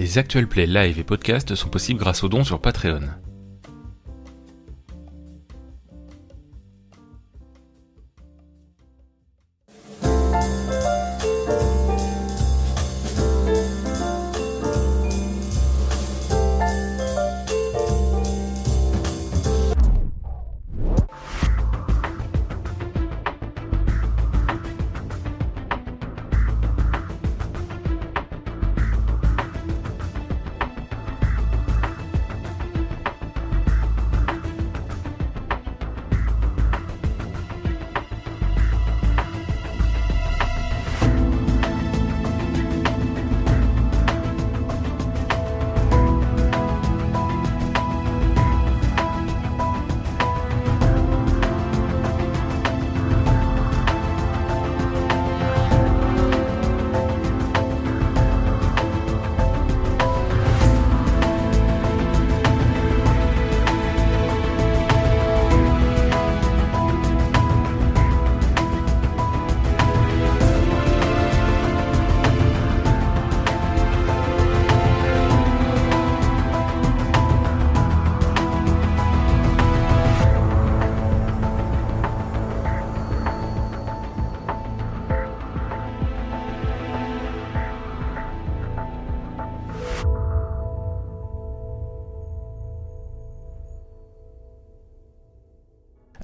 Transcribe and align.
Les 0.00 0.16
actuels 0.16 0.48
plays 0.48 0.66
live 0.66 0.98
et 0.98 1.04
podcasts 1.04 1.54
sont 1.54 1.68
possibles 1.68 2.00
grâce 2.00 2.24
aux 2.24 2.30
dons 2.30 2.42
sur 2.42 2.58
Patreon. 2.58 3.02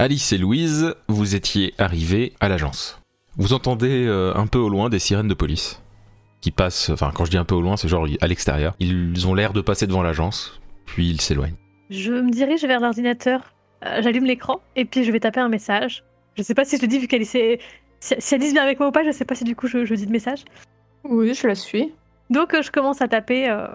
Alice 0.07 0.31
et 0.31 0.39
Louise, 0.39 0.95
vous 1.09 1.35
étiez 1.35 1.75
arrivés 1.79 2.33
à 2.39 2.49
l'agence. 2.49 3.01
Vous 3.39 3.55
entendez 3.55 4.07
euh, 4.07 4.33
un 4.37 4.47
peu 4.47 4.61
au 4.61 4.69
loin 4.69 4.89
des 4.89 5.01
sirènes 5.01 5.27
de 5.27 5.35
police 5.35 5.83
qui 6.41 6.53
passent, 6.53 6.91
enfin 6.91 7.11
quand 7.12 7.25
je 7.25 7.33
dis 7.33 7.37
un 7.37 7.45
peu 7.45 7.57
au 7.57 7.61
loin, 7.61 7.77
c'est 7.77 7.89
genre 7.89 8.07
à 8.21 8.27
l'extérieur. 8.29 8.77
Ils 8.79 9.27
ont 9.27 9.34
l'air 9.34 9.53
de 9.53 9.61
passer 9.61 9.89
devant 9.89 10.05
l'agence, 10.05 10.61
puis 10.84 11.11
ils 11.11 11.21
s'éloignent. 11.21 11.57
Je 11.91 12.12
me 12.12 12.31
dirige 12.31 12.65
vers 12.65 12.79
l'ordinateur, 12.79 13.53
euh, 13.84 14.01
j'allume 14.01 14.27
l'écran 14.27 14.61
et 14.77 14.84
puis 14.84 15.03
je 15.03 15.11
vais 15.11 15.19
taper 15.19 15.41
un 15.41 15.49
message. 15.49 16.05
Je 16.37 16.45
sais 16.45 16.55
pas 16.55 16.65
si 16.65 16.77
je 16.77 16.83
le 16.83 16.87
dis 16.87 17.01
vu 17.01 17.09
qu'elle 17.09 17.23
est... 17.23 17.61
Si, 17.99 18.15
si 18.17 18.34
Alice 18.37 18.53
vient 18.53 18.62
avec 18.62 18.79
moi 18.79 18.91
ou 18.91 18.93
pas, 18.93 19.05
je 19.05 19.11
sais 19.11 19.25
pas 19.25 19.34
si 19.34 19.43
du 19.43 19.57
coup 19.57 19.67
je, 19.67 19.84
je 19.84 19.95
dis 19.97 20.07
le 20.07 20.12
message. 20.12 20.45
Oui, 21.03 21.34
je 21.34 21.49
la 21.49 21.57
suis. 21.57 21.93
Donc 22.31 22.55
euh, 22.55 22.62
je 22.62 22.71
commence 22.71 23.03
à 23.03 23.09
taper 23.09 23.51
euh, 23.51 23.67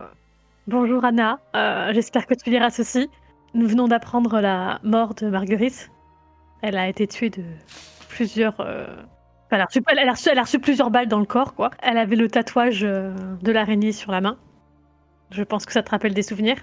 Bonjour 0.66 1.04
Anna, 1.04 1.40
euh, 1.58 1.92
j'espère 1.94 2.26
que 2.26 2.36
tu 2.36 2.52
liras 2.52 2.70
ceci. 2.70 3.10
Nous 3.54 3.68
venons 3.68 3.90
d'apprendre 3.90 4.40
la 4.40 4.80
mort 4.82 5.14
de 5.14 5.28
Marguerite. 5.28 5.92
Elle 6.62 6.78
a 6.78 6.88
été 6.88 7.08
tuée 7.08 7.30
de 7.30 7.44
plusieurs. 8.10 8.60
euh, 8.60 8.86
enfin, 9.48 9.58
elle, 9.58 9.62
a 9.62 9.66
reçu, 9.66 9.82
elle 9.88 10.00
a 10.00 10.12
reçu- 10.14 10.30
elle 10.32 10.40
a 10.40 10.44
reçu 10.44 10.60
plusieurs 10.60 10.92
balles 10.92 11.08
dans 11.08 11.20
le 11.20 11.26
corps, 11.26 11.54
quoi. 11.56 11.72
Elle 11.82 11.98
avait 11.98 12.16
le 12.16 12.30
tatouage 12.30 12.84
euh, 12.84 13.14
de 13.42 13.52
l'araignée 13.52 13.92
sur 13.92 14.12
la 14.12 14.22
main. 14.22 14.38
Je 15.32 15.44
pense 15.44 15.66
que 15.66 15.72
ça 15.74 15.82
te 15.82 15.90
rappelle 15.92 16.14
des 16.14 16.24
souvenirs. 16.24 16.58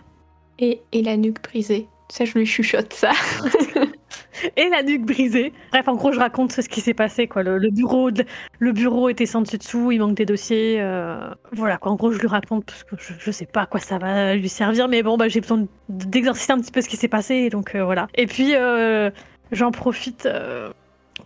Et, 0.58 0.82
et 0.92 1.02
la 1.02 1.16
nuque 1.16 1.42
brisée. 1.42 1.88
Ça, 2.10 2.24
je 2.24 2.34
lui 2.38 2.46
chuchote 2.46 2.92
ça. 2.92 3.10
Et 4.56 4.68
la 4.68 4.82
nuque 4.84 5.04
brisée. 5.04 5.52
Bref, 5.72 5.88
en 5.88 5.94
gros, 5.96 6.12
je 6.12 6.18
raconte 6.20 6.52
ce 6.52 6.60
qui 6.68 6.80
s'est 6.80 6.94
passé, 6.94 7.26
quoi. 7.26 7.42
Le, 7.42 7.58
le 7.58 7.70
bureau, 7.70 8.12
de- 8.12 8.24
le 8.60 8.70
bureau 8.72 9.08
était 9.08 9.26
sans 9.26 9.42
dessus 9.42 9.58
dessous, 9.58 9.90
il 9.90 9.98
manque 9.98 10.14
des 10.14 10.26
dossiers. 10.26 10.76
euh, 10.80 11.28
Voilà, 11.52 11.76
quoi. 11.76 11.90
En 11.90 11.96
gros, 11.96 12.12
je 12.12 12.20
lui 12.20 12.28
raconte 12.28 12.64
parce 12.64 12.84
que 12.84 12.94
je, 12.98 13.14
je 13.18 13.30
sais 13.32 13.46
pas 13.46 13.62
à 13.62 13.66
quoi 13.66 13.80
ça 13.80 13.98
va 13.98 14.36
lui 14.36 14.48
servir, 14.48 14.86
mais 14.86 15.02
bon, 15.02 15.16
bah, 15.16 15.26
j'ai 15.28 15.40
besoin 15.40 15.58
de- 15.58 15.66
d'exorciser 15.88 16.52
un 16.52 16.58
petit 16.60 16.70
peu 16.70 16.80
ce 16.82 16.88
qui 16.88 16.96
s'est 16.96 17.08
passé, 17.08 17.34
et 17.34 17.50
donc 17.50 17.74
euh, 17.74 17.84
voilà. 17.84 18.06
Et 18.14 18.26
puis, 18.26 18.54
euh, 18.54 19.10
j'en 19.52 19.70
profite 19.70 20.26
euh, 20.26 20.72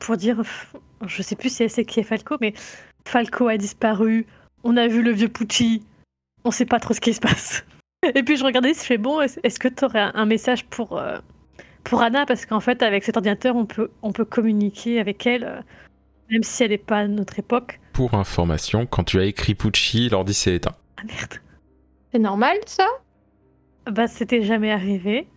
pour 0.01 0.17
dire, 0.17 0.43
je 1.07 1.23
sais 1.23 1.37
plus 1.37 1.55
si 1.55 1.69
c'est 1.69 1.85
qui 1.85 2.01
est 2.01 2.05
Falco, 2.05 2.37
mais 2.41 2.55
Falco 3.07 3.49
a 3.49 3.57
disparu. 3.57 4.27
On 4.65 4.77
a 4.77 4.87
vu 4.89 5.03
le 5.03 5.11
vieux 5.11 5.29
Pucci. 5.29 5.85
On 6.45 6.51
sait 6.51 6.67
pas 6.67 6.81
trop 6.81 6.95
ce 6.95 7.01
qui 7.01 7.15
se 7.15 7.21
passe. 7.21 7.65
Et 8.15 8.23
puis 8.23 8.37
je 8.37 8.45
regardais, 8.45 8.75
je 8.75 8.81
fais 8.81 8.99
bon, 8.99 9.21
est-ce 9.21 9.59
que 9.59 9.69
tu 9.69 9.85
aurais 9.85 10.01
un 10.01 10.13
un 10.15 10.27
message 10.27 10.65
pour 10.67 10.99
euh, 10.99 11.19
pour 11.85 12.03
Anna? 12.03 12.27
Parce 12.27 12.47
qu'en 12.47 12.61
fait 12.61 12.83
avec 12.83 13.05
cet 13.05 13.17
ordinateur 13.17 13.55
on 13.55 13.67
peut 13.67 13.91
on 14.03 14.13
peut 14.13 14.25
communiquer 14.25 14.99
avec 14.99 15.27
elle 15.27 15.45
euh, 15.45 15.61
même 16.31 16.43
si 16.43 16.65
elle 16.65 16.71
n'est 16.71 16.79
pas 16.79 16.99
à 16.99 17.09
notre 17.09 17.39
époque. 17.39 17.81
Pour 17.93 18.15
information, 18.15 18.87
quand 18.87 19.05
tu 19.05 19.21
as 19.21 19.25
écrit 19.25 19.55
Pucci, 19.55 20.09
l'ordi 20.09 20.35
s'est 20.35 20.55
éteint. 20.55 20.75
Ah 20.97 21.03
merde. 21.05 21.35
C'est 22.11 22.19
normal, 22.19 22.57
ça? 22.67 22.87
Bah 23.91 24.09
c'était 24.09 24.43
jamais 24.43 24.73
arrivé. 24.73 25.29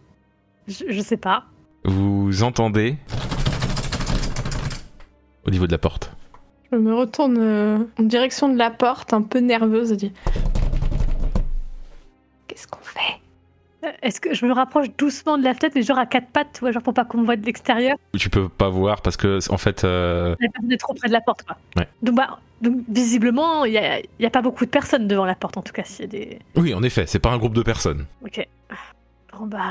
Je, 0.67 0.85
je 0.87 1.01
sais 1.01 1.17
pas. 1.17 1.45
Vous 1.85 2.41
entendez 2.41 2.97
au 5.45 5.51
niveau 5.51 5.67
de 5.67 5.71
la 5.71 5.77
porte. 5.77 6.11
Je 6.71 6.77
me 6.77 6.95
retourne 6.95 7.37
euh, 7.39 7.77
en 7.99 8.03
direction 8.03 8.49
de 8.49 8.57
la 8.57 8.71
porte, 8.71 9.13
un 9.13 9.21
peu 9.21 9.37
nerveuse, 9.39 9.91
et 9.91 9.95
dis 9.95 10.11
Qu'est-ce 12.47 12.67
qu'on 12.67 12.81
fait? 12.81 12.99
Euh, 13.85 13.91
Est-ce 14.01 14.19
que 14.19 14.33
je 14.33 14.47
me 14.47 14.51
rapproche 14.51 14.87
doucement 14.97 15.37
de 15.37 15.43
la 15.43 15.53
fenêtre 15.53 15.73
mais 15.75 15.83
genre 15.83 15.99
à 15.99 16.07
quatre 16.07 16.27
pattes, 16.29 16.47
tu 16.55 16.61
vois, 16.61 16.71
genre 16.71 16.81
pour 16.81 16.95
pas 16.95 17.05
qu'on 17.05 17.19
me 17.19 17.25
voit 17.25 17.35
de 17.35 17.45
l'extérieur? 17.45 17.97
Tu 18.17 18.31
peux 18.31 18.49
pas 18.49 18.69
voir 18.69 19.01
parce 19.03 19.15
que 19.15 19.37
en 19.51 19.57
fait, 19.57 19.83
euh, 19.83 20.35
La 20.39 20.49
personne 20.49 20.71
est 20.71 20.77
trop 20.77 20.95
près 20.95 21.07
de 21.07 21.13
la 21.13 21.21
porte 21.21 21.43
quoi. 21.43 21.55
Ouais. 21.77 21.87
Donc 22.01 22.15
bah 22.15 22.39
donc 22.61 22.77
visiblement 22.89 23.63
il 23.65 23.73
y 23.73 23.77
a, 23.77 23.99
il 23.99 24.07
y 24.19 24.25
a 24.25 24.31
pas 24.31 24.41
beaucoup 24.41 24.65
de 24.65 24.71
personnes 24.71 25.07
devant 25.07 25.25
la 25.25 25.35
porte 25.35 25.57
en 25.57 25.61
tout 25.61 25.73
cas 25.73 25.83
s'il 25.83 26.05
y 26.05 26.07
a 26.07 26.07
des. 26.07 26.39
oui, 26.55 26.73
en 26.73 26.81
effet, 26.81 27.05
c'est 27.05 27.19
pas 27.19 27.29
un 27.29 27.37
groupe 27.37 27.53
de 27.53 27.61
personnes. 27.61 28.07
Ok. 28.23 28.47
Bon 29.37 29.45
bah 29.45 29.61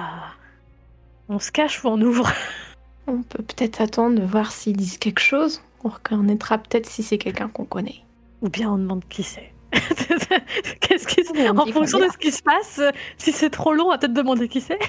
on 1.28 1.38
se 1.38 1.50
cache 1.52 1.84
ou 1.84 1.88
on 1.88 2.00
ouvre. 2.00 2.30
On 3.06 3.22
peut 3.22 3.42
peut-être 3.42 3.82
attendre 3.82 4.18
de 4.18 4.24
voir 4.24 4.50
s'ils 4.50 4.78
disent 4.78 4.96
quelque 4.96 5.20
chose. 5.20 5.60
On 5.84 5.90
reconnaîtra 5.90 6.56
peut-être 6.56 6.86
si 6.86 7.02
c'est 7.02 7.18
quelqu'un 7.18 7.48
qu'on 7.48 7.66
connaît. 7.66 8.00
Ou 8.40 8.48
bien 8.48 8.70
on 8.70 8.78
demande 8.78 9.02
qui 9.10 9.22
c'est. 9.22 9.52
Qu'est-ce 10.80 11.06
qui 11.06 11.22
se... 11.22 11.50
En 11.50 11.66
fonction 11.66 11.98
de 11.98 12.08
ce 12.10 12.16
qui 12.16 12.32
se 12.32 12.42
passe, 12.42 12.80
si 13.18 13.32
c'est 13.32 13.50
trop 13.50 13.74
long, 13.74 13.86
on 13.86 13.90
va 13.90 13.98
peut-être 13.98 14.14
demander 14.14 14.48
qui 14.48 14.60
c'est. 14.62 14.78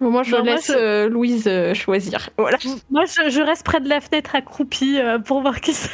Bon, 0.00 0.10
moi, 0.10 0.22
je 0.24 0.32
Non, 0.34 0.42
moi, 0.42 0.54
laisse 0.56 0.66
je- 0.68 0.72
euh, 0.76 1.08
Louise 1.08 1.44
euh, 1.46 1.72
choisir. 1.72 2.28
Voilà. 2.36 2.58
Moi, 2.90 3.04
je, 3.04 3.30
je 3.30 3.40
reste 3.40 3.62
près 3.64 3.80
de 3.80 3.88
la 3.88 4.00
fenêtre 4.00 4.34
accroupie 4.34 4.98
euh, 4.98 5.18
pour 5.20 5.40
voir 5.40 5.60
qui 5.60 5.72
c'est, 5.72 5.88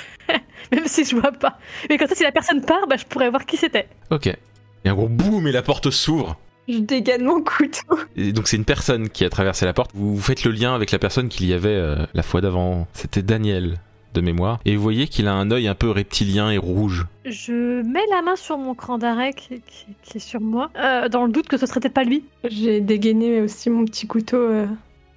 même 0.72 0.86
si 0.86 1.04
je 1.04 1.14
vois 1.16 1.32
pas. 1.32 1.58
Mais 1.88 1.98
comme 1.98 2.08
ça, 2.08 2.14
si 2.14 2.22
la 2.22 2.32
personne 2.32 2.62
part, 2.62 2.86
bah, 2.88 2.96
je 2.96 3.04
pourrais 3.04 3.28
voir 3.28 3.44
qui 3.44 3.56
c'était. 3.58 3.88
Ok. 4.10 4.26
Et 4.28 4.88
un 4.88 4.94
gros 4.94 5.08
boum 5.08 5.46
et 5.46 5.52
la 5.52 5.62
porte 5.62 5.90
s'ouvre. 5.90 6.38
Je 6.68 6.78
dégaine 6.78 7.24
mon 7.24 7.42
couteau. 7.42 7.98
Et 8.16 8.32
donc 8.32 8.46
c'est 8.48 8.56
une 8.56 8.64
personne 8.64 9.08
qui 9.08 9.24
a 9.24 9.30
traversé 9.30 9.64
la 9.66 9.72
porte. 9.72 9.90
Vous 9.94 10.20
faites 10.20 10.44
le 10.44 10.52
lien 10.52 10.74
avec 10.74 10.90
la 10.92 10.98
personne 10.98 11.28
qu'il 11.28 11.46
y 11.46 11.52
avait 11.52 11.68
euh, 11.68 12.06
la 12.14 12.22
fois 12.22 12.40
d'avant. 12.40 12.86
C'était 12.92 13.22
Daniel 13.22 13.78
de 14.14 14.20
mémoire. 14.20 14.58
Et 14.64 14.74
vous 14.76 14.82
voyez 14.82 15.06
qu'il 15.08 15.26
a 15.28 15.32
un 15.34 15.50
œil 15.52 15.68
un 15.68 15.74
peu 15.74 15.90
reptilien 15.90 16.50
et 16.50 16.58
rouge. 16.58 17.06
Je 17.24 17.82
mets 17.82 18.06
la 18.10 18.22
main 18.22 18.34
sur 18.36 18.58
mon 18.58 18.74
cran 18.74 18.98
d'arrêt 18.98 19.32
qui, 19.32 19.60
qui- 19.60 19.86
qui 20.02 20.16
est 20.16 20.20
sur 20.20 20.40
moi, 20.40 20.70
euh, 20.76 21.08
dans 21.08 21.24
le 21.26 21.32
doute 21.32 21.46
que 21.48 21.56
ce 21.56 21.66
serait 21.66 21.78
peut-être 21.80 21.94
pas 21.94 22.02
lui. 22.04 22.24
J'ai 22.48 22.80
dégainé 22.80 23.40
aussi 23.40 23.70
mon 23.70 23.84
petit 23.84 24.06
couteau 24.08 24.36
euh, 24.36 24.66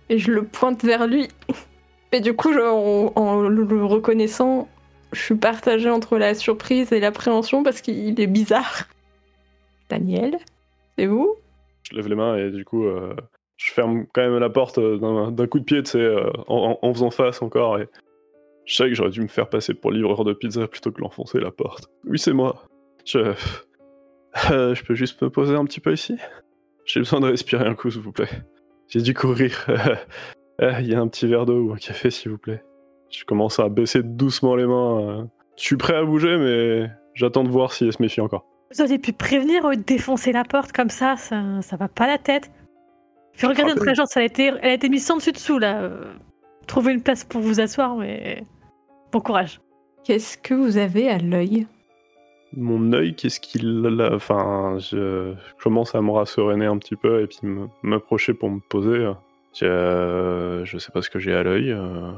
et 0.10 0.20
je 0.20 0.32
le 0.32 0.44
pointe 0.44 0.84
vers 0.84 1.08
lui. 1.08 1.28
Et 2.12 2.20
du 2.22 2.34
coup, 2.34 2.54
je- 2.54 2.60
en, 2.60 3.12
en 3.16 3.42
le 3.42 3.64
le 3.64 3.84
reconnaissant, 3.84 4.68
je 5.12 5.22
suis 5.22 5.36
partagée 5.36 5.90
entre 5.90 6.18
la 6.20 6.36
surprise 6.36 6.92
et 6.94 7.00
l'appréhension 7.00 7.64
parce 7.64 7.82
qu'il 7.82 8.20
est 8.20 8.28
bizarre. 8.28 8.84
Daniel, 9.90 10.38
c'est 10.98 11.06
vous? 11.06 11.36
Je 11.84 11.96
lève 11.96 12.08
les 12.08 12.16
mains 12.16 12.38
et 12.38 12.50
du 12.50 12.66
coup, 12.66 12.86
euh, 12.86 13.16
je 13.58 13.72
ferme 13.72 14.06
quand 14.14 14.22
même 14.22 14.38
la 14.38 14.50
porte 14.50 14.78
euh, 14.78 15.32
d'un 15.32 15.48
coup 15.48 15.60
de 15.60 15.66
pied, 15.66 15.84
tu 15.84 15.92
sais, 15.92 16.00
euh, 16.00 16.32
en, 16.48 16.94
faisant 16.94 17.12
face 17.12 17.42
encore. 17.42 17.78
Je 18.66 18.76
sais 18.76 18.88
que 18.88 18.96
j'aurais 18.96 19.10
dû 19.10 19.22
me 19.22 19.28
faire 19.28 19.50
passer 19.50 19.74
pour 19.74 19.92
livreur 19.92 20.24
de 20.24 20.34
pizza 20.34 20.68
plutôt 20.68 20.92
que 20.92 21.02
l'enfoncer 21.02 21.40
la 21.40 21.52
porte. 21.52 21.88
Oui, 22.06 22.18
c'est 22.18 22.34
moi. 22.34 22.64
Je... 23.06 23.34
Je 24.50 24.84
peux 24.84 24.96
juste 24.96 25.22
me 25.22 25.30
poser 25.30 25.56
un 25.56 25.66
petit 25.66 25.80
peu 25.80 25.94
ici? 25.94 26.16
J'ai 26.86 27.00
besoin 27.00 27.20
de 27.20 27.28
respirer 27.28 27.66
un 27.66 27.76
coup, 27.76 27.92
s'il 27.92 28.02
vous 28.02 28.12
plaît. 28.12 28.30
J'ai 28.88 29.02
dû 29.02 29.14
courir. 29.14 29.68
Il 30.60 30.88
y 30.88 30.96
a 30.96 31.00
un 31.00 31.08
petit 31.08 31.28
verre 31.28 31.46
d'eau 31.46 31.62
ou 31.62 31.74
un 31.74 31.78
café, 31.78 32.10
s'il 32.10 32.32
vous 32.32 32.38
plaît. 32.38 32.64
Je 33.12 33.26
commence 33.26 33.60
à 33.60 33.70
baisser 33.70 34.02
doucement 34.02 34.56
les 34.56 34.66
mains. 34.66 35.30
Je 35.56 35.64
suis 35.64 35.78
prêt 35.78 35.96
à 35.96 36.04
bouger, 36.04 36.38
mais 36.38 36.90
j'attends 37.14 37.44
de 37.44 37.50
voir 37.50 37.74
si 37.74 37.86
elle 37.86 37.94
se 37.94 38.02
méfie 38.02 38.22
encore. 38.22 38.48
Vous 38.76 38.82
auriez 38.82 38.98
pu 39.00 39.14
prévenir 39.14 39.66
ou 39.66 39.76
défoncer 39.76 40.32
la 40.32 40.44
porte 40.44 40.72
comme 40.72 40.90
ça, 40.90 41.16
ça, 41.18 41.62
ça 41.62 41.76
va 41.76 41.88
pas 41.88 42.08
la 42.08 42.18
tête. 42.18 42.52
Puis 43.38 43.48
regardez 43.48 43.74
notre 43.74 43.88
agence, 43.90 44.16
elle 44.16 44.24
a 44.24 44.26
été, 44.26 44.46
elle 44.62 44.70
a 44.70 44.74
été 44.74 44.90
mise 44.90 45.06
sans 45.06 45.18
dessus 45.18 45.32
dessous 45.32 45.60
là. 45.60 45.82
Euh, 45.82 46.06
Trouvez 46.68 46.94
une 46.94 47.02
place 47.02 47.24
pour 47.26 47.42
vous 47.42 47.60
asseoir, 47.60 47.96
mais 47.98 48.46
bon 49.12 49.20
courage. 49.20 49.60
Qu'est-ce 50.06 50.38
que 50.38 50.54
vous 50.54 50.78
avez 50.78 51.10
à 51.10 51.18
l'œil? 51.18 51.68
Mon 52.56 52.94
œil, 52.94 53.16
qu'est-ce 53.16 53.40
qu'il 53.40 53.86
a 54.02 54.14
Enfin, 54.14 54.78
je, 54.80 55.34
je 55.58 55.64
commence 55.64 55.94
à 55.96 56.02
me 56.02 56.12
rasseréner 56.12 56.66
un 56.66 56.78
petit 56.78 56.96
peu 56.96 57.22
et 57.22 57.28
puis 57.28 57.40
me- 57.44 57.68
m'approcher 57.82 58.34
pour 58.34 58.50
me 58.50 58.60
poser. 58.60 59.12
Je, 59.56 59.66
euh, 59.66 60.64
je 60.66 60.78
sais 60.78 60.92
pas 60.92 61.02
ce 61.02 61.10
que 61.10 61.20
j'ai 61.20 61.34
à 61.34 61.44
l'œil. 61.44 61.72
euh, 61.72 62.12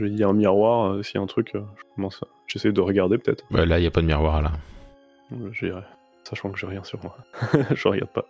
Il 0.00 0.18
y 0.18 0.24
a 0.24 0.28
un 0.28 0.32
miroir, 0.34 0.90
euh, 0.92 1.02
s'il 1.02 1.14
y 1.16 1.18
a 1.18 1.22
un 1.22 1.26
truc, 1.26 1.54
euh, 1.54 1.60
je 1.78 1.82
commence 1.94 2.20
à- 2.22 2.26
J'essaie 2.48 2.72
de 2.72 2.80
regarder 2.80 3.16
peut-être. 3.18 3.44
Bah, 3.50 3.64
là, 3.64 3.78
il 3.78 3.84
y 3.84 3.86
a 3.86 3.90
pas 3.90 4.02
de 4.02 4.06
miroir 4.06 4.42
là. 4.42 4.52
Euh, 5.32 5.50
J'irai. 5.52 5.80
Sachant 6.28 6.50
que 6.50 6.58
j'ai 6.58 6.66
rien 6.66 6.82
sur 6.82 6.98
moi. 7.04 7.16
je 7.70 7.86
regarde 7.86 8.10
pas. 8.10 8.26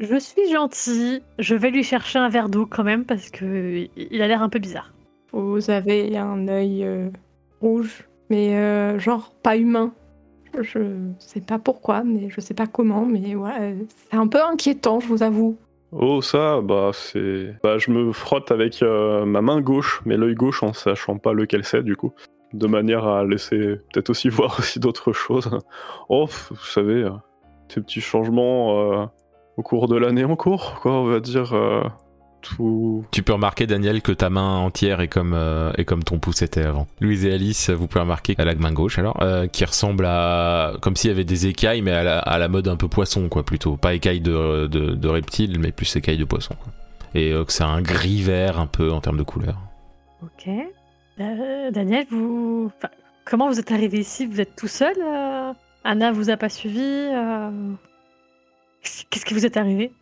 Je 0.00 0.18
suis 0.18 0.52
gentil, 0.52 1.22
je 1.38 1.54
vais 1.54 1.70
lui 1.70 1.82
chercher 1.82 2.18
un 2.18 2.28
verre 2.28 2.50
d'eau 2.50 2.66
quand 2.66 2.84
même 2.84 3.06
parce 3.06 3.30
que 3.30 3.88
il 3.96 4.20
a 4.20 4.28
l'air 4.28 4.42
un 4.42 4.50
peu 4.50 4.58
bizarre. 4.58 4.92
Vous 5.32 5.70
avez 5.70 6.18
un 6.18 6.46
œil 6.46 6.84
euh, 6.84 7.08
rouge, 7.62 8.06
mais 8.28 8.54
euh, 8.56 8.98
genre 8.98 9.32
pas 9.42 9.56
humain. 9.56 9.94
Je, 10.60 10.80
sais 11.18 11.40
pas 11.40 11.58
pourquoi, 11.58 12.04
mais 12.04 12.28
je 12.28 12.42
sais 12.42 12.52
pas 12.52 12.66
comment, 12.66 13.06
mais 13.06 13.34
ouais, 13.34 13.76
c'est 14.10 14.18
un 14.18 14.26
peu 14.26 14.42
inquiétant, 14.42 15.00
je 15.00 15.06
vous 15.06 15.22
avoue. 15.22 15.56
Oh 15.92 16.20
ça, 16.20 16.60
bah 16.60 16.90
c'est... 16.92 17.54
Bah 17.62 17.78
je 17.78 17.90
me 17.90 18.12
frotte 18.12 18.50
avec 18.50 18.82
euh, 18.82 19.24
ma 19.24 19.40
main 19.40 19.62
gauche, 19.62 20.02
mais 20.04 20.18
l'œil 20.18 20.34
gauche 20.34 20.62
en 20.62 20.74
sachant 20.74 21.16
pas 21.16 21.32
lequel 21.32 21.64
c'est 21.64 21.82
du 21.82 21.96
coup. 21.96 22.12
De 22.56 22.66
manière 22.66 23.06
à 23.06 23.24
laisser 23.24 23.58
peut-être 23.92 24.10
aussi 24.10 24.28
voir 24.30 24.58
aussi 24.58 24.80
d'autres 24.80 25.12
choses. 25.12 25.50
Oh, 26.08 26.26
vous 26.50 26.64
savez, 26.64 27.02
euh, 27.04 27.10
ces 27.68 27.80
petits 27.80 28.00
changements 28.00 29.02
euh, 29.02 29.06
au 29.56 29.62
cours 29.62 29.88
de 29.88 29.96
l'année 29.96 30.24
en 30.24 30.36
cours, 30.36 30.80
quoi, 30.80 30.92
on 30.92 31.04
va 31.04 31.20
dire. 31.20 31.52
euh, 31.54 31.82
tout... 32.42 33.04
Tu 33.10 33.22
peux 33.24 33.32
remarquer, 33.32 33.66
Daniel, 33.66 34.02
que 34.02 34.12
ta 34.12 34.30
main 34.30 34.56
entière 34.58 35.00
est 35.00 35.08
comme, 35.08 35.34
euh, 35.34 35.72
est 35.76 35.84
comme 35.84 36.04
ton 36.04 36.18
pouce 36.18 36.42
était 36.42 36.62
avant. 36.62 36.86
Louise 37.00 37.24
et 37.26 37.32
Alice, 37.32 37.70
vous 37.70 37.88
pouvez 37.88 38.02
remarquer 38.02 38.34
à 38.38 38.44
la 38.44 38.54
main 38.54 38.72
gauche, 38.72 38.98
alors, 38.98 39.20
euh, 39.22 39.48
qui 39.48 39.64
ressemble 39.64 40.04
à. 40.06 40.74
comme 40.80 40.94
s'il 40.94 41.10
y 41.10 41.12
avait 41.12 41.24
des 41.24 41.48
écailles, 41.48 41.82
mais 41.82 41.90
à 41.92 42.04
la, 42.04 42.18
à 42.20 42.38
la 42.38 42.48
mode 42.48 42.68
un 42.68 42.76
peu 42.76 42.86
poisson, 42.88 43.28
quoi, 43.28 43.42
plutôt. 43.42 43.76
Pas 43.76 43.94
écailles 43.94 44.20
de, 44.20 44.66
de, 44.68 44.94
de 44.94 45.08
reptiles, 45.08 45.58
mais 45.58 45.72
plus 45.72 45.94
écailles 45.96 46.18
de 46.18 46.24
poisson, 46.24 46.54
quoi. 46.62 46.72
Et 47.14 47.32
euh, 47.32 47.44
que 47.44 47.52
c'est 47.52 47.64
un 47.64 47.82
gris-vert 47.82 48.60
un 48.60 48.66
peu 48.66 48.92
en 48.92 49.00
termes 49.00 49.18
de 49.18 49.22
couleur. 49.24 49.56
Ok. 50.22 50.48
Euh, 51.18 51.70
Daniel, 51.70 52.06
comment 53.24 53.48
vous 53.48 53.58
êtes 53.58 53.72
arrivé 53.72 53.98
ici? 53.98 54.26
Vous 54.26 54.40
êtes 54.40 54.54
tout 54.54 54.68
seul 54.68 54.94
euh? 55.00 55.52
Anna 55.82 56.12
vous 56.12 56.28
a 56.28 56.36
pas 56.36 56.50
suivi 56.50 56.82
euh? 56.82 57.72
Qu'est-ce 58.82 59.24
qui 59.24 59.32
vous 59.32 59.46
est 59.46 59.56
arrivé? 59.56 59.92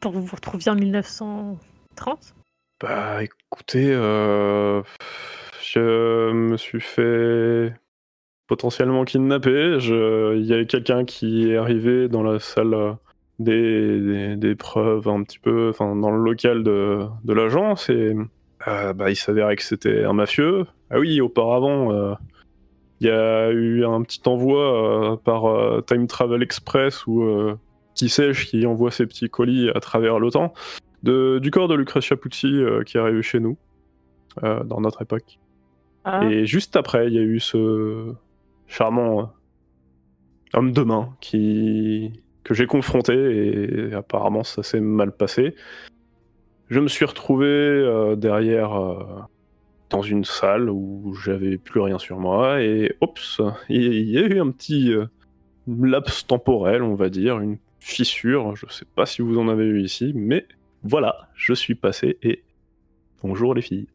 Pour 0.00 0.12
vous 0.12 0.22
vous 0.22 0.34
retrouviez 0.36 0.72
en 0.72 0.74
1930 0.74 2.34
Bah 2.80 3.22
écoutez, 3.22 3.92
je 3.92 4.82
me 6.32 6.56
suis 6.56 6.80
fait 6.80 7.72
potentiellement 8.48 9.04
kidnapper. 9.04 9.78
Il 9.80 10.44
y 10.44 10.52
avait 10.52 10.66
quelqu'un 10.66 11.04
qui 11.04 11.50
est 11.50 11.56
arrivé 11.56 12.08
dans 12.08 12.22
la 12.22 12.40
salle 12.40 12.96
des 13.38 14.54
preuves 14.58 15.08
un 15.08 15.22
petit 15.22 15.38
peu, 15.38 15.70
enfin 15.70 15.94
dans 15.94 16.10
le 16.10 16.22
local 16.22 16.64
de, 16.64 17.06
de 17.24 17.32
l'agence 17.32 17.88
et 17.90 18.14
euh, 18.68 18.92
bah, 18.92 19.10
il 19.10 19.16
s'avérait 19.16 19.56
que 19.56 19.62
c'était 19.62 20.04
un 20.04 20.12
mafieux. 20.12 20.66
Ah 20.90 20.98
oui, 20.98 21.20
auparavant, 21.20 21.92
euh, 21.92 22.14
il 23.00 23.06
y 23.06 23.10
a 23.10 23.50
eu 23.50 23.84
un 23.84 24.02
petit 24.02 24.20
envoi 24.26 25.12
euh, 25.12 25.16
par 25.16 25.84
Time 25.84 26.06
Travel 26.06 26.42
Express 26.42 27.06
ou 27.06 27.24
qui 27.94 28.08
sais-je 28.08 28.46
qui 28.46 28.66
envoie 28.66 28.90
ses 28.90 29.06
petits 29.06 29.28
colis 29.28 29.70
à 29.74 29.80
travers 29.80 30.18
de, 31.02 31.38
du 31.38 31.50
corps 31.50 31.68
de 31.68 31.74
Lucrezia 31.74 32.16
Pucci 32.16 32.60
qui 32.86 32.96
est 32.96 33.00
arrivé 33.00 33.22
chez 33.22 33.40
nous 33.40 33.56
dans 34.42 34.80
notre 34.80 35.02
époque. 35.02 35.38
Ah. 36.04 36.24
Et 36.24 36.46
juste 36.46 36.76
après, 36.76 37.08
il 37.08 37.14
y 37.14 37.18
a 37.18 37.22
eu 37.22 37.40
ce 37.40 38.12
charmant 38.66 39.32
homme 40.54 40.72
de 40.72 40.82
main 40.82 41.10
qui 41.20 42.22
que 42.44 42.54
j'ai 42.54 42.66
confronté 42.66 43.90
et 43.90 43.94
apparemment 43.94 44.42
ça 44.42 44.62
s'est 44.62 44.80
mal 44.80 45.12
passé. 45.12 45.54
Je 46.68 46.80
me 46.80 46.88
suis 46.88 47.06
retrouvé 47.06 47.46
euh, 47.46 48.14
derrière 48.14 48.74
euh, 48.74 49.22
dans 49.88 50.02
une 50.02 50.24
salle 50.24 50.68
où 50.68 51.14
j'avais 51.14 51.56
plus 51.56 51.80
rien 51.80 51.98
sur 51.98 52.18
moi 52.18 52.62
et 52.62 52.94
oups, 53.00 53.40
il 53.70 54.10
y 54.10 54.18
a 54.18 54.22
eu 54.22 54.38
un 54.38 54.50
petit 54.50 54.92
euh, 54.92 55.06
laps 55.66 56.26
temporel, 56.26 56.82
on 56.82 56.94
va 56.94 57.08
dire, 57.08 57.40
une 57.40 57.56
fissure. 57.80 58.54
Je 58.54 58.66
sais 58.68 58.84
pas 58.84 59.06
si 59.06 59.22
vous 59.22 59.38
en 59.38 59.48
avez 59.48 59.64
eu 59.64 59.80
ici, 59.80 60.12
mais 60.14 60.46
voilà, 60.82 61.28
je 61.34 61.54
suis 61.54 61.74
passé 61.74 62.18
et 62.22 62.44
bonjour 63.22 63.54
les 63.54 63.62
filles. 63.62 63.88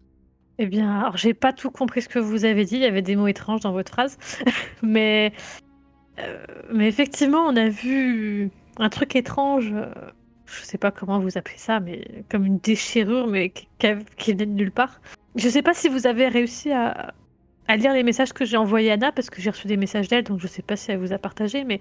Eh 0.58 0.66
bien, 0.66 1.00
alors 1.00 1.18
j'ai 1.18 1.36
pas 1.36 1.54
tout 1.54 1.70
compris 1.70 2.02
ce 2.02 2.10
que 2.10 2.20
vous 2.20 2.44
avez 2.44 2.66
dit, 2.66 2.76
il 2.76 2.82
y 2.82 2.86
avait 2.86 3.02
des 3.04 3.16
mots 3.16 3.28
étranges 3.28 3.62
dans 3.62 3.72
votre 3.72 3.92
phrase, 3.92 4.18
mais, 4.82 5.32
mais 6.72 6.88
effectivement, 6.88 7.46
on 7.48 7.56
a 7.56 7.70
vu 7.70 8.50
un 8.78 8.90
truc 8.90 9.16
étrange, 9.16 9.74
je 10.60 10.64
sais 10.64 10.78
pas 10.78 10.92
comment 10.92 11.20
vous 11.20 11.38
appelez 11.38 11.58
ça, 11.58 11.80
mais 11.80 12.24
comme 12.30 12.46
une 12.46 12.60
déchirure, 12.60 13.28
mais 13.28 13.50
qui, 13.50 13.68
qui 14.18 14.34
venait 14.34 14.46
de 14.46 14.52
nulle 14.52 14.72
part. 14.72 15.02
Je 15.36 15.50
sais 15.50 15.62
pas 15.62 15.74
si 15.74 15.90
vous 15.90 16.08
avez 16.08 16.28
réussi 16.28 16.72
à, 16.72 17.14
lire 17.70 17.94
les 17.94 18.04
messages 18.04 18.34
que 18.34 18.46
j'ai 18.46 18.58
envoyés 18.58 18.92
à 18.92 18.94
Anna, 18.94 19.12
parce 19.12 19.30
que 19.30 19.42
j'ai 19.42 19.50
reçu 19.50 19.68
des 19.68 19.78
messages 19.78 20.08
d'elle, 20.08 20.24
donc 20.24 20.40
je 20.40 20.48
sais 20.48 20.62
pas 20.62 20.76
si 20.76 20.92
elle 20.92 21.00
vous 21.00 21.14
a 21.14 21.18
partagé, 21.18 21.64
mais 21.64 21.80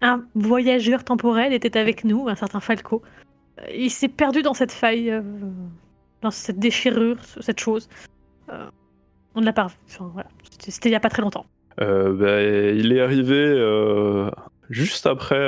un 0.00 0.24
voyageur 0.34 1.02
temporel 1.02 1.52
était 1.52 1.76
avec 1.76 2.04
nous, 2.04 2.28
un 2.28 2.36
certain 2.36 2.60
Falco. 2.60 3.02
Euh, 3.60 3.64
Il 3.74 3.90
s'est 3.90 4.08
perdu 4.08 4.42
dans 4.42 4.54
cette 4.54 4.72
faille. 4.72 5.10
euh, 5.10 5.22
dans 6.20 6.32
cette 6.32 6.58
déchirure, 6.58 7.16
cette 7.40 7.60
chose. 7.60 7.88
Euh, 8.48 8.66
on 9.36 9.40
ne 9.40 9.46
l'a 9.46 9.52
pas. 9.52 9.68
Enfin, 9.86 10.10
voilà. 10.12 10.28
C'était 10.58 10.88
il 10.88 10.92
y 10.92 10.96
a 10.96 11.00
pas 11.00 11.10
très 11.10 11.22
longtemps. 11.22 11.46
Bah, 11.76 12.42
il 12.42 12.92
est 12.92 13.00
arrivé 13.00 13.38
juste 14.68 15.06
après 15.06 15.38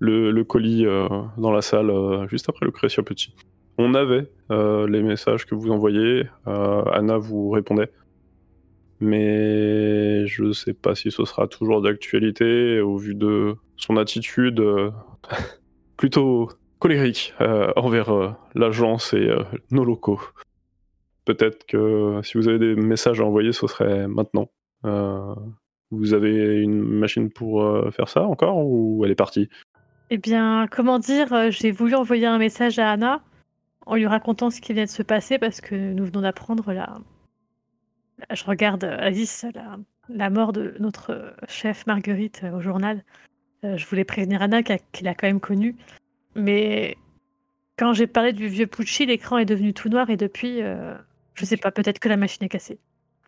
le, 0.00 0.42
colis 0.42 0.86
euh, 0.86 1.08
dans 1.36 1.50
la 1.50 1.62
salle, 1.62 1.90
euh, 1.90 2.26
juste 2.28 2.48
après 2.48 2.66
le 2.66 2.72
Crécia 2.72 3.02
Petit. 3.02 3.34
On 3.78 3.94
avait 3.94 4.30
euh, 4.50 4.88
les 4.88 5.02
messages 5.02 5.46
que 5.46 5.54
vous 5.54 5.70
envoyez, 5.70 6.26
Anna 6.46 7.18
vous 7.18 7.50
répondait. 7.50 7.90
Mais 9.00 10.26
je 10.26 10.50
sais 10.50 10.74
pas 10.74 10.96
si 10.96 11.12
ce 11.12 11.24
sera 11.24 11.46
toujours 11.46 11.80
d'actualité 11.80 12.80
au 12.80 12.96
vu 12.96 13.14
de 13.14 13.54
son 13.76 13.96
attitude 13.96 14.60
plutôt 15.96 16.48
colérique 16.80 17.34
envers 17.76 18.36
l'agence 18.56 19.14
et 19.14 19.30
nos 19.70 19.84
locaux. 19.84 20.20
Peut-être 21.24 21.64
que 21.64 22.20
si 22.24 22.36
vous 22.36 22.48
avez 22.48 22.58
des 22.58 22.74
messages 22.74 23.20
à 23.20 23.24
envoyer, 23.24 23.52
ce 23.52 23.68
serait 23.68 24.08
maintenant. 24.08 24.50
Vous 25.92 26.12
avez 26.12 26.56
une 26.60 26.82
machine 26.82 27.30
pour 27.30 27.64
faire 27.92 28.08
ça 28.08 28.24
encore 28.24 28.58
ou 28.66 29.04
elle 29.04 29.12
est 29.12 29.14
partie? 29.14 29.48
Eh 30.10 30.18
bien, 30.18 30.66
comment 30.70 30.98
dire, 30.98 31.32
euh, 31.32 31.50
j'ai 31.50 31.70
voulu 31.70 31.94
envoyer 31.94 32.26
un 32.26 32.38
message 32.38 32.78
à 32.78 32.92
Anna 32.92 33.22
en 33.84 33.94
lui 33.94 34.06
racontant 34.06 34.50
ce 34.50 34.60
qui 34.60 34.72
vient 34.72 34.84
de 34.84 34.90
se 34.90 35.02
passer 35.02 35.38
parce 35.38 35.60
que 35.60 35.74
nous 35.74 36.04
venons 36.04 36.22
d'apprendre 36.22 36.72
la... 36.72 36.98
Je 38.30 38.44
regarde 38.44 38.84
euh, 38.84 38.96
Alice, 38.98 39.44
la, 39.54 39.78
la 40.08 40.30
mort 40.30 40.52
de 40.52 40.74
notre 40.78 41.10
euh, 41.10 41.30
chef 41.46 41.86
Marguerite 41.86 42.44
au 42.54 42.60
journal. 42.60 43.04
Je 43.64 43.84
voulais 43.86 44.04
prévenir 44.04 44.40
Anna 44.40 44.62
qu'il 44.62 45.08
a 45.08 45.14
quand 45.14 45.26
même 45.26 45.40
connu. 45.40 45.74
Mais 46.36 46.96
quand 47.76 47.92
j'ai 47.92 48.06
parlé 48.06 48.32
du 48.32 48.46
vieux 48.46 48.68
Pucci, 48.68 49.04
l'écran 49.04 49.38
est 49.38 49.44
devenu 49.44 49.74
tout 49.74 49.88
noir 49.88 50.10
et 50.10 50.16
depuis, 50.16 50.62
euh, 50.62 50.94
je 51.34 51.44
sais 51.44 51.56
pas, 51.56 51.72
peut-être 51.72 51.98
que 51.98 52.08
la 52.08 52.16
machine 52.16 52.44
est 52.44 52.48
cassée. 52.48 52.78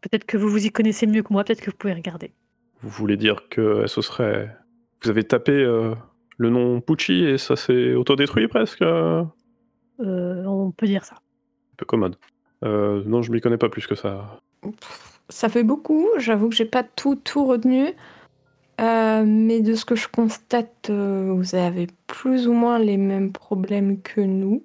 Peut-être 0.03 0.25
que 0.25 0.37
vous 0.37 0.49
vous 0.49 0.65
y 0.65 0.71
connaissez 0.71 1.09
mieux 1.09 1.23
que 1.25 1.33
moi, 1.33 1.43
peut-être 1.43 1.61
que 1.61 1.71
vous 1.71 1.77
pouvez 1.77 1.95
regarder. 1.95 2.33
Vous 2.81 2.91
voulez 2.91 3.17
dire 3.17 3.49
que 3.49 3.87
ce 3.89 4.01
serait. 4.03 4.57
Vous 5.03 5.11
avez 5.11 5.25
tapé 5.25 5.53
le 6.41 6.49
nom 6.49 6.81
Pucci 6.81 7.23
et 7.25 7.37
ça 7.37 7.55
s'est 7.55 7.93
autodétruit 7.93 8.49
presque 8.49 8.81
euh, 8.81 9.23
Un 9.99 10.07
Euh, 10.07 10.45
on 10.47 10.71
peut 10.71 10.87
dire 10.87 11.05
ça. 11.05 11.17
peu 11.77 11.85
commode. 11.85 12.17
Euh, 12.65 13.03
non, 13.05 13.21
je 13.21 13.31
m'y 13.31 13.43
connais 13.43 13.59
pas 13.59 13.69
plus 13.69 13.87
que 13.87 13.95
ça. 13.95 14.41
Ça 15.29 15.51
fait 15.51 15.65
beaucoup, 15.65 16.09
j'avoue 16.17 16.49
que 16.49 16.55
j'ai 16.55 16.65
pas 16.65 16.83
tout, 16.83 17.15
tout 17.15 17.45
retenu. 17.45 17.89
Euh, 18.81 19.25
mais 19.27 19.61
de 19.61 19.75
ce 19.75 19.85
que 19.85 19.95
je 19.95 20.09
constate, 20.09 20.91
vous 20.91 21.55
avez 21.55 21.89
plus 22.07 22.49
ou 22.49 22.55
moins 22.55 22.79
les 22.79 22.97
mêmes 22.97 23.33
problèmes 23.33 24.01
que 24.01 24.23
nous. 24.23 24.65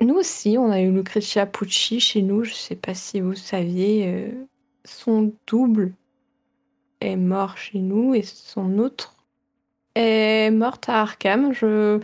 Nous 0.00 0.14
aussi, 0.14 0.58
on 0.58 0.70
a 0.70 0.80
eu 0.80 0.90
Lucrezia 0.90 1.46
Pucci 1.46 2.00
chez 2.00 2.22
nous, 2.22 2.42
je 2.42 2.52
sais 2.52 2.74
pas 2.74 2.94
si 2.94 3.20
vous 3.20 3.36
saviez. 3.36 4.34
son 4.84 5.32
double 5.46 5.92
est 7.00 7.16
mort 7.16 7.56
chez 7.56 7.78
nous 7.78 8.12
et 8.12 8.22
son 8.22 8.78
autre 8.78 9.15
est 9.96 10.50
morte 10.50 10.88
à 10.88 11.02
Arkham. 11.02 11.52
Je... 11.52 12.00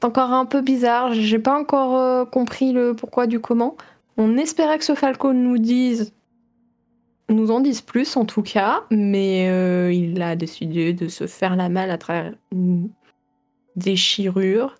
C'est 0.00 0.06
encore 0.06 0.32
un 0.32 0.44
peu 0.44 0.60
bizarre, 0.60 1.12
j'ai 1.12 1.40
pas 1.40 1.58
encore 1.58 1.96
euh, 1.96 2.24
compris 2.24 2.72
le 2.72 2.94
pourquoi 2.94 3.26
du 3.26 3.40
comment. 3.40 3.76
On 4.16 4.36
espérait 4.36 4.78
que 4.78 4.84
ce 4.84 4.94
Falco 4.94 5.32
nous 5.32 5.58
dise 5.58 6.12
nous 7.30 7.50
en 7.50 7.60
disent 7.60 7.82
plus 7.82 8.16
en 8.16 8.24
tout 8.24 8.42
cas, 8.42 8.84
mais 8.90 9.48
euh, 9.50 9.92
il 9.92 10.22
a 10.22 10.34
décidé 10.36 10.92
de 10.94 11.08
se 11.08 11.26
faire 11.26 11.56
la 11.56 11.68
malle 11.68 11.90
à 11.90 11.98
travers 11.98 12.32
une 12.52 12.88
déchirure. 13.76 14.76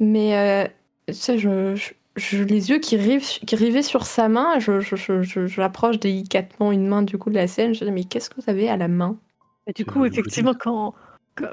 Mais 0.00 0.36
euh, 0.36 0.68
tu 1.08 1.14
sais, 1.14 1.38
je, 1.38 1.74
je- 1.76 1.92
je- 2.16 2.42
les 2.44 2.70
yeux 2.70 2.78
qui, 2.78 2.96
rivent- 2.96 3.40
qui 3.44 3.56
rivaient 3.56 3.82
sur 3.82 4.06
sa 4.06 4.28
main, 4.28 4.58
je, 4.58 4.80
je, 4.80 4.96
je- 4.96 5.22
je- 5.22 5.46
j'approche 5.46 5.98
délicatement 5.98 6.72
une 6.72 6.86
main 6.86 7.02
du 7.02 7.18
coup 7.18 7.30
de 7.30 7.34
la 7.34 7.46
scène. 7.46 7.74
Je 7.74 7.84
dis 7.84 7.90
mais 7.90 8.04
qu'est-ce 8.04 8.30
que 8.30 8.40
vous 8.40 8.48
avez 8.48 8.68
à 8.70 8.76
la 8.76 8.88
main? 8.88 9.18
Et 9.66 9.72
du 9.72 9.84
coup, 9.84 10.04
effectivement, 10.04 10.54
quand, 10.54 10.94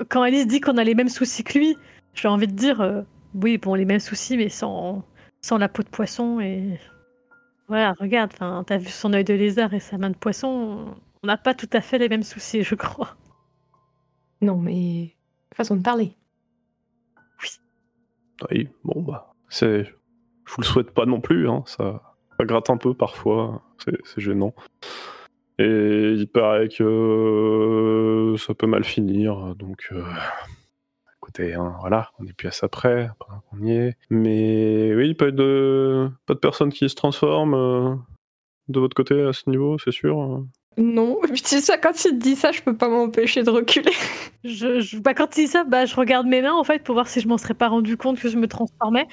quand 0.10 0.22
Alice 0.22 0.48
dit 0.48 0.62
qu'on 0.62 0.78
a 0.78 0.84
les 0.84 0.96
mêmes 0.96 1.10
soucis 1.10 1.44
que 1.44 1.58
lui, 1.58 1.78
j'ai 2.14 2.28
envie 2.28 2.48
de 2.48 2.54
dire, 2.54 2.82
euh, 2.82 3.02
oui, 3.34 3.58
bon, 3.58 3.76
les 3.76 3.86
mêmes 3.86 4.00
soucis, 4.00 4.38
mais 4.38 4.50
sans, 4.50 5.04
sans 5.42 5.58
la 5.58 5.70
peau 5.70 5.84
de 5.84 5.90
poisson. 5.90 6.40
Et 6.40 6.80
voilà, 7.68 7.94
regarde, 8.00 8.32
enfin, 8.34 8.64
t'as 8.66 8.78
vu 8.78 8.90
son 8.90 9.14
œil 9.14 9.24
de 9.24 9.34
lézard 9.34 9.74
et 9.74 9.80
sa 9.80 9.98
main 9.98 10.10
de 10.10 10.18
poisson. 10.18 10.96
On 11.24 11.28
n'a 11.28 11.38
pas 11.38 11.54
tout 11.54 11.70
à 11.74 11.82
fait 11.82 11.98
les 11.98 12.10
mêmes 12.10 12.24
soucis, 12.24 12.64
je 12.64 12.76
crois. 12.76 13.16
Non 14.42 14.58
mais 14.58 15.16
façon 15.54 15.76
de 15.76 15.84
parler. 15.84 16.16
Oui, 18.50 18.70
bon 18.84 19.04
bah, 19.04 19.36
c'est, 19.50 19.84
je 19.84 20.52
vous 20.56 20.62
le 20.62 20.66
souhaite 20.66 20.92
pas 20.92 21.06
non 21.06 21.22
plus, 21.22 21.48
hein, 21.48 21.62
ça, 21.68 22.02
ça 22.40 22.46
gratte 22.46 22.72
un 22.72 22.78
peu 22.78 22.96
parfois, 22.96 23.62
c'est, 23.78 23.96
c'est 24.04 24.20
gênant. 24.20 24.56
Et 25.64 26.14
il 26.18 26.28
paraît 26.28 26.70
que 26.70 26.84
euh, 26.84 28.38
ça 28.38 28.54
peut 28.54 28.68
mal 28.68 28.84
finir, 28.84 29.56
donc 29.56 29.88
euh, 29.92 30.04
écoutez, 31.18 31.54
hein, 31.54 31.76
voilà, 31.82 32.10
on 32.20 32.26
est 32.26 32.34
plus 32.34 32.48
à 32.48 32.52
ça 32.52 32.68
près, 32.68 33.10
qu'on 33.20 33.64
y 33.66 33.72
est. 33.72 33.96
Mais 34.10 34.94
oui, 34.96 35.14
pas 35.14 35.32
de, 35.32 36.10
pas 36.26 36.34
de 36.34 36.40
personnes 36.40 36.72
qui 36.72 36.90
se 36.90 36.96
transforment 36.96 37.54
euh, 37.54 37.96
de 38.70 38.80
votre 38.80 38.96
côté 38.96 39.22
à 39.22 39.34
ce 39.34 39.50
niveau, 39.50 39.78
c'est 39.78 39.92
sûr. 39.92 40.20
hein. 40.20 40.48
Non, 40.78 41.20
et 41.26 41.28
puis 41.32 41.42
tu 41.42 41.60
sais 41.60 41.80
quand 41.80 41.92
il 42.06 42.12
te 42.12 42.16
dit 42.16 42.36
ça, 42.36 42.52
je 42.52 42.62
peux 42.62 42.76
pas 42.76 42.88
m'empêcher 42.90 43.44
de 43.44 43.50
reculer. 43.50 43.92
Je, 44.44 44.80
je- 44.80 44.98
bah, 45.00 45.14
quand 45.14 45.38
il 45.38 45.46
dit 45.46 45.48
ça, 45.52 45.64
bah, 45.64 45.86
je 45.86 45.96
regarde 45.96 46.26
mes 46.28 46.42
mains 46.42 46.54
en 46.54 46.64
fait 46.64 46.82
pour 46.84 46.96
voir 46.96 47.08
si 47.08 47.20
je 47.20 47.28
m'en 47.28 47.38
serais 47.38 47.54
pas 47.54 47.68
rendu 47.68 47.98
compte 47.98 48.20
que 48.20 48.30
je 48.30 48.38
me 48.38 48.48
transformais. 48.48 49.08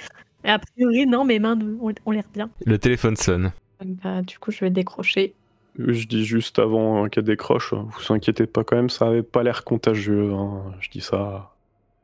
Et 0.44 0.50
a 0.50 0.58
priori, 0.60 1.04
non, 1.06 1.24
mes 1.24 1.40
mains 1.40 1.58
ont, 1.80 1.92
ont 2.06 2.10
l'air 2.12 2.24
bien. 2.32 2.48
Le 2.64 2.78
téléphone 2.78 3.16
sonne. 3.16 3.52
Bah, 3.84 4.22
du 4.22 4.38
coup, 4.38 4.50
je 4.52 4.60
vais 4.60 4.70
décrocher. 4.70 5.34
Je 5.78 6.06
dis 6.06 6.24
juste 6.24 6.58
avant 6.58 7.04
hein, 7.04 7.08
qu'elle 7.08 7.24
décroche, 7.24 7.72
vous 7.72 8.12
inquiétez 8.12 8.46
pas 8.46 8.64
quand 8.64 8.76
même, 8.76 8.90
ça 8.90 9.06
avait 9.06 9.22
pas 9.22 9.42
l'air 9.44 9.62
contagieux. 9.64 10.32
hein, 10.32 10.74
Je 10.80 10.90
dis 10.90 11.00
ça. 11.00 11.54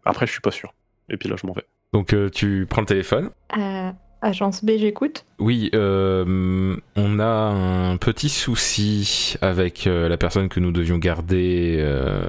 Après, 0.04 0.26
je 0.26 0.32
suis 0.32 0.40
pas 0.40 0.52
sûr. 0.52 0.72
Et 1.08 1.16
puis 1.16 1.28
là, 1.28 1.36
je 1.40 1.46
m'en 1.46 1.52
vais. 1.54 1.64
Donc 1.92 2.12
euh, 2.12 2.28
tu 2.30 2.66
prends 2.68 2.82
le 2.82 2.86
téléphone. 2.86 3.30
Euh, 3.56 3.90
agence 4.22 4.64
B, 4.64 4.72
j'écoute. 4.78 5.26
Oui, 5.38 5.70
euh, 5.74 6.76
on 6.96 7.18
a 7.18 7.24
un 7.24 7.96
petit 7.96 8.28
souci 8.28 9.36
avec 9.40 9.86
euh, 9.86 10.08
la 10.08 10.16
personne 10.16 10.48
que 10.48 10.60
nous 10.60 10.72
devions 10.72 10.98
garder. 10.98 11.76
euh, 11.80 12.28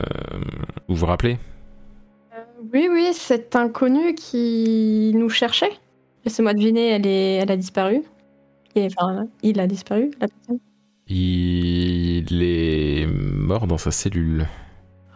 vous 0.87 0.95
vous 0.95 1.05
rappelez? 1.05 1.37
Oui, 2.73 2.87
oui, 2.91 3.09
cet 3.13 3.55
inconnu 3.55 4.15
qui 4.15 5.11
nous 5.15 5.29
cherchait. 5.29 5.71
Laissez-moi 6.25 6.53
deviner, 6.53 6.87
elle, 6.89 7.05
est... 7.05 7.35
elle 7.35 7.51
a 7.51 7.57
disparu. 7.57 8.01
Et, 8.75 8.87
enfin, 8.87 9.27
il 9.43 9.59
a 9.59 9.67
disparu, 9.67 10.11
la 10.19 10.27
personne. 10.27 10.59
Il 11.07 12.41
est 12.43 13.05
mort 13.07 13.67
dans 13.67 13.77
sa 13.77 13.91
cellule. 13.91 14.47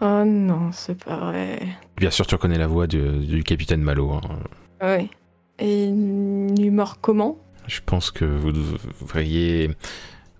Oh 0.01 0.23
non, 0.25 0.71
c'est 0.71 1.03
pas 1.03 1.17
vrai. 1.17 1.59
Bien 1.97 2.11
sûr, 2.11 2.25
tu 2.27 2.35
reconnais 2.35 2.57
la 2.57 2.67
voix 2.67 2.87
du, 2.87 3.01
du 3.25 3.43
capitaine 3.43 3.81
Malo. 3.81 4.11
hein. 4.13 4.21
Ouais. 4.81 5.09
Et 5.57 5.85
il 5.85 6.65
est 6.65 6.69
mort 6.69 7.01
comment? 7.01 7.37
Je 7.67 7.81
pense 7.85 8.11
que 8.11 8.23
vous 8.23 8.51
devriez 8.51 9.71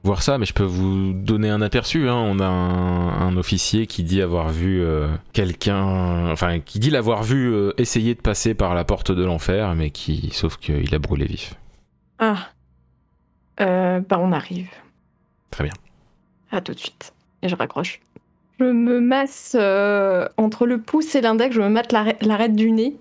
voir 0.04 0.22
ça, 0.24 0.38
mais 0.38 0.46
je 0.46 0.54
peux 0.54 0.64
vous 0.64 1.12
donner 1.14 1.50
un 1.50 1.62
aperçu. 1.62 2.08
hein. 2.08 2.16
On 2.16 2.40
a 2.40 2.48
un, 2.48 3.28
un 3.28 3.36
officier 3.36 3.86
qui 3.86 4.04
dit 4.04 4.22
avoir 4.22 4.50
vu 4.50 4.82
euh, 4.82 5.10
quelqu'un, 5.34 6.32
enfin, 6.32 6.60
qui 6.60 6.80
dit 6.80 6.90
l'avoir 6.90 7.24
vu 7.24 7.52
euh, 7.54 7.74
essayer 7.78 8.16
de 8.16 8.22
passer 8.22 8.54
par 8.54 8.76
la 8.76 8.86
porte 8.86 9.12
de 9.12 9.26
l'enfer, 9.26 9.76
mais 9.76 9.90
qui, 9.90 10.30
sauf 10.32 10.56
qu'il 10.58 10.96
a 10.96 11.00
brûlé 11.00 11.26
vif. 11.26 11.56
Ah. 12.20 12.50
Euh, 13.60 14.00
bah, 14.00 14.18
on 14.22 14.32
arrive. 14.32 14.70
Très 15.52 15.64
bien. 15.64 15.74
À 16.52 16.62
tout 16.62 16.74
de 16.74 16.80
suite. 16.80 17.14
Et 17.42 17.50
je 17.50 17.56
raccroche. 17.56 18.02
Je 18.60 18.66
me 18.66 19.00
masse 19.00 19.56
euh, 19.58 20.28
entre 20.38 20.66
le 20.66 20.82
pouce 20.82 21.16
et 21.16 21.22
l'index, 21.22 21.56
je 21.56 21.62
me 21.62 21.70
mate 21.70 21.92
l'arête 21.94 22.56
du 22.56 22.72
nez. 22.72 22.96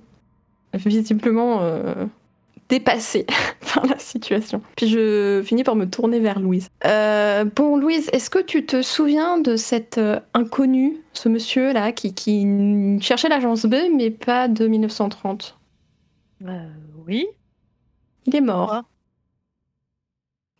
Visiblement 0.74 1.62
euh, 1.62 2.04
dépassée 2.68 3.26
par 3.74 3.86
la 3.86 3.98
situation. 3.98 4.62
Puis 4.76 4.88
je 4.88 5.42
finis 5.44 5.64
par 5.64 5.74
me 5.74 5.86
tourner 5.86 6.20
vers 6.20 6.38
Louise. 6.38 6.68
Euh, 6.84 7.44
bon, 7.44 7.76
Louise, 7.76 8.08
est-ce 8.12 8.30
que 8.30 8.38
tu 8.38 8.66
te 8.66 8.82
souviens 8.82 9.38
de 9.38 9.56
cet 9.56 9.98
euh, 9.98 10.20
inconnu, 10.34 10.98
ce 11.12 11.28
monsieur-là, 11.28 11.92
qui, 11.92 12.14
qui 12.14 12.98
cherchait 13.00 13.28
l'agence 13.28 13.64
B, 13.66 13.74
mais 13.94 14.10
pas 14.10 14.48
de 14.48 14.66
1930 14.66 15.58
Euh, 16.46 16.68
oui. 17.06 17.26
Il 18.26 18.36
est 18.36 18.40
mort. 18.40 18.82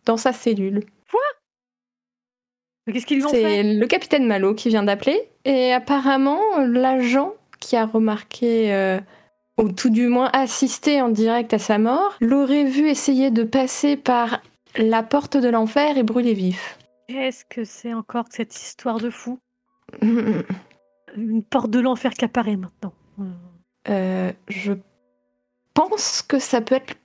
Dans 0.05 0.17
sa 0.17 0.33
cellule. 0.33 0.83
Qu'est-ce 2.91 3.05
qu'ils 3.05 3.23
C'est 3.29 3.63
le 3.63 3.87
capitaine 3.87 4.25
Malo 4.25 4.53
qui 4.53 4.69
vient 4.69 4.83
d'appeler. 4.83 5.29
Et 5.45 5.73
apparemment, 5.73 6.41
l'agent 6.57 7.33
qui 7.59 7.75
a 7.75 7.85
remarqué, 7.85 8.73
euh, 8.73 8.99
ou 9.57 9.71
tout 9.71 9.89
du 9.89 10.07
moins 10.07 10.29
assisté 10.33 11.01
en 11.01 11.09
direct 11.09 11.53
à 11.53 11.59
sa 11.59 11.77
mort, 11.77 12.15
l'aurait 12.21 12.63
vu 12.63 12.87
essayer 12.87 13.31
de 13.31 13.43
passer 13.43 13.97
par 13.97 14.41
la 14.77 15.03
porte 15.03 15.37
de 15.37 15.49
l'enfer 15.49 15.97
et 15.97 16.03
brûler 16.03 16.33
vif. 16.33 16.77
Qu'est-ce 17.07 17.43
que 17.45 17.63
c'est 17.63 17.93
encore 17.93 18.29
que 18.29 18.35
cette 18.35 18.55
histoire 18.55 18.99
de 18.99 19.09
fou? 19.09 19.39
Une 20.01 21.43
porte 21.49 21.71
de 21.71 21.79
l'enfer 21.79 22.13
qui 22.13 22.25
apparaît 22.25 22.55
maintenant. 22.55 22.93
Euh, 23.89 24.31
je 24.47 24.73
pense 25.73 26.21
que 26.21 26.39
ça 26.39 26.61
peut 26.61 26.75
être 26.75 26.95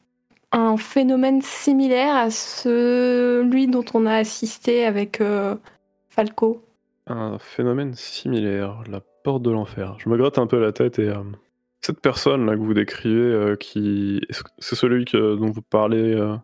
un 0.52 0.76
phénomène 0.76 1.42
similaire 1.42 2.14
à 2.14 2.30
celui 2.30 3.66
dont 3.66 3.84
on 3.94 4.06
a 4.06 4.14
assisté 4.14 4.84
avec 4.84 5.20
euh, 5.20 5.56
Falco. 6.14 6.64
Un 7.08 7.38
phénomène 7.40 7.94
similaire, 7.94 8.84
la 8.88 9.00
porte 9.24 9.42
de 9.42 9.50
l'enfer. 9.50 9.96
Je 9.98 10.08
me 10.08 10.16
gratte 10.16 10.38
un 10.38 10.46
peu 10.46 10.60
la 10.60 10.70
tête 10.70 11.00
et 11.00 11.08
euh, 11.08 11.24
cette 11.80 12.00
personne 12.00 12.46
là 12.46 12.54
que 12.54 12.60
vous 12.60 12.72
décrivez, 12.72 13.18
euh, 13.18 13.56
qui 13.56 14.20
c'est 14.58 14.76
celui 14.76 15.06
que, 15.06 15.34
dont 15.34 15.50
vous 15.50 15.62
parlez 15.62 16.14
euh, 16.14 16.36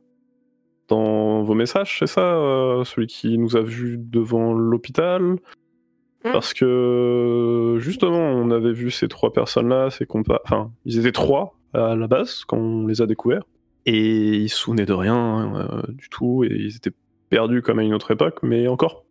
dans 0.89 1.45
vos 1.45 1.55
messages, 1.55 2.01
c'est 2.01 2.09
ça, 2.09 2.83
celui 2.85 3.07
qui 3.07 3.39
nous 3.39 3.57
a 3.57 3.63
vus 3.63 3.97
devant 3.97 4.55
l'hôpital? 4.55 5.23
Mm. 5.23 6.33
Parce 6.33 6.53
que 6.53 7.77
justement, 7.79 8.19
on 8.19 8.51
avait 8.51 8.73
vu 8.73 8.91
ces 8.91 9.07
trois 9.07 9.33
personnes-là, 9.33 9.91
ces 9.91 10.05
compas. 10.05 10.41
Enfin, 10.45 10.73
ils 10.85 10.99
étaient 10.99 11.13
trois 11.13 11.55
à 11.75 11.95
la 11.95 12.09
base 12.09 12.45
quand 12.45 12.59
on 12.59 12.89
les 12.89 13.03
a 13.03 13.07
découverts, 13.07 13.45
et 13.87 14.35
ils 14.35 14.49
se 14.49 14.57
souvenaient 14.57 14.85
de 14.85 14.95
rien 14.95 15.55
euh, 15.55 15.83
du 15.91 16.09
tout, 16.09 16.43
et 16.43 16.51
ils 16.51 16.75
étaient 16.75 16.91
perdus 17.29 17.63
comme 17.63 17.79
à 17.79 17.85
une 17.85 17.95
autre 17.95 18.11
époque, 18.11 18.41
mais 18.43 18.67
encore 18.67 19.05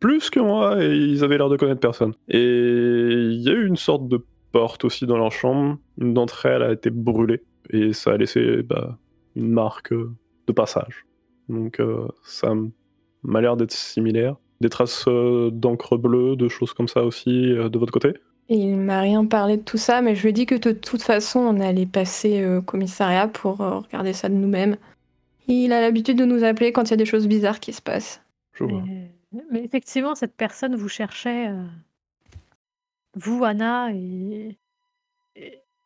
plus 0.00 0.30
que 0.30 0.40
moi 0.40 0.82
et 0.82 0.96
ils 0.96 1.22
avaient 1.22 1.38
l'air 1.38 1.48
de 1.48 1.56
connaître 1.56 1.80
personne. 1.80 2.14
Et 2.28 2.40
il 2.40 3.40
y 3.40 3.48
a 3.48 3.52
eu 3.52 3.66
une 3.66 3.76
sorte 3.76 4.08
de 4.08 4.24
porte 4.52 4.84
aussi 4.84 5.06
dans 5.06 5.18
leur 5.18 5.30
chambre. 5.30 5.78
Une 5.98 6.14
d'entre 6.14 6.46
elles 6.46 6.62
a 6.62 6.72
été 6.72 6.90
brûlée 6.90 7.42
et 7.70 7.92
ça 7.92 8.12
a 8.12 8.16
laissé 8.16 8.62
bah, 8.62 8.98
une 9.36 9.50
marque 9.50 9.92
euh, 9.92 10.10
de 10.46 10.52
passage. 10.52 11.06
Donc 11.48 11.78
euh, 11.78 12.08
ça 12.24 12.54
m'a 13.22 13.40
l'air 13.40 13.56
d'être 13.56 13.72
similaire. 13.72 14.36
Des 14.60 14.68
traces 14.68 15.04
euh, 15.08 15.50
d'encre 15.50 15.96
bleue, 15.96 16.36
de 16.36 16.48
choses 16.48 16.72
comme 16.72 16.88
ça 16.88 17.04
aussi 17.04 17.52
euh, 17.52 17.68
de 17.68 17.78
votre 17.78 17.92
côté? 17.92 18.14
Il 18.52 18.76
m'a 18.78 19.00
rien 19.00 19.24
parlé 19.24 19.58
de 19.58 19.62
tout 19.62 19.78
ça, 19.78 20.02
mais 20.02 20.16
je 20.16 20.22
lui 20.22 20.30
ai 20.30 20.32
dit 20.32 20.44
que 20.44 20.56
de 20.56 20.72
toute 20.72 21.02
façon, 21.02 21.38
on 21.38 21.60
allait 21.60 21.86
passer 21.86 22.42
euh, 22.42 22.58
au 22.58 22.62
commissariat 22.62 23.28
pour 23.28 23.60
euh, 23.60 23.78
regarder 23.78 24.12
ça 24.12 24.28
de 24.28 24.34
nous-mêmes. 24.34 24.76
Il 25.46 25.72
a 25.72 25.80
l'habitude 25.80 26.18
de 26.18 26.24
nous 26.24 26.42
appeler 26.42 26.72
quand 26.72 26.82
il 26.82 26.90
y 26.90 26.94
a 26.94 26.96
des 26.96 27.04
choses 27.04 27.28
bizarres 27.28 27.60
qui 27.60 27.72
se 27.72 27.80
passent. 27.80 28.20
Je 28.54 28.64
vois. 28.64 28.82
Mais 29.50 29.62
effectivement, 29.62 30.14
cette 30.14 30.36
personne 30.36 30.74
vous 30.74 30.88
cherchait, 30.88 31.48
euh, 31.48 31.64
vous, 33.14 33.44
Anna, 33.44 33.90
et, 33.92 34.58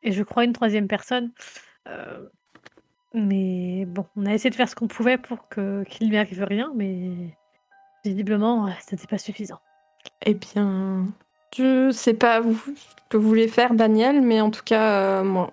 je 0.03 0.23
crois 0.23 0.45
une 0.45 0.53
troisième 0.53 0.89
personne. 0.89 1.33
Euh, 1.89 2.27
mais 3.13 3.85
bon, 3.87 4.07
on 4.17 4.27
a 4.27 4.35
essayé 4.35 4.51
de 4.51 4.55
faire 4.55 4.69
ce 4.69 4.75
qu'on 4.75 4.89
pouvait 4.89 5.19
pour 5.19 5.49
qu'il 5.49 5.63
ne 5.63 6.09
lui 6.09 6.17
arrive 6.17 6.43
rien, 6.43 6.73
mais 6.75 7.37
visiblement, 8.05 8.67
euh, 8.67 8.71
ce 8.87 8.95
n'était 8.95 9.07
pas 9.07 9.19
suffisant. 9.19 9.61
Eh 10.23 10.35
bien, 10.35 11.07
je 11.57 11.91
sais 11.91 12.15
pas 12.15 12.41
vous, 12.41 12.55
ce 12.55 13.09
que 13.09 13.17
vous 13.17 13.29
voulez 13.29 13.49
faire, 13.49 13.75
Daniel, 13.75 14.21
mais 14.23 14.41
en 14.41 14.51
tout 14.51 14.65
cas, 14.65 15.23
moi, 15.23 15.53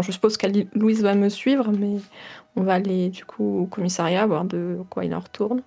je 0.00 0.10
suppose 0.10 0.36
que 0.36 0.46
Louise 0.74 1.02
va 1.02 1.14
me 1.14 1.28
suivre, 1.28 1.70
mais 1.70 1.98
on 2.56 2.62
va 2.62 2.74
aller 2.74 3.08
du 3.10 3.24
coup 3.24 3.60
au 3.60 3.66
commissariat 3.66 4.26
voir 4.26 4.44
de 4.44 4.78
quoi 4.90 5.04
il 5.04 5.14
en 5.14 5.20
retourne. 5.20 5.62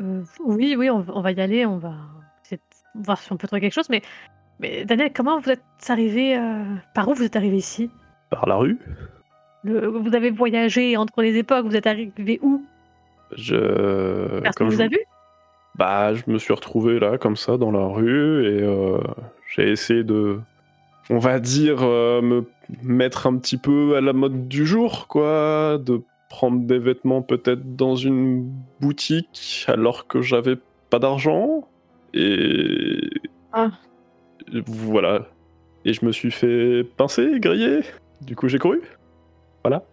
Euh, 0.00 0.22
oui, 0.44 0.74
oui, 0.78 0.90
on, 0.90 1.00
va- 1.00 1.12
on 1.16 1.20
va 1.20 1.32
y 1.32 1.40
aller, 1.40 1.66
on 1.66 1.78
va 1.78 1.94
voir 2.94 3.18
si 3.18 3.32
on 3.32 3.36
peut 3.36 3.46
trouver 3.46 3.60
quelque 3.60 3.72
chose. 3.74 3.88
Mais, 3.88 4.02
mais 4.60 4.84
Daniel, 4.84 5.12
comment 5.14 5.38
vous 5.38 5.50
êtes 5.50 5.62
arrivé 5.88 6.36
euh, 6.36 6.62
Par 6.94 7.08
où 7.08 7.14
vous 7.14 7.24
êtes 7.24 7.36
arrivé 7.36 7.56
ici? 7.56 7.90
Par 8.30 8.46
la 8.46 8.56
rue 8.56 8.78
Le- 9.64 9.86
Vous 9.86 10.14
avez 10.14 10.30
voyagé 10.30 10.96
entre 10.96 11.22
les 11.22 11.36
époques, 11.36 11.64
vous 11.66 11.76
êtes 11.76 11.86
arrivé 11.86 12.38
où? 12.42 12.64
Je. 13.36 14.40
Personne 14.40 14.52
comme 14.54 14.68
vous 14.68 14.76
je- 14.78 14.82
a 14.82 14.88
vu? 14.88 14.98
Bah, 15.74 16.12
je 16.12 16.22
me 16.26 16.38
suis 16.38 16.52
retrouvé 16.52 16.98
là, 16.98 17.16
comme 17.16 17.36
ça, 17.36 17.56
dans 17.56 17.70
la 17.70 17.86
rue, 17.86 18.44
et 18.46 18.62
euh, 18.62 18.98
j'ai 19.54 19.70
essayé 19.70 20.04
de, 20.04 20.38
on 21.08 21.16
va 21.18 21.40
dire, 21.40 21.80
me 21.80 22.44
mettre 22.82 23.26
un 23.26 23.38
petit 23.38 23.56
peu 23.56 23.96
à 23.96 24.02
la 24.02 24.12
mode 24.12 24.48
du 24.48 24.66
jour, 24.66 25.08
quoi, 25.08 25.78
de 25.78 26.02
prendre 26.32 26.62
des 26.66 26.78
vêtements 26.78 27.20
peut-être 27.20 27.76
dans 27.76 27.94
une 27.94 28.50
boutique 28.80 29.66
alors 29.68 30.06
que 30.06 30.22
j'avais 30.22 30.56
pas 30.88 30.98
d'argent, 30.98 31.68
et 32.14 33.10
Ah. 33.52 33.70
voilà. 34.66 35.26
Et 35.84 35.92
je 35.92 36.06
me 36.06 36.10
suis 36.10 36.30
fait 36.30 36.84
pincer, 36.96 37.38
griller. 37.38 37.80
Du 38.22 38.34
coup, 38.34 38.48
j'ai 38.48 38.58
couru. 38.58 38.80
Voilà. 39.62 39.84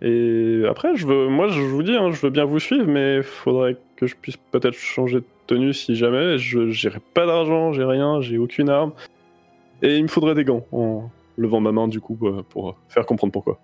Et 0.00 0.62
après, 0.66 0.96
je 0.96 1.06
veux, 1.06 1.28
moi, 1.28 1.48
je 1.48 1.60
vous 1.60 1.82
dis, 1.82 1.94
hein, 1.94 2.10
je 2.12 2.20
veux 2.22 2.30
bien 2.30 2.46
vous 2.46 2.58
suivre, 2.58 2.86
mais 2.86 3.16
il 3.18 3.22
faudrait 3.22 3.76
que 3.96 4.06
je 4.06 4.16
puisse 4.16 4.38
peut-être 4.38 4.74
changer 4.74 5.20
de 5.20 5.26
tenue 5.46 5.74
si 5.74 5.96
jamais. 5.96 6.38
Je 6.38 6.70
j'ai 6.70 6.90
pas 7.12 7.26
d'argent, 7.26 7.72
j'ai 7.74 7.84
rien, 7.84 8.22
j'ai 8.22 8.38
aucune 8.38 8.70
arme. 8.70 8.92
Et 9.82 9.98
il 9.98 10.02
me 10.04 10.08
faudrait 10.08 10.34
des 10.34 10.44
gants 10.44 10.64
en 10.72 11.10
levant 11.36 11.60
ma 11.60 11.72
main, 11.72 11.88
du 11.88 12.00
coup, 12.00 12.16
euh, 12.22 12.42
pour 12.48 12.74
faire 12.88 13.04
comprendre 13.04 13.32
pourquoi. 13.34 13.58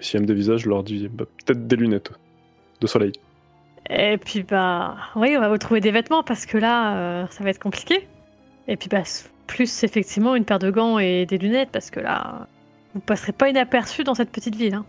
Et 0.00 0.02
s'ils 0.02 0.18
aiment 0.20 0.26
des 0.26 0.34
visages, 0.34 0.60
je 0.62 0.68
leur 0.68 0.82
dis 0.82 1.08
bah, 1.08 1.24
peut-être 1.44 1.66
des 1.66 1.76
lunettes 1.76 2.10
de 2.80 2.86
soleil. 2.86 3.12
Et 3.88 4.18
puis 4.18 4.42
bah 4.42 4.96
oui, 5.16 5.34
on 5.36 5.40
va 5.40 5.48
vous 5.48 5.58
trouver 5.58 5.80
des 5.80 5.90
vêtements 5.90 6.22
parce 6.22 6.46
que 6.46 6.58
là, 6.58 6.96
euh, 6.96 7.26
ça 7.30 7.44
va 7.44 7.50
être 7.50 7.58
compliqué. 7.58 8.06
Et 8.68 8.76
puis 8.76 8.88
bah 8.88 9.02
plus 9.46 9.82
effectivement 9.84 10.36
une 10.36 10.44
paire 10.44 10.58
de 10.60 10.70
gants 10.70 10.98
et 10.98 11.26
des 11.26 11.38
lunettes 11.38 11.70
parce 11.72 11.90
que 11.90 11.98
là, 12.00 12.46
vous 12.94 13.00
passerez 13.00 13.32
pas 13.32 13.48
inaperçu 13.48 14.04
dans 14.04 14.14
cette 14.14 14.30
petite 14.30 14.54
ville. 14.54 14.74
hein. 14.74 14.86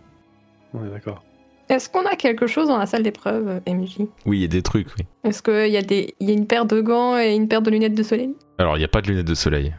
On 0.74 0.84
est 0.86 0.90
d'accord. 0.90 1.22
Est-ce 1.68 1.88
qu'on 1.88 2.04
a 2.06 2.16
quelque 2.16 2.46
chose 2.46 2.68
dans 2.68 2.78
la 2.78 2.86
salle 2.86 3.02
d'épreuve, 3.02 3.60
MJ 3.66 3.98
Oui, 4.26 4.38
il 4.38 4.42
y 4.42 4.44
a 4.44 4.48
des 4.48 4.62
trucs, 4.62 4.88
oui. 4.98 5.06
Est-ce 5.24 5.42
qu'il 5.42 5.72
y, 5.72 5.76
a 5.76 5.82
des... 5.82 6.14
il 6.20 6.28
y 6.28 6.32
a 6.32 6.34
une 6.34 6.46
paire 6.46 6.66
de 6.66 6.80
gants 6.80 7.18
et 7.18 7.34
une 7.34 7.48
paire 7.48 7.62
de 7.62 7.70
lunettes 7.70 7.94
de 7.94 8.02
soleil? 8.02 8.34
Alors, 8.58 8.76
il 8.76 8.80
n'y 8.80 8.84
a 8.84 8.88
pas 8.88 9.00
de 9.00 9.08
lunettes 9.08 9.26
de 9.26 9.34
soleil, 9.34 9.72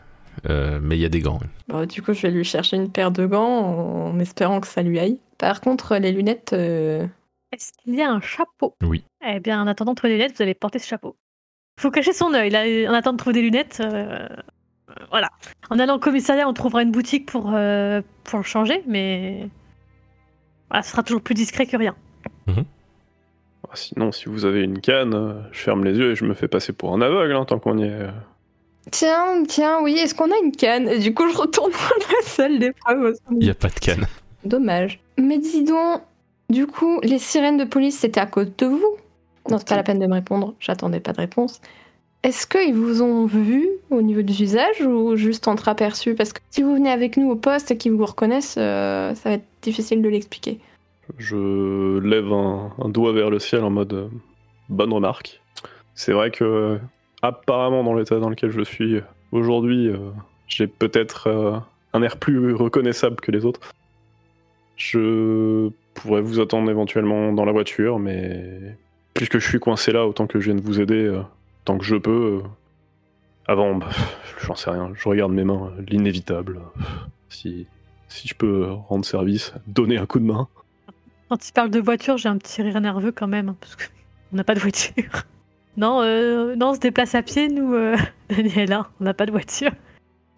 euh, 0.50 0.80
mais 0.82 0.98
il 0.98 1.02
y 1.02 1.06
a 1.06 1.10
des 1.10 1.20
gants. 1.22 1.40
oui. 1.42 1.48
Bon, 1.68 1.86
Du 1.86 2.02
coup, 2.02 2.14
je 2.14 2.22
vais 2.24 2.32
lui 2.32 2.44
chercher 2.44 2.78
une 2.78 2.92
paire 2.92 3.12
de 3.12 3.26
gants 3.26 4.10
en 4.12 4.20
espérant 4.20 4.60
que 4.62 4.68
ça 4.68 4.82
lui 4.82 5.00
aille. 5.00 5.20
Par 5.38 5.62
contre, 5.62 5.96
les 5.98 6.12
lunettes, 6.12 6.54
euh, 6.54 7.06
Est-ce 7.52 7.72
qu'il 7.74 7.96
y 7.96 8.02
a 8.02 8.10
un 8.12 8.22
chapeau? 8.22 8.76
Oui. 8.84 9.04
Eh 9.28 9.40
bien, 9.40 9.62
en 9.62 9.68
attendant 9.68 9.92
de 9.92 9.96
trouver 9.98 10.14
des 10.14 10.18
lunettes, 10.20 10.36
vous 10.38 10.44
allez 10.44 10.54
porter 10.54 10.80
ce 10.80 10.88
chapeau. 10.88 11.16
Faut 11.80 11.92
cacher 11.92 12.14
son 12.14 12.34
œil. 12.34 12.50
Là, 12.50 12.64
en 12.90 12.94
attendant 12.94 13.14
de 13.14 13.18
trouver 13.18 13.34
des 13.34 13.42
lunettes, 13.42 13.80
euh, 13.84 14.28
euh, 14.90 14.94
voilà. 15.10 15.30
En 15.70 15.80
allant 15.80 15.96
au 15.96 16.00
commissariat, 16.00 16.48
on 16.48 16.54
trouvera 16.54 16.84
une 16.84 16.92
boutique 16.92 17.26
pour, 17.32 17.52
euh, 17.54 18.02
pour 18.24 18.40
le 18.40 18.46
changer, 18.46 18.84
mais 18.88 19.50
voilà, 20.70 20.84
ce 20.84 20.92
sera 20.92 21.04
toujours 21.04 21.22
plus 21.22 21.34
discret 21.36 21.66
que 21.66 21.76
rien. 21.78 21.96
Ah, 22.48 23.76
Sinon, 23.76 24.12
si 24.12 24.26
vous 24.30 24.46
avez 24.46 24.62
une 24.62 24.82
canne, 24.82 25.14
euh, 25.16 25.34
je 25.52 25.60
ferme 25.60 25.84
les 25.84 25.98
yeux 25.98 26.12
et 26.12 26.16
je 26.16 26.26
me 26.26 26.34
fais 26.36 26.48
passer 26.48 26.74
pour 26.74 26.94
un 26.94 27.02
aveugle 27.02 27.36
hein, 27.36 27.46
tant 27.46 27.58
qu'on 27.60 27.78
y 27.80 27.86
est. 27.86 28.08
Tiens, 28.92 29.44
tiens, 29.48 29.80
oui, 29.82 29.94
est-ce 29.98 30.14
qu'on 30.14 30.32
a 30.32 30.38
une 30.44 30.52
canne? 30.52 30.88
Et 30.88 31.00
Du 31.00 31.14
coup, 31.14 31.28
je 31.30 31.38
retourne 31.38 31.72
dans 31.72 32.06
la 32.16 32.22
salle 32.28 32.60
d'épreuve. 32.60 33.16
Il 33.32 33.38
n'y 33.38 33.50
a 33.50 33.56
pas 33.56 33.70
de 33.70 33.80
canne. 33.80 34.06
Dommage. 34.46 35.00
Mais 35.18 35.38
dis 35.38 35.64
donc, 35.64 36.02
du 36.50 36.68
coup, 36.68 37.00
les 37.02 37.20
sirènes 37.20 37.58
de 37.58 37.64
police, 37.64 38.00
c'était 38.00 38.20
à 38.20 38.26
cause 38.26 38.52
de 38.58 38.66
vous? 38.66 38.96
Non, 39.50 39.58
c'est 39.58 39.68
pas 39.68 39.76
la 39.76 39.84
peine 39.84 40.00
de 40.00 40.08
me 40.08 40.14
répondre, 40.14 40.54
j'attendais 40.60 41.00
pas 41.00 41.12
de 41.14 41.18
réponse. 41.18 41.62
Est-ce 42.24 42.48
qu'ils 42.48 42.74
vous 42.74 43.02
ont 43.02 43.26
vu 43.26 43.68
au 43.90 44.02
niveau 44.02 44.22
du 44.22 44.32
visage 44.32 44.82
ou 44.82 45.18
juste 45.18 45.50
entreaperçu 45.50 46.16
Parce 46.16 46.32
que 46.32 46.40
si 46.52 46.62
vous 46.62 46.74
venez 46.76 46.90
avec 46.90 47.18
nous 47.18 47.30
au 47.30 47.36
poste 47.36 47.72
et 47.72 47.78
qu'ils 47.78 47.92
vous 47.92 48.06
reconnaissent, 48.06 48.56
euh, 48.58 49.14
ça 49.16 49.30
va 49.30 49.36
être 49.36 49.46
difficile 49.62 50.02
de 50.02 50.08
l'expliquer. 50.08 50.60
Je 51.18 52.00
lève 52.00 52.32
un, 52.32 52.72
un 52.80 52.88
doigt 52.88 53.12
vers 53.12 53.30
le 53.30 53.40
ciel 53.40 53.64
en 53.66 53.70
mode 53.70 53.92
euh, 53.94 54.08
bonne 54.70 54.94
remarque. 54.94 55.42
C'est 55.96 56.14
vrai 56.14 56.32
que, 56.32 56.44
euh, 56.46 56.78
apparemment, 57.24 57.84
dans 57.84 57.96
l'état 57.96 58.20
dans 58.20 58.30
lequel 58.30 58.52
je 58.52 58.62
suis 58.62 59.02
aujourd'hui, 59.32 59.88
euh, 59.88 59.98
j'ai 60.48 60.68
peut-être 60.68 61.28
euh, 61.28 61.58
un 61.94 62.04
air 62.04 62.18
plus 62.18 62.54
reconnaissable 62.54 63.16
que 63.16 63.32
les 63.32 63.46
autres. 63.46 63.62
Je 64.76 65.70
pourrais 65.94 66.22
vous 66.22 66.40
attendre 66.40 66.70
éventuellement 66.70 67.32
dans 67.32 67.46
la 67.46 67.52
voiture, 67.52 67.98
mais 67.98 68.78
puisque 69.14 69.40
je 69.40 69.48
suis 69.48 69.60
coincé 69.60 69.92
là, 69.92 70.06
autant 70.06 70.28
que 70.28 70.40
je 70.40 70.46
vienne 70.46 70.60
vous 70.60 70.82
aider, 70.82 71.06
euh, 71.06 71.22
tant 71.66 71.78
que 71.78 71.86
je 71.86 71.96
peux. 71.96 72.42
euh, 72.44 72.48
avant, 73.48 73.76
bah, 73.76 73.90
j'en 74.42 74.56
sais 74.56 74.70
rien, 74.70 74.92
je 74.94 75.08
regarde 75.10 75.32
mes 75.32 75.44
mains, 75.44 75.72
euh, 75.78 75.82
l'inévitable. 75.88 76.60
Si, 77.30 77.68
si 78.08 78.28
je 78.28 78.36
peux 78.36 78.66
euh, 78.66 78.74
rendre 78.74 79.06
service, 79.06 79.54
donner 79.68 79.98
un 79.98 80.06
coup 80.06 80.20
de 80.20 80.26
main. 80.26 80.48
Quand 81.30 81.48
il 81.48 81.54
parle 81.54 81.70
de 81.70 81.80
voiture, 81.80 82.18
j'ai 82.18 82.30
un 82.30 82.38
petit 82.38 82.62
rire 82.62 82.80
nerveux 82.80 83.12
quand 83.12 83.28
même, 83.28 83.50
hein, 83.50 83.56
parce 83.60 83.76
qu'on 83.76 84.38
n'a 84.38 84.44
pas 84.44 84.56
de 84.56 84.60
voiture. 84.60 85.24
Non, 85.78 86.02
euh, 86.02 86.56
non, 86.56 86.70
on 86.70 86.74
se 86.76 86.80
déplace 86.80 87.16
à 87.16 87.22
pied, 87.24 87.48
nous, 87.48 87.74
euh, 87.74 87.96
Daniela, 88.30 88.88
on 89.00 89.06
n'a 89.06 89.14
pas 89.14 89.26
de 89.26 89.32
voiture. 89.32 89.72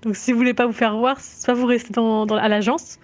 Donc 0.02 0.16
si 0.16 0.32
vous 0.32 0.38
voulez 0.38 0.54
pas 0.54 0.66
vous 0.66 0.72
faire 0.74 0.96
voir, 0.98 1.20
soit 1.20 1.54
vous 1.54 1.66
restez 1.66 1.92
dans, 1.94 2.26
dans- 2.26 2.36
à 2.36 2.48
l'agence, 2.48 3.00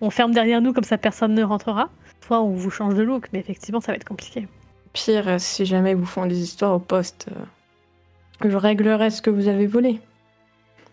on 0.00 0.10
ferme 0.10 0.32
derrière 0.32 0.60
nous 0.60 0.72
comme 0.72 0.84
ça 0.84 0.98
personne 0.98 1.34
ne 1.34 1.42
rentrera, 1.44 1.90
soit 2.26 2.40
on 2.42 2.50
vous 2.50 2.70
change 2.70 2.94
de 2.94 3.02
look, 3.02 3.28
mais 3.32 3.38
effectivement 3.40 3.80
ça 3.80 3.92
va 3.92 3.96
être 3.96 4.04
compliqué. 4.08 4.48
Pire, 4.92 5.38
si 5.40 5.66
jamais 5.66 5.94
vous 5.94 6.06
font 6.06 6.26
des 6.26 6.38
histoires 6.40 6.74
au 6.74 6.78
poste, 6.78 7.28
euh, 7.30 8.48
je 8.48 8.56
réglerai 8.56 9.10
ce 9.10 9.20
que 9.22 9.30
vous 9.30 9.48
avez 9.48 9.66
volé. 9.66 10.00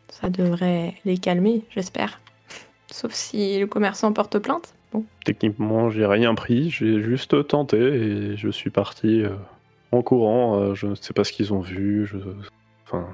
Ça 0.10 0.30
devrait 0.30 0.96
les 1.06 1.18
calmer, 1.18 1.64
j'espère. 1.72 2.20
Sauf 2.92 3.14
si 3.14 3.58
le 3.60 3.66
commerçant 3.68 4.12
porte 4.14 4.38
plainte. 4.40 4.74
Bon. 4.92 5.06
Techniquement, 5.26 5.90
j'ai 5.90 6.06
rien 6.06 6.36
pris, 6.36 6.70
j'ai 6.70 7.02
juste 7.02 7.48
tenté 7.48 7.78
et 7.78 8.38
je 8.38 8.50
suis 8.50 8.70
parti 8.70 9.24
euh, 9.24 9.30
en 9.94 10.02
courant. 10.02 10.60
euh, 10.60 10.76
je 10.76 10.88
ne 10.88 10.96
sais 10.96 11.14
pas 11.14 11.24
ce 11.24 11.32
qu'ils 11.32 11.54
ont 11.54 11.62
vu. 11.62 12.12
Enfin, 12.84 13.08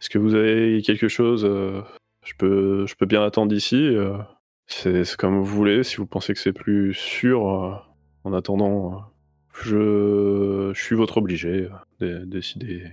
est-ce 0.00 0.10
que 0.10 0.18
vous 0.18 0.34
avez 0.34 0.82
quelque 0.82 1.08
chose 1.08 1.44
euh, 1.44 1.82
je, 2.24 2.34
peux, 2.38 2.86
je 2.86 2.94
peux 2.94 3.06
bien 3.06 3.22
attendre 3.22 3.54
ici. 3.54 3.76
euh, 3.76 4.16
c'est 4.66 5.16
comme 5.16 5.38
vous 5.38 5.44
voulez. 5.44 5.82
Si 5.82 5.96
vous 5.96 6.06
pensez 6.06 6.32
que 6.32 6.40
c'est 6.40 6.52
plus 6.52 6.94
sûr, 6.94 7.42
en 8.24 8.32
attendant, 8.32 9.04
je, 9.62 10.72
suis 10.74 10.96
votre 10.96 11.18
obligé 11.18 11.68
de 12.00 12.24
décider. 12.24 12.84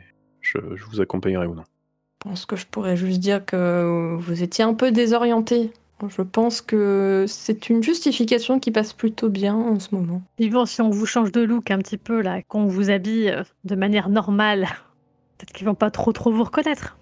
Je, 0.42 0.58
je 0.76 0.84
vous 0.86 1.00
accompagnerai 1.00 1.46
ou 1.46 1.56
non. 1.56 1.64
Je 1.64 2.30
pense 2.30 2.46
que 2.46 2.58
je 2.58 2.66
pourrais 2.66 2.98
juste 2.98 3.20
dire 3.22 3.46
que 3.46 4.16
vous 4.20 4.44
étiez 4.44 4.66
un 4.66 4.74
peu 4.74 4.92
désorienté. 4.92 5.72
Je 6.08 6.22
pense 6.22 6.62
que 6.62 7.26
c'est 7.28 7.70
une 7.70 7.84
justification 7.84 8.60
qui 8.60 8.72
passe 8.72 8.94
plutôt 8.94 9.30
bien 9.30 9.56
en 9.56 9.80
ce 9.80 9.94
moment. 9.94 10.22
Vivant, 10.38 10.66
si 10.66 10.82
on 10.82 10.90
vous 10.90 11.06
change 11.06 11.32
de 11.32 11.42
look 11.42 11.72
un 11.72 11.80
petit 11.80 11.98
peu, 11.98 12.22
là, 12.22 12.42
qu'on 12.44 12.66
vous 12.66 12.90
habille 12.90 13.30
euh, 13.30 13.44
de 13.66 13.76
manière 13.76 14.10
normale, 14.10 14.62
peut-être 15.38 15.52
qu'ils 15.52 15.68
vont 15.68 15.76
pas 15.76 15.92
trop 15.92 16.14
trop 16.14 16.32
vous 16.32 16.44
reconnaître. 16.44 16.98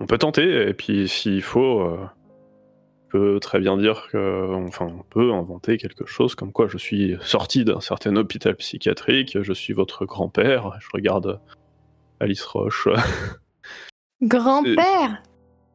On 0.00 0.06
peut 0.06 0.18
tenter, 0.18 0.68
et 0.68 0.74
puis 0.74 1.06
s'il 1.06 1.42
faut, 1.42 1.80
euh, 1.80 1.98
on 2.00 3.10
peut 3.10 3.38
très 3.40 3.60
bien 3.60 3.76
dire 3.76 4.08
que, 4.10 4.52
enfin, 4.66 4.86
on 4.86 5.04
peut 5.08 5.32
inventer 5.32 5.76
quelque 5.76 6.06
chose 6.06 6.34
comme 6.34 6.50
quoi 6.50 6.66
je 6.66 6.78
suis 6.78 7.16
sorti 7.20 7.64
d'un 7.64 7.80
certain 7.80 8.16
hôpital 8.16 8.56
psychiatrique, 8.56 9.38
je 9.40 9.52
suis 9.52 9.72
votre 9.72 10.04
grand-père, 10.04 10.76
je 10.80 10.88
regarde 10.92 11.40
Alice 12.18 12.42
Roche, 12.42 12.88
Grand-père? 14.22 15.22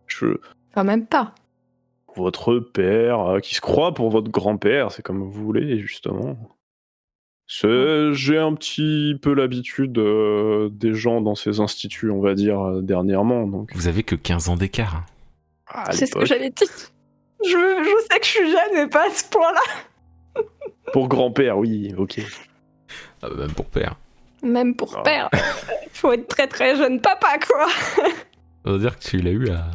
Je, 0.08 0.38
Enfin, 0.72 0.84
même 0.84 1.08
pas. 1.08 1.34
Votre 2.22 2.60
père, 2.60 3.20
euh, 3.22 3.40
qui 3.40 3.56
se 3.56 3.62
croit 3.62 3.94
pour 3.94 4.10
votre 4.10 4.30
grand-père, 4.32 4.92
c'est 4.92 5.02
comme 5.02 5.20
vous 5.22 5.32
voulez, 5.32 5.80
justement. 5.80 6.38
C'est- 7.48 8.14
J'ai 8.14 8.38
un 8.38 8.54
petit 8.54 9.18
peu 9.22 9.34
l'habitude 9.34 9.98
euh, 10.00 10.70
des 10.70 10.94
gens 10.94 11.22
dans 11.22 11.36
ces 11.36 11.60
instituts, 11.62 12.12
on 12.12 12.20
va 12.20 12.34
dire, 12.34 12.60
euh, 12.62 12.82
dernièrement, 12.82 13.48
donc... 13.48 13.72
Vous 13.76 13.88
avez 13.88 14.04
que 14.04 14.16
15 14.16 14.50
ans 14.50 14.56
d'écart. 14.58 15.06
à 15.68 15.92
C'est 15.94 16.06
ce 16.08 16.14
que 16.16 16.26
j'allais 16.26 16.50
dire. 16.50 16.68
Je, 17.44 17.50
je 17.50 18.08
sais 18.12 18.20
que 18.20 18.26
je 18.26 18.30
suis 18.32 18.52
jeune, 18.52 18.72
mais 18.76 18.88
pas 18.88 19.08
à 19.08 19.12
ce 19.12 19.24
point-là. 19.30 20.44
Pour 20.92 21.08
grand-père, 21.08 21.58
oui, 21.58 21.94
ok. 21.98 22.20
Ah 23.22 23.30
bah, 23.30 23.36
même 23.38 23.52
pour 23.54 23.66
père. 23.70 23.96
Même 24.44 24.76
pour 24.76 24.96
Ah. 24.98 25.04
père. 25.04 25.30
Faut 25.94 26.12
être 26.14 26.28
très 26.28 26.48
très 26.48 26.76
jeune 26.76 27.00
papa, 27.02 27.38
quoi. 27.48 27.68
Ça 28.66 28.72
veut 28.72 28.80
dire 28.80 28.98
que 28.98 29.04
tu 29.04 29.18
l'as 29.20 29.32
eu 29.32 29.50
à... 29.50 29.66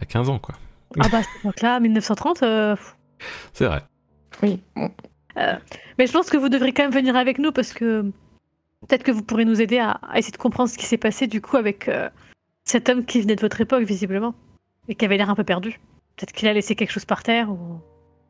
à 0.00 0.04
15 0.04 0.28
ans, 0.30 0.38
quoi. 0.38 0.54
Ah 1.00 1.08
bah, 1.10 1.18
à 1.18 1.22
cette 1.22 1.36
époque-là, 1.40 1.80
1930, 1.80 2.42
euh. 2.42 2.76
C'est 3.52 3.66
vrai. 3.66 3.82
Oui, 4.42 4.60
bon. 4.74 4.90
mais 5.98 6.06
je 6.06 6.12
pense 6.12 6.28
que 6.30 6.36
vous 6.36 6.48
devrez 6.48 6.72
quand 6.72 6.82
même 6.82 6.92
venir 6.92 7.16
avec 7.16 7.38
nous 7.38 7.52
parce 7.52 7.72
que 7.72 8.02
peut-être 8.82 9.02
que 9.02 9.12
vous 9.12 9.22
pourrez 9.22 9.44
nous 9.44 9.60
aider 9.60 9.78
à, 9.78 9.92
à 10.02 10.18
essayer 10.18 10.32
de 10.32 10.38
comprendre 10.38 10.68
ce 10.68 10.76
qui 10.76 10.86
s'est 10.86 10.98
passé 10.98 11.26
du 11.26 11.40
coup 11.40 11.56
avec 11.56 11.88
euh, 11.88 12.08
cet 12.64 12.88
homme 12.88 13.04
qui 13.04 13.20
venait 13.20 13.36
de 13.36 13.40
votre 13.40 13.60
époque, 13.60 13.84
visiblement, 13.84 14.34
et 14.88 14.94
qui 14.94 15.04
avait 15.04 15.16
l'air 15.16 15.30
un 15.30 15.34
peu 15.34 15.44
perdu. 15.44 15.80
Peut-être 16.16 16.32
qu'il 16.32 16.48
a 16.48 16.52
laissé 16.52 16.74
quelque 16.74 16.90
chose 16.90 17.04
par 17.04 17.22
terre 17.22 17.50
ou 17.50 17.80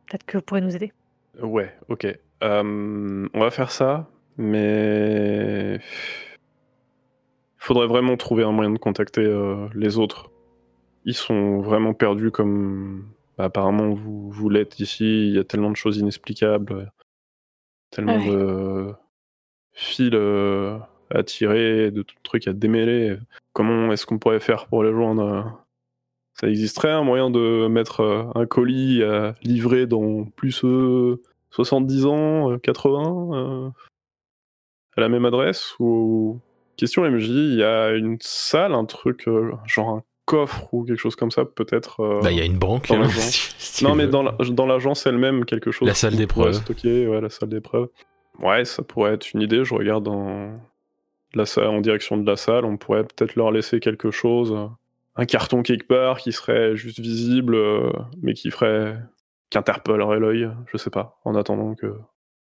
peut-être 0.07 0.25
que 0.25 0.39
vous 0.39 0.43
pourrez 0.43 0.61
nous 0.61 0.75
aider. 0.75 0.93
Ouais, 1.41 1.75
ok. 1.89 2.07
Euh, 2.43 3.29
on 3.33 3.41
va 3.41 3.51
faire 3.51 3.71
ça, 3.71 4.09
mais 4.37 5.81
faudrait 7.57 7.87
vraiment 7.87 8.17
trouver 8.17 8.43
un 8.43 8.53
moyen 8.53 8.71
de 8.71 8.79
contacter 8.79 9.23
euh, 9.23 9.69
les 9.75 9.99
autres. 9.99 10.32
Ils 11.05 11.15
sont 11.15 11.61
vraiment 11.61 11.95
perdus 11.95 12.31
comme 12.31 13.09
bah, 13.39 13.45
apparemment 13.45 13.91
vous, 13.95 14.31
vous 14.31 14.49
l'êtes 14.49 14.79
ici. 14.81 15.29
Il 15.29 15.35
y 15.35 15.39
a 15.39 15.45
tellement 15.45 15.71
de 15.71 15.77
choses 15.77 15.99
inexplicables, 15.99 16.93
tellement 17.91 18.19
Ouais. 18.19 18.31
de 18.31 18.93
fils 19.73 20.11
euh, 20.15 20.79
à 21.11 21.23
tirer, 21.23 21.91
de 21.91 22.05
trucs 22.23 22.47
à 22.47 22.53
démêler. 22.53 23.17
Comment 23.53 23.91
est-ce 23.93 24.07
qu'on 24.07 24.19
pourrait 24.19 24.41
faire 24.41 24.67
pour 24.67 24.85
les 24.85 24.93
joindre? 24.93 25.59
Ça 26.35 26.49
existerait 26.49 26.91
un 26.91 27.03
moyen 27.05 27.31
de 27.31 27.67
mettre 27.69 28.01
euh, 28.01 28.25
un 28.35 28.47
colis 28.47 29.03
à 29.03 29.35
livrer 29.43 29.87
dans 29.87 30.25
plus 30.25 30.65
euh, 30.65 31.21
70 31.51 32.07
ans, 32.07 32.53
euh, 32.53 32.59
80 32.59 33.29
euh, 33.35 33.71
à 34.97 35.01
la 35.01 35.09
même 35.11 35.25
adresse? 35.27 35.75
Ou 35.79 36.41
question 36.77 37.05
MJ, 37.05 37.29
il 37.29 37.55
y 37.57 37.63
a 37.65 37.91
une 37.93 38.17
salle, 38.21 38.73
un 38.73 38.87
truc 38.87 39.29
euh, 39.29 39.53
genre 39.67 39.91
un 39.91 40.03
coffre 40.25 40.73
ou 40.73 40.85
quelque 40.85 40.99
chose 40.99 41.17
comme 41.17 41.31
ça 41.31 41.45
peut-être. 41.45 42.01
euh, 42.01 42.21
Bah, 42.23 42.31
il 42.31 42.39
y 42.39 42.41
a 42.41 42.45
une 42.45 42.59
banque. 42.59 42.89
dans 42.89 43.03
hein, 43.03 43.09
si- 43.59 43.85
non, 43.85 43.95
mais 43.95 44.05
veux. 44.05 44.11
dans 44.11 44.23
la- 44.23 44.37
dans 44.51 44.67
l'agence 44.67 45.05
elle-même, 45.07 45.45
quelque 45.45 45.71
chose. 45.73 45.89
La 45.89 45.95
salle 45.95 46.17
d'épreuve. 46.17 46.53
stocker, 46.55 47.07
ouais, 47.09 47.21
la 47.21 47.31
salle 47.31 47.49
d'épreuve. 47.49 47.89
Ouais, 48.41 48.65
ça 48.65 48.83
pourrait 48.83 49.15
être 49.15 49.33
une 49.33 49.43
idée. 49.43 49.65
Je 49.65 49.75
regarde 49.75 50.05
dans 50.05 50.59
la 51.35 51.47
salle, 51.47 51.67
en 51.69 51.81
direction 51.81 52.17
de 52.17 52.27
la 52.29 52.37
salle. 52.37 52.65
On 52.65 52.77
pourrait 52.77 53.05
peut-être 53.05 53.37
leur 53.37 53.51
laisser 53.51 53.81
quelque 53.81 54.11
chose, 54.11 54.57
un 55.17 55.25
carton 55.27 55.63
quelque 55.63 55.87
part 55.87 56.19
qui 56.19 56.33
serait 56.33 56.77
juste 56.77 57.01
visible, 57.01 57.55
euh, 57.55 57.91
mais 58.23 58.33
qui 58.35 58.51
ferait 58.51 58.97
qui 59.51 59.59
interpellerait 59.59 60.19
l'œil. 60.19 60.51
Je 60.73 60.79
sais 60.79 60.89
pas. 60.91 61.19
En 61.25 61.35
attendant 61.35 61.75
que 61.75 61.95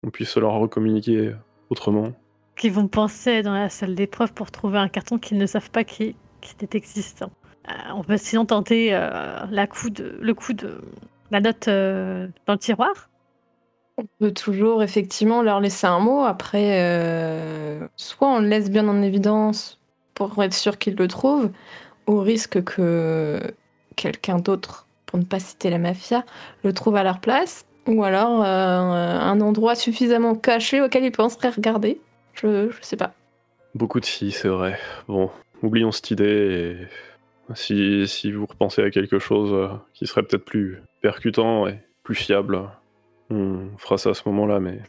on 0.03 0.09
puisse 0.11 0.37
leur 0.37 0.53
recommuniquer 0.53 1.33
autrement. 1.69 2.13
Qui 2.55 2.69
vont 2.69 2.87
penser 2.87 3.41
dans 3.41 3.53
la 3.53 3.69
salle 3.69 3.95
d'épreuve 3.95 4.33
pour 4.33 4.51
trouver 4.51 4.77
un 4.77 4.89
carton 4.89 5.17
qu'ils 5.17 5.37
ne 5.37 5.45
savent 5.45 5.71
pas 5.71 5.83
qui, 5.83 6.15
qui 6.41 6.53
est 6.61 6.75
existant. 6.75 7.31
Euh, 7.69 7.73
on 7.95 8.03
peut 8.03 8.17
sinon 8.17 8.45
tenter 8.45 8.89
euh, 8.93 9.45
la 9.49 9.67
coup 9.67 9.89
de, 9.89 10.17
le 10.21 10.33
coup 10.33 10.53
de 10.53 10.81
la 11.31 11.39
note 11.39 11.67
euh, 11.67 12.27
dans 12.45 12.53
le 12.53 12.59
tiroir. 12.59 13.09
On 13.97 14.05
peut 14.19 14.31
toujours 14.31 14.81
effectivement 14.81 15.41
leur 15.41 15.59
laisser 15.59 15.85
un 15.85 15.99
mot. 15.99 16.23
Après, 16.23 16.81
euh, 16.81 17.85
soit 17.95 18.29
on 18.29 18.39
le 18.39 18.47
laisse 18.47 18.71
bien 18.71 18.87
en 18.87 19.01
évidence 19.01 19.79
pour 20.13 20.41
être 20.43 20.53
sûr 20.53 20.77
qu'ils 20.77 20.95
le 20.95 21.07
trouvent, 21.07 21.51
au 22.07 22.21
risque 22.21 22.63
que 22.63 23.39
quelqu'un 23.95 24.37
d'autre, 24.37 24.87
pour 25.05 25.19
ne 25.19 25.23
pas 25.25 25.39
citer 25.39 25.69
la 25.69 25.77
mafia, 25.77 26.23
le 26.63 26.73
trouve 26.73 26.95
à 26.95 27.03
leur 27.03 27.19
place, 27.19 27.65
ou 27.87 28.03
alors 28.03 28.43
euh, 28.43 28.47
un 28.47 29.41
endroit 29.41 29.75
suffisamment 29.75 30.35
caché 30.35 30.81
auquel 30.81 31.03
ils 31.03 31.11
penseraient 31.11 31.49
regarder. 31.49 32.01
Je, 32.33 32.69
je 32.69 32.77
sais 32.81 32.97
pas. 32.97 33.13
Beaucoup 33.75 33.99
de 33.99 34.05
si, 34.05 34.31
c'est 34.31 34.47
vrai. 34.47 34.79
Bon, 35.07 35.29
oublions 35.61 35.91
cette 35.91 36.11
idée 36.11 36.77
et 36.81 36.87
si, 37.55 38.07
si 38.07 38.31
vous 38.31 38.45
repensez 38.45 38.83
à 38.83 38.89
quelque 38.89 39.19
chose 39.19 39.51
euh, 39.53 39.69
qui 39.93 40.07
serait 40.07 40.23
peut-être 40.23 40.45
plus 40.45 40.81
percutant 41.01 41.67
et 41.67 41.79
plus 42.03 42.15
fiable, 42.15 42.61
on 43.29 43.69
fera 43.77 43.97
ça 43.97 44.11
à 44.11 44.13
ce 44.13 44.23
moment-là, 44.27 44.59
mais 44.59 44.79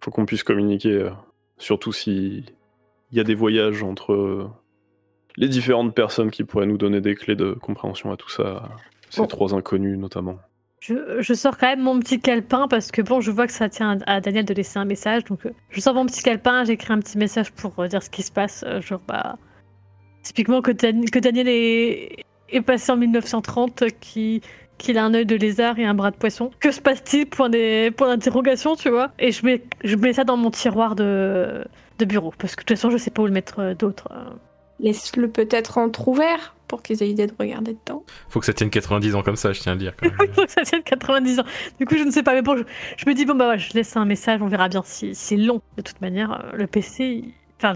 faut 0.00 0.10
qu'on 0.10 0.26
puisse 0.26 0.42
communiquer, 0.42 0.92
euh, 0.92 1.10
surtout 1.58 1.92
si 1.92 2.44
il 3.10 3.16
y 3.16 3.20
a 3.20 3.24
des 3.24 3.34
voyages 3.34 3.82
entre 3.82 4.12
euh, 4.12 4.48
les 5.36 5.48
différentes 5.48 5.94
personnes 5.94 6.30
qui 6.30 6.44
pourraient 6.44 6.66
nous 6.66 6.78
donner 6.78 7.00
des 7.00 7.14
clés 7.14 7.36
de 7.36 7.52
compréhension 7.52 8.12
à 8.12 8.16
tout 8.16 8.30
ça, 8.30 8.68
ces 9.10 9.20
Bon. 9.22 9.26
trois 9.26 9.54
inconnus 9.54 9.98
notamment. 9.98 10.38
Je, 10.80 11.20
je 11.20 11.32
sors 11.32 11.56
quand 11.56 11.66
même 11.68 11.80
mon 11.80 11.98
petit 11.98 12.20
calepin 12.20 12.68
parce 12.68 12.90
que 12.90 13.00
bon, 13.00 13.20
je 13.20 13.30
vois 13.30 13.46
que 13.46 13.52
ça 13.52 13.68
tient 13.70 13.98
à, 14.06 14.20
Daniel 14.20 14.44
de 14.44 14.52
laisser 14.52 14.78
un 14.78 14.84
message. 14.84 15.24
Donc, 15.24 15.48
je 15.70 15.80
sors 15.80 15.94
mon 15.94 16.04
petit 16.04 16.22
calepin, 16.22 16.64
j'écris 16.64 16.92
un 16.92 16.98
petit 16.98 17.16
message 17.16 17.52
pour 17.52 17.88
dire 17.88 18.02
ce 18.02 18.10
qui 18.10 18.22
se 18.22 18.30
passe. 18.30 18.64
genre, 18.80 19.00
bah, 19.08 19.38
typiquement 20.24 20.60
que, 20.62 20.72
Dan- 20.72 21.08
que 21.08 21.18
Daniel 21.20 21.46
est, 21.48 22.24
est 22.48 22.60
passé 22.62 22.90
en 22.90 22.96
1930, 22.96 23.82
euh, 23.82 23.88
qui- 24.00 24.40
qu'il 24.76 24.98
a 24.98 25.04
un 25.04 25.14
œil 25.14 25.24
de 25.26 25.36
lézard 25.36 25.78
et 25.78 25.84
un 25.84 25.94
bras 25.94 26.10
de 26.10 26.16
poisson. 26.16 26.50
Que 26.58 26.72
se 26.72 26.80
passe-t-il? 26.80 27.26
Point 27.26 27.48
d'interrogation, 27.48 28.74
tu 28.74 28.90
vois. 28.90 29.12
Et 29.20 29.30
je 29.30 29.46
mets, 29.46 29.62
je 29.84 29.94
mets 29.94 30.12
ça 30.12 30.24
dans 30.24 30.36
mon 30.36 30.50
tiroir 30.50 30.96
de, 30.96 31.64
de 31.98 32.04
bureau 32.04 32.32
parce 32.36 32.56
que 32.56 32.62
de 32.62 32.66
toute 32.66 32.76
façon, 32.76 32.90
je 32.90 32.96
sais 32.96 33.10
pas 33.12 33.22
où 33.22 33.26
le 33.26 33.32
mettre 33.32 33.60
euh, 33.60 33.74
d'autre. 33.74 34.08
euh. 34.10 34.30
Laisse-le 34.80 35.28
peut-être 35.30 35.78
entrouvert 35.78 36.56
pour 36.66 36.82
qu'ils 36.82 37.00
aient 37.02 37.06
l'idée 37.06 37.28
de 37.28 37.32
regarder 37.38 37.76
dedans. 37.86 38.02
Faut 38.28 38.40
que 38.40 38.46
ça 38.46 38.52
tienne 38.52 38.70
90 38.70 39.14
ans 39.14 39.22
comme 39.22 39.36
ça, 39.36 39.52
je 39.52 39.60
tiens 39.60 39.72
à 39.72 39.74
le 39.76 39.78
dire. 39.80 39.92
Quand 39.96 40.08
même. 40.18 40.28
Faut 40.32 40.44
que 40.44 40.50
ça 40.50 40.62
tienne 40.62 40.82
90 40.82 41.38
ans. 41.40 41.44
Du 41.78 41.86
coup, 41.86 41.96
je 41.96 42.02
ne 42.02 42.10
sais 42.10 42.24
pas. 42.24 42.34
Mais 42.34 42.42
bon, 42.42 42.56
je, 42.56 42.64
je 42.96 43.08
me 43.08 43.14
dis, 43.14 43.24
bon, 43.24 43.36
bah 43.36 43.50
ouais, 43.50 43.58
je 43.60 43.72
laisse 43.74 43.96
un 43.96 44.04
message, 44.04 44.42
on 44.42 44.48
verra 44.48 44.68
bien 44.68 44.82
si 44.84 45.14
c'est 45.14 45.36
long. 45.36 45.60
De 45.76 45.82
toute 45.82 46.00
manière, 46.00 46.32
euh, 46.52 46.56
le 46.56 46.66
PC, 46.66 47.04
il- 47.04 47.32
enfin, 47.58 47.74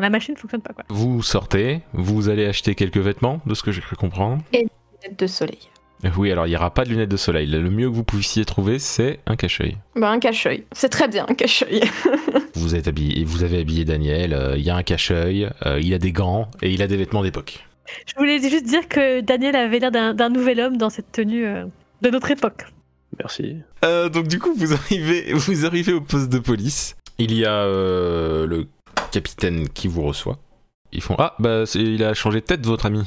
la 0.00 0.10
machine 0.10 0.34
ne 0.34 0.38
fonctionne 0.38 0.62
pas, 0.62 0.72
quoi. 0.72 0.84
vous 0.88 1.22
sortez, 1.22 1.82
vous 1.92 2.28
allez 2.28 2.46
acheter 2.46 2.74
quelques 2.74 2.98
vêtements, 2.98 3.40
de 3.46 3.54
ce 3.54 3.62
que 3.62 3.72
j'ai 3.72 3.80
cru 3.80 3.96
comprendre. 3.96 4.42
Lunettes 4.52 5.18
de 5.18 5.26
soleil. 5.26 5.70
Oui, 6.16 6.30
alors 6.30 6.46
il 6.46 6.50
n'y 6.50 6.56
aura 6.56 6.72
pas 6.72 6.84
de 6.84 6.90
lunettes 6.90 7.08
de 7.08 7.16
soleil. 7.16 7.46
Le 7.46 7.70
mieux 7.70 7.88
que 7.88 7.94
vous 7.94 8.04
puissiez 8.04 8.44
trouver, 8.44 8.78
c'est 8.78 9.20
un 9.26 9.34
cache-œil. 9.34 9.78
Bah, 9.96 10.10
un 10.10 10.20
cache-œil. 10.20 10.64
C'est 10.72 10.90
très 10.90 11.08
bien, 11.08 11.24
un 11.28 11.34
cache-œil. 11.34 11.82
Vous, 12.54 12.74
êtes 12.74 12.88
habillé, 12.88 13.22
vous 13.24 13.44
avez 13.44 13.60
habillé 13.60 13.84
Daniel, 13.84 14.32
euh, 14.32 14.56
il 14.56 14.64
y 14.64 14.70
a 14.70 14.76
un 14.76 14.82
cache-œil, 14.82 15.50
euh, 15.66 15.78
il 15.78 15.92
a 15.92 15.98
des 15.98 16.10
gants 16.10 16.50
et 16.62 16.72
il 16.72 16.80
a 16.80 16.86
des 16.86 16.96
vêtements 16.96 17.22
d'époque. 17.22 17.66
Je 18.06 18.14
voulais 18.16 18.40
juste 18.40 18.64
dire 18.64 18.88
que 18.88 19.20
Daniel 19.20 19.56
avait 19.56 19.78
l'air 19.78 19.90
d'un 19.90 20.14
d'un 20.14 20.30
nouvel 20.30 20.60
homme 20.60 20.76
dans 20.78 20.90
cette 20.90 21.12
tenue 21.12 21.46
euh, 21.46 21.66
de 22.02 22.10
notre 22.10 22.30
époque. 22.30 22.64
Merci. 23.18 23.56
Euh, 23.84 24.08
donc 24.08 24.28
du 24.28 24.38
coup, 24.38 24.54
vous 24.56 24.72
arrivez, 24.72 25.32
vous 25.32 25.66
arrivez 25.66 25.92
au 25.92 26.00
poste 26.00 26.30
de 26.30 26.38
police. 26.38 26.96
Il 27.18 27.32
y 27.34 27.44
a 27.44 27.62
euh, 27.62 28.46
le 28.46 28.66
capitaine 29.20 29.68
qui 29.70 29.88
vous 29.88 30.02
reçoit. 30.02 30.38
Ils 30.92 31.00
font 31.02 31.16
Ah, 31.18 31.34
bah 31.38 31.64
il 31.74 32.04
a 32.04 32.12
changé 32.14 32.40
de 32.40 32.44
tête, 32.46 32.64
votre 32.66 32.86
ami. 32.86 33.04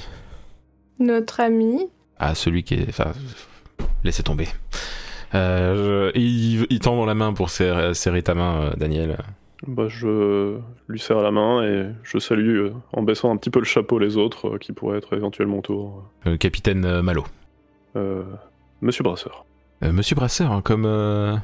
Notre 0.99 1.39
ami. 1.39 1.87
Ah, 2.17 2.33
celui 2.35 2.63
qui 2.63 2.73
est. 2.75 2.89
Enfin, 2.89 3.11
laissez 4.03 4.23
tomber. 4.23 4.47
Euh, 5.35 6.11
je- 6.13 6.17
il, 6.19 6.65
il 6.69 6.79
tend 6.79 6.95
dans 6.95 7.05
la 7.05 7.13
main 7.13 7.31
pour 7.33 7.49
serrer, 7.51 7.93
serrer 7.93 8.23
ta 8.23 8.33
main, 8.33 8.61
euh, 8.61 8.73
Daniel. 8.75 9.17
Bah, 9.67 9.85
je 9.87 10.57
lui 10.87 10.99
serre 10.99 11.21
la 11.21 11.31
main 11.31 11.61
et 11.63 11.89
je 12.03 12.17
salue 12.17 12.57
euh, 12.57 12.73
en 12.93 13.03
baissant 13.03 13.31
un 13.31 13.37
petit 13.37 13.49
peu 13.51 13.59
le 13.59 13.65
chapeau 13.65 13.99
les 13.99 14.17
autres 14.17 14.55
euh, 14.55 14.57
qui 14.57 14.71
pourraient 14.73 14.97
être 14.97 15.15
éventuellement 15.15 15.59
autour. 15.59 16.03
Euh, 16.25 16.37
capitaine 16.37 16.85
euh, 16.85 17.01
Malo. 17.03 17.23
Euh, 17.95 18.23
Monsieur 18.81 19.03
Brasseur. 19.03 19.45
Euh, 19.83 19.91
Monsieur 19.91 20.15
Brasseur, 20.15 20.51
hein, 20.51 20.61
comme, 20.61 20.85
euh, 20.85 21.35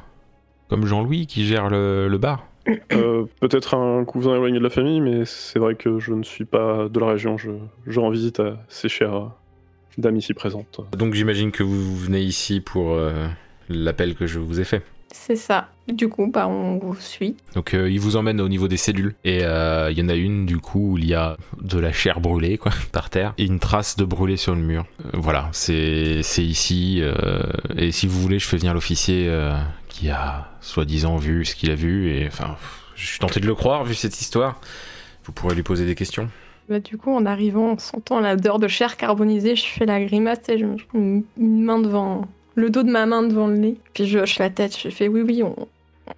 comme 0.69 0.86
Jean-Louis 0.86 1.28
qui 1.28 1.45
gère 1.45 1.69
le, 1.69 2.08
le 2.08 2.17
bar. 2.17 2.45
Euh, 2.93 3.25
Peut-être 3.39 3.75
un 3.75 4.06
cousin 4.06 4.34
éloigné 4.36 4.58
de 4.58 4.63
la 4.63 4.69
famille, 4.69 5.01
mais 5.01 5.25
c'est 5.25 5.60
vrai 5.60 5.75
que 5.75 5.99
je 5.99 6.13
ne 6.13 6.23
suis 6.23 6.45
pas 6.45 6.89
de 6.89 6.99
la 6.99 7.08
région. 7.08 7.38
Je, 7.38 7.51
je 7.86 7.99
rends 7.99 8.10
visite 8.10 8.39
à 8.39 8.58
ces 8.67 8.89
chères 8.89 9.32
dames 9.97 10.17
ici 10.17 10.34
présentes. 10.34 10.82
Donc 10.97 11.13
j'imagine 11.13 11.51
que 11.51 11.63
vous 11.63 11.95
venez 11.95 12.21
ici 12.21 12.62
pour 12.62 12.93
euh, 12.93 13.28
l'appel 13.69 14.15
que 14.15 14.28
je 14.28 14.39
vous 14.39 14.60
ai 14.60 14.63
fait. 14.63 14.82
C'est 15.17 15.38
ça. 15.38 15.69
Du 15.88 16.10
coup, 16.10 16.30
bah, 16.32 16.47
on 16.47 16.78
vous 16.78 16.95
suit. 16.99 17.36
Donc 17.56 17.73
euh, 17.73 17.89
il 17.89 17.99
vous 17.99 18.15
emmène 18.15 18.41
au 18.41 18.49
niveau 18.49 18.67
des 18.67 18.78
cellules 18.78 19.15
et 19.23 19.43
euh, 19.43 19.89
il 19.89 19.97
y 19.97 20.01
en 20.01 20.10
a 20.10 20.13
une 20.13 20.45
du 20.45 20.60
coup 20.60 20.91
où 20.91 20.97
il 20.97 21.06
y 21.06 21.15
a 21.15 21.38
de 21.62 21.80
la 21.80 21.91
chair 21.91 22.19
brûlée 22.19 22.58
quoi 22.58 22.71
par 22.91 23.10
terre 23.10 23.34
et 23.38 23.45
une 23.45 23.60
trace 23.60 23.95
de 23.95 24.04
brûlé 24.04 24.36
sur 24.36 24.54
le 24.54 24.62
mur. 24.62 24.86
Euh, 25.06 25.10
voilà, 25.13 25.49
c'est 25.51 26.21
ici 26.38 27.01
et 27.78 27.91
si 27.91 28.08
vous 28.08 28.21
voulez 28.21 28.39
je 28.39 28.47
fais 28.47 28.58
venir 28.58 28.73
l'officier 28.73 29.32
qui 29.88 30.10
a 30.10 30.51
soi-disant 30.62 31.15
vu 31.15 31.45
ce 31.45 31.56
qu'il 31.56 31.71
a 31.71 31.75
vu 31.75 32.12
et 32.12 32.28
enfin 32.28 32.58
je 32.95 33.08
suis 33.08 33.19
tenté 33.19 33.39
de 33.39 33.47
le 33.47 33.56
croire 33.56 33.84
vu 33.84 33.95
cette 33.95 34.19
histoire. 34.19 34.60
Vous 35.23 35.32
pourrez 35.32 35.56
lui 35.56 35.63
poser 35.63 35.86
des 35.86 35.95
questions. 35.95 36.30
Bah, 36.69 36.80
du 36.80 36.97
coup, 36.97 37.12
en 37.12 37.25
arrivant, 37.25 37.71
en 37.73 37.78
sentant 37.78 38.19
l'odeur 38.19 38.60
de 38.60 38.67
chair 38.67 38.97
carbonisée, 38.97 39.56
je 39.56 39.65
fais 39.65 39.86
la 39.86 40.04
grimace 40.04 40.49
et 40.49 40.58
je 40.58 40.65
me 40.65 41.23
une 41.38 41.63
main 41.63 41.80
devant 41.80 42.28
le 42.55 42.69
dos 42.69 42.83
de 42.83 42.89
ma 42.91 43.05
main 43.05 43.23
devant 43.23 43.47
le 43.47 43.57
nez. 43.57 43.75
Puis 43.93 44.07
je 44.07 44.19
hoche 44.19 44.39
la 44.39 44.49
tête. 44.49 44.77
Je 44.77 44.89
fais 44.89 45.07
oui, 45.07 45.21
oui, 45.21 45.43
on, 45.43 45.55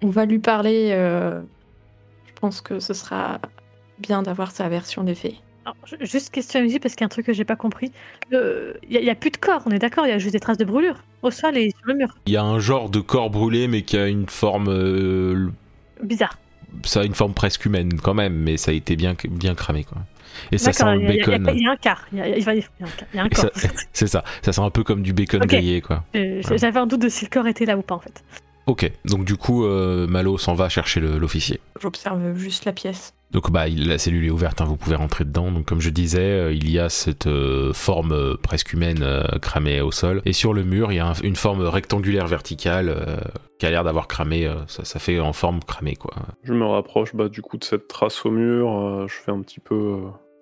on 0.02 0.08
va 0.08 0.24
lui 0.24 0.38
parler. 0.38 0.90
euh, 0.92 1.40
je 2.26 2.40
pense 2.40 2.60
que 2.60 2.78
ce 2.78 2.94
sera 2.94 3.40
bien 3.98 4.22
d'avoir 4.22 4.50
sa 4.52 4.68
version 4.68 5.02
des 5.02 5.14
faits. 5.16 5.34
Alors, 5.64 5.76
juste 6.00 6.30
question 6.30 6.62
MJ 6.64 6.78
parce 6.78 6.94
qu'il 6.94 7.02
y 7.02 7.04
a 7.04 7.06
un 7.06 7.08
truc 7.10 7.26
que 7.26 7.32
j'ai 7.32 7.44
pas 7.44 7.56
compris. 7.56 7.92
Il 8.32 8.72
n'y 8.88 9.10
a, 9.10 9.14
plus 9.14 9.30
de 9.30 9.36
corps, 9.36 9.62
on 9.66 9.70
est 9.70 9.78
d'accord, 9.78 10.06
il 10.06 10.10
y 10.10 10.12
a 10.12 10.18
juste 10.18 10.32
des 10.32 10.40
traces 10.40 10.56
de 10.56 10.64
brûlure 10.64 11.02
au 11.22 11.30
sol 11.30 11.58
et 11.58 11.70
sur 11.70 11.86
le 11.86 11.94
mur. 11.94 12.16
Il 12.26 12.32
y 12.32 12.36
a 12.36 12.42
un 12.44 12.58
genre 12.58 12.88
de 12.88 13.00
corps 13.00 13.28
brûlé 13.28 13.68
mais 13.68 13.82
qui 13.82 13.98
a 13.98 14.06
une 14.06 14.28
forme 14.28 14.68
euh, 14.68 15.48
Bizarre. 16.02 16.38
ça 16.84 17.00
a 17.00 17.04
une 17.04 17.14
forme 17.14 17.34
presque 17.34 17.66
humaine 17.66 18.00
quand 18.00 18.14
même 18.14 18.34
mais 18.34 18.56
ça 18.56 18.70
a 18.70 18.74
été 18.74 18.94
bien 18.96 19.14
bien 19.28 19.54
cramé 19.54 19.84
quoi. 19.84 19.98
Et 20.52 20.58
ça 20.58 20.72
sent 20.72 20.84
le 20.96 21.06
bacon. 21.06 21.46
Il 21.54 21.62
y, 21.62 21.66
a 21.66 21.70
un 21.70 21.76
quart. 21.76 22.06
C'est 23.92 24.06
ça, 24.06 24.24
ça 24.42 24.52
sent 24.52 24.60
un 24.62 24.70
peu 24.70 24.84
comme 24.84 25.02
du 25.02 25.12
bacon 25.12 25.40
grillé 25.40 25.80
quoi. 25.80 26.04
Euh, 26.16 26.40
J'avais 26.56 26.78
un 26.78 26.86
doute 26.86 27.02
de 27.02 27.08
si 27.08 27.24
le 27.24 27.30
corps 27.30 27.46
était 27.46 27.64
là 27.64 27.76
ou 27.76 27.82
pas 27.82 27.94
en 27.94 28.00
fait. 28.00 28.22
Ok, 28.66 28.90
donc 29.06 29.24
du 29.24 29.36
coup, 29.36 29.64
euh, 29.64 30.06
Malo 30.06 30.36
s'en 30.36 30.52
va 30.52 30.68
chercher 30.68 31.00
l'officier. 31.00 31.58
J'observe 31.80 32.34
juste 32.36 32.66
la 32.66 32.72
pièce. 32.72 33.14
Donc 33.30 33.50
bah, 33.50 33.66
il- 33.66 33.88
la 33.88 33.96
cellule 33.96 34.26
est 34.26 34.30
ouverte, 34.30 34.60
hein, 34.60 34.66
vous 34.66 34.76
pouvez 34.76 34.96
rentrer 34.96 35.24
dedans. 35.24 35.50
Donc 35.50 35.64
comme 35.64 35.80
je 35.80 35.88
disais, 35.88 36.20
euh, 36.20 36.52
il 36.52 36.70
y 36.70 36.78
a 36.78 36.90
cette 36.90 37.26
euh, 37.26 37.72
forme 37.72 38.12
euh, 38.12 38.36
presque 38.36 38.74
humaine 38.74 39.00
euh, 39.02 39.24
cramée 39.40 39.80
au 39.80 39.90
sol. 39.90 40.20
Et 40.26 40.34
sur 40.34 40.52
le 40.52 40.64
mur, 40.64 40.92
il 40.92 40.96
y 40.96 40.98
a 40.98 41.06
un- 41.08 41.14
une 41.22 41.36
forme 41.36 41.62
rectangulaire 41.62 42.26
verticale 42.26 42.90
euh, 42.90 43.16
qui 43.58 43.64
a 43.64 43.70
l'air 43.70 43.84
d'avoir 43.84 44.06
cramé. 44.06 44.46
euh, 44.46 44.54
ça, 44.66 44.84
ça 44.84 44.98
fait 44.98 45.18
en 45.18 45.32
forme 45.32 45.60
cramée 45.66 45.96
quoi. 45.96 46.12
Je 46.42 46.52
me 46.52 46.66
rapproche 46.66 47.14
bah, 47.14 47.30
du 47.30 47.40
coup 47.40 47.56
de 47.56 47.64
cette 47.64 47.88
trace 47.88 48.26
au 48.26 48.30
mur. 48.30 48.70
euh, 48.70 49.06
je 49.08 49.14
fais 49.14 49.30
un 49.32 49.40
petit 49.40 49.60
peu 49.60 49.74
euh, 49.74 49.98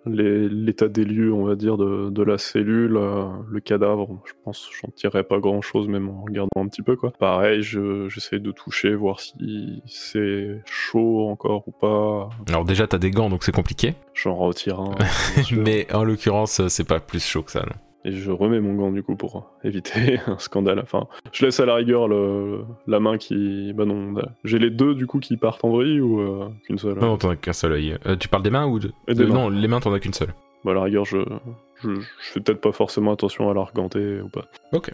l'état 0.06 0.88
des 0.88 1.04
lieux, 1.04 1.32
on 1.32 1.44
va 1.44 1.54
dire, 1.56 1.76
de, 1.76 2.10
de 2.10 2.22
la 2.22 2.38
cellule, 2.38 2.96
euh, 2.96 3.26
le 3.50 3.60
cadavre. 3.60 4.20
Je 4.24 4.32
pense 4.44 4.68
j'en 4.80 4.88
tirerai 4.90 5.22
pas 5.24 5.38
grand 5.38 5.60
chose, 5.62 5.88
même 5.88 6.08
en 6.08 6.22
regardant 6.22 6.48
un 6.62 6.68
petit 6.68 6.82
peu, 6.82 6.96
quoi. 6.96 7.12
Pareil, 7.18 7.62
je- 7.62 8.08
j'essaie 8.08 8.38
de 8.38 8.50
toucher, 8.52 8.94
voir 8.94 9.20
si 9.20 9.82
c'est 9.86 10.60
chaud 10.64 11.28
encore 11.28 11.66
ou 11.66 11.72
pas. 11.72 12.28
Alors 12.48 12.64
déjà, 12.64 12.86
t'as 12.86 12.98
des 12.98 13.10
gants, 13.10 13.30
donc 13.30 13.44
c'est 13.44 13.54
compliqué. 13.54 13.94
J'en 14.14 14.34
retire 14.36 14.80
un. 14.80 14.94
Mais 15.56 15.92
en 15.92 16.04
l'occurrence, 16.04 16.66
c'est 16.68 16.86
pas 16.86 17.00
plus 17.00 17.24
chaud 17.24 17.42
que 17.42 17.50
ça. 17.52 17.60
non. 17.60 17.72
Et 18.08 18.12
je 18.12 18.30
remets 18.30 18.60
mon 18.60 18.74
gant 18.74 18.92
du 18.92 19.02
coup 19.02 19.16
pour 19.16 19.50
éviter 19.64 20.20
un 20.28 20.38
scandale. 20.38 20.78
Enfin, 20.78 21.08
je 21.32 21.44
laisse 21.44 21.58
à 21.58 21.66
la 21.66 21.74
rigueur 21.74 22.06
le, 22.06 22.60
la 22.86 23.00
main 23.00 23.18
qui. 23.18 23.72
Bah 23.74 23.84
non, 23.84 24.14
j'ai 24.44 24.60
les 24.60 24.70
deux 24.70 24.94
du 24.94 25.06
coup 25.08 25.18
qui 25.18 25.36
partent 25.36 25.64
en 25.64 25.70
vrille 25.70 26.00
ou 26.00 26.20
euh, 26.20 26.48
qu'une 26.64 26.78
seule? 26.78 26.98
Non, 27.00 27.16
t'en 27.18 27.30
as 27.30 27.36
qu'un 27.36 27.52
seul 27.52 27.72
œil. 27.72 27.98
Euh, 28.06 28.14
tu 28.14 28.28
parles 28.28 28.44
des 28.44 28.50
mains 28.50 28.66
ou 28.66 28.78
de... 28.78 28.92
Des 29.08 29.20
Euh, 29.22 29.26
mains. 29.26 29.34
Non, 29.34 29.48
les 29.48 29.66
mains, 29.66 29.80
t'en 29.80 29.92
as 29.92 29.98
qu'une 29.98 30.12
seule. 30.14 30.32
Bah 30.64 30.70
à 30.70 30.74
la 30.74 30.82
rigueur, 30.84 31.04
je, 31.04 31.18
je, 31.82 31.94
je 31.96 32.00
fais 32.32 32.40
peut-être 32.40 32.60
pas 32.60 32.70
forcément 32.72 33.12
attention 33.12 33.50
à 33.50 33.54
la 33.54 33.62
reganter 33.62 34.20
ou 34.20 34.28
pas. 34.28 34.44
Ok. 34.72 34.92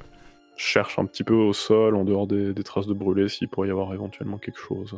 Je 0.56 0.64
cherche 0.64 0.98
un 0.98 1.04
petit 1.04 1.24
peu 1.24 1.34
au 1.34 1.52
sol, 1.52 1.94
en 1.96 2.04
dehors 2.04 2.26
des, 2.26 2.54
des 2.54 2.62
traces 2.62 2.86
de 2.86 2.94
brûlé, 2.94 3.28
s'il 3.28 3.48
pourrait 3.48 3.68
y 3.68 3.70
avoir 3.70 3.92
éventuellement 3.92 4.38
quelque 4.38 4.58
chose. 4.58 4.96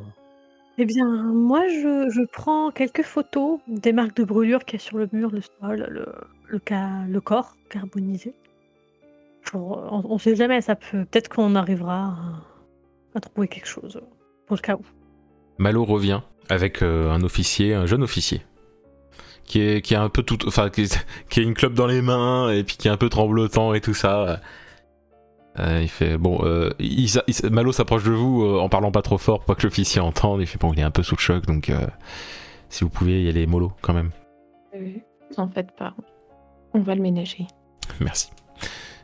Eh 0.77 0.85
bien, 0.87 1.07
moi, 1.07 1.67
je, 1.69 2.25
prends 2.27 2.71
quelques 2.71 3.03
photos 3.03 3.61
des 3.69 3.93
marques 3.93 4.17
de 4.17 4.25
brûlure 4.25 4.65
qu'il 4.65 4.81
y 4.81 4.83
a 4.83 4.85
sur 4.85 4.99
le 4.99 5.09
mur, 5.13 5.31
le 5.31 5.41
sol, 5.41 6.09
le, 6.49 7.21
corps 7.21 7.57
carbonisé. 7.71 8.35
On, 9.53 10.03
on 10.05 10.19
sait 10.19 10.35
jamais, 10.35 10.61
ça 10.61 10.75
peut. 10.75 11.05
Peut-être 11.05 11.29
qu'on 11.29 11.55
arrivera 11.55 12.17
à, 13.15 13.21
trouver 13.21 13.47
quelque 13.47 13.69
chose 13.69 14.01
pour 14.47 14.57
le 14.57 14.61
cas 14.61 14.75
où. 14.75 14.85
Malo 15.59 15.85
revient 15.85 16.23
avec 16.49 16.83
euh, 16.83 17.11
un 17.13 17.23
officier, 17.23 17.75
un 17.75 17.87
jeune 17.87 18.03
officier, 18.03 18.43
qui 19.45 19.61
est, 19.61 19.93
un 19.93 20.09
peu 20.09 20.25
tout, 20.25 20.39
enfin, 20.49 20.71
qui, 20.71 20.89
qui 21.31 21.41
a 21.41 21.43
une 21.45 21.55
clope 21.55 21.75
dans 21.75 21.87
les 21.87 22.03
mains 22.03 22.51
et 22.51 22.65
puis 22.65 22.77
qui 22.77 22.89
est 22.89 22.91
un 22.91 22.97
peu 22.97 23.09
tremblotant 23.09 23.75
et 23.75 23.81
tout 23.81 23.95
ça. 23.95 24.41
Euh, 25.59 25.81
il 25.83 25.89
fait 25.89 26.19
bon, 26.19 26.41
euh, 26.45 26.71
il 26.81 27.09
il 27.29 27.51
Malo 27.51 27.71
s'approche 27.73 28.03
de 28.03 28.11
vous 28.11 28.43
euh, 28.45 28.59
en 28.59 28.69
parlant 28.69 28.91
pas 28.91 29.03
trop 29.03 29.19
fort 29.19 29.39
pour 29.39 29.47
pas 29.47 29.55
que 29.55 29.63
l'officier 29.67 30.01
entende. 30.01 30.41
Il 30.41 30.47
fait 30.47 30.59
bon, 30.59 30.73
il 30.73 30.81
est 30.81 30.85
un 30.85 30.91
peu 30.91 31.03
sous 31.03 31.15
le 31.15 31.21
choc, 31.21 31.47
donc 31.47 31.71
si 32.69 32.83
vous 32.85 32.91
pouvez 32.91 33.23
y 33.23 33.29
aller 33.29 33.47
mollo 33.47 33.73
quand 33.81 33.95
même. 33.95 34.11
T'en 35.37 35.49
faites 35.49 35.75
pas. 35.77 35.95
On 36.73 36.81
va 36.81 36.95
le 36.95 37.03
ménager. 37.03 37.47
Merci. 38.01 38.31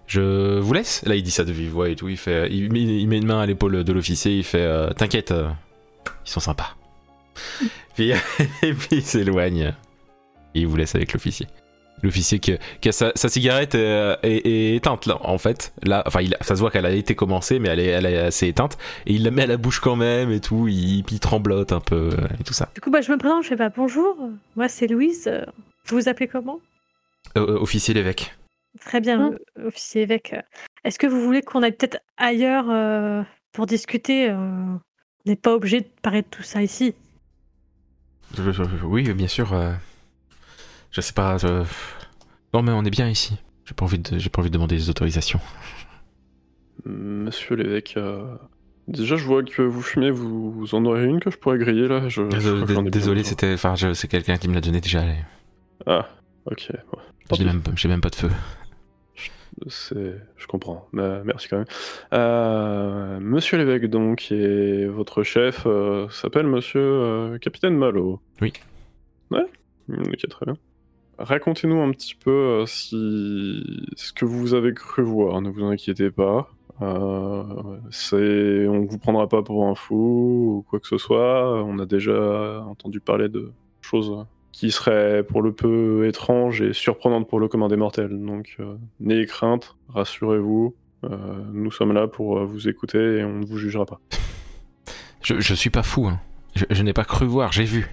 Je 0.06 0.58
vous 0.58 0.72
laisse. 0.72 1.04
Là, 1.06 1.14
il 1.14 1.22
dit 1.22 1.30
ça 1.30 1.44
de 1.44 1.52
vive 1.52 1.70
voix 1.70 1.88
et 1.88 1.94
tout. 1.94 2.08
Il 2.08 2.16
fait, 2.16 2.48
il, 2.50 2.72
met- 2.72 2.80
il 2.80 3.06
met 3.06 3.18
une 3.18 3.26
main 3.26 3.40
à 3.40 3.46
l'épaule 3.46 3.84
de 3.84 3.92
l'officier. 3.92 4.36
Il 4.38 4.44
fait, 4.44 4.92
t'inquiète, 4.94 5.32
ils 5.32 6.30
sont 6.30 6.40
sympas. 6.40 6.74
puis, 7.94 8.10
et 8.62 8.74
puis 8.74 8.88
il 8.96 9.02
s'éloigne. 9.02 9.72
Et 10.56 10.60
il 10.62 10.66
vous 10.66 10.76
laisse 10.76 10.96
avec 10.96 11.12
l'officier. 11.12 11.46
L'officier 12.02 12.38
qui, 12.38 12.54
qui 12.80 12.88
a 12.88 12.92
sa, 12.92 13.12
sa 13.14 13.28
cigarette 13.28 13.74
euh, 13.74 14.16
est, 14.22 14.46
est 14.46 14.76
éteinte 14.76 15.06
là, 15.06 15.18
en 15.22 15.38
fait. 15.38 15.72
Là, 15.82 16.02
enfin, 16.06 16.20
il, 16.22 16.36
ça 16.40 16.54
se 16.56 16.60
voit 16.60 16.70
qu'elle 16.70 16.86
a 16.86 16.90
été 16.90 17.14
commencée, 17.14 17.58
mais 17.58 17.68
elle 17.68 17.80
est, 17.80 17.86
elle 17.88 18.06
est 18.06 18.18
assez 18.18 18.46
éteinte. 18.48 18.78
Et 19.06 19.14
il 19.14 19.24
la 19.24 19.30
met 19.30 19.42
à 19.42 19.46
la 19.46 19.56
bouche 19.56 19.80
quand 19.80 19.96
même 19.96 20.30
et 20.30 20.40
tout. 20.40 20.66
Il, 20.68 21.02
puis 21.04 21.16
il 21.16 21.20
tremblote 21.20 21.72
un 21.72 21.80
peu 21.80 22.10
euh, 22.12 22.26
et 22.40 22.44
tout 22.44 22.54
ça. 22.54 22.70
Du 22.74 22.80
coup, 22.80 22.90
bah, 22.90 23.00
je 23.00 23.10
me 23.12 23.18
présente, 23.18 23.42
je 23.44 23.48
fais 23.48 23.56
pas 23.56 23.68
bonjour. 23.68 24.16
Moi, 24.56 24.68
c'est 24.68 24.86
Louise. 24.86 25.30
Vous 25.86 25.96
vous 25.96 26.08
appelez 26.08 26.28
comment? 26.28 26.60
Euh, 27.36 27.58
officier 27.58 27.92
l'évêque. 27.94 28.34
Très 28.80 29.00
bien, 29.00 29.20
Hum. 29.20 29.36
euh, 29.58 29.66
officier 29.68 30.02
évêque. 30.02 30.34
Est-ce 30.84 30.98
que 30.98 31.06
vous 31.06 31.20
voulez 31.20 31.42
qu'on 31.42 31.62
aille 31.62 31.72
peut-être 31.72 31.98
ailleurs 32.16 32.66
euh, 32.70 33.22
pour 33.52 33.66
discuter 33.66 34.30
euh, 34.30 34.34
On 34.36 34.80
n'est 35.26 35.36
pas 35.36 35.54
obligé 35.54 35.80
de 35.80 35.86
parler 36.02 36.22
de 36.22 36.26
tout 36.30 36.42
ça 36.44 36.62
ici. 36.62 36.94
Oui, 38.84 39.12
bien 39.12 39.26
sûr. 39.26 39.52
Je 40.90 41.00
sais 41.00 41.12
pas. 41.12 41.38
je- 41.38 41.64
Non, 42.54 42.62
mais 42.62 42.72
on 42.72 42.84
est 42.84 42.90
bien 42.90 43.08
ici. 43.08 43.36
J'ai 43.64 43.74
pas 43.74 43.84
envie 43.84 43.98
de, 43.98 44.18
j'ai 44.18 44.28
pas 44.30 44.40
envie 44.40 44.50
de 44.50 44.54
demander 44.54 44.76
des 44.76 44.90
autorisations. 44.90 45.40
Monsieur 46.84 47.56
l'évêque, 47.56 47.94
euh, 47.96 48.34
déjà 48.88 49.16
je 49.16 49.24
vois 49.24 49.42
que 49.44 49.62
vous 49.62 49.82
fumez, 49.82 50.10
vous, 50.10 50.50
vous 50.50 50.74
en 50.74 50.84
aurez 50.86 51.04
une 51.04 51.20
que 51.20 51.30
je 51.30 51.36
pourrais 51.36 51.58
griller 51.58 51.86
là 51.88 52.08
je, 52.08 52.22
je 52.30 52.90
Désolé, 52.90 53.22
c'était, 53.22 53.52
enfin, 53.54 53.74
c'est 53.94 54.08
quelqu'un 54.08 54.36
qui 54.38 54.48
me 54.48 54.54
l'a 54.54 54.60
donné 54.60 54.80
déjà. 54.80 55.02
allez. 55.02 55.18
Ah, 55.86 56.08
ok. 56.46 56.72
J'ai 57.32 57.44
même, 57.44 57.62
j'ai 57.76 57.88
même 57.88 58.00
pas 58.00 58.10
de 58.10 58.16
feu. 58.16 58.30
Je 59.66 60.46
comprends. 60.48 60.88
Mais 60.92 61.22
merci 61.24 61.48
quand 61.48 61.58
même. 61.58 61.66
Euh, 62.14 63.20
monsieur 63.20 63.58
l'évêque 63.58 63.86
donc 63.86 64.32
et 64.32 64.86
votre 64.86 65.22
chef 65.22 65.64
euh, 65.66 66.08
s'appelle 66.08 66.46
Monsieur 66.46 67.38
Capitaine 67.40 67.76
Malo. 67.76 68.20
Oui. 68.40 68.52
Ouais. 69.30 69.44
Mm, 69.88 70.02
Ok, 70.08 70.28
très 70.28 70.46
bien. 70.46 70.56
Racontez-nous 71.20 71.80
un 71.80 71.90
petit 71.92 72.14
peu 72.14 72.30
euh, 72.30 72.66
si 72.66 73.62
ce 73.96 74.12
que 74.12 74.24
vous 74.24 74.54
avez 74.54 74.72
cru 74.74 75.02
voir. 75.02 75.40
Ne 75.40 75.50
vous 75.50 75.64
inquiétez 75.64 76.10
pas. 76.10 76.48
Euh, 76.82 77.44
c'est, 77.90 78.66
on 78.66 78.86
vous 78.86 78.98
prendra 78.98 79.28
pas 79.28 79.42
pour 79.42 79.66
un 79.66 79.74
fou 79.74 80.58
ou 80.58 80.66
quoi 80.68 80.80
que 80.80 80.88
ce 80.88 80.96
soit. 80.98 81.62
On 81.64 81.78
a 81.78 81.86
déjà 81.86 82.62
entendu 82.66 83.00
parler 83.00 83.28
de 83.28 83.52
choses 83.82 84.24
qui 84.52 84.70
seraient 84.70 85.22
pour 85.22 85.42
le 85.42 85.52
peu 85.52 86.06
étranges 86.08 86.62
et 86.62 86.72
surprenantes 86.72 87.28
pour 87.28 87.38
le 87.38 87.48
commun 87.48 87.68
des 87.68 87.76
mortels. 87.76 88.18
Donc, 88.24 88.56
euh, 88.60 88.76
n'ayez 88.98 89.26
crainte, 89.26 89.76
rassurez-vous. 89.88 90.74
euh, 91.04 91.08
nous 91.52 91.70
sommes 91.70 91.92
là 91.92 92.08
pour 92.08 92.44
vous 92.46 92.68
écouter 92.68 93.18
et 93.18 93.24
on 93.24 93.38
ne 93.40 93.46
vous 93.46 93.58
jugera 93.58 93.84
pas. 93.86 94.00
Je, 95.22 95.38
je 95.38 95.54
suis 95.54 95.70
pas 95.70 95.82
fou. 95.82 96.06
hein. 96.06 96.18
Je, 96.56 96.64
je 96.70 96.82
n'ai 96.82 96.92
pas 96.94 97.04
cru 97.04 97.26
voir. 97.26 97.52
J'ai 97.52 97.64
vu. 97.64 97.90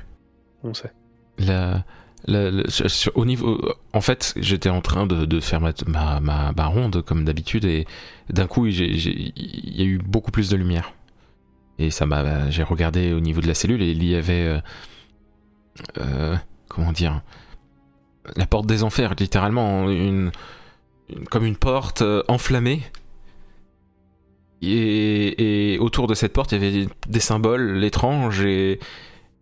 On 0.64 0.74
sait. 0.74 0.92
La, 1.38 1.84
au 2.26 3.26
niveau, 3.26 3.62
en 3.94 4.02
fait, 4.02 4.34
j'étais 4.38 4.70
en 4.70 4.82
train 4.82 5.08
de, 5.08 5.40
faire 5.40 5.62
ma, 5.62 6.20
ma, 6.20 6.66
ronde 6.66 7.02
comme 7.02 7.24
d'habitude 7.24 7.66
et 7.66 7.86
d'un 8.30 8.48
coup, 8.48 8.66
il 8.66 9.78
y 9.78 9.82
a 9.82 9.86
eu 9.86 9.98
beaucoup 10.00 10.32
plus 10.32 10.50
de 10.50 10.58
lumière. 10.58 10.94
Et 11.80 11.92
ça 11.92 12.06
m'a, 12.06 12.50
j'ai 12.50 12.64
regardé 12.64 13.14
au 13.14 13.20
niveau 13.20 13.40
de 13.42 13.48
la 13.48 13.54
cellule 13.54 13.82
et 13.82 13.92
il 13.92 14.04
y 14.04 14.16
avait, 14.16 14.48
euh, 14.48 14.60
euh, 16.00 16.36
comment 16.68 16.92
dire, 16.92 17.22
la 18.36 18.48
porte 18.48 18.66
des 18.66 18.84
enfers, 18.84 19.14
littéralement, 19.18 19.86
comme 21.30 21.46
une 21.46 21.56
porte 21.56 22.02
euh, 22.02 22.24
enflammée. 22.28 22.82
Et, 24.64 25.74
et 25.74 25.78
autour 25.78 26.08
de 26.08 26.16
cette 26.16 26.34
porte, 26.34 26.52
il 26.52 26.64
y 26.64 26.68
avait 26.68 26.88
des 27.08 27.20
symboles 27.20 27.84
étranges 27.84 28.42
et, 28.42 28.80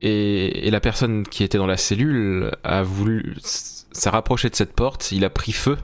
et, 0.02 0.68
et 0.68 0.72
la 0.72 0.80
personne 0.80 1.24
qui 1.24 1.44
était 1.44 1.58
dans 1.58 1.68
la 1.68 1.78
cellule 1.78 2.52
a 2.64 2.84
voulu 2.84 3.36
s'est 3.42 4.10
rapproché 4.10 4.50
de 4.50 4.56
cette 4.56 4.74
porte, 4.74 5.12
il 5.12 5.24
a 5.26 5.30
pris 5.30 5.52
feu. 5.52 5.78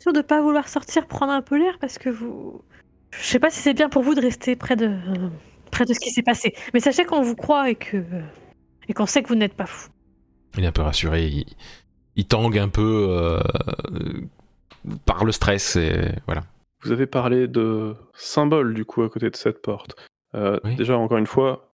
Sûr 0.00 0.12
de 0.12 0.22
pas 0.22 0.40
vouloir 0.40 0.68
sortir, 0.68 1.06
prendre 1.06 1.32
un 1.32 1.42
peu 1.42 1.58
l'air 1.58 1.78
parce 1.80 1.98
que 1.98 2.08
vous. 2.08 2.62
Je 3.10 3.22
sais 3.24 3.38
pas 3.38 3.50
si 3.50 3.60
c'est 3.60 3.74
bien 3.74 3.88
pour 3.88 4.02
vous 4.02 4.14
de 4.14 4.20
rester 4.20 4.56
près 4.56 4.76
de 4.76 4.96
près 5.70 5.84
de 5.84 5.92
ce 5.92 6.00
qui 6.00 6.10
s'est 6.10 6.22
passé. 6.22 6.54
Mais 6.72 6.80
sachez 6.80 7.04
qu'on 7.04 7.20
vous 7.22 7.36
croit 7.36 7.68
et 7.70 7.74
que 7.74 8.02
et 8.88 8.94
qu'on 8.94 9.06
sait 9.06 9.22
que 9.22 9.28
vous 9.28 9.34
n'êtes 9.34 9.54
pas 9.54 9.66
fou. 9.66 9.90
Il 10.56 10.64
est 10.64 10.68
un 10.68 10.72
peu 10.72 10.82
rassuré, 10.82 11.26
il, 11.26 11.46
il 12.16 12.26
tangue 12.26 12.58
un 12.58 12.68
peu 12.68 13.06
euh, 13.10 13.40
par 15.04 15.24
le 15.24 15.32
stress 15.32 15.76
et 15.76 16.12
voilà. 16.26 16.42
Vous 16.82 16.92
avez 16.92 17.06
parlé 17.06 17.46
de 17.46 17.94
symboles 18.14 18.72
du 18.72 18.84
coup 18.84 19.02
à 19.02 19.10
côté 19.10 19.28
de 19.28 19.36
cette 19.36 19.60
porte. 19.60 19.94
Euh, 20.34 20.58
Oui. 20.64 20.76
Déjà, 20.76 20.96
encore 20.96 21.18
une 21.18 21.26
fois, 21.26 21.69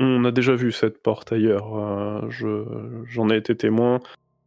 on 0.00 0.24
a 0.24 0.30
déjà 0.30 0.54
vu 0.54 0.72
cette 0.72 1.02
porte 1.02 1.32
ailleurs. 1.32 1.76
Euh, 1.76 2.20
je, 2.28 2.64
j'en 3.08 3.28
ai 3.30 3.36
été 3.36 3.54
témoin. 3.56 4.00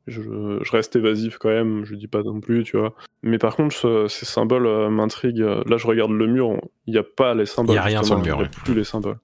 Je, 0.08 0.22
je 0.22 0.72
reste 0.72 0.96
évasif 0.96 1.38
quand 1.40 1.50
même, 1.50 1.84
je 1.84 1.96
dis 1.96 2.08
pas 2.08 2.22
non 2.22 2.40
plus, 2.40 2.64
tu 2.64 2.78
vois. 2.78 2.94
Mais 3.24 3.40
par 3.40 3.56
contre, 3.56 3.76
ce- 3.76 4.08
ces 4.08 4.26
symboles 4.26 4.68
euh, 4.68 4.90
m'intriguent. 4.92 5.64
Là, 5.68 5.78
je 5.78 5.88
regarde 5.88 6.12
le 6.12 6.28
mur, 6.28 6.60
il 6.86 6.94
n'y 6.94 7.00
a 7.00 7.04
pas 7.04 7.34
les 7.34 7.48
symboles. 7.48 7.74
Il 7.74 7.78
y 7.78 7.80
a 7.80 7.84
rien 7.84 8.04
sur 8.04 8.16
le 8.16 8.22
mur, 8.22 8.36
Il 8.38 8.42
n'y 8.42 8.46
a 8.46 8.50
plus 8.64 8.76
les 8.76 8.84
symboles. 8.84 9.18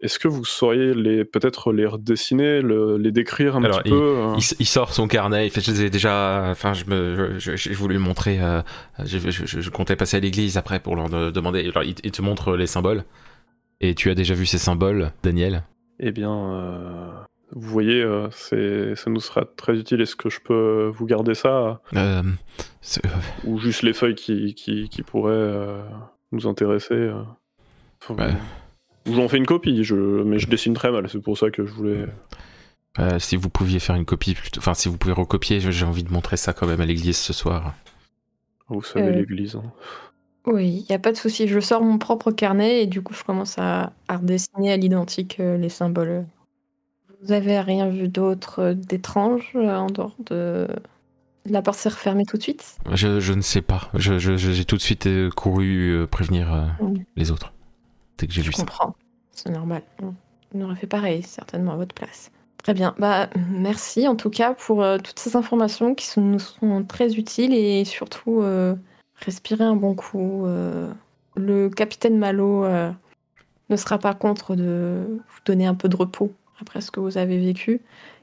Est-ce 0.00 0.18
que 0.18 0.26
vous 0.28 0.44
sauriez 0.44 0.94
les 0.94 1.24
peut-être 1.26 1.72
les 1.72 1.84
redessiner, 1.86 2.60
le- 2.62 2.96
les 2.96 3.12
décrire 3.12 3.56
un 3.56 3.62
Alors, 3.62 3.82
petit 3.82 3.90
peu 3.90 3.96
euh, 4.02 4.32
Il, 4.34 4.38
s- 4.38 4.56
il 4.58 4.66
sort 4.66 4.92
son 4.94 5.06
carnet, 5.06 5.46
il 5.46 5.50
fait 5.50 5.60
je 5.60 5.70
les 5.70 5.82
ai 5.84 5.90
déjà, 5.90 6.46
enfin 6.50 6.72
je 6.72 6.86
me, 6.86 7.38
je- 7.38 7.54
montrer, 7.98 8.40
euh, 8.42 8.62
je, 9.04 9.18
comptais 9.70 9.94
passer 9.96 10.16
à 10.16 10.20
l'église 10.20 10.56
après 10.56 10.80
pour 10.80 10.96
leur 10.96 11.08
de- 11.10 11.30
demander. 11.30 11.60
Alors, 11.68 11.84
il, 11.84 11.94
il 12.02 12.10
te 12.10 12.22
montre 12.22 12.56
les 12.56 12.66
symboles. 12.66 13.04
Et 13.82 13.94
tu 13.94 14.10
as 14.10 14.14
déjà 14.14 14.34
vu 14.34 14.46
ces 14.46 14.58
symboles, 14.58 15.10
Daniel? 15.22 15.64
Eh 15.98 16.12
bien, 16.12 16.32
euh, 16.54 17.10
vous 17.50 17.68
voyez, 17.68 18.00
euh, 18.02 18.28
c'est, 18.30 18.94
ça 18.96 19.10
nous 19.10 19.20
sera 19.20 19.44
très 19.44 19.76
utile. 19.76 20.00
Est-ce 20.00 20.16
que 20.16 20.30
je 20.30 20.40
peux 20.40 20.90
vous 20.94 21.04
garder 21.06 21.34
ça 21.34 21.80
Euh, 21.94 22.22
ou 23.44 23.58
juste 23.58 23.82
les 23.82 23.92
feuilles 23.92 24.14
qui, 24.14 24.54
qui, 24.54 24.88
qui 24.88 25.02
pourraient 25.02 25.32
euh, 25.34 25.82
nous 26.30 26.46
intéresser 26.46 27.10
Enfin, 28.08 28.14
Ouais. 28.24 28.34
Ou 29.08 29.14
j'en 29.14 29.28
fais 29.28 29.36
une 29.36 29.46
copie, 29.46 29.82
je, 29.82 29.96
mais 29.96 30.38
je 30.38 30.48
dessine 30.48 30.74
très 30.74 30.92
mal. 30.92 31.08
C'est 31.08 31.20
pour 31.20 31.36
ça 31.36 31.50
que 31.50 31.66
je 31.66 31.72
voulais. 31.72 32.06
euh, 33.00 33.18
si 33.18 33.36
vous 33.36 33.48
pouviez 33.50 33.80
faire 33.80 33.96
une 33.96 34.04
copie, 34.04 34.34
plutôt, 34.34 34.60
enfin 34.60 34.74
si 34.74 34.88
vous 34.88 34.96
pouvez 34.96 35.12
recopier, 35.12 35.58
j'ai 35.60 35.84
envie 35.84 36.04
de 36.04 36.12
montrer 36.12 36.36
ça 36.36 36.52
quand 36.52 36.68
même 36.68 36.80
à 36.80 36.86
l'église 36.86 37.16
ce 37.18 37.32
soir. 37.32 37.74
Vous 38.68 38.82
savez, 38.82 39.08
Euh, 39.08 39.12
l'église. 39.12 39.56
hein. 39.56 39.64
Oui, 40.46 40.80
il 40.80 40.86
n'y 40.88 40.94
a 40.94 40.98
pas 40.98 41.12
de 41.12 41.16
souci. 41.16 41.46
Je 41.46 41.60
sors 41.60 41.82
mon 41.82 41.98
propre 41.98 42.32
carnet 42.32 42.82
et 42.82 42.86
du 42.86 43.00
coup, 43.02 43.14
je 43.14 43.22
commence 43.22 43.58
à, 43.58 43.92
à 44.08 44.16
redessiner 44.16 44.72
à 44.72 44.76
l'identique 44.76 45.38
euh, 45.38 45.56
les 45.56 45.68
symboles. 45.68 46.26
Vous 47.22 47.30
avez 47.32 47.60
rien 47.60 47.88
vu 47.88 48.08
d'autre 48.08 48.58
euh, 48.58 48.74
d'étrange 48.74 49.52
euh, 49.54 49.76
en 49.76 49.86
dehors 49.86 50.16
de... 50.26 50.66
La 51.44 51.62
porte 51.62 51.78
s'est 51.78 51.88
refermée 51.88 52.24
tout 52.24 52.36
de 52.36 52.42
suite? 52.42 52.76
Je, 52.92 53.20
je 53.20 53.32
ne 53.32 53.40
sais 53.40 53.62
pas. 53.62 53.90
Je- 53.94 54.18
je- 54.18 54.36
je- 54.36 54.50
J'ai 54.52 54.64
tout 54.64 54.76
de 54.76 54.80
suite 54.82 55.06
euh, 55.06 55.30
couru 55.30 55.90
euh, 55.92 56.06
prévenir 56.06 56.52
euh, 56.52 56.66
Oui. 56.80 57.02
les 57.16 57.30
autres. 57.30 57.52
Dès 58.18 58.26
que 58.26 58.32
j'ai 58.32 58.42
Je 58.42 58.48
vu 58.48 58.52
ça. 58.52 58.62
comprends. 58.62 58.94
C'est 59.32 59.50
normal. 59.50 59.82
On 60.54 60.60
aurait 60.60 60.76
fait 60.76 60.86
pareil, 60.86 61.22
certainement, 61.22 61.72
à 61.72 61.76
votre 61.76 61.94
place. 61.94 62.30
Très 62.62 62.74
bien. 62.74 62.94
Bah, 62.98 63.28
merci 63.50 64.06
en 64.06 64.14
tout 64.14 64.30
cas 64.30 64.54
pour 64.54 64.82
euh, 64.82 64.98
toutes 64.98 65.18
ces 65.18 65.36
informations 65.36 65.94
qui 65.94 66.06
sont- 66.06 66.20
nous 66.20 66.38
sont 66.38 66.84
très 66.84 67.14
utiles 67.14 67.54
et 67.54 67.84
surtout 67.84 68.40
euh, 68.42 68.76
respirer 69.24 69.64
un 69.64 69.76
bon 69.76 69.94
coup. 69.94 70.46
euh. 70.46 70.90
le 71.36 71.68
capitaine 71.68 72.18
Malo 72.18 72.64
euh, 72.64 72.90
ne 73.70 73.76
sera 73.76 73.98
pas 73.98 74.14
contre 74.14 74.54
de 74.56 75.04
vous 75.08 75.40
donner 75.44 75.66
un 75.66 75.74
peu 75.74 75.88
de 75.88 75.96
repos 75.96 76.32
après 76.60 76.80
ce 76.80 76.90
que 76.90 77.00
vous 77.00 77.18
avez 77.18 77.38
vécu. 77.38 77.80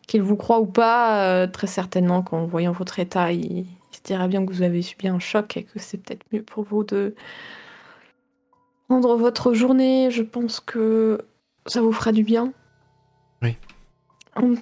Qu'il 0.08 0.22
vous 0.22 0.36
croit 0.36 0.60
ou 0.60 0.66
pas, 0.66 1.24
euh, 1.26 1.48
très 1.48 1.68
certainement 1.68 2.22
qu'en 2.24 2.46
voyant 2.46 2.72
votre 2.72 3.00
état, 3.00 3.32
il, 3.32 3.68
il 3.92 3.96
se 3.96 4.02
dira 4.04 4.28
bien 4.28 4.46
que 4.46 4.52
vous 4.52 4.62
avez 4.64 4.82
subi 4.82 5.08
un 5.08 5.20
choc 5.20 5.58
et 5.58 5.64
que 5.64 5.78
c'est 5.80 5.98
peut-être 5.98 6.26
mieux 6.32 6.44
pour 6.44 6.64
vous 6.64 6.84
de 6.84 7.14
prendre 8.88 9.16
votre 9.16 9.54
journée. 9.54 10.10
Je 10.12 10.24
pense 10.24 10.60
que 10.60 11.22
ça 11.66 11.82
vous 11.82 11.92
fera 11.92 12.12
du 12.12 12.24
bien. 12.24 12.54
Oui. 13.42 13.56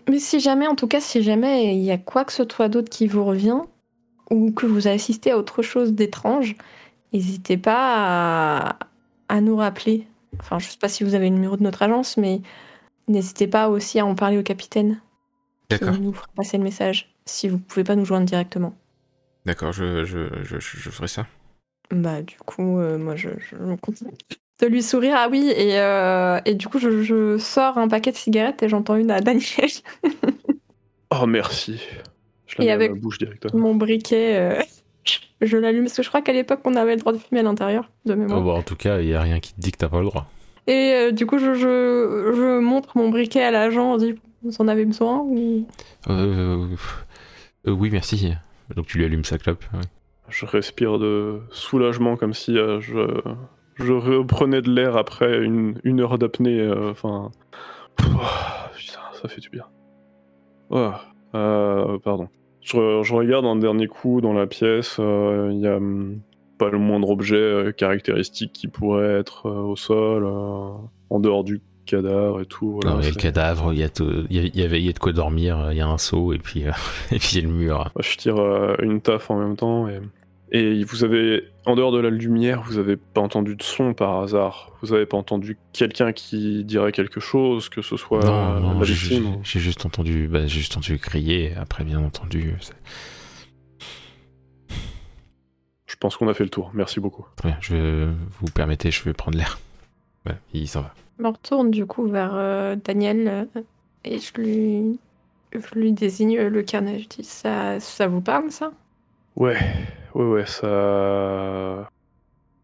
Mais 0.09 0.19
si 0.19 0.39
jamais, 0.39 0.67
en 0.67 0.75
tout 0.75 0.87
cas, 0.87 0.99
si 0.99 1.21
jamais 1.21 1.75
il 1.75 1.83
y 1.83 1.91
a 1.91 1.97
quoi 1.97 2.25
que 2.25 2.33
ce 2.33 2.43
soit 2.49 2.69
d'autre 2.69 2.89
qui 2.89 3.07
vous 3.07 3.23
revient, 3.23 3.61
ou 4.29 4.51
que 4.51 4.65
vous 4.65 4.87
assistez 4.87 5.31
à 5.31 5.37
autre 5.37 5.61
chose 5.61 5.93
d'étrange, 5.93 6.55
n'hésitez 7.13 7.57
pas 7.57 8.69
à, 8.69 8.79
à 9.29 9.41
nous 9.41 9.55
rappeler. 9.57 10.07
Enfin, 10.39 10.59
je 10.59 10.67
sais 10.69 10.77
pas 10.77 10.89
si 10.89 11.03
vous 11.03 11.15
avez 11.15 11.29
le 11.29 11.35
numéro 11.35 11.57
de 11.57 11.63
notre 11.63 11.81
agence, 11.83 12.17
mais 12.17 12.41
n'hésitez 13.07 13.47
pas 13.47 13.69
aussi 13.69 13.99
à 13.99 14.05
en 14.05 14.15
parler 14.15 14.37
au 14.37 14.43
capitaine. 14.43 14.99
D'accord. 15.69 15.91
Qui 15.93 15.99
nous 16.01 16.13
fera 16.13 16.27
passer 16.35 16.57
le 16.57 16.63
message, 16.63 17.13
si 17.25 17.49
vous 17.49 17.57
pouvez 17.57 17.83
pas 17.83 17.95
nous 17.95 18.05
joindre 18.05 18.25
directement. 18.25 18.73
D'accord, 19.45 19.73
je, 19.73 20.05
je, 20.05 20.27
je, 20.43 20.59
je- 20.59 20.77
je 20.77 20.89
ferai 20.89 21.07
ça. 21.07 21.25
Bah, 21.91 22.21
du 22.21 22.37
coup, 22.37 22.79
euh, 22.79 22.97
moi, 22.97 23.15
je, 23.15 23.29
je 23.39 23.75
continue 23.75 24.11
de 24.61 24.67
lui 24.67 24.81
sourire. 24.83 25.15
Ah 25.17 25.27
oui, 25.29 25.49
et, 25.55 25.79
euh, 25.79 26.39
et 26.45 26.55
du 26.55 26.67
coup, 26.67 26.79
je, 26.79 27.01
je 27.01 27.37
sors 27.37 27.77
un 27.77 27.87
paquet 27.87 28.11
de 28.11 28.17
cigarettes 28.17 28.63
et 28.63 28.69
j'entends 28.69 28.95
une 28.95 29.11
à 29.11 29.21
Daniel. 29.21 29.69
Oh, 31.09 31.25
merci. 31.25 31.79
Je 32.47 32.55
la 32.57 32.63
Et 32.63 32.67
mets 32.67 32.73
avec- 32.73 32.91
à 32.91 32.93
ma 32.95 32.99
bouche 32.99 33.17
directement. 33.19 33.59
Mon 33.59 33.75
briquet, 33.75 34.37
euh, 34.37 34.61
je, 35.41 35.57
l'allume 35.57 35.83
parce 35.83 35.95
que 35.97 36.03
je 36.03 36.07
crois 36.09 36.21
qu'à 36.21 36.33
l'époque, 36.33 36.61
on 36.65 36.75
avait 36.75 36.95
le 36.95 36.99
droit 36.99 37.13
de 37.13 37.17
fumer 37.17 37.41
à 37.41 37.43
l'intérieur, 37.43 37.89
de 38.05 38.13
mémoire. 38.15 38.39
Oh, 38.41 38.45
bah, 38.45 38.51
en 38.53 38.61
tout 38.63 38.75
cas, 38.75 38.99
il 38.99 39.07
n'y 39.07 39.13
a 39.13 39.21
rien 39.21 39.39
qui 39.39 39.53
te 39.53 39.59
dit 39.59 39.71
que 39.71 39.77
t'as 39.77 39.89
pas 39.89 39.99
le 39.99 40.05
droit. 40.05 40.27
Et 40.67 40.93
euh, 40.93 41.11
du 41.11 41.25
coup, 41.25 41.37
je, 41.37 41.53
je, 41.53 42.33
je 42.35 42.59
montre 42.59 42.97
mon 42.97 43.09
briquet 43.09 43.43
à 43.43 43.51
l'agent. 43.51 43.93
On 43.93 43.97
dit 43.97 44.15
Vous 44.43 44.51
en 44.59 44.67
avez 44.67 44.85
besoin 44.85 45.19
ou... 45.19 45.65
Euh, 46.09 46.65
euh, 47.67 47.71
oui, 47.71 47.89
merci. 47.91 48.33
Donc 48.75 48.87
tu 48.87 48.97
lui 48.97 49.05
allumes 49.05 49.23
sa 49.23 49.37
clope. 49.37 49.63
ouais. 49.73 49.79
Je 50.29 50.45
respire 50.45 50.99
de 50.99 51.39
soulagement 51.51 52.17
comme 52.17 52.33
si 52.33 52.57
euh, 52.57 52.81
je, 52.81 52.99
je 53.75 53.93
reprenais 53.93 54.61
de 54.61 54.69
l'air 54.69 54.97
après 54.97 55.37
une, 55.41 55.79
une 55.85 56.01
heure 56.01 56.17
d'apnée. 56.17 56.59
euh, 56.59 56.91
Enfin. 56.91 57.31
Putain, 57.97 58.99
ça 59.21 59.27
fait 59.29 59.39
du 59.41 59.49
bien. 59.49 59.65
Oh, 60.69 60.91
euh, 61.35 61.97
pardon. 62.03 62.27
Je, 62.61 63.01
je 63.03 63.13
regarde 63.13 63.45
un 63.45 63.55
dernier 63.55 63.87
coup 63.87 64.19
dans 64.21 64.33
la 64.33 64.47
pièce. 64.47 64.97
euh, 64.99 65.49
Il 65.53 65.59
y 65.59 65.67
a 65.67 65.77
hum, 65.77 66.19
pas 66.57 66.69
le 66.69 66.77
moindre 66.79 67.09
objet 67.09 67.35
euh, 67.35 67.71
caractéristique 67.71 68.51
qui 68.53 68.67
pourrait 68.67 69.19
être 69.19 69.47
euh, 69.47 69.61
au 69.61 69.75
sol, 69.75 70.25
en 70.25 71.19
dehors 71.19 71.43
du 71.43 71.61
cadavre 71.85 72.41
et 72.41 72.45
tout. 72.45 72.79
voilà, 72.81 72.95
Non, 72.97 72.99
il 73.01 73.05
y 73.05 73.07
a 73.07 73.11
le 73.11 73.15
cadavre, 73.15 73.71
il 73.73 73.79
y, 73.79 73.83
a 73.83 73.87
y 74.29 74.51
y 74.59 74.63
avait 74.63 74.79
il 74.81 74.85
y 74.85 74.89
a 74.89 74.91
de 74.93 74.99
quoi 74.99 75.13
dormir, 75.13 75.69
il 75.71 75.77
y 75.77 75.81
a 75.81 75.87
un 75.87 75.97
seau 75.97 76.33
et 76.33 76.37
puis, 76.39 76.61
et 77.11 77.19
puis 77.19 77.29
il 77.33 77.41
y 77.41 77.45
a 77.45 77.47
le 77.47 77.53
mur. 77.53 77.91
Je 77.99 78.17
tire 78.17 78.35
une 78.81 78.99
taf 78.99 79.31
en 79.31 79.39
même 79.39 79.55
temps 79.55 79.87
et, 79.87 79.99
et 80.51 80.83
vous 80.85 81.03
avez, 81.03 81.43
en 81.65 81.75
dehors 81.75 81.91
de 81.91 81.99
la 81.99 82.09
lumière, 82.09 82.61
vous 82.63 82.77
avez 82.77 82.95
pas 82.95 83.21
entendu 83.21 83.55
de 83.55 83.63
son 83.63 83.93
par 83.93 84.19
hasard. 84.21 84.71
Vous 84.81 84.93
avez 84.93 85.05
pas 85.05 85.17
entendu 85.17 85.57
quelqu'un 85.73 86.13
qui 86.13 86.63
dirait 86.63 86.91
quelque 86.91 87.19
chose, 87.19 87.67
que 87.69 87.81
ce 87.81 87.97
soit 87.97 88.23
non, 88.23 88.55
euh, 88.55 88.59
non, 88.61 88.79
la 88.79 88.85
j'ai 88.85 88.93
victime. 88.93 89.33
j'ai- 89.43 89.51
j'ai 89.53 89.59
juste 89.59 89.85
entendu, 89.85 90.27
bah, 90.27 90.41
j'ai 90.47 90.59
juste 90.59 90.73
entendu 90.77 90.97
crier. 90.99 91.53
Après, 91.55 91.83
bien 91.83 91.99
entendu, 91.99 92.55
Je 95.85 95.95
pense 95.95 96.17
qu'on 96.17 96.27
a 96.27 96.33
fait 96.33 96.43
le 96.43 96.49
tour. 96.49 96.71
Merci 96.73 96.99
beaucoup. 96.99 97.25
très 97.37 97.49
bien. 97.49 97.57
Je 97.61 97.75
vais, 97.75 98.07
vous 98.39 98.47
permettez, 98.53 98.91
je 98.91 99.03
vais 99.03 99.13
prendre 99.13 99.37
l'air. 99.37 99.57
Ouais, 100.25 100.35
il 100.53 100.67
s'en 100.67 100.81
va. 100.81 100.93
Je 101.17 101.23
me 101.23 101.29
retourne 101.29 101.71
du 101.71 101.85
coup 101.85 102.07
vers 102.07 102.31
euh, 102.35 102.75
Daniel 102.75 103.27
euh, 103.55 103.61
et 104.03 104.19
je 104.19 104.33
lui, 104.39 104.99
je 105.53 105.79
lui 105.79 105.93
désigne 105.93 106.39
le 106.39 106.61
carnet. 106.61 106.99
Je 106.99 107.07
dis 107.07 107.23
ça, 107.23 107.79
ça 107.79 108.07
vous 108.07 108.21
parle 108.21 108.51
ça? 108.51 108.71
Ouais, 109.35 109.57
ouais, 110.17 110.25
ouais, 110.25 110.45
ça. 110.45 111.89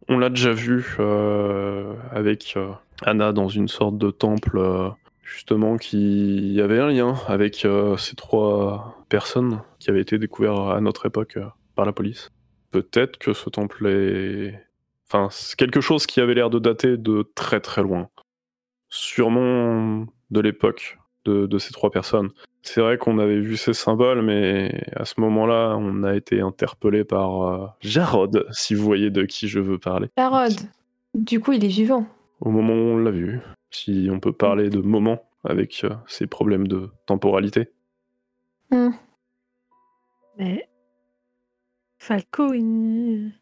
On 0.09 0.17
l'a 0.17 0.29
déjà 0.29 0.51
vu 0.51 0.95
euh, 0.99 1.95
avec 2.11 2.53
euh, 2.57 2.71
Anna 3.03 3.31
dans 3.31 3.47
une 3.47 3.67
sorte 3.67 3.97
de 3.97 4.11
temple, 4.11 4.57
euh, 4.57 4.89
justement, 5.23 5.77
qui 5.77 6.59
avait 6.61 6.79
un 6.79 6.89
lien 6.89 7.15
avec 7.27 7.65
ces 7.97 8.15
trois 8.15 9.05
personnes 9.09 9.61
qui 9.79 9.89
avaient 9.89 10.01
été 10.01 10.17
découvertes 10.17 10.75
à 10.75 10.81
notre 10.81 11.05
époque 11.05 11.37
par 11.75 11.85
la 11.85 11.93
police. 11.93 12.29
Peut-être 12.71 13.17
que 13.17 13.33
ce 13.33 13.49
temple 13.49 13.87
est. 13.87 14.59
Enfin, 15.07 15.27
c'est 15.31 15.55
quelque 15.55 15.79
chose 15.79 16.05
qui 16.07 16.19
avait 16.19 16.33
l'air 16.33 16.49
de 16.49 16.59
dater 16.59 16.97
de 16.97 17.29
très 17.35 17.59
très 17.59 17.83
loin. 17.83 18.09
Sûrement 18.89 20.05
de 20.31 20.39
l'époque 20.39 20.97
de, 21.25 21.45
de 21.45 21.57
ces 21.57 21.71
trois 21.73 21.89
personnes. 21.91 22.29
C'est 22.61 22.81
vrai 22.81 22.97
qu'on 22.97 23.19
avait 23.19 23.39
vu 23.39 23.57
ces 23.57 23.73
symboles, 23.73 24.21
mais 24.21 24.85
à 24.95 25.05
ce 25.05 25.19
moment-là, 25.21 25.75
on 25.77 26.03
a 26.03 26.15
été 26.15 26.41
interpellé 26.41 27.03
par 27.03 27.41
euh, 27.43 27.67
Jarod, 27.81 28.45
si 28.51 28.73
vous 28.75 28.83
voyez 28.83 29.09
de 29.09 29.23
qui 29.23 29.47
je 29.47 29.59
veux 29.59 29.77
parler. 29.79 30.07
Jarod. 30.17 30.53
Du 31.13 31.39
coup, 31.39 31.51
il 31.53 31.63
est 31.63 31.67
vivant. 31.69 32.05
Au 32.39 32.49
moment 32.49 32.73
où 32.73 32.77
on 32.77 32.97
l'a 32.97 33.11
vu, 33.11 33.39
si 33.71 34.07
on 34.11 34.19
peut 34.19 34.33
parler 34.33 34.69
de 34.69 34.79
moment 34.79 35.23
avec 35.43 35.81
euh, 35.83 35.93
ces 36.07 36.25
problèmes 36.27 36.67
de 36.67 36.89
temporalité. 37.05 37.69
Mais 40.37 40.67
Falco, 41.99 42.53
il- 42.53 43.33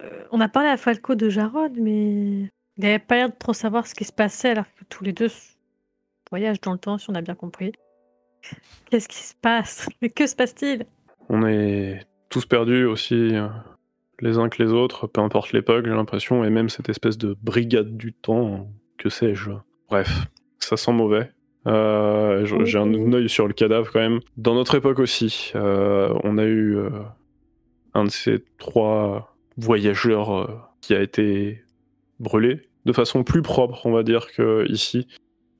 euh, 0.00 0.24
on 0.30 0.40
a 0.40 0.48
parlé 0.48 0.68
à 0.68 0.76
Falco 0.76 1.14
de 1.14 1.28
Jarod, 1.28 1.72
mais 1.78 2.42
il 2.42 2.50
n'avait 2.78 2.98
pas 2.98 3.16
l'air 3.16 3.30
de 3.30 3.34
trop 3.36 3.52
savoir 3.54 3.86
ce 3.86 3.94
qui 3.94 4.04
se 4.04 4.12
passait 4.12 4.50
alors 4.50 4.66
que 4.78 4.84
tous 4.88 5.02
les 5.04 5.12
deux 5.12 5.28
voyagent 6.30 6.60
dans 6.60 6.72
le 6.72 6.78
temps, 6.78 6.98
si 6.98 7.10
on 7.10 7.14
a 7.14 7.20
bien 7.22 7.34
compris. 7.34 7.72
Qu'est-ce 8.90 9.08
qui 9.08 9.18
se 9.18 9.34
passe? 9.40 9.88
Mais 10.02 10.10
que 10.10 10.26
se 10.26 10.36
passe-t-il? 10.36 10.86
On 11.28 11.46
est 11.46 12.00
tous 12.28 12.46
perdus 12.46 12.84
aussi, 12.84 13.36
euh, 13.36 13.48
les 14.20 14.38
uns 14.38 14.48
que 14.48 14.62
les 14.62 14.72
autres, 14.72 15.06
peu 15.06 15.20
importe 15.20 15.52
l'époque, 15.52 15.84
j'ai 15.86 15.92
l'impression, 15.92 16.44
et 16.44 16.50
même 16.50 16.68
cette 16.68 16.88
espèce 16.88 17.18
de 17.18 17.36
brigade 17.42 17.96
du 17.96 18.12
temps, 18.12 18.68
que 18.96 19.08
sais-je. 19.08 19.50
Bref, 19.88 20.26
ça 20.58 20.76
sent 20.76 20.92
mauvais. 20.92 21.30
Euh, 21.66 22.46
j'ai 22.64 22.78
un 22.78 23.12
œil 23.12 23.28
sur 23.28 23.46
le 23.46 23.52
cadavre 23.52 23.90
quand 23.92 24.00
même. 24.00 24.20
Dans 24.36 24.54
notre 24.54 24.76
époque 24.76 24.98
aussi, 24.98 25.52
euh, 25.54 26.14
on 26.24 26.38
a 26.38 26.44
eu 26.44 26.76
euh, 26.76 26.90
un 27.94 28.04
de 28.04 28.10
ces 28.10 28.44
trois 28.58 29.36
voyageurs 29.56 30.70
qui 30.80 30.94
a 30.94 31.02
été 31.02 31.62
brûlé 32.20 32.62
de 32.86 32.92
façon 32.92 33.22
plus 33.22 33.42
propre, 33.42 33.86
on 33.86 33.92
va 33.92 34.02
dire, 34.02 34.28
que 34.32 34.66
ici. 34.70 35.08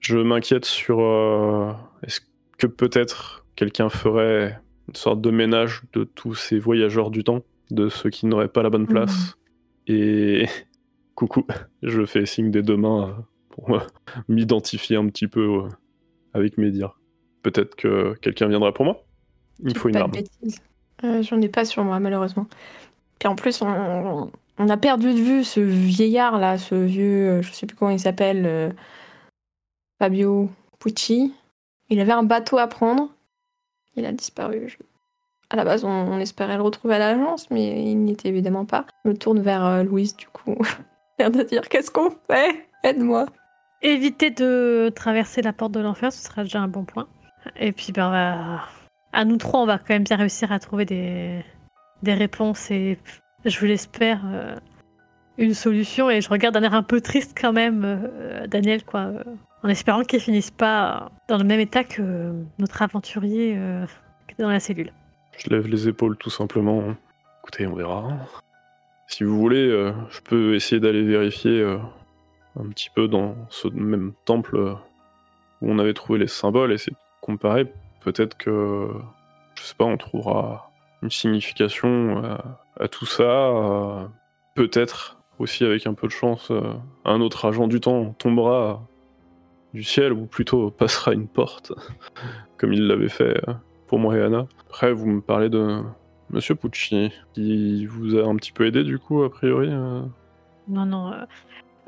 Je 0.01 0.19
m'inquiète 0.19 0.65
sur 0.65 1.01
euh, 1.01 1.73
est-ce 2.03 2.21
que 2.57 2.67
peut-être 2.67 3.45
quelqu'un 3.57 3.89
ferait 3.89 4.61
une 4.89 4.95
sorte 4.95 5.21
de 5.21 5.31
ménage 5.31 5.83
de 5.93 6.05
tous 6.05 6.35
ces 6.35 6.59
voyageurs 6.59 7.11
du 7.11 7.25
temps, 7.25 7.43
de 7.71 7.89
ceux 7.89 8.11
qui 8.11 8.27
n'auraient 8.27 8.49
pas 8.49 8.63
la 8.63 8.71
bonne 8.71 8.87
place. 8.87 9.37
Et 9.87 10.47
coucou, 11.15 11.45
je 11.83 12.05
fais 12.07 12.27
signe 12.27 12.51
des 12.51 12.63
deux 12.63 12.77
mains 12.77 13.09
euh, 13.09 13.13
pour 13.51 13.77
euh, 13.77 13.81
m'identifier 14.29 14.97
un 14.97 15.07
petit 15.09 15.29
peu 15.29 15.65
avec 16.33 16.59
mes 16.59 16.71
dires. 16.71 16.99
Peut-être 17.43 17.75
que 17.75 18.15
quelqu'un 18.21 18.49
viendra 18.49 18.73
pour 18.73 18.85
moi. 18.85 19.05
Il 19.65 19.77
faut 19.77 19.89
une 19.89 19.97
arme. 19.97 20.13
Euh, 21.05 21.23
J'en 21.23 21.41
ai 21.41 21.49
pas 21.49 21.65
sur 21.65 21.85
moi, 21.85 22.01
malheureusement. 22.01 22.47
Et 23.23 23.27
en 23.27 23.35
plus, 23.35 23.63
on, 23.63 24.31
on 24.59 24.69
a 24.69 24.77
perdu 24.77 25.13
de 25.13 25.19
vue 25.19 25.45
ce 25.45 25.61
vieillard 25.61 26.39
là, 26.39 26.59
ce 26.59 26.75
vieux, 26.75 27.43
je 27.43 27.53
sais 27.53 27.67
plus 27.67 27.77
comment 27.77 27.93
il 27.93 28.01
s'appelle, 28.01 28.45
euh, 28.47 28.71
Fabio 29.99 30.51
Pucci. 30.79 31.35
Il 31.91 32.01
avait 32.01 32.13
un 32.13 32.23
bateau 32.23 32.59
à 32.59 32.67
prendre. 32.67 33.11
Il 33.97 34.07
a 34.07 34.13
disparu. 34.13 34.79
À 35.51 35.57
la 35.57 35.65
base, 35.65 35.85
on, 35.85 36.19
espérait 36.19 36.57
le 36.57 36.63
retrouver 36.63 36.97
à 36.97 36.99
l'agence, 36.99 37.51
mais 37.51 37.91
il 37.91 37.97
n'y 37.97 38.13
était 38.13 38.29
évidemment 38.29 38.67
pas. 38.67 38.85
Je 39.05 39.11
me 39.11 39.17
tourne 39.17 39.41
vers 39.41 39.65
euh, 39.65 39.83
Louise, 39.83 40.17
du 40.17 40.27
coup. 40.27 40.57
L'air 41.19 41.31
de 41.31 41.43
dire 41.43 41.69
Qu'est-ce 41.69 41.91
qu'on 41.91 42.11
fait? 42.31 42.69
Aide-moi. 42.85 43.27
Éviter 43.81 44.31
de 44.31 44.93
traverser 44.95 45.41
la 45.41 45.53
porte 45.53 45.73
de 45.73 45.81
l'enfer, 45.81 46.13
ce 46.13 46.23
sera 46.23 46.43
déjà 46.43 46.61
un 46.61 46.69
bon 46.69 46.85
point. 46.85 47.09
Et 47.59 47.73
puis, 47.73 47.93
ben, 47.93 48.11
va... 48.11 48.61
à 49.13 49.25
nous 49.25 49.37
trois, 49.37 49.61
on 49.61 49.67
va 49.67 49.79
quand 49.79 49.91
même 49.91 50.05
bien 50.05 50.17
réussir 50.17 50.53
à 50.53 50.59
trouver 50.59 50.85
des, 50.85 51.43
des 52.03 52.15
réponses 52.15 52.71
et, 52.71 52.99
je 53.45 53.67
l'espère, 53.67 54.21
euh, 54.27 54.55
une 55.39 55.55
solution. 55.55 56.11
Et 56.11 56.21
je 56.21 56.29
regarde 56.29 56.55
d'un 56.55 56.63
air 56.63 56.75
un 56.75 56.83
peu 56.83 57.01
triste 57.01 57.37
quand 57.41 57.53
même, 57.53 57.83
euh, 57.85 58.47
Daniel, 58.47 58.85
quoi. 58.85 59.13
En 59.63 59.69
espérant 59.69 60.03
qu'ils 60.03 60.21
finissent 60.21 60.51
pas 60.51 61.11
dans 61.29 61.39
le 61.39 61.45
même 61.45 61.61
état 61.61 61.85
que 61.85 62.33
notre 62.59 62.83
aventurier 62.83 63.55
euh, 63.57 63.87
dans 64.39 64.49
la 64.49 64.61
cellule. 64.61 64.93
Je 65.37 65.51
lève 65.51 65.67
les 65.67 65.89
épaules 65.89 66.17
tout 66.17 66.31
simplement. 66.31 66.95
Écoutez, 67.43 67.67
on 67.67 67.75
verra. 67.75 68.17
Si 69.07 69.25
vous 69.25 69.39
voulez, 69.39 69.69
euh, 69.69 69.93
je 70.11 70.21
peux 70.21 70.55
essayer 70.55 70.81
d'aller 70.81 71.03
vérifier 71.03 71.61
euh, 71.61 71.79
un 72.59 72.69
petit 72.69 72.91
peu 72.95 73.09
dans 73.09 73.37
ce 73.51 73.69
même 73.69 74.13
temple 74.25 74.57
où 75.61 75.71
on 75.71 75.79
avait 75.79 75.95
trouvé 75.95 76.19
les 76.19 76.27
symboles, 76.27 76.73
essayer 76.73 76.93
de 76.93 76.99
comparer. 77.21 77.73
Peut-être 78.01 78.37
que, 78.37 78.91
je 79.57 79.63
sais 79.63 79.75
pas, 79.75 79.85
on 79.85 79.97
trouvera 79.97 80.71
une 81.03 81.11
signification 81.11 82.23
à, 82.79 82.89
tout 82.89 83.07
ça. 83.07 84.09
Peut-être 84.55 85.19
aussi, 85.39 85.65
avec 85.65 85.87
un 85.87 85.95
peu 85.95 86.07
de 86.07 86.13
chance, 86.13 86.53
un 87.05 87.21
autre 87.21 87.45
agent 87.45 87.69
du 87.69 87.81
temps 87.81 88.13
tombera 88.19 88.83
du 89.75 89.83
ciel, 89.85 90.13
ou 90.13 90.27
plutôt 90.27 90.71
passera 90.71 91.13
une 91.13 91.27
porte, 91.29 91.73
comme 92.59 92.73
il 92.73 92.87
l'avait 92.87 93.09
fait 93.09 93.37
euh, 93.49 93.53
pour 93.87 93.99
moi 93.99 94.17
et 94.17 94.23
Anna. 94.23 94.47
Après, 94.67 94.93
vous 94.93 95.07
me 95.07 95.21
parlez 95.21 95.49
de 95.49 95.81
Monsieur 96.31 96.55
Pucci, 96.55 97.13
qui 97.35 97.87
vous 97.87 98.17
a 98.17 98.25
un 98.27 98.37
petit 98.37 98.53
peu 98.53 98.67
aidé 98.67 98.85
du 98.85 98.99
coup, 98.99 99.23
a 99.23 99.31
priori. 99.31 99.69
euh. 99.71 100.03
Non, 100.69 100.85
non. 100.87 101.13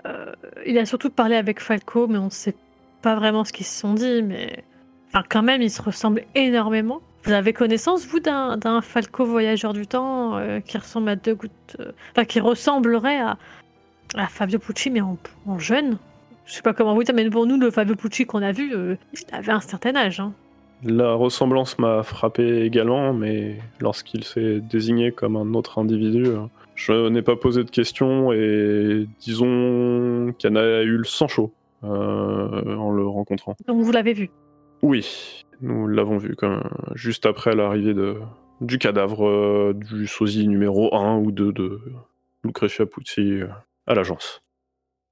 euh, 0.06 0.32
il 0.66 0.78
a 0.78 0.86
surtout 0.86 1.10
parlé 1.10 1.36
avec 1.36 1.60
Falco, 1.60 2.06
mais 2.06 2.18
on 2.18 2.26
ne 2.26 2.30
sait 2.30 2.54
pas 3.02 3.14
vraiment 3.14 3.44
ce 3.44 3.52
qu'ils 3.52 3.66
se 3.66 3.78
sont 3.80 3.94
dit. 3.94 4.22
Mais 4.22 4.64
enfin, 5.08 5.24
quand 5.28 5.42
même, 5.42 5.60
ils 5.62 5.70
se 5.70 5.82
ressemblent 5.82 6.24
énormément. 6.34 7.00
Vous 7.24 7.32
avez 7.32 7.52
connaissance, 7.52 8.06
vous, 8.06 8.20
d'un 8.20 8.80
Falco 8.80 9.26
voyageur 9.26 9.74
du 9.74 9.86
temps 9.86 10.40
qui 10.64 10.78
ressemble 10.78 11.10
à 11.10 11.16
deux 11.16 11.34
gouttes. 11.34 11.76
Enfin, 12.12 12.24
qui 12.24 12.40
ressemblerait 12.40 13.20
à, 13.20 13.36
à 14.16 14.26
Fabio 14.26 14.58
Pucci, 14.58 14.88
mais 14.88 15.02
en 15.02 15.18
jeune? 15.58 15.98
Je 16.46 16.54
sais 16.54 16.62
pas 16.62 16.72
comment 16.74 16.94
vous 16.94 17.04
dire, 17.04 17.14
mais 17.14 17.28
pour 17.30 17.46
nous, 17.46 17.58
le 17.58 17.70
Fabio 17.70 17.94
Pucci 17.94 18.26
qu'on 18.26 18.42
a 18.42 18.52
vu, 18.52 18.74
euh, 18.74 18.96
il 19.12 19.34
avait 19.34 19.52
un 19.52 19.60
certain 19.60 19.94
âge. 19.94 20.20
hein. 20.20 20.32
La 20.82 21.12
ressemblance 21.12 21.78
m'a 21.78 22.02
frappé 22.02 22.62
également, 22.62 23.12
mais 23.12 23.58
lorsqu'il 23.80 24.24
s'est 24.24 24.60
désigné 24.60 25.12
comme 25.12 25.36
un 25.36 25.52
autre 25.54 25.78
individu, 25.78 26.26
euh, 26.26 26.38
je 26.74 27.08
n'ai 27.10 27.20
pas 27.22 27.36
posé 27.36 27.64
de 27.64 27.70
questions 27.70 28.32
et 28.32 29.06
disons 29.20 30.32
qu'Anna 30.38 30.60
a 30.60 30.82
eu 30.82 30.96
le 30.96 31.04
sang 31.04 31.28
chaud 31.28 31.52
euh, 31.84 32.76
en 32.76 32.90
le 32.92 33.06
rencontrant. 33.06 33.54
Donc, 33.66 33.82
vous 33.82 33.92
l'avez 33.92 34.14
vu? 34.14 34.30
Oui, 34.82 35.44
nous 35.60 35.86
l'avons 35.86 36.16
vu 36.16 36.34
comme, 36.34 36.62
juste 36.94 37.26
après 37.26 37.54
l'arrivée 37.54 37.92
de, 37.92 38.16
du 38.62 38.78
cadavre 38.78 39.28
euh, 39.28 39.74
du 39.74 40.06
sosie 40.06 40.48
numéro 40.48 40.94
1 40.94 41.18
ou 41.18 41.30
2 41.30 41.52
de 41.52 41.80
Lucretia 42.42 42.86
Pucci 42.86 43.40
à 43.86 43.94
l'agence. 43.94 44.40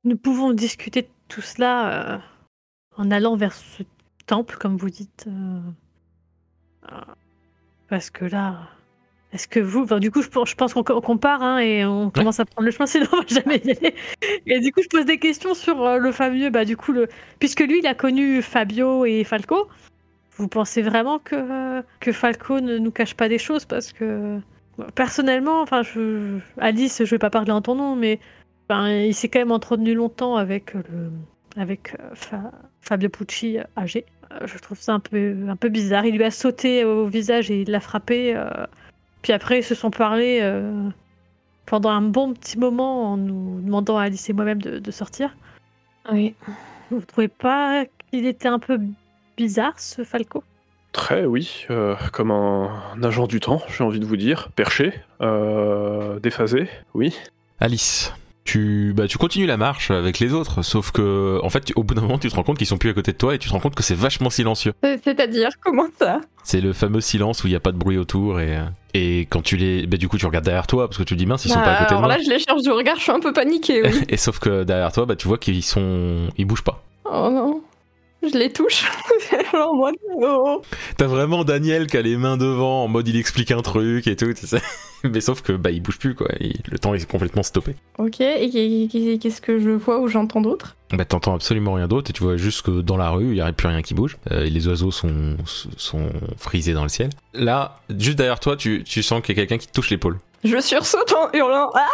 Nous 0.04 0.16
pouvons 0.16 0.54
discuter 0.54 1.02
de 1.02 1.08
tout 1.28 1.40
cela 1.42 2.14
euh, 2.16 2.18
en 2.96 3.10
allant 3.10 3.36
vers 3.36 3.54
ce 3.54 3.82
temple, 4.26 4.56
comme 4.58 4.76
vous 4.76 4.90
dites. 4.90 5.26
euh, 5.28 5.60
euh, 6.92 7.00
parce 7.88 8.10
que 8.10 8.24
là, 8.24 8.68
est-ce 9.32 9.48
que 9.48 9.60
vous, 9.60 9.82
enfin, 9.84 9.98
du 10.00 10.10
coup, 10.10 10.22
je, 10.22 10.28
pense- 10.28 10.50
je 10.50 10.54
pense 10.56 10.74
qu'on 10.74 11.18
part 11.18 11.42
hein, 11.42 11.58
et 11.58 11.84
on 11.86 12.10
commence 12.10 12.40
à 12.40 12.44
prendre 12.46 12.66
le 12.66 12.72
chemin, 12.72 12.86
sinon 12.88 13.06
on 13.12 13.18
va 13.18 13.26
jamais 13.28 13.58
y 13.64 13.70
aller. 13.72 13.94
Et 14.46 14.60
du 14.60 14.72
coup, 14.72 14.82
je 14.82 14.88
pose 14.88 15.04
des 15.06 15.18
questions 15.18 15.54
sur 15.54 15.82
euh, 15.84 15.98
le 15.98 16.12
fameux, 16.12 16.50
bah, 16.50 16.64
du 16.64 16.76
coup, 16.76 16.92
le... 16.92 17.08
puisque 17.40 17.60
lui, 17.60 17.80
il 17.80 17.86
a 17.86 17.94
connu 17.94 18.42
Fabio 18.42 19.04
et 19.06 19.24
Falco. 19.24 19.68
Vous 20.36 20.48
pensez 20.48 20.82
vraiment 20.82 21.18
que, 21.20 21.82
que 22.00 22.12
Falco 22.12 22.60
ne 22.60 22.78
nous 22.78 22.92
cache 22.92 23.14
pas 23.14 23.28
des 23.28 23.38
choses? 23.38 23.64
Parce 23.66 23.92
que 23.92 24.40
personnellement, 24.94 25.62
enfin, 25.62 25.82
je... 25.82 26.38
Alice, 26.58 27.04
je 27.04 27.10
vais 27.10 27.18
pas 27.18 27.30
parler 27.30 27.52
en 27.52 27.62
ton 27.62 27.74
nom, 27.74 27.96
mais 27.96 28.20
ben, 28.68 28.88
il 28.88 29.14
s'est 29.14 29.28
quand 29.28 29.38
même 29.38 29.52
entretenu 29.52 29.94
longtemps 29.94 30.36
avec, 30.36 30.74
le, 30.74 31.10
avec 31.56 31.94
euh, 31.98 32.10
Fa- 32.14 32.52
Fabio 32.80 33.08
Pucci 33.08 33.58
euh, 33.58 33.64
âgé. 33.76 34.04
Euh, 34.30 34.46
je 34.46 34.58
trouve 34.58 34.78
ça 34.78 34.92
un 34.94 35.00
peu, 35.00 35.36
un 35.48 35.56
peu 35.56 35.68
bizarre. 35.68 36.04
Il 36.04 36.16
lui 36.16 36.24
a 36.24 36.30
sauté 36.30 36.84
au 36.84 37.06
visage 37.06 37.50
et 37.50 37.62
il 37.62 37.70
l'a 37.70 37.80
frappé. 37.80 38.34
euh, 38.36 38.48
puis 39.22 39.32
après, 39.32 39.60
ils 39.60 39.64
se 39.64 39.74
sont 39.74 39.90
parlé 39.90 40.40
euh, 40.42 40.88
pendant 41.66 41.90
un 41.90 42.02
bon 42.02 42.34
petit 42.34 42.58
moment 42.58 43.12
en 43.12 43.16
nous 43.16 43.60
demandant 43.60 43.98
à 43.98 44.04
Alice 44.04 44.28
et 44.30 44.32
moi-même 44.32 44.60
de, 44.60 44.78
de 44.78 44.90
sortir. 44.90 45.36
Oui. 46.12 46.34
Vous 46.90 47.00
trouvez 47.00 47.28
pas 47.28 47.84
qu'il 48.10 48.26
était 48.26 48.48
un 48.48 48.58
peu 48.58 48.80
bizarre, 49.36 49.78
ce 49.78 50.04
Falco? 50.04 50.42
Très, 50.92 51.26
oui, 51.26 51.66
euh, 51.70 51.94
comme 52.12 52.30
un, 52.30 52.70
un 52.96 53.02
agent 53.02 53.26
du 53.26 53.40
temps, 53.40 53.62
j'ai 53.68 53.84
envie 53.84 54.00
de 54.00 54.06
vous 54.06 54.16
dire, 54.16 54.48
perché, 54.56 54.94
euh, 55.20 56.18
déphasé, 56.18 56.68
oui. 56.94 57.14
Alice, 57.60 58.12
tu, 58.48 58.92
bah, 58.96 59.06
tu 59.06 59.18
continues 59.18 59.46
la 59.46 59.56
marche 59.56 59.90
avec 59.90 60.18
les 60.18 60.32
autres, 60.32 60.62
sauf 60.62 60.90
que, 60.90 61.38
en 61.42 61.50
fait, 61.50 61.60
tu- 61.66 61.72
au 61.76 61.82
bout 61.82 61.94
d'un 61.94 62.00
moment, 62.02 62.18
tu 62.18 62.28
te 62.30 62.34
rends 62.34 62.42
compte 62.42 62.58
qu'ils 62.58 62.66
sont 62.66 62.78
plus 62.78 62.90
à 62.90 62.94
côté 62.94 63.12
de 63.12 63.16
toi 63.18 63.34
et 63.34 63.38
tu 63.38 63.48
te 63.48 63.52
rends 63.52 63.60
compte 63.60 63.74
que 63.74 63.82
c'est 63.82 63.94
vachement 63.94 64.30
silencieux. 64.30 64.72
Euh, 64.84 64.96
C'est-à-dire, 65.04 65.50
comment 65.62 65.86
ça? 65.98 66.20
C'est 66.44 66.60
le 66.62 66.72
fameux 66.72 67.00
silence 67.02 67.44
où 67.44 67.46
il 67.46 67.50
n'y 67.50 67.56
a 67.56 67.60
pas 67.60 67.72
de 67.72 67.76
bruit 67.76 67.98
autour 67.98 68.40
et, 68.40 68.58
et 68.94 69.20
quand 69.28 69.42
tu 69.42 69.56
les. 69.58 69.86
Bah, 69.86 69.98
du 69.98 70.08
coup, 70.08 70.16
tu 70.16 70.24
regardes 70.26 70.44
derrière 70.46 70.66
toi 70.66 70.88
parce 70.88 70.96
que 70.98 71.02
tu 71.02 71.14
te 71.14 71.18
dis 71.18 71.26
mince, 71.26 71.44
ils 71.44 71.50
sont 71.50 71.58
Bah, 71.58 71.64
pas 71.66 71.72
à 71.72 71.76
côté 71.76 71.84
de 71.90 71.98
Alors 71.98 72.00
moi. 72.08 72.16
là, 72.16 72.22
je 72.24 72.30
les 72.30 72.38
cherche 72.38 72.62
du 72.62 72.70
regard, 72.70 72.96
je 72.96 73.02
suis 73.02 73.12
un 73.12 73.20
peu 73.20 73.32
paniquée, 73.34 73.82
oui. 73.82 74.00
Et 74.08 74.16
sauf 74.16 74.38
que 74.38 74.64
derrière 74.64 74.90
toi, 74.92 75.04
bah, 75.04 75.14
tu 75.16 75.28
vois 75.28 75.36
qu'ils 75.38 75.62
sont. 75.62 76.28
Ils 76.38 76.46
bougent 76.46 76.64
pas. 76.64 76.82
oh 77.04 77.28
non. 77.30 77.60
Je 78.22 78.36
les 78.36 78.52
touche. 78.52 78.84
en 79.54 79.74
mode, 79.76 79.94
oh. 80.20 80.60
T'as 80.96 81.06
vraiment 81.06 81.44
Daniel 81.44 81.86
qui 81.86 81.96
a 81.96 82.02
les 82.02 82.16
mains 82.16 82.36
devant 82.36 82.82
en 82.84 82.88
mode 82.88 83.06
il 83.06 83.16
explique 83.16 83.52
un 83.52 83.62
truc 83.62 84.06
et 84.08 84.16
tout. 84.16 84.32
Mais 85.04 85.20
sauf 85.20 85.40
que 85.42 85.52
bah 85.52 85.70
il 85.70 85.80
bouge 85.80 85.98
plus 85.98 86.14
quoi, 86.16 86.26
Il- 86.40 86.60
le 86.68 86.78
temps 86.80 86.92
est 86.94 87.08
complètement 87.08 87.44
stoppé. 87.44 87.76
Ok, 87.98 88.20
et 88.20 88.50
qu'est- 88.50 88.88
qu'est- 88.90 89.18
qu'est-ce 89.18 89.40
que 89.40 89.60
je 89.60 89.70
vois 89.70 90.00
ou 90.00 90.08
j'entends 90.08 90.40
d'autre? 90.40 90.74
Bah 90.92 91.04
t'entends 91.04 91.34
absolument 91.36 91.74
rien 91.74 91.86
d'autre 91.86 92.10
et 92.10 92.12
tu 92.12 92.24
vois 92.24 92.36
juste 92.36 92.62
que 92.62 92.80
dans 92.80 92.96
la 92.96 93.10
rue 93.10 93.28
il 93.28 93.36
y 93.36 93.40
a 93.40 93.52
plus 93.52 93.68
rien 93.68 93.82
qui 93.82 93.94
bouge. 93.94 94.16
Euh, 94.32 94.44
et 94.44 94.50
les 94.50 94.66
oiseaux 94.66 94.90
sont, 94.90 95.36
sont 95.76 96.10
frisés 96.36 96.72
dans 96.72 96.82
le 96.82 96.88
ciel. 96.88 97.10
Là, 97.34 97.78
juste 97.96 98.18
derrière 98.18 98.40
toi, 98.40 98.56
tu, 98.56 98.82
tu 98.84 99.02
sens 99.04 99.22
qu'il 99.22 99.36
y 99.36 99.38
a 99.40 99.42
quelqu'un 99.42 99.58
qui 99.58 99.68
te 99.68 99.72
touche 99.72 99.90
l'épaule. 99.90 100.18
Je 100.42 100.60
sursaute 100.60 101.12
en 101.14 101.30
hurlant 101.36 101.70
Ah 101.74 101.86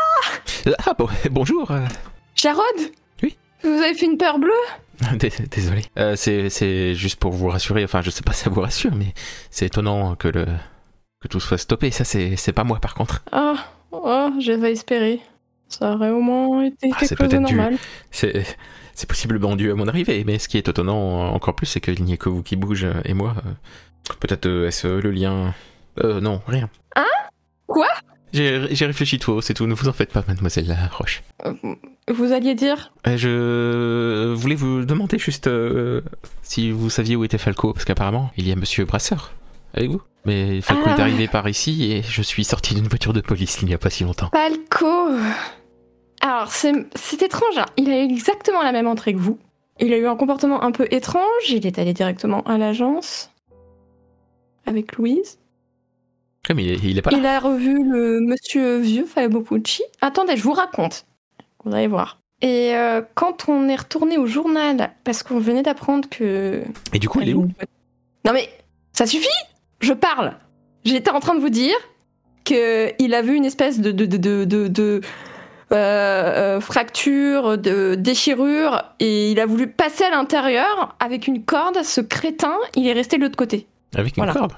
Ah 0.87 0.95
bon, 0.99 1.09
bonjour. 1.31 1.71
Jarod? 2.35 2.63
Oui? 3.23 3.37
Vous 3.63 3.69
avez 3.69 3.93
fait 3.95 4.07
une 4.07 4.17
peur 4.17 4.39
bleue? 4.39 4.53
Désolé. 5.51 5.83
Euh, 5.99 6.17
c'est 6.17 6.95
juste 6.95 7.19
pour 7.19 7.33
vous 7.33 7.49
rassurer. 7.49 7.85
Enfin, 7.85 8.03
je 8.03 8.11
sais 8.11 8.23
pas 8.23 8.33
si 8.33 8.45
ça 8.45 8.51
vous 8.51 8.61
rassure, 8.61 8.95
mais 8.95 9.13
c'est 9.51 9.67
étonnant 9.67 10.15
que 10.17 10.29
le 10.29 10.47
que 11.21 11.29
tout 11.29 11.41
soit 11.41 11.59
stoppé. 11.59 11.91
Ça, 11.91 12.05
c'est 12.05 12.53
pas 12.53 12.65
moi 12.65 12.79
par 12.81 12.95
contre. 12.95 13.23
Ah, 13.33 13.57
oh, 13.93 14.31
j'avais 14.39 14.73
espéré. 14.73 15.21
Ça 15.69 15.95
aurait 15.95 16.11
au 16.11 16.21
moins 16.21 16.65
été 16.65 16.91
Ah, 16.93 16.97
c'est 17.01 17.09
quelque 17.17 17.25
chose 17.25 17.33
de 17.33 17.39
normal. 17.39 17.77
C'est 18.11 18.45
c'est 18.95 19.09
possiblement 19.09 19.57
dû 19.57 19.71
à 19.71 19.75
mon 19.75 19.89
arrivée. 19.89 20.23
Mais 20.25 20.39
ce 20.39 20.49
qui 20.49 20.57
est 20.59 20.69
étonnant 20.69 21.33
encore 21.33 21.57
plus, 21.57 21.67
c'est 21.67 21.81
qu'il 21.81 22.03
n'y 22.05 22.13
ait 22.13 22.17
que 22.19 22.29
vous 22.29 22.43
qui 22.43 22.57
bouge 22.57 22.85
euh, 22.85 22.93
et 23.05 23.15
moi. 23.15 23.35
euh, 23.47 23.51
Peut-être 24.21 24.47
est-ce 24.67 24.87
le 24.87 25.11
lien. 25.11 25.55
Euh, 26.03 26.21
non, 26.21 26.43
rien. 26.47 26.69
Hein? 26.95 27.05
Quoi? 27.67 27.89
J'ai 28.35 28.87
réfléchi 28.87 29.19
tout 29.21 29.31
haut, 29.33 29.41
c'est 29.41 29.55
tout. 29.55 29.67
Ne 29.67 29.75
vous 29.75 29.89
en 29.89 29.93
faites 29.93 30.13
pas, 30.13 30.25
mademoiselle 30.27 30.77
Roche. 30.93 31.23
Euh, 31.47 31.53
Vous 32.13 32.33
alliez 32.33 32.55
dire? 32.55 32.93
Euh, 33.07 33.17
Je 33.17 34.35
voulais 34.35 34.57
vous 34.57 34.85
demander 34.85 35.19
juste 35.19 35.47
euh, 35.47 36.01
si 36.43 36.71
vous 36.73 36.91
saviez 36.91 37.15
où 37.17 37.23
était 37.25 37.39
Falco, 37.39 37.73
parce 37.73 37.85
qu'apparemment, 37.85 38.31
il 38.37 38.49
y 38.49 38.53
a 38.53 38.57
Monsieur 38.57 38.85
Brasseur 38.87 39.33
avec 39.73 39.91
vous. 39.91 40.03
Mais 40.25 40.61
Falco 40.63 40.83
Ah. 40.87 40.97
est 40.97 41.01
arrivé 41.01 41.29
par 41.29 41.49
ici 41.49 41.93
et 41.93 42.03
je 42.03 42.23
suis 42.23 42.45
sorti 42.45 42.75
d'une 42.75 42.89
voiture 42.89 43.13
de 43.13 43.21
police 43.21 43.59
il 43.63 43.69
n'y 43.69 43.75
a 43.75 43.79
pas 43.79 43.91
si 43.91 44.03
longtemps. 44.05 44.31
Palco 44.31 45.11
Alors, 46.21 46.51
c'est 46.51 46.73
c'est 46.97 47.23
étrange. 47.23 47.59
hein. 47.59 47.67
Il 47.77 47.91
a 47.91 48.01
eu 48.01 48.05
exactement 48.05 48.63
la 48.63 48.73
même 48.73 48.87
entrée 48.89 49.13
que 49.15 49.19
vous. 49.19 49.39
Il 49.81 49.93
a 49.93 49.97
eu 49.97 50.07
un 50.07 50.17
comportement 50.17 50.63
un 50.65 50.73
peu 50.73 50.87
étrange. 50.91 51.23
Il 51.51 51.67
est 51.67 51.79
allé 51.79 51.93
directement 51.93 52.43
à 52.43 52.59
l'agence 52.59 53.31
avec 54.67 54.97
Louise. 54.97 55.39
Comme 56.47 56.59
il 56.61 56.71
est, 56.73 56.79
il 56.85 56.99
est 56.99 57.03
pas 57.03 57.11
là. 57.11 57.19
Il 57.19 57.27
a 57.27 57.39
revu 57.41 57.83
le 57.89 58.21
monsieur 58.21 58.79
vieux 58.79 59.07
Fabio 59.07 59.41
Pucci. 59.41 59.83
Attendez, 60.01 60.37
je 60.37 60.43
vous 60.43 60.53
raconte. 60.53 61.07
Vous 61.65 61.75
allez 61.75 61.87
voir. 61.87 62.19
Et 62.43 62.75
euh, 62.75 63.01
quand 63.15 63.49
on 63.49 63.69
est 63.69 63.77
retourné 63.77 64.19
au 64.19 64.27
journal, 64.27 64.91
parce 65.05 65.23
qu'on 65.23 65.39
venait 65.39 65.63
d'apprendre 65.63 66.09
que. 66.11 66.63
Et 66.93 66.99
du 66.99 67.09
coup, 67.09 67.21
il 67.23 67.31
est 67.31 67.35
où 67.35 67.49
Non 68.27 68.33
mais, 68.35 68.49
ça 68.93 69.07
suffit? 69.07 69.29
Je 69.81 69.93
parle 69.95 70.37
J'étais 70.85 71.11
en 71.11 71.21
train 71.21 71.35
de 71.35 71.41
vous 71.41 71.49
dire 71.49 71.75
qu'il 72.45 73.15
a 73.15 73.23
vu 73.23 73.35
une 73.35 73.47
espèce 73.47 73.81
de. 73.81 73.91
de, 73.93 74.05
de, 74.05 74.17
de, 74.19 74.45
de- 74.45 74.69
de, 74.69 75.01
euh, 75.73 75.77
euh, 75.77 76.61
fracture, 76.61 77.57
de 77.57 77.95
déchirure, 77.95 78.83
et 79.01 79.31
il 79.31 79.41
a 79.41 79.47
voulu 79.47 79.67
passer 79.67 80.05
à 80.05 80.11
l'intérieur 80.11 80.95
avec 81.01 81.27
une 81.27 81.43
corde. 81.43 81.83
Ce 81.83 82.03
crétin, 82.03 82.55
il 82.77 82.87
est 82.87 82.93
resté 82.93 83.17
de 83.17 83.23
l'autre 83.23 83.37
côté. 83.37 83.67
Avec 83.97 84.17
une 84.19 84.25
Voilà. 84.25 84.39
corde? 84.39 84.53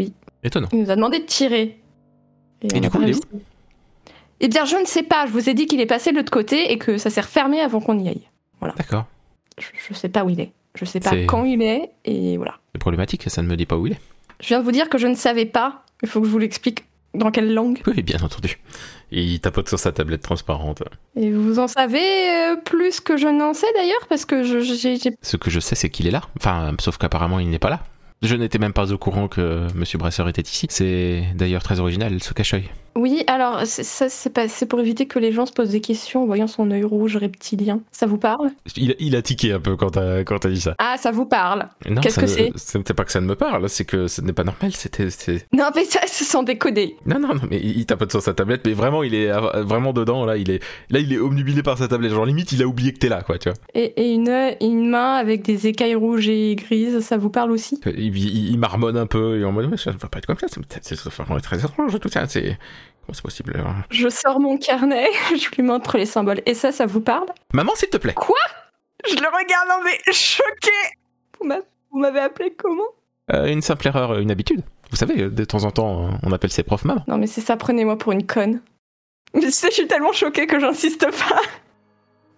Oui. 0.00 0.12
Étonnant. 0.42 0.68
Il 0.72 0.80
nous 0.80 0.90
a 0.90 0.96
demandé 0.96 1.18
de 1.20 1.24
tirer. 1.24 1.80
Et 2.62 2.80
du 2.80 2.90
coup, 2.90 2.98
il 2.98 3.02
est 3.02 3.04
réussi. 3.06 3.22
Eh 4.40 4.48
bien, 4.48 4.64
je 4.64 4.76
ne 4.76 4.84
sais 4.84 5.02
pas. 5.02 5.26
Je 5.26 5.32
vous 5.32 5.48
ai 5.48 5.54
dit 5.54 5.66
qu'il 5.66 5.80
est 5.80 5.86
passé 5.86 6.12
de 6.12 6.16
l'autre 6.16 6.30
côté 6.32 6.72
et 6.72 6.78
que 6.78 6.96
ça 6.98 7.10
s'est 7.10 7.20
refermé 7.20 7.60
avant 7.60 7.80
qu'on 7.80 7.98
y 7.98 8.08
aille. 8.08 8.28
D'accord. 8.76 9.06
Je, 9.58 9.66
je 9.88 9.94
sais 9.94 10.08
pas 10.08 10.24
où 10.24 10.30
il 10.30 10.40
est. 10.40 10.52
Je 10.76 10.84
sais 10.84 11.00
pas 11.00 11.10
quand 11.26 11.44
il 11.44 11.60
est 11.62 11.90
et 12.04 12.36
voilà. 12.36 12.56
C'est 12.72 12.78
problématique, 12.78 13.24
ça 13.28 13.42
ne 13.42 13.48
me 13.48 13.56
dit 13.56 13.66
pas 13.66 13.76
où 13.76 13.86
il 13.88 13.94
est. 13.94 14.00
Je 14.40 14.48
viens 14.48 14.60
de 14.60 14.64
vous 14.64 14.70
dire 14.72 14.88
que 14.88 14.98
je 14.98 15.08
ne 15.08 15.14
savais 15.16 15.46
pas. 15.46 15.84
Il 16.02 16.08
faut 16.08 16.20
que 16.20 16.26
je 16.26 16.30
vous 16.30 16.38
l'explique 16.38 16.84
Dans 17.14 17.32
quelle 17.32 17.52
langue 17.52 17.80
Oui, 17.88 18.02
bien 18.02 18.20
entendu. 18.22 18.60
Et 19.10 19.22
il 19.24 19.40
tapote 19.40 19.68
sur 19.68 19.78
sa 19.78 19.90
tablette 19.90 20.22
transparente. 20.22 20.84
Et 21.16 21.32
vous 21.32 21.58
en 21.58 21.66
savez 21.66 21.98
euh, 22.30 22.56
plus 22.56 23.00
que 23.00 23.16
je 23.16 23.26
n'en 23.26 23.54
sais 23.54 23.66
d'ailleurs 23.74 24.06
Parce 24.08 24.24
que 24.24 24.44
j'ai- 24.44 24.98
Ce 25.22 25.36
que 25.36 25.50
je 25.50 25.58
sais, 25.58 25.74
c'est 25.74 25.90
qu'il 25.90 26.06
est 26.06 26.12
là. 26.12 26.22
Enfin, 26.36 26.72
sauf 26.78 26.98
qu'apparemment, 26.98 27.40
il 27.40 27.50
n'est 27.50 27.58
pas 27.58 27.70
là. 27.70 27.80
Je 28.22 28.34
n'étais 28.34 28.58
même 28.58 28.72
pas 28.72 28.92
au 28.92 28.98
courant 28.98 29.28
que 29.28 29.66
Monsieur 29.74 29.98
Brasseur 29.98 30.28
était 30.28 30.42
ici. 30.42 30.66
C'est 30.70 31.24
d'ailleurs 31.34 31.62
très 31.62 31.78
original, 31.78 32.20
ce 32.22 32.34
cache-œil. 32.34 32.68
Oui, 32.98 33.22
alors 33.28 33.64
ça 33.64 34.08
c'est, 34.08 34.66
pour 34.66 34.80
éviter 34.80 35.06
que 35.06 35.20
les 35.20 35.30
gens 35.30 35.46
se 35.46 35.52
posent 35.52 35.70
des 35.70 35.80
questions 35.80 36.24
en 36.24 36.26
voyant 36.26 36.48
son 36.48 36.68
œil 36.72 36.82
rouge 36.82 37.16
reptilien. 37.16 37.80
Ça 37.92 38.06
vous 38.06 38.18
parle? 38.18 38.50
Il, 38.76 38.96
il 38.98 39.14
a 39.14 39.22
tiqué 39.22 39.52
un 39.52 39.60
peu 39.60 39.76
quand 39.76 39.90
t'as 39.90 40.48
dit 40.50 40.60
ça. 40.60 40.74
Ah, 40.78 40.96
ça 40.98 41.12
vous 41.12 41.24
parle 41.24 41.68
Qu'est-ce 42.02 42.18
que 42.18 42.26
c'est? 42.26 42.50
C'était 42.56 42.94
pas 42.94 43.04
que 43.04 43.12
ça 43.12 43.20
ne 43.20 43.26
me 43.26 43.36
parle, 43.36 43.68
c'est 43.68 43.84
que 43.84 44.08
ce 44.08 44.20
n'est 44.20 44.32
pas 44.32 44.42
normal. 44.44 44.72
C'était. 44.74 45.08
Non, 45.52 45.70
mais 45.76 45.84
ça, 45.84 46.00
c'est 46.06 46.24
sans 46.24 46.42
décoder. 46.42 46.96
Non, 47.06 47.20
non, 47.20 47.34
non, 47.34 47.42
mais 47.48 47.60
il 47.62 47.86
tapote 47.86 48.10
sur 48.10 48.20
sa 48.20 48.34
tablette, 48.34 48.62
mais 48.66 48.72
vraiment, 48.72 49.02
il 49.04 49.14
est 49.14 49.30
vraiment 49.62 49.92
dedans. 49.92 50.24
Là, 50.26 50.36
il 50.36 50.50
est, 50.50 50.60
là, 50.90 50.98
il 50.98 51.12
est 51.12 51.18
omnubilé 51.18 51.62
par 51.62 51.78
sa 51.78 51.86
tablette. 51.86 52.10
Genre 52.12 52.26
limite, 52.26 52.50
il 52.52 52.62
a 52.62 52.66
oublié 52.66 52.92
que 52.92 52.98
t'es 52.98 53.08
là, 53.08 53.22
quoi, 53.22 53.38
tu 53.38 53.48
vois. 53.48 53.58
Et, 53.74 53.92
et 54.02 54.12
une, 54.12 54.28
une 54.60 54.90
main 54.90 55.14
avec 55.14 55.42
des 55.42 55.68
écailles 55.68 55.94
rouges 55.94 56.28
et 56.28 56.56
grises, 56.56 56.98
ça 57.00 57.16
vous 57.16 57.30
parle 57.30 57.52
aussi? 57.52 57.80
Il, 57.86 58.16
il- 58.16 58.50
il 58.50 58.58
marmonne 58.58 58.96
un 58.96 59.06
peu 59.06 59.38
et 59.38 59.44
en 59.44 59.52
mode, 59.52 59.68
mais 59.70 59.76
ça 59.76 59.92
ne 59.92 59.98
va 59.98 60.08
pas 60.08 60.18
être 60.18 60.26
comme 60.26 60.38
ça. 60.38 60.46
C'est, 60.82 60.98
vraiment 60.98 61.38
très 61.40 61.58
étrange 61.64 61.98
tout 62.00 62.08
ça. 62.08 62.26
C'est 62.26 62.58
c'est 63.12 63.22
possible 63.22 63.54
hein 63.64 63.84
Je 63.90 64.08
sors 64.08 64.40
mon 64.40 64.56
carnet, 64.58 65.08
je 65.36 65.48
lui 65.56 65.62
montre 65.62 65.96
les 65.98 66.06
symboles. 66.06 66.40
Et 66.46 66.54
ça, 66.54 66.72
ça 66.72 66.86
vous 66.86 67.00
parle? 67.00 67.26
Maman, 67.52 67.72
s'il 67.74 67.88
te 67.90 67.96
plaît. 67.96 68.14
Je 69.08 69.14
le 69.14 69.26
regarde, 69.26 69.68
non 69.68 69.80
mais 69.84 70.12
choqué 70.12 70.70
Vous 71.40 71.46
m'a- 71.46 71.60
vous 71.90 71.98
m'avez 71.98 72.20
appelé 72.20 72.52
comment? 72.56 72.82
Euh, 73.32 73.46
une 73.46 73.62
simple 73.62 73.86
erreur, 73.86 74.18
une 74.18 74.30
habitude. 74.30 74.62
Vous 74.90 74.96
savez, 74.96 75.28
de 75.28 75.44
temps 75.44 75.64
en 75.64 75.70
temps, 75.70 76.06
euh, 76.06 76.10
on 76.22 76.32
appelle 76.32 76.50
ses 76.50 76.62
profs 76.62 76.84
maman. 76.84 77.04
Non 77.08 77.18
mais 77.18 77.26
c'est 77.26 77.40
ça, 77.42 77.56
prenez-moi 77.56 77.96
pour 77.98 78.12
une 78.12 78.26
conne. 78.26 78.60
Mais 79.34 79.40
tu 79.42 79.50
sais, 79.50 79.68
je 79.68 79.74
suis 79.74 79.86
tellement 79.86 80.12
choquée 80.12 80.46
que 80.46 80.58
j'insiste 80.58 81.06
pas. 81.06 81.40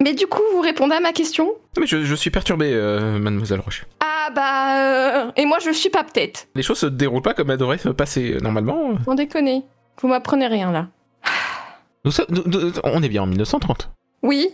Mais 0.02 0.14
du 0.14 0.26
coup, 0.26 0.40
vous 0.54 0.60
répondez 0.60 0.94
à 0.94 1.00
ma 1.00 1.12
question? 1.12 1.44
Non, 1.46 1.80
mais 1.80 1.86
je, 1.86 2.02
je 2.04 2.14
suis 2.14 2.30
perturbé, 2.30 2.70
euh, 2.72 3.18
mademoiselle 3.18 3.60
Roche. 3.60 3.84
Ah 4.00 4.30
bah... 4.34 5.26
euh, 5.26 5.30
Et 5.36 5.44
moi, 5.44 5.58
je 5.64 5.70
suis 5.72 5.90
pas 5.90 6.04
peut-être. 6.04 6.48
Les 6.54 6.62
choses 6.62 6.78
se 6.78 6.86
déroulent 6.86 7.20
pas 7.22 7.34
comme 7.34 7.50
elles 7.50 7.58
devraient 7.58 7.76
se 7.78 7.90
passer 7.90 8.38
normalement. 8.42 8.94
Sans 9.04 9.14
déconner. 9.14 9.62
Vous 10.00 10.08
m'apprenez 10.08 10.46
rien 10.46 10.72
là. 10.72 10.88
Nous 12.04 12.10
sommes- 12.10 12.26
nous- 12.30 12.44
nous- 12.46 12.72
on 12.84 13.02
est 13.02 13.08
bien 13.08 13.22
en 13.22 13.26
1930. 13.26 13.90
Oui 14.22 14.48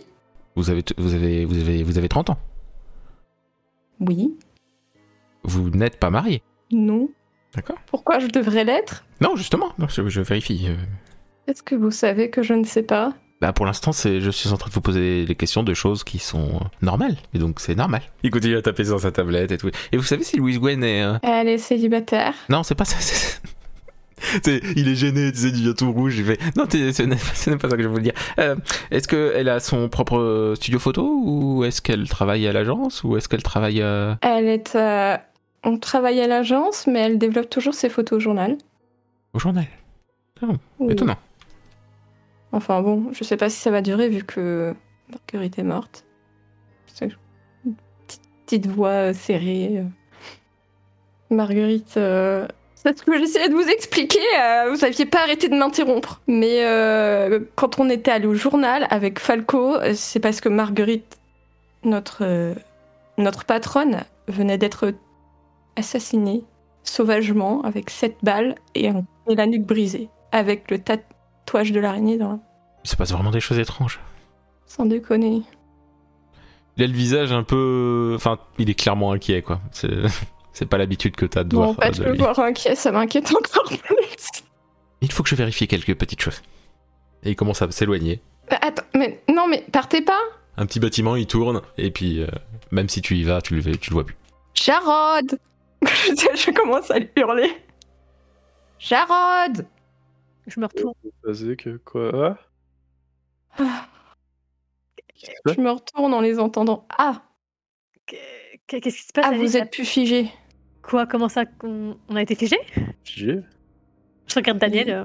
Vous 0.55 0.69
avez, 0.69 0.83
vous 0.97 1.13
avez, 1.13 1.45
vous 1.45 1.57
avez, 1.59 1.83
vous 1.83 1.97
avez 1.97 2.09
30 2.09 2.29
ans. 2.29 2.37
Oui 3.99 4.37
Vous 5.43 5.69
n'êtes 5.69 5.99
pas 5.99 6.09
marié. 6.09 6.41
Non 6.71 7.09
D'accord 7.55 7.77
Pourquoi 7.87 8.19
je 8.19 8.27
devrais 8.27 8.63
l'être? 8.65 9.05
Non, 9.21 9.35
justement. 9.35 9.71
Non, 9.79 9.87
je, 9.87 10.07
je 10.09 10.21
vérifie. 10.21 10.67
euh. 10.69 10.75
Est-ce 11.47 11.63
que 11.63 11.75
vous 11.75 11.91
savez 11.91 12.29
que 12.29 12.43
je 12.43 12.53
ne 12.53 12.65
sais 12.65 12.83
pas? 12.83 13.13
Bah 13.39 13.53
pour 13.53 13.65
l'instant, 13.65 13.91
c'est, 13.91 14.19
je 14.19 14.29
suis 14.31 14.49
en 14.51 14.57
train 14.57 14.67
de 14.69 14.73
vous 14.73 14.81
poser 14.81 15.25
des 15.25 15.35
questions 15.35 15.61
de 15.63 15.73
choses 15.73 16.03
qui 16.03 16.17
sont 16.19 16.55
euh, 16.55 16.65
normales. 16.81 17.15
Et 17.33 17.39
donc 17.39 17.59
c'est 17.59 17.75
normal. 17.75 18.01
Il 18.23 18.31
continue 18.31 18.57
à 18.57 18.61
taper 18.61 18.83
sur 18.83 18.99
sa 18.99 19.11
tablette 19.11 19.51
et 19.51 19.57
tout. 19.57 19.69
Et 19.91 19.97
vous 19.97 20.03
savez 20.03 20.23
si 20.23 20.37
Louise 20.37 20.59
Gwen 20.59 20.83
est... 20.83 21.03
euh, 21.03 21.17
Elle 21.23 21.47
est 21.47 21.57
célibataire. 21.59 22.33
Non, 22.49 22.63
c'est 22.63 22.75
pas 22.75 22.85
ça. 22.85 22.97
il 24.75 24.87
est 24.89 24.95
gêné, 24.95 25.31
tu 25.31 25.37
sais, 25.39 25.47
il 25.49 25.53
devient 25.53 25.75
tout 25.75 25.91
rouge. 25.91 26.17
Il 26.17 26.25
fait 26.25 26.39
Non, 26.55 26.65
ce 26.69 27.03
n'est 27.03 27.57
pas 27.57 27.69
ça 27.69 27.77
que 27.77 27.83
je 27.83 27.87
voulais 27.87 28.03
dire. 28.03 28.13
Euh, 28.39 28.55
est-ce 28.91 29.07
qu'elle 29.07 29.49
a 29.49 29.59
son 29.59 29.89
propre 29.89 30.53
studio 30.55 30.79
photo 30.79 31.21
ou 31.23 31.63
est-ce 31.63 31.81
qu'elle 31.81 32.07
travaille 32.09 32.47
à 32.47 32.53
l'agence 32.53 33.03
ou 33.03 33.17
est-ce 33.17 33.29
qu'elle 33.29 33.43
travaille 33.43 33.81
euh, 33.81 34.15
Elle 34.21 34.47
est... 34.47 34.75
euh, 34.75 35.17
On 35.63 35.77
travaille 35.77 36.19
à 36.21 36.27
l'agence, 36.27 36.87
mais 36.87 36.99
elle 36.99 37.17
développe 37.17 37.49
toujours 37.49 37.73
ses 37.73 37.89
photos 37.89 38.17
au 38.17 38.19
journal. 38.19 38.57
au 39.33 39.39
journal 39.39 39.65
Oui. 40.79 40.91
Étonnant. 40.93 41.17
Enfin 42.51 42.81
bon, 42.81 43.11
je 43.11 43.23
sais 43.23 43.37
pas 43.37 43.49
si 43.49 43.59
ça 43.59 43.71
va 43.71 43.81
durer 43.81 44.09
vu 44.09 44.23
que 44.23 44.73
Marguerite 45.11 45.59
est 45.59 45.63
morte. 45.63 46.05
Une 47.01 47.75
petite, 48.07 48.21
petite 48.45 48.67
voix 48.67 49.13
serrée. 49.13 49.83
Marguerite, 51.29 51.95
euh, 51.97 52.47
c'est 52.95 52.99
ce 52.99 53.03
que 53.03 53.17
j'essayais 53.17 53.49
de 53.49 53.53
vous 53.53 53.67
expliquer. 53.67 54.19
euh, 54.39 54.71
vous 54.73 54.83
aviez 54.85 55.05
pas 55.05 55.21
arrêté 55.23 55.49
de 55.49 55.55
m'interrompre. 55.55 56.21
Mais 56.27 56.63
euh, 56.65 57.39
quand 57.55 57.79
on 57.79 57.89
était 57.89 58.11
allé 58.11 58.27
au 58.27 58.33
journal 58.35 58.87
avec 58.89 59.19
Falco, 59.19 59.75
euh, 59.75 59.93
c'est 59.95 60.19
parce 60.19 60.41
que 60.41 60.49
Marguerite, 60.49 61.17
notre, 61.83 62.19
euh, 62.23 62.53
notre 63.17 63.45
patronne, 63.45 64.03
venait 64.27 64.57
d'être 64.57 64.93
assassinée 65.75 66.43
sauvagement 66.83 67.61
avec 67.63 67.89
sept 67.89 68.17
balles 68.23 68.55
et, 68.75 68.89
un- 68.89 69.05
et 69.29 69.35
la 69.35 69.45
nuque 69.45 69.65
brisée. 69.65 70.09
Avec 70.31 70.69
le 70.71 70.79
tatouage 70.79 71.71
de 71.71 71.79
l'araignée 71.79 72.17
dans 72.17 72.31
la 72.33 72.39
Il 72.83 72.89
se 72.89 72.95
passe 72.95 73.11
vraiment 73.11 73.31
des 73.31 73.39
choses 73.39 73.59
étranges. 73.59 73.99
sans 74.65 74.85
déconner. 74.85 75.43
Il 76.77 76.83
a 76.83 76.87
le 76.87 76.93
visage 76.93 77.31
un 77.31 77.43
peu. 77.43 78.13
Enfin, 78.15 78.37
il 78.59 78.69
est 78.69 78.75
clairement 78.75 79.11
inquiet, 79.11 79.41
quoi. 79.41 79.59
C'est, 79.71 79.89
c'est 80.57 80.65
pas 80.65 80.77
l'habitude 80.77 81.15
que 81.15 81.25
t'as 81.25 81.43
de 81.43 81.55
Bon, 81.55 81.65
voir. 81.73 81.75
pas 81.75 81.87
euh, 81.87 81.91
de 81.91 82.03
le 82.03 82.17
voir 82.17 82.39
inquiet, 82.39 82.75
ça 82.75 82.91
m'inquiète 82.91 83.31
encore 83.31 83.69
plus. 83.69 84.27
Il 85.01 85.11
faut 85.11 85.21
que 85.23 85.29
je 85.29 85.35
vérifie 85.35 85.67
quelques 85.67 85.95
petites 85.95 86.21
choses. 86.21 86.41
Et 87.23 87.29
il 87.31 87.35
commence 87.35 87.61
à 87.61 87.69
s'éloigner. 87.69 88.21
Bah, 88.49 88.57
Attends, 88.61 88.83
mais 88.95 89.21
non, 89.29 89.47
mais 89.47 89.63
partez 89.71 90.01
pas 90.01 90.19
Un 90.57 90.65
petit 90.65 90.79
bâtiment, 90.79 91.15
il 91.15 91.27
tourne, 91.27 91.61
et 91.77 91.91
puis 91.91 92.21
euh, 92.21 92.27
même 92.71 92.89
si 92.89 93.01
tu 93.01 93.15
y 93.15 93.23
vas, 93.23 93.41
tu 93.41 93.55
le, 93.55 93.61
tu 93.77 93.89
le 93.91 93.93
vois 93.93 94.05
plus. 94.05 94.15
Jarod 94.55 95.37
je, 95.83 95.87
je 96.35 96.51
commence 96.51 96.89
à 96.89 96.97
lui 96.97 97.09
hurler. 97.15 97.51
Jarod 98.79 99.67
Je 100.47 100.59
me 100.59 100.65
retourne. 100.65 100.93
Basé 101.23 101.55
que 101.55 101.77
quoi? 101.77 102.37
Ah, 103.59 103.87
Qu'est-ce 105.15 105.29
qui 105.31 105.35
se 105.35 105.41
passe? 105.43 105.55
Je 105.55 105.61
me 105.61 105.69
retourne 105.71 106.13
en 106.13 106.21
les 106.21 106.39
entendant. 106.39 106.87
Ah, 106.97 107.21
Qu'est- 108.07 108.17
Qu'est-ce 108.67 108.97
qui 108.97 109.03
se 109.03 109.13
passe? 109.13 109.25
Ah 109.27 109.35
vous 109.35 109.55
êtes 109.57 109.71
plus 109.71 109.85
figé. 109.85 110.31
Quoi 110.87 111.05
Comment 111.05 111.29
ça 111.29 111.45
qu'on- 111.45 111.95
On 112.09 112.15
a 112.15 112.21
été 112.21 112.35
figé? 112.35 112.55
Figé 113.03 113.39
Je 114.27 114.35
regarde 114.35 114.57
Daniel. 114.59 114.89
euh, 114.89 115.03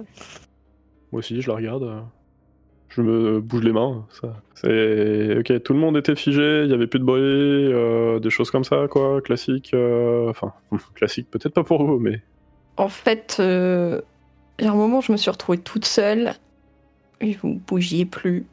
Moi 1.10 1.18
aussi, 1.20 1.40
je 1.42 1.48
la 1.48 1.56
regarde. 1.56 1.82
euh, 1.82 2.00
Je 2.88 3.00
me 3.00 3.40
bouge 3.40 3.64
les 3.64 3.72
mains. 3.72 4.06
Ça. 4.20 4.36
C'est 4.54 5.38
ok. 5.38 5.62
Tout 5.62 5.72
le 5.72 5.78
monde 5.78 5.96
était 5.96 6.14
figé. 6.14 6.62
Il 6.64 6.70
y 6.70 6.74
avait 6.74 6.86
plus 6.86 6.98
de 6.98 7.04
bruit, 7.04 7.20
euh, 7.22 8.18
des 8.20 8.28
choses 8.30 8.50
comme 8.50 8.64
ça, 8.64 8.86
quoi. 8.90 9.20
Classique. 9.22 9.70
euh, 9.74 10.28
Enfin, 10.28 10.52
classique. 10.94 11.30
Peut-être 11.30 11.54
pas 11.54 11.64
pour 11.64 11.84
vous, 11.84 11.98
mais 11.98 12.20
En 12.76 12.88
fait, 12.88 13.36
euh, 13.40 14.00
il 14.58 14.64
y 14.66 14.68
a 14.68 14.72
un 14.72 14.74
moment, 14.76 15.00
je 15.00 15.10
me 15.12 15.16
suis 15.16 15.30
retrouvée 15.30 15.58
toute 15.58 15.84
seule. 15.86 16.34
Et 17.20 17.32
vous 17.34 17.60
bougiez 17.66 18.04
plus. 18.04 18.44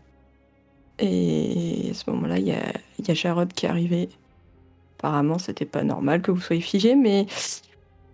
Et 0.99 1.87
à 1.91 1.93
ce 1.93 2.09
moment-là, 2.11 2.37
il 2.39 2.45
y 2.47 2.51
a, 2.51 2.63
il 2.99 3.07
y 3.07 3.11
a 3.11 3.13
Jarod 3.13 3.51
qui 3.53 3.65
est 3.65 3.69
arrivé. 3.69 4.09
Apparemment, 4.99 5.39
c'était 5.39 5.65
pas 5.65 5.83
normal 5.83 6.21
que 6.21 6.29
vous 6.31 6.41
soyez 6.41 6.61
figé, 6.61 6.95
mais 6.95 7.25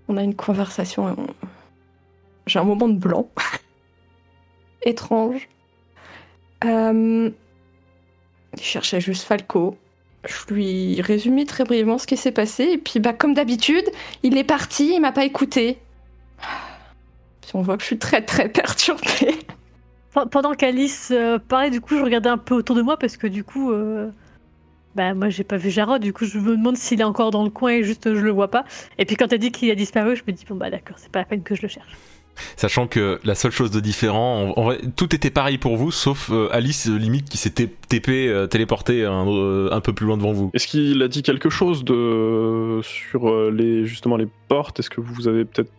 on 0.07 0.17
a 0.17 0.23
une 0.23 0.36
conversation. 0.36 1.09
et 1.09 1.13
on- 1.17 1.27
J'ai 2.47 2.59
un 2.59 2.63
moment 2.63 2.88
de 2.88 2.97
blanc. 2.97 3.27
Étrange. 4.83 5.49
Euh, 6.63 7.29
Il 8.57 8.63
cherchait 8.63 9.01
juste 9.01 9.23
Falco. 9.23 9.77
Je 10.27 10.53
lui 10.53 11.01
résumais 11.01 11.45
très 11.45 11.63
brièvement 11.65 11.97
ce 11.97 12.07
qui 12.07 12.17
s'est 12.17 12.31
passé. 12.31 12.63
Et 12.63 12.77
puis, 12.77 12.99
bah, 12.99 13.13
comme 13.13 13.33
d'habitude, 13.33 13.86
il 14.23 14.38
est 14.38 14.43
parti, 14.43 14.93
il 14.95 15.01
m'a 15.01 15.11
pas 15.11 15.25
écouté. 15.25 15.77
Puis 17.41 17.51
on 17.55 17.61
voit 17.61 17.75
que 17.77 17.81
je 17.81 17.88
suis 17.88 17.99
très 17.99 18.21
très 18.23 18.47
perturbée. 18.49 19.36
Pe- 20.13 20.27
Pendant 20.29 20.53
qu'Alice 20.53 21.09
euh, 21.11 21.38
parlait, 21.39 21.69
du 21.69 21.81
coup, 21.81 21.97
je 21.97 22.03
regardais 22.03 22.29
un 22.29 22.38
peu 22.38 22.55
autour 22.55 22.75
de 22.75 22.81
moi 22.81 22.97
parce 22.97 23.17
que 23.17 23.27
du 23.27 23.43
coup, 23.43 23.71
euh, 23.71 24.09
bah 24.95 25.13
moi 25.13 25.29
j'ai 25.29 25.43
pas 25.43 25.57
vu 25.57 25.69
Jarod, 25.69 26.01
du 26.01 26.13
coup 26.13 26.25
je 26.25 26.37
me 26.39 26.55
demande 26.55 26.77
s'il 26.77 27.01
est 27.01 27.05
encore 27.05 27.31
dans 27.31 27.43
le 27.43 27.49
coin 27.49 27.71
et 27.71 27.83
juste 27.83 28.13
je 28.13 28.19
le 28.21 28.31
vois 28.31 28.49
pas. 28.49 28.63
Et 28.97 29.05
puis 29.05 29.15
quand 29.15 29.27
t'as 29.27 29.37
dit 29.37 29.51
qu'il 29.51 29.69
a 29.71 29.75
disparu, 29.75 30.15
je 30.15 30.23
me 30.27 30.31
dis 30.31 30.45
bon 30.47 30.55
bah 30.55 30.69
d'accord, 30.69 30.97
c'est 30.99 31.11
pas 31.11 31.19
la 31.19 31.25
peine 31.25 31.43
que 31.43 31.53
je 31.55 31.61
le 31.61 31.67
cherche. 31.67 31.91
Sachant 32.57 32.87
que 32.87 33.19
la 33.23 33.33
seule 33.33 33.51
chose 33.53 33.71
de 33.71 33.79
différent, 33.79 34.49
en, 34.57 34.59
en 34.59 34.63
vrai, 34.65 34.79
tout 34.97 35.15
était 35.15 35.29
pareil 35.29 35.57
pour 35.57 35.77
vous, 35.77 35.89
sauf 35.89 36.29
euh, 36.31 36.49
Alice, 36.51 36.89
euh, 36.89 36.97
limite, 36.97 37.29
qui 37.29 37.37
s'est 37.37 37.49
TP, 37.51 38.09
euh, 38.09 38.45
téléporté 38.45 39.05
un, 39.05 39.25
euh, 39.25 39.69
un 39.71 39.79
peu 39.79 39.93
plus 39.93 40.05
loin 40.05 40.17
devant 40.17 40.33
vous. 40.33 40.49
est-ce 40.53 40.67
qu'il 40.67 41.01
a 41.01 41.07
dit 41.07 41.23
quelque 41.23 41.49
chose 41.49 41.85
de 41.85 42.81
sur 42.83 43.29
euh, 43.29 43.51
les 43.55 43.85
justement 43.85 44.17
les 44.17 44.27
portes? 44.49 44.79
Est-ce 44.81 44.89
que 44.89 44.99
vous 44.99 45.29
avez 45.29 45.45
peut-être, 45.45 45.71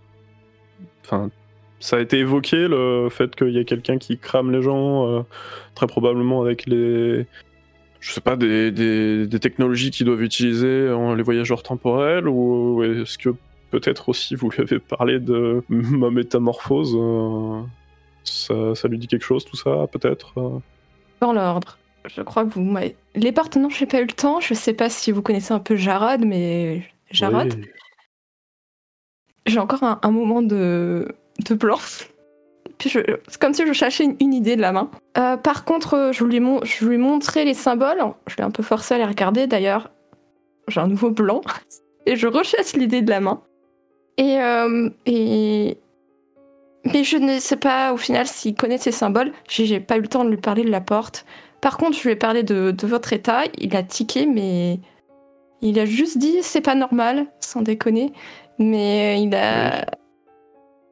enfin, 1.04 1.30
ça 1.78 1.96
a 1.96 2.00
été 2.00 2.18
évoqué 2.20 2.68
le 2.68 3.08
fait 3.10 3.36
qu'il 3.36 3.50
y 3.50 3.58
a 3.58 3.64
quelqu'un 3.64 3.98
qui 3.98 4.16
crame 4.16 4.50
les 4.50 4.62
gens, 4.62 5.06
euh, 5.10 5.22
très 5.74 5.86
probablement 5.86 6.40
avec 6.40 6.64
les 6.64 7.26
je 8.00 8.12
sais 8.12 8.20
pas, 8.20 8.36
des, 8.36 8.70
des, 8.70 9.26
des 9.26 9.40
technologies 9.40 9.90
qu'ils 9.90 10.06
doivent 10.06 10.22
utiliser 10.22 10.90
en 10.90 11.14
les 11.14 11.22
voyageurs 11.22 11.62
temporels 11.62 12.28
ou 12.28 12.82
est-ce 12.82 13.18
que 13.18 13.30
peut-être 13.70 14.08
aussi 14.08 14.34
vous 14.34 14.50
lui 14.50 14.60
avez 14.62 14.78
parlé 14.78 15.18
de 15.18 15.62
ma 15.68 16.10
métamorphose 16.10 16.94
euh, 16.96 17.62
ça, 18.24 18.74
ça 18.74 18.88
lui 18.88 18.98
dit 18.98 19.06
quelque 19.08 19.24
chose 19.24 19.44
tout 19.44 19.56
ça 19.56 19.86
peut-être 19.90 20.32
euh 20.38 20.58
Dans 21.20 21.32
l'ordre. 21.32 21.78
Je 22.14 22.22
crois 22.22 22.44
que 22.44 22.50
vous 22.50 22.62
m'avez. 22.62 22.94
Les 23.16 23.32
portes, 23.32 23.56
non, 23.56 23.68
j'ai 23.68 23.86
pas 23.86 24.00
eu 24.00 24.06
le 24.06 24.12
temps. 24.12 24.38
Je 24.38 24.54
sais 24.54 24.72
pas 24.74 24.88
si 24.88 25.10
vous 25.10 25.22
connaissez 25.22 25.52
un 25.52 25.58
peu 25.58 25.74
Jarod, 25.74 26.24
mais 26.24 26.82
Jarod, 27.10 27.52
Oui. 27.56 27.64
j'ai 29.46 29.58
encore 29.58 29.82
un, 29.82 29.98
un 30.02 30.10
moment 30.12 30.40
de, 30.42 31.08
de 31.48 31.54
blanc. 31.54 31.80
Puis 32.78 32.90
c'est 32.90 33.38
comme 33.38 33.54
si 33.54 33.66
je 33.66 33.72
cherchais 33.72 34.04
une, 34.04 34.34
idée 34.34 34.56
de 34.56 34.60
la 34.60 34.72
main. 34.72 34.90
Euh, 35.18 35.36
par 35.36 35.64
contre, 35.64 36.10
je 36.12 36.24
lui, 36.24 36.40
mon- 36.40 36.64
je 36.64 36.84
lui 36.84 36.94
ai 36.94 36.98
montré 36.98 37.44
les 37.44 37.54
symboles. 37.54 37.98
Je 38.26 38.36
l'ai 38.36 38.42
un 38.42 38.50
peu 38.50 38.62
forcé 38.62 38.94
à 38.94 38.98
les 38.98 39.04
regarder. 39.04 39.46
D'ailleurs, 39.46 39.90
j'ai 40.68 40.80
un 40.80 40.88
nouveau 40.88 41.10
blanc. 41.10 41.40
Et 42.06 42.16
je 42.16 42.26
rechasse 42.26 42.74
l'idée 42.74 43.02
de 43.02 43.10
la 43.10 43.20
main. 43.20 43.42
Et, 44.16 44.40
euh, 44.40 44.88
et... 45.06 45.78
Mais 46.84 47.02
je 47.02 47.16
ne 47.16 47.40
sais 47.40 47.56
pas 47.56 47.92
au 47.92 47.96
final 47.96 48.26
s'il 48.26 48.54
connaît 48.54 48.78
ces 48.78 48.92
symboles. 48.92 49.32
J'ai 49.48 49.66
j'ai 49.66 49.80
pas 49.80 49.96
eu 49.96 50.02
le 50.02 50.08
temps 50.08 50.24
de 50.24 50.30
lui 50.30 50.36
parler 50.36 50.62
de 50.62 50.70
la 50.70 50.80
porte. 50.80 51.26
Par 51.60 51.78
contre, 51.78 51.96
je 51.96 52.02
lui 52.04 52.10
ai 52.12 52.16
parlé 52.16 52.44
de, 52.44 52.70
de 52.70 52.86
votre 52.86 53.12
état. 53.12 53.42
Il 53.58 53.74
a 53.74 53.82
tiqué, 53.82 54.24
mais 54.24 54.78
il 55.62 55.80
a 55.80 55.84
juste 55.84 56.18
dit 56.18 56.36
c'est 56.42 56.60
pas 56.60 56.76
normal, 56.76 57.26
sans 57.40 57.62
déconner. 57.62 58.12
Mais 58.58 59.20
il 59.20 59.34
a. 59.34 59.84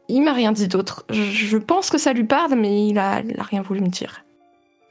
Il 0.09 0.23
m'a 0.23 0.33
rien 0.33 0.53
dit 0.53 0.69
d'autre. 0.69 1.05
Je, 1.11 1.57
pense 1.57 1.89
que 1.91 1.99
ça 1.99 2.13
lui 2.13 2.25
parle, 2.25 2.55
mais 2.57 2.89
il 2.89 2.99
a, 2.99 3.23
rien 3.39 3.63
voulu 3.63 3.81
me 3.81 3.89
dire. 3.89 4.23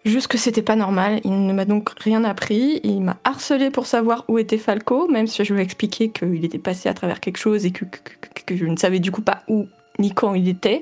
Juste 0.05 0.28
que 0.28 0.38
c'était 0.38 0.64
pas 0.64 0.76
normal. 0.76 1.22
Il 1.24 1.45
ne 1.45 1.53
m'a 1.53 1.66
donc 1.66 1.91
rien 1.99 2.24
appris. 2.24 2.82
Il 2.84 3.01
m'a 3.01 3.18
harcelé 3.24 3.70
pour 3.70 3.86
savoir 3.86 4.26
où 4.28 4.38
était 4.39 4.57
Falco, 4.57 5.07
même 5.07 5.28
si 5.28 5.45
je 5.45 5.53
lui 5.53 5.61
ai 5.61 5.64
expliqué 5.64 6.09
qu'il 6.09 6.43
était 6.43 6.57
passé 6.57 6.89
à 6.89 6.93
travers 6.93 7.20
quelque 7.20 7.38
chose 7.38 7.66
et 7.66 7.72
que, 7.72 7.86
que- 7.86 8.43
que- 8.45 8.55
je 8.57 8.66
ne 8.66 8.76
savais 8.76 8.99
du 8.99 9.11
coup 9.11 9.22
pas 9.22 9.43
où 9.47 9.68
ni 9.99 10.11
quand 10.14 10.34
il 10.34 10.49
était. 10.49 10.82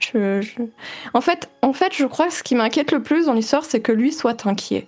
Je- 0.00 0.42
En, 1.14 1.20
fait, 1.20 1.48
en 1.62 1.72
fait, 1.72 1.92
je 1.94 2.04
crois 2.06 2.26
que 2.28 2.32
ce 2.34 2.42
qui 2.42 2.54
m'inquiète 2.54 2.92
le 2.92 3.02
plus 3.02 3.26
dans 3.26 3.32
l'histoire, 3.34 3.64
c'est 3.64 3.80
que 3.80 3.92
lui 3.92 4.12
soit 4.12 4.46
inquiet. 4.46 4.86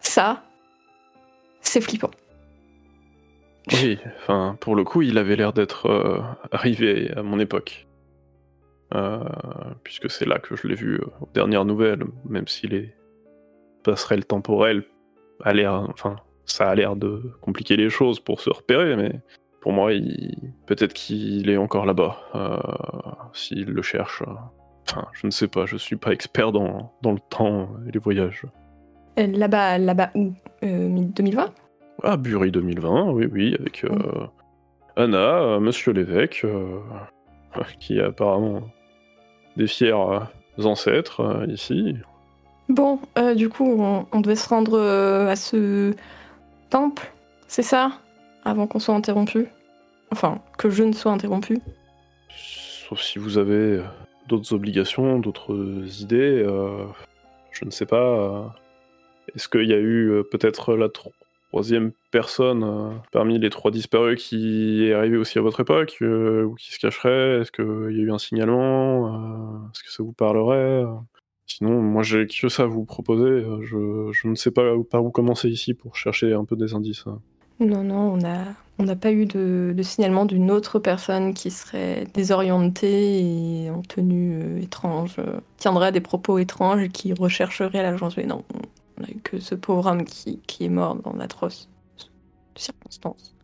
Ça, 0.00 0.42
c'est 1.60 1.80
flippant. 1.80 2.10
Oui, 3.72 3.98
enfin, 4.18 4.56
pour 4.60 4.76
le 4.76 4.84
coup, 4.84 5.02
il 5.02 5.18
avait 5.18 5.36
l'air 5.36 5.52
d'être 5.52 5.86
euh, 5.86 6.20
arrivé 6.52 7.10
à 7.16 7.22
mon 7.22 7.38
époque. 7.38 7.86
Euh, 8.94 9.18
puisque 9.82 10.08
c'est 10.08 10.26
là 10.26 10.38
que 10.38 10.54
je 10.54 10.68
l'ai 10.68 10.76
vu 10.76 10.94
euh, 11.00 11.06
aux 11.20 11.28
dernières 11.34 11.64
nouvelles, 11.64 12.04
même 12.28 12.46
si 12.46 12.68
les 12.68 12.94
passerelles 13.82 14.24
temporelles 14.24 14.84
a 15.42 15.52
l'air, 15.52 15.72
enfin, 15.90 16.16
ça 16.44 16.70
a 16.70 16.74
l'air 16.74 16.94
de 16.94 17.32
compliquer 17.40 17.76
les 17.76 17.90
choses 17.90 18.20
pour 18.20 18.40
se 18.40 18.50
repérer, 18.50 18.94
mais 18.94 19.20
pour 19.60 19.72
moi, 19.72 19.90
peut-être 20.66 20.92
qu'il 20.92 21.50
est 21.50 21.56
encore 21.56 21.86
là-bas, 21.86 23.30
s'il 23.32 23.64
le 23.64 23.82
cherche. 23.82 24.22
Enfin, 24.88 25.08
je 25.12 25.26
ne 25.26 25.32
sais 25.32 25.48
pas, 25.48 25.66
je 25.66 25.76
suis 25.76 25.96
pas 25.96 26.12
expert 26.12 26.52
dans, 26.52 26.92
dans 27.02 27.12
le 27.12 27.18
temps 27.28 27.70
et 27.88 27.90
les 27.90 27.98
voyages. 27.98 28.46
Là-bas, 29.16 29.78
là-bas 29.78 30.10
où? 30.14 30.32
Euh, 30.62 30.88
2020 30.88 31.52
Ah, 32.08 32.16
Bury 32.16 32.52
2020, 32.52 33.10
oui, 33.10 33.28
oui, 33.32 33.56
avec 33.58 33.82
euh, 33.82 34.28
Anna, 34.94 35.40
euh, 35.40 35.58
Monsieur 35.58 35.92
l'évêque, 35.92 36.42
euh, 36.44 36.78
qui 37.80 37.98
a 37.98 38.06
apparemment 38.06 38.60
des 39.56 39.66
fiers 39.66 39.92
ancêtres 40.62 41.44
ici. 41.48 41.96
Bon, 42.68 43.00
du 43.34 43.48
coup, 43.48 43.64
on, 43.64 44.06
on 44.12 44.20
devait 44.20 44.36
se 44.36 44.48
rendre 44.48 44.78
à 44.78 45.34
ce 45.34 45.94
temple, 46.70 47.12
c'est 47.48 47.64
ça? 47.64 47.90
Avant 48.44 48.68
qu'on 48.68 48.78
soit 48.78 48.94
interrompu? 48.94 49.48
Enfin, 50.12 50.40
que 50.58 50.70
je 50.70 50.84
ne 50.84 50.92
sois 50.92 51.10
interrompu. 51.10 51.58
Sauf 52.88 53.00
si 53.00 53.18
vous 53.18 53.36
avez 53.36 53.80
d'autres 54.28 54.52
obligations, 54.52 55.18
d'autres 55.18 55.56
idées, 56.00 56.46
je 57.50 57.64
ne 57.64 57.70
sais 57.72 57.86
pas. 57.86 58.54
Est-ce 59.34 59.48
qu'il 59.48 59.68
y 59.68 59.74
a 59.74 59.80
eu 59.80 60.22
peut-être 60.30 60.76
la 60.76 60.88
troisième 61.56 61.92
personne 62.10 62.64
euh, 62.64 62.90
parmi 63.12 63.38
les 63.38 63.48
trois 63.48 63.70
disparus 63.70 64.22
qui 64.22 64.84
est 64.84 64.92
arrivée 64.92 65.16
aussi 65.16 65.38
à 65.38 65.40
votre 65.40 65.60
époque, 65.60 65.96
euh, 66.02 66.44
ou 66.44 66.54
qui 66.54 66.70
se 66.70 66.78
cacherait 66.78 67.40
Est-ce 67.40 67.50
qu'il 67.50 67.96
y 67.96 68.00
a 68.00 68.04
eu 68.04 68.12
un 68.12 68.18
signalement 68.18 69.06
euh, 69.06 69.70
Est-ce 69.72 69.82
que 69.82 69.90
ça 69.90 70.02
vous 70.02 70.12
parlerait 70.12 70.84
Sinon, 71.46 71.80
moi 71.80 72.02
j'ai 72.02 72.26
que 72.26 72.48
ça 72.50 72.64
à 72.64 72.66
vous 72.66 72.84
proposer. 72.84 73.42
Je, 73.62 74.28
ne 74.28 74.34
sais 74.34 74.50
pas 74.50 74.74
par 74.90 75.02
où 75.02 75.10
commencer 75.10 75.48
ici 75.48 75.72
pour 75.72 75.96
chercher 75.96 76.34
un 76.34 76.44
peu 76.44 76.56
des 76.56 76.74
indices. 76.74 77.04
hein. 77.06 77.20
Non, 77.58 77.82
non, 77.82 78.18
on 78.78 78.84
n'a 78.84 78.96
pas 78.96 79.12
eu 79.12 79.24
de, 79.24 79.74
signalement 79.80 80.26
d'une 80.26 80.50
autre 80.50 80.78
personne 80.78 81.32
qui 81.32 81.50
serait 81.50 82.06
désorientée 82.12 83.64
et 83.64 83.70
en 83.70 83.80
tenue 83.80 84.60
étrange, 84.60 85.16
euh, 85.18 85.40
tiendrait 85.56 85.90
des 85.90 86.02
propos 86.02 86.38
étranges 86.38 86.82
et 86.82 86.88
qui 86.90 87.14
rechercherait 87.14 87.82
l'agence. 87.82 88.18
Mais 88.18 88.26
non, 88.26 88.44
que 89.22 89.38
ce 89.38 89.54
pauvre 89.54 89.86
homme 89.86 90.04
qui, 90.04 90.40
qui 90.46 90.64
est 90.64 90.68
mort 90.68 90.96
dans 90.96 91.12
d'atroces 91.12 91.68
circonstances. 92.56 93.34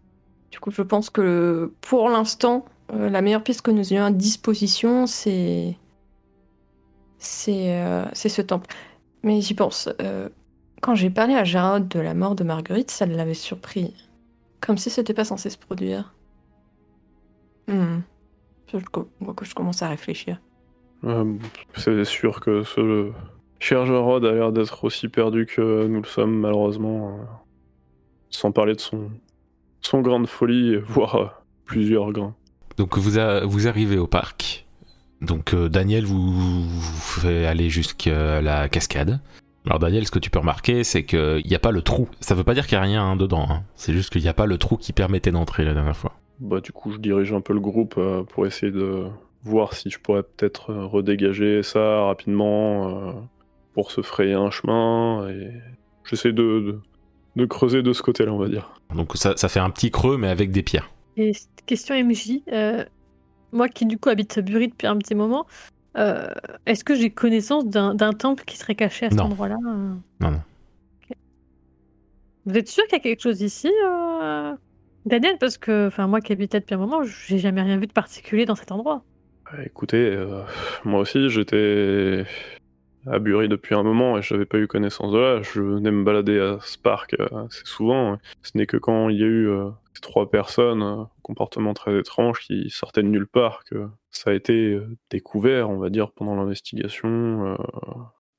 Du 0.50 0.60
coup, 0.60 0.70
je 0.70 0.82
pense 0.82 1.10
que 1.10 1.72
pour 1.80 2.08
l'instant, 2.08 2.64
euh, 2.92 3.08
la 3.08 3.22
meilleure 3.22 3.42
piste 3.42 3.62
que 3.62 3.70
nous 3.70 3.92
ayons 3.92 4.04
à 4.04 4.10
disposition, 4.10 5.06
c'est. 5.06 5.76
C'est 7.18 7.76
euh, 7.76 8.04
ce 8.14 8.42
temple. 8.42 8.74
Mais 9.22 9.40
j'y 9.40 9.54
pense. 9.54 9.88
euh, 10.00 10.28
quand 10.80 10.96
j'ai 10.96 11.10
parlé 11.10 11.34
à 11.34 11.44
Gérard 11.44 11.80
de 11.80 12.00
la 12.00 12.12
mort 12.12 12.34
de 12.34 12.42
Marguerite, 12.42 12.90
ça 12.90 13.06
l'avait 13.06 13.34
surpris. 13.34 13.94
Comme 14.60 14.76
si 14.76 14.90
c'était 14.90 15.14
pas 15.14 15.24
censé 15.24 15.48
se 15.48 15.58
produire. 15.58 16.12
Hmm. 17.68 18.00
Je, 18.66 18.78
que 18.78 19.44
je 19.44 19.54
commence 19.54 19.82
à 19.82 19.88
réfléchir. 19.88 20.40
Euh, 21.04 21.34
c'est 21.76 22.04
sûr 22.04 22.40
que 22.40 22.62
ce 22.64 23.12
cher 23.62 23.86
Jarod 23.86 24.24
a 24.24 24.32
l'air 24.32 24.52
d'être 24.52 24.84
aussi 24.84 25.08
perdu 25.08 25.46
que 25.46 25.86
nous 25.86 26.00
le 26.02 26.06
sommes, 26.08 26.38
malheureusement. 26.40 27.08
euh, 27.18 27.22
sans 28.30 28.50
parler 28.50 28.74
de 28.74 28.80
son, 28.80 29.10
son 29.82 30.00
grain 30.00 30.18
de 30.20 30.26
folie, 30.26 30.76
voire 30.86 31.14
euh, 31.16 31.26
plusieurs 31.64 32.12
grains. 32.12 32.34
Donc 32.78 32.96
vous, 32.98 33.18
a- 33.18 33.44
vous 33.44 33.68
arrivez 33.68 33.98
au 33.98 34.06
parc. 34.06 34.66
Donc 35.20 35.54
euh, 35.54 35.68
Daniel 35.68 36.04
vous, 36.04 36.32
vous 36.32 36.92
fait 37.20 37.46
aller 37.46 37.68
jusqu'à 37.70 38.40
la 38.40 38.68
cascade. 38.68 39.20
Alors 39.66 39.78
Daniel, 39.78 40.04
ce 40.06 40.10
que 40.10 40.18
tu 40.18 40.30
peux 40.30 40.40
remarquer, 40.40 40.82
c'est 40.82 41.04
qu'il 41.04 41.42
n'y 41.46 41.54
a 41.54 41.58
pas 41.60 41.70
le 41.70 41.82
trou. 41.82 42.08
Ça 42.20 42.34
veut 42.34 42.42
pas 42.42 42.54
dire 42.54 42.66
qu'il 42.66 42.76
n'y 42.78 42.82
a 42.84 42.86
rien 42.86 43.04
hein, 43.04 43.16
dedans. 43.16 43.46
hein. 43.48 43.62
C'est 43.76 43.92
juste 43.92 44.10
qu'il 44.10 44.22
n'y 44.22 44.28
a 44.28 44.34
pas 44.34 44.46
le 44.46 44.58
trou 44.58 44.76
qui 44.76 44.92
permettait 44.92 45.30
d'entrer 45.30 45.64
la 45.64 45.74
dernière 45.74 45.96
fois. 45.96 46.14
Bah, 46.40 46.60
du 46.60 46.72
coup, 46.72 46.90
je 46.90 46.98
dirige 46.98 47.32
un 47.32 47.40
peu 47.40 47.52
le 47.52 47.60
groupe 47.60 47.94
euh, 47.98 48.24
pour 48.24 48.46
essayer 48.46 48.72
de 48.72 49.04
voir 49.44 49.74
si 49.74 49.90
je 49.90 50.00
pourrais 50.00 50.22
peut-être 50.24 50.72
redégager 50.74 51.62
ça 51.62 52.04
rapidement 52.06 52.88
euh, 52.88 53.12
pour 53.74 53.90
se 53.90 54.00
frayer 54.02 54.34
un 54.34 54.50
chemin. 54.50 55.28
Et 55.30 55.50
j'essaie 56.04 56.32
de, 56.32 56.42
de, 56.42 56.80
de 57.36 57.44
creuser 57.44 57.82
de 57.82 57.92
ce 57.92 58.02
côté-là, 58.02 58.32
on 58.32 58.38
va 58.38 58.48
dire. 58.48 58.72
Donc 58.94 59.16
ça, 59.16 59.36
ça 59.36 59.48
fait 59.48 59.60
un 59.60 59.70
petit 59.70 59.90
creux, 59.90 60.16
mais 60.16 60.28
avec 60.28 60.50
des 60.50 60.62
pierres. 60.62 60.90
Et 61.16 61.32
question 61.66 61.94
MJ, 61.94 62.40
euh, 62.52 62.84
moi 63.52 63.68
qui 63.68 63.86
du 63.86 63.98
coup 63.98 64.08
habite 64.08 64.38
Bury 64.40 64.68
depuis 64.68 64.86
un 64.86 64.96
petit 64.96 65.14
moment, 65.14 65.46
euh, 65.96 66.28
est-ce 66.66 66.84
que 66.84 66.94
j'ai 66.94 67.10
connaissance 67.10 67.66
d'un 67.66 68.12
temple 68.12 68.44
qui 68.44 68.56
serait 68.56 68.74
caché 68.74 69.06
à 69.06 69.10
cet 69.10 69.20
endroit-là 69.20 69.58
euh 69.66 69.94
Non, 70.20 70.30
non. 70.30 70.40
Vous 72.44 72.56
êtes 72.56 72.68
sûr 72.68 72.84
qu'il 72.84 72.94
y 72.94 73.00
a 73.00 73.02
quelque 73.02 73.22
chose 73.22 73.40
ici, 73.40 73.70
euh, 73.84 74.52
Daniel? 75.06 75.36
Parce 75.38 75.58
que, 75.58 75.86
enfin, 75.86 76.08
moi 76.08 76.20
qui 76.20 76.32
habite 76.32 76.52
depuis 76.52 76.74
un 76.74 76.78
moment, 76.78 77.02
j'ai 77.04 77.38
jamais 77.38 77.62
rien 77.62 77.76
vu 77.78 77.86
de 77.86 77.92
particulier 77.92 78.46
dans 78.46 78.56
cet 78.56 78.72
endroit. 78.72 79.04
Bah, 79.44 79.58
Écoutez, 79.64 80.10
euh, 80.10 80.42
moi 80.84 81.00
aussi 81.00 81.28
j'étais 81.28 82.24
à 83.06 83.18
Bury 83.18 83.48
depuis 83.48 83.74
un 83.74 83.82
moment 83.82 84.18
et 84.18 84.22
j'avais 84.22 84.46
pas 84.46 84.58
eu 84.58 84.66
connaissance 84.66 85.12
de 85.12 85.18
là. 85.18 85.42
Je 85.42 85.60
venais 85.60 85.90
me 85.90 86.04
balader 86.04 86.38
à 86.38 86.58
ce 86.62 86.78
parc 86.78 87.14
euh, 87.18 87.46
assez 87.46 87.62
souvent. 87.64 88.18
Ce 88.42 88.56
n'est 88.56 88.66
que 88.66 88.76
quand 88.76 89.08
il 89.08 89.18
y 89.18 89.22
a 89.22 89.26
eu 89.26 89.48
euh, 89.48 89.70
ces 89.94 90.00
trois 90.00 90.30
personnes, 90.30 90.82
euh, 90.82 91.04
comportement 91.22 91.74
très 91.74 91.98
étrange, 91.98 92.40
qui 92.40 92.70
sortaient 92.70 93.02
de 93.02 93.08
nulle 93.08 93.26
part, 93.26 93.64
que 93.64 93.88
ça 94.10 94.30
a 94.30 94.34
été 94.34 94.78
découvert, 95.10 95.70
on 95.70 95.78
va 95.78 95.90
dire, 95.90 96.12
pendant 96.12 96.34
l'investigation. 96.34 97.56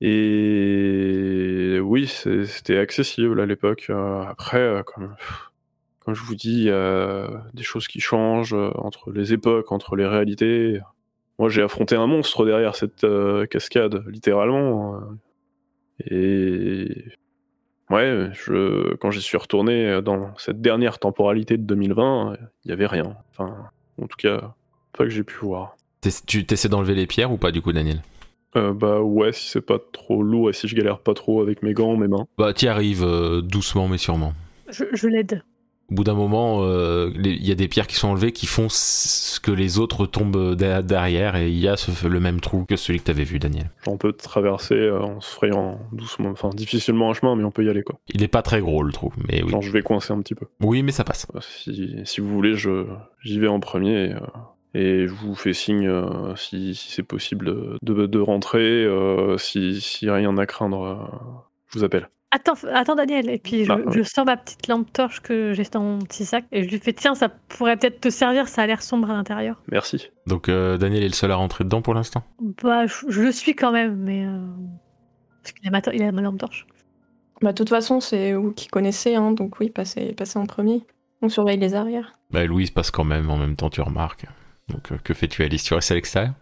Et 0.01 1.79
oui, 1.81 2.07
c'était 2.07 2.77
accessible 2.77 3.39
à 3.39 3.45
l'époque. 3.45 3.89
Après, 3.89 4.83
comme, 4.85 5.15
comme 5.99 6.13
je 6.13 6.23
vous 6.23 6.35
dis, 6.35 6.63
il 6.63 6.63
y 6.65 6.71
a 6.71 7.27
des 7.53 7.63
choses 7.63 7.87
qui 7.87 8.01
changent 8.01 8.53
entre 8.53 9.11
les 9.11 9.33
époques, 9.33 9.71
entre 9.71 9.95
les 9.95 10.05
réalités. 10.05 10.79
Moi, 11.43 11.49
j'ai 11.49 11.61
affronté 11.61 11.97
un 11.97 12.07
monstre 12.07 12.45
derrière 12.45 12.73
cette 12.73 13.03
euh, 13.03 13.45
cascade, 13.45 14.01
littéralement. 14.07 14.95
euh. 14.95 14.99
Et 16.09 17.03
ouais, 17.89 18.29
je, 18.31 18.93
quand 18.95 19.11
j'y 19.11 19.19
suis 19.21 19.35
retourné 19.35 20.01
dans 20.01 20.33
cette 20.37 20.61
dernière 20.61 20.99
temporalité 20.99 21.57
de 21.57 21.63
2020, 21.63 22.37
il 22.63 22.69
y 22.69 22.71
avait 22.71 22.87
rien. 22.87 23.17
Enfin, 23.31 23.53
en 24.01 24.07
tout 24.07 24.15
cas, 24.15 24.53
pas 24.97 25.03
que 25.03 25.09
j'ai 25.09 25.25
pu 25.25 25.35
voir. 25.41 25.75
Tu 26.25 26.45
t'essaies 26.45 26.69
d'enlever 26.69 26.95
les 26.95 27.07
pierres 27.07 27.33
ou 27.33 27.37
pas 27.37 27.51
du 27.51 27.61
coup, 27.61 27.73
Daniel? 27.73 28.01
Euh, 28.55 28.71
bah 28.71 29.01
ouais, 29.01 29.33
si 29.33 29.49
c'est 29.49 29.59
pas 29.59 29.79
trop 29.91 30.23
lourd 30.23 30.49
et 30.49 30.53
si 30.53 30.69
je 30.69 30.75
galère 30.77 30.99
pas 30.99 31.13
trop 31.13 31.41
avec 31.41 31.61
mes 31.61 31.73
gants, 31.73 31.97
mes 31.97 32.07
mains. 32.07 32.25
Bah 32.37 32.53
t'y 32.53 32.69
arrives 32.69 33.03
euh, 33.03 33.41
doucement 33.41 33.89
mais 33.89 33.97
sûrement. 33.97 34.31
Je, 34.69 34.85
je 34.93 35.09
l'aide. 35.09 35.43
Au 35.93 35.95
bout 35.95 36.03
d'un 36.03 36.15
moment, 36.15 36.63
euh, 36.63 37.11
il 37.23 37.45
y 37.47 37.51
a 37.51 37.55
des 37.55 37.67
pierres 37.67 37.85
qui 37.85 37.97
sont 37.97 38.07
enlevées 38.07 38.31
qui 38.31 38.47
font 38.47 38.65
ce 38.67 39.39
que 39.39 39.51
les 39.51 39.77
autres 39.77 40.07
tombent 40.07 40.55
derrière 40.55 41.35
et 41.35 41.49
il 41.51 41.59
y 41.59 41.67
a 41.67 41.77
ce- 41.77 42.07
le 42.07 42.19
même 42.19 42.41
trou 42.41 42.65
que 42.65 42.75
celui 42.75 42.97
que 42.99 43.03
t'avais 43.05 43.23
vu, 43.25 43.37
Daniel. 43.37 43.69
On 43.85 43.97
peut 43.97 44.11
traverser 44.11 44.73
euh, 44.73 44.99
en 44.99 45.21
se 45.21 45.29
frayant 45.29 45.79
doucement, 45.91 46.29
enfin 46.31 46.49
difficilement 46.49 47.11
un 47.11 47.13
chemin, 47.13 47.35
mais 47.35 47.43
on 47.43 47.51
peut 47.51 47.63
y 47.63 47.69
aller 47.69 47.83
quoi. 47.83 47.99
Il 48.11 48.23
est 48.23 48.27
pas 48.27 48.41
très 48.41 48.59
gros 48.59 48.81
le 48.81 48.91
trou, 48.91 49.13
mais 49.29 49.43
oui. 49.43 49.51
Genre 49.51 49.61
je 49.61 49.71
vais 49.71 49.83
coincer 49.83 50.13
un 50.13 50.19
petit 50.23 50.33
peu. 50.33 50.47
Oui, 50.61 50.81
mais 50.81 50.91
ça 50.91 51.03
passe. 51.03 51.27
Euh, 51.35 51.39
Si, 51.41 51.95
si 52.05 52.21
vous 52.21 52.29
voulez, 52.29 52.55
je 52.55 52.87
j'y 53.21 53.37
vais 53.37 53.47
en 53.47 53.59
premier 53.59 54.05
et, 54.05 54.13
euh, 54.13 54.19
Et 54.73 55.07
je 55.07 55.13
vous 55.13 55.35
fais 55.35 55.53
signe 55.53 55.87
euh, 55.87 56.35
si, 56.35 56.73
si 56.73 56.91
c'est 56.91 57.03
possible 57.03 57.77
de, 57.83 58.07
de 58.07 58.19
rentrer. 58.19 58.83
euh, 58.83 59.37
si, 59.37 59.79
si 59.79 60.09
rien 60.09 60.35
à 60.39 60.47
craindre, 60.47 60.81
euh, 60.81 60.95
je 61.67 61.77
vous 61.77 61.85
appelle. 61.85 62.09
Attends, 62.35 62.55
attends 62.73 62.95
Daniel, 62.95 63.29
et 63.29 63.37
puis 63.37 63.63
je, 63.63 63.71
Ah, 63.71 63.77
je 63.91 64.01
sors 64.01 64.25
ma 64.25 64.37
petite 64.37 64.67
lampe 64.67 64.91
torche 64.91 65.19
que 65.19 65.53
j'ai 65.53 65.61
dans 65.65 65.83
mon 65.83 65.99
petit 65.99 66.25
sac 66.25 66.45
et 66.51 66.63
je 66.63 66.69
lui 66.69 66.79
fais 66.79 66.91
tiens, 66.91 67.13
ça 67.13 67.29
pourrait 67.29 67.77
peut-être 67.77 68.01
te 68.01 68.09
servir, 68.09 68.47
ça 68.47 68.63
a 68.63 68.65
l'air 68.65 68.81
sombre 68.81 69.11
à 69.11 69.13
l'intérieur. 69.13 69.61
Merci. 69.71 70.09
Donc 70.25 70.49
euh, 70.49 70.77
Daniel 70.77 71.03
est 71.03 71.09
le 71.09 71.13
seul 71.13 71.31
à 71.31 71.35
rentrer 71.35 71.63
dedans 71.63 71.83
pour 71.83 71.93
l'instant? 71.93 72.23
Bah, 72.63 72.87
je, 72.87 73.05
je 73.07 73.21
le 73.21 73.31
suis 73.31 73.53
quand 73.53 73.71
même, 73.71 73.97
mais 73.97 74.25
euh, 74.25 74.39
parce 75.43 75.53
qu'il 75.53 75.67
a 75.67 75.71
ma, 75.71 75.81
il 75.93 76.01
a 76.01 76.11
ma 76.11 76.21
lampe 76.23 76.39
torche. 76.39 76.65
Bah, 77.41 77.51
de 77.51 77.55
toute 77.55 77.69
façon, 77.69 77.99
c'est 77.99 78.33
vous 78.33 78.51
qui 78.51 78.67
connaissez, 78.67 79.13
hein, 79.13 79.31
donc 79.31 79.59
oui, 79.59 79.69
passez, 79.69 80.13
passez 80.13 80.39
en 80.39 80.47
premier. 80.47 80.81
On 81.21 81.29
surveille 81.29 81.59
les 81.59 81.75
arrières. 81.75 82.13
Bah 82.31 82.45
Louise 82.45 82.71
passe 82.71 82.89
quand 82.89 83.03
même 83.03 83.29
en 83.29 83.37
même 83.37 83.55
temps, 83.55 83.69
tu 83.69 83.81
remarques. 83.81 84.25
Donc 84.69 84.91
euh, 84.91 84.97
que 85.03 85.13
fais-tu 85.13 85.43
Alice? 85.43 85.63
Tu 85.63 85.75
restes 85.75 85.91
à 85.91 85.95
l'extérieur? 85.95 86.33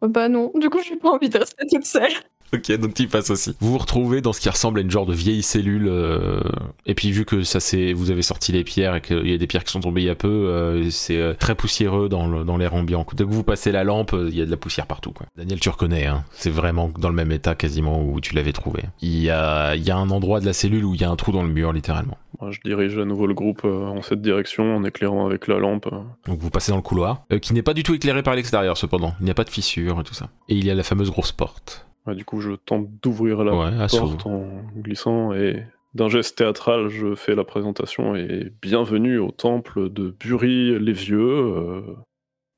Bah 0.00 0.28
non, 0.28 0.50
du 0.54 0.70
coup, 0.70 0.80
j'ai 0.86 0.96
pas 0.96 1.10
envie 1.10 1.28
de 1.28 1.38
rester 1.38 1.66
toute 1.70 1.84
seule. 1.84 2.12
Ok, 2.52 2.70
donc 2.78 2.94
tu 2.94 3.02
y 3.02 3.06
passes 3.08 3.30
aussi. 3.30 3.56
Vous 3.60 3.72
vous 3.72 3.78
retrouvez 3.78 4.20
dans 4.20 4.32
ce 4.32 4.40
qui 4.40 4.48
ressemble 4.48 4.78
à 4.78 4.82
une 4.82 4.90
genre 4.90 5.06
de 5.06 5.14
vieille 5.14 5.42
cellule. 5.42 5.88
euh, 5.88 6.40
et 6.86 6.94
puis 6.94 7.10
vu 7.10 7.24
que 7.24 7.42
ça 7.42 7.58
c'est, 7.58 7.92
vous 7.92 8.10
avez 8.12 8.22
sorti 8.22 8.52
les 8.52 8.62
pierres 8.62 8.94
et 8.94 9.00
qu'il 9.00 9.28
y 9.28 9.34
a 9.34 9.38
des 9.38 9.46
pierres 9.48 9.64
qui 9.64 9.72
sont 9.72 9.80
tombées 9.80 10.02
il 10.02 10.06
y 10.06 10.10
a 10.10 10.14
peu, 10.14 10.28
euh, 10.28 10.88
c'est 10.90 11.16
euh, 11.18 11.34
très 11.34 11.54
poussiéreux 11.56 12.08
dans 12.08 12.26
le- 12.28 12.44
dans 12.44 12.56
l'air 12.56 12.74
ambiant. 12.74 13.04
Dès 13.14 13.24
que 13.24 13.28
vous 13.30 13.42
passez 13.42 13.72
la 13.72 13.82
lampe, 13.82 14.12
euh, 14.14 14.28
il 14.30 14.36
y 14.38 14.42
a 14.42 14.46
de 14.46 14.50
la 14.50 14.56
poussière 14.56 14.86
partout. 14.86 15.10
Quoi. 15.10 15.26
Daniel, 15.36 15.58
tu 15.58 15.68
reconnais, 15.68 16.06
hein, 16.06 16.24
c'est 16.32 16.50
vraiment 16.50 16.90
dans 16.98 17.08
le 17.08 17.14
même 17.16 17.32
état 17.32 17.54
quasiment 17.56 18.00
où 18.04 18.20
tu 18.20 18.34
l'avais 18.36 18.52
trouvé. 18.52 18.82
Il 19.02 19.18
y 19.20 19.30
a, 19.30 19.74
il 19.74 19.82
y 19.82 19.90
a 19.90 19.96
un 19.96 20.10
endroit 20.10 20.38
de 20.40 20.46
la 20.46 20.52
cellule 20.52 20.84
où 20.84 20.94
il 20.94 21.00
y 21.00 21.04
a 21.04 21.10
un 21.10 21.16
trou 21.16 21.32
dans 21.32 21.42
le 21.42 21.48
mur 21.48 21.72
littéralement. 21.72 22.18
Moi, 22.40 22.50
je 22.52 22.58
dirige 22.64 22.96
à 22.98 23.04
nouveau 23.04 23.26
le 23.26 23.34
groupe 23.34 23.62
euh, 23.64 23.86
en 23.86 24.02
cette 24.02 24.20
direction 24.22 24.76
en 24.76 24.84
éclairant 24.84 25.26
avec 25.26 25.48
la 25.48 25.58
lampe. 25.58 25.86
euh. 25.92 25.98
Donc 26.26 26.38
vous 26.38 26.50
passez 26.50 26.70
dans 26.70 26.76
le 26.78 26.82
couloir, 26.82 27.24
euh, 27.32 27.38
qui 27.40 27.52
n'est 27.52 27.62
pas 27.62 27.74
du 27.74 27.82
tout 27.82 27.94
éclairé 27.94 28.22
par 28.22 28.34
l'extérieur 28.36 28.76
cependant. 28.76 29.14
Il 29.20 29.24
n'y 29.24 29.30
a 29.30 29.34
pas 29.34 29.44
de 29.44 29.50
fissure 29.50 29.98
et 30.00 30.04
tout 30.04 30.14
ça. 30.14 30.28
Et 30.48 30.54
il 30.54 30.64
y 30.64 30.70
a 30.70 30.74
la 30.74 30.82
fameuse 30.84 31.10
grosse 31.10 31.32
porte. 31.32 31.86
Ouais, 32.06 32.14
du 32.14 32.24
coup, 32.24 32.40
je 32.40 32.52
tente 32.52 32.88
d'ouvrir 33.02 33.44
la 33.44 33.54
Ouais, 33.54 33.86
porte 33.88 34.26
en 34.26 34.46
glissant 34.76 35.32
et 35.32 35.64
d'un 35.94 36.08
geste 36.08 36.36
théâtral, 36.36 36.88
je 36.88 37.14
fais 37.14 37.34
la 37.34 37.44
présentation 37.44 38.14
et 38.14 38.52
bienvenue 38.60 39.18
au 39.18 39.30
temple 39.30 39.88
de 39.90 40.14
Bury 40.20 40.78
les 40.78 40.92
Vieux, 40.92 41.20
euh, 41.20 41.82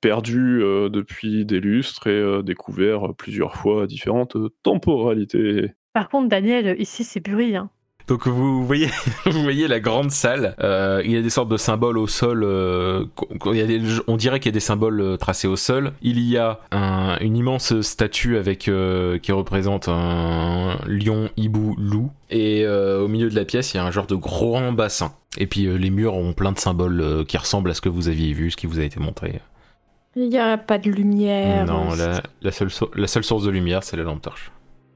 perdu 0.01 0.63
euh, 0.63 0.89
depuis 0.89 1.45
des 1.45 1.61
lustres 1.61 2.07
et 2.07 2.19
euh, 2.19 2.43
découvert 2.43 3.15
plusieurs 3.15 3.55
fois 3.55 3.85
à 3.85 3.87
différentes 3.87 4.37
temporalités. 4.63 5.75
Par 5.93 6.09
contre, 6.09 6.29
Daniel, 6.29 6.81
ici 6.81 7.05
c'est 7.05 7.21
Bury. 7.21 7.57
Hein. 7.57 7.71
Donc 8.09 8.29
vous 8.29 8.65
voyez, 8.65 8.89
vous 9.27 9.43
voyez 9.43 9.67
la 9.67 9.81
grande 9.81 10.11
salle. 10.13 10.55
euh, 10.63 11.03
il 11.05 11.11
y 11.11 11.17
a 11.17 11.23
des 11.23 11.31
sortes 11.31 11.49
de 11.49 11.57
symboles 11.57 11.99
au 11.99 12.07
sol. 12.07 12.45
euh, 12.45 13.05
qu'on- 13.17 13.53
il 13.53 13.59
y 13.59 13.63
a 13.63 13.67
des- 13.67 13.81
on 14.07 14.17
dirait 14.17 14.39
qu'il 14.39 14.51
y 14.51 14.53
a 14.53 14.59
des 14.59 14.61
symboles 14.61 15.01
euh, 15.01 15.17
tracés 15.17 15.49
au 15.49 15.57
sol. 15.57 15.93
Il 16.03 16.21
y 16.21 16.37
a 16.39 16.61
un- 16.71 17.19
une 17.21 17.37
immense 17.37 17.81
statue 17.81 18.37
avec 18.37 18.69
euh, 18.69 19.19
qui 19.19 19.33
représente 19.33 19.89
un 19.89 20.79
lion, 20.87 21.31
hibou, 21.37 21.75
loup. 21.79 22.11
Et 22.31 22.67
au 22.67 23.09
milieu 23.09 23.29
de 23.31 23.35
la 23.35 23.45
pièce, 23.45 23.75
il 23.75 23.79
y 23.79 23.81
a 23.81 23.85
un 23.85 23.91
genre 23.91 24.07
de 24.07 24.15
grand 24.17 24.73
bassin. 24.73 25.13
Et 25.39 25.47
puis 25.47 25.67
les 25.67 25.91
murs 25.91 26.15
ont 26.15 26.33
plein 26.33 26.53
de 26.53 26.59
symboles 26.59 27.25
qui 27.27 27.37
ressemblent 27.37 27.71
à 27.71 27.75
ce 27.75 27.81
que 27.81 27.89
vous 27.89 28.09
aviez 28.09 28.33
vu, 28.33 28.51
ce 28.51 28.57
qui 28.57 28.67
vous 28.67 28.79
a 28.81 28.85
été 28.85 28.99
montré. 29.01 29.41
Il 30.15 30.29
n'y 30.31 30.39
a 30.39 30.57
pas 30.57 30.79
de 30.79 30.91
lumière. 30.91 31.67
non, 31.67 31.95
la, 31.95 32.23
la 32.41 32.51
seule, 32.53 32.71
la 32.95 33.07
seule 33.07 33.23
source 33.25 33.45
de 33.45 33.51
lumière, 33.51 33.83
c'est 33.85 33.97
la 33.97 34.03
lampe 34.05 34.23
torche. 34.23 34.51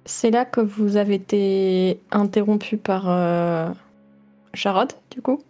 C'est 0.04 0.30
là 0.30 0.44
que 0.44 0.60
vous 0.60 0.96
avez 0.96 1.14
été 1.14 2.00
interrompu 2.10 2.76
par 2.76 3.08
euh, 3.08 3.68
Jarod, 4.54 4.92
du 5.10 5.20
coup? 5.20 5.42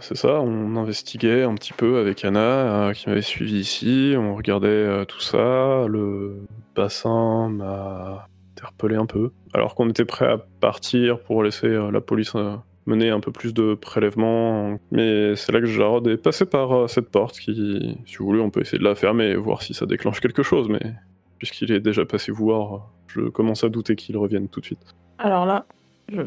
C'est 0.00 0.16
ça, 0.16 0.40
on 0.40 0.76
investiguait 0.76 1.44
un 1.44 1.54
petit 1.54 1.72
peu 1.72 1.98
avec 1.98 2.24
Anna 2.24 2.40
euh, 2.40 2.92
qui 2.92 3.08
m'avait 3.08 3.22
suivi 3.22 3.60
ici, 3.60 4.14
on 4.18 4.34
regardait 4.34 4.66
euh, 4.66 5.04
tout 5.04 5.20
ça, 5.20 5.86
le 5.86 6.44
bassin 6.74 7.48
m'a 7.50 8.26
interpellé 8.56 8.96
un 8.96 9.06
peu. 9.06 9.30
Alors 9.54 9.76
qu'on 9.76 9.88
était 9.88 10.04
prêt 10.04 10.26
à 10.26 10.38
partir 10.60 11.20
pour 11.20 11.44
laisser 11.44 11.68
euh, 11.68 11.92
la 11.92 12.00
police 12.00 12.32
euh, 12.34 12.56
mener 12.86 13.10
un 13.10 13.20
peu 13.20 13.30
plus 13.30 13.54
de 13.54 13.74
prélèvements, 13.74 14.76
mais 14.90 15.36
c'est 15.36 15.52
là 15.52 15.60
que 15.60 15.66
Jarod 15.66 16.06
est 16.08 16.16
passé 16.16 16.46
par 16.46 16.72
euh, 16.72 16.86
cette 16.88 17.08
porte 17.08 17.38
qui, 17.38 17.96
si 18.04 18.16
vous 18.16 18.24
voulez, 18.26 18.40
on 18.40 18.50
peut 18.50 18.60
essayer 18.60 18.78
de 18.78 18.84
la 18.84 18.96
fermer 18.96 19.26
et 19.26 19.36
voir 19.36 19.62
si 19.62 19.72
ça 19.72 19.86
déclenche 19.86 20.20
quelque 20.20 20.42
chose, 20.42 20.68
mais 20.68 20.94
puisqu'il 21.38 21.70
est 21.70 21.80
déjà 21.80 22.04
passé 22.04 22.32
voir, 22.32 22.90
je 23.14 23.28
commence 23.28 23.64
à 23.64 23.68
douter 23.68 23.96
qu'il 23.96 24.16
revienne 24.16 24.48
tout 24.48 24.60
de 24.60 24.64
suite. 24.66 24.94
Alors 25.18 25.46
là, 25.46 25.66
je. 26.08 26.22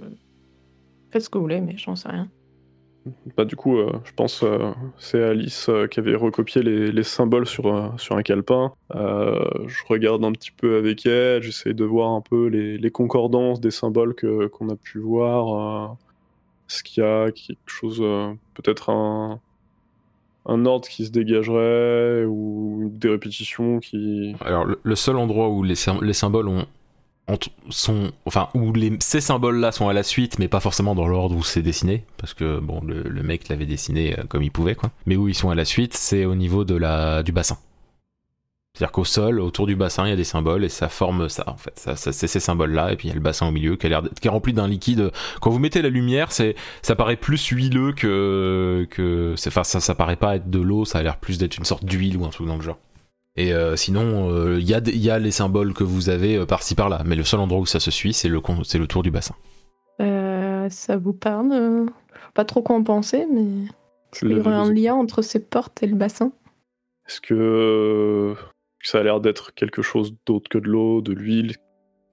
Faites 1.11 1.21
ce 1.23 1.29
que 1.29 1.37
vous 1.37 1.43
voulez, 1.43 1.61
mais 1.61 1.77
j'en 1.77 1.95
sais 1.95 2.09
rien. 2.09 2.27
Bah, 3.37 3.45
du 3.45 3.55
coup, 3.55 3.77
euh, 3.77 3.91
je 4.03 4.11
pense 4.13 4.41
euh, 4.41 4.71
c'est 4.97 5.21
Alice 5.23 5.69
euh, 5.69 5.85
qui 5.85 5.99
avait 5.99 6.15
recopié 6.15 6.63
les, 6.63 6.91
les 6.91 7.03
symboles 7.03 7.45
sur, 7.45 7.67
euh, 7.67 7.89
sur 7.97 8.15
un 8.17 8.23
calepin. 8.23 8.73
Euh, 8.95 9.45
je 9.67 9.77
regarde 9.87 10.25
un 10.25 10.31
petit 10.31 10.49
peu 10.51 10.77
avec 10.77 11.05
elle, 11.05 11.43
j'essaie 11.43 11.75
de 11.75 11.85
voir 11.85 12.11
un 12.13 12.21
peu 12.21 12.47
les, 12.47 12.79
les 12.79 12.89
concordances 12.91 13.61
des 13.61 13.69
symboles 13.69 14.15
que 14.15 14.47
qu'on 14.47 14.69
a 14.69 14.75
pu 14.75 14.97
voir. 14.97 15.91
euh, 15.91 15.93
Est-ce 16.67 16.83
qu'il 16.83 17.03
y 17.03 17.05
a 17.05 17.31
quelque 17.31 17.59
chose, 17.67 17.99
euh, 18.01 18.33
peut-être 18.55 18.89
un, 18.89 19.39
un 20.47 20.65
ordre 20.65 20.87
qui 20.87 21.05
se 21.05 21.11
dégagerait 21.11 22.25
ou 22.25 22.89
des 22.91 23.09
répétitions 23.09 23.79
qui. 23.79 24.35
Alors, 24.41 24.65
le, 24.65 24.79
le 24.81 24.95
seul 24.95 25.17
endroit 25.17 25.49
où 25.49 25.61
les, 25.61 25.75
les 26.01 26.13
symboles 26.13 26.47
ont- 26.47 26.65
sont, 27.69 28.11
enfin, 28.25 28.49
où 28.53 28.71
les, 28.73 28.95
ces 28.99 29.19
symboles-là 29.21 29.71
sont 29.71 29.87
à 29.89 29.93
la 29.93 30.03
suite, 30.03 30.37
mais 30.39 30.47
pas 30.47 30.59
forcément 30.59 30.93
dans 30.95 31.07
l'ordre 31.07 31.35
où 31.35 31.43
c'est 31.43 31.61
dessiné, 31.63 32.03
parce 32.17 32.33
que 32.33 32.59
bon, 32.59 32.81
le, 32.85 33.01
le 33.03 33.23
mec 33.23 33.49
l'avait 33.49 33.65
dessiné 33.65 34.17
euh, 34.19 34.23
comme 34.27 34.43
il 34.43 34.51
pouvait, 34.51 34.75
quoi. 34.75 34.91
Mais 35.07 35.15
où 35.15 35.27
ils 35.27 35.33
sont 35.35 35.49
à 35.49 35.55
la 35.55 35.65
suite, 35.65 35.95
c'est 35.95 36.25
au 36.25 36.35
niveau 36.35 36.63
de 36.65 36.75
la, 36.75 37.23
du 37.23 37.31
bassin. 37.31 37.57
C'est-à-dire 38.73 38.91
qu'au 38.91 39.05
sol, 39.05 39.39
autour 39.39 39.67
du 39.67 39.75
bassin, 39.77 40.05
il 40.05 40.09
y 40.09 40.13
a 40.13 40.17
des 40.17 40.25
symboles 40.25 40.65
et 40.65 40.69
ça 40.69 40.89
forme 40.89 41.29
ça, 41.29 41.45
en 41.47 41.55
fait. 41.55 41.71
Ça, 41.79 41.95
ça- 41.95 42.11
c'est 42.11 42.27
ces 42.27 42.41
symboles-là, 42.41 42.91
et 42.91 42.97
puis 42.97 43.07
il 43.07 43.09
y 43.09 43.11
a 43.11 43.15
le 43.15 43.21
bassin 43.21 43.47
au 43.47 43.51
milieu 43.51 43.77
qui, 43.77 43.87
a 43.91 44.01
qui 44.21 44.27
est 44.27 44.29
rempli 44.29 44.51
d'un 44.53 44.67
liquide. 44.67 45.11
Quand 45.41 45.49
vous 45.49 45.59
mettez 45.59 45.81
la 45.81 45.89
lumière, 45.89 46.31
c'est, 46.33 46.55
ça 46.81 46.95
paraît 46.95 47.15
plus 47.15 47.43
huileux 47.47 47.93
que, 47.93 48.85
que, 48.91 49.33
enfin, 49.47 49.63
ça, 49.63 49.79
ça 49.79 49.95
paraît 49.95 50.17
pas 50.17 50.35
être 50.35 50.49
de 50.49 50.59
l'eau, 50.59 50.83
ça 50.85 50.99
a 50.99 51.03
l'air 51.03 51.17
plus 51.17 51.37
d'être 51.37 51.57
une 51.57 51.63
sorte 51.65 51.85
d'huile 51.85 52.17
ou 52.17 52.25
un 52.25 52.29
truc 52.29 52.47
dans 52.47 52.57
le 52.57 52.61
genre. 52.61 52.77
Et 53.37 53.53
euh, 53.53 53.75
sinon, 53.75 54.29
euh, 54.31 54.59
il 54.59 54.69
y, 54.69 54.73
a 54.73 54.79
y 54.79 55.21
les 55.21 55.31
symboles 55.31 55.73
que 55.73 55.83
vous 55.83 56.09
avez 56.09 56.37
euh, 56.37 56.45
par-ci 56.45 56.73
par-là, 56.73 57.01
mais 57.05 57.15
le 57.15 57.23
seul 57.23 57.41
endroit 57.41 57.59
où 57.59 57.65
ça 57.65 57.81
se 57.81 57.91
suit, 57.91 58.13
c'est 58.13 58.29
le, 58.29 58.39
con- 58.39 58.63
c'est 58.63 58.77
le 58.77 58.87
tour 58.87 59.03
du 59.03 59.11
bassin. 59.11 59.35
Euh, 60.01 60.69
ça 60.69 60.97
vous 60.97 61.13
parle 61.13 61.87
pas 62.33 62.45
trop 62.45 62.61
quoi 62.61 62.75
en 62.75 62.83
penser, 62.83 63.25
mais. 63.31 63.45
Il 64.21 64.31
y 64.31 64.35
aurait 64.35 64.53
un 64.53 64.71
lien 64.71 64.93
entre 64.93 65.21
ces 65.21 65.39
portes 65.39 65.83
et 65.83 65.87
le 65.87 65.95
bassin? 65.95 66.31
Est-ce 67.07 67.19
que 67.19 68.35
ça 68.81 68.99
a 68.99 69.03
l'air 69.03 69.19
d'être 69.19 69.53
quelque 69.53 69.81
chose 69.81 70.15
d'autre 70.25 70.49
que 70.49 70.57
de 70.57 70.69
l'eau, 70.69 71.01
de 71.01 71.11
l'huile, 71.11 71.55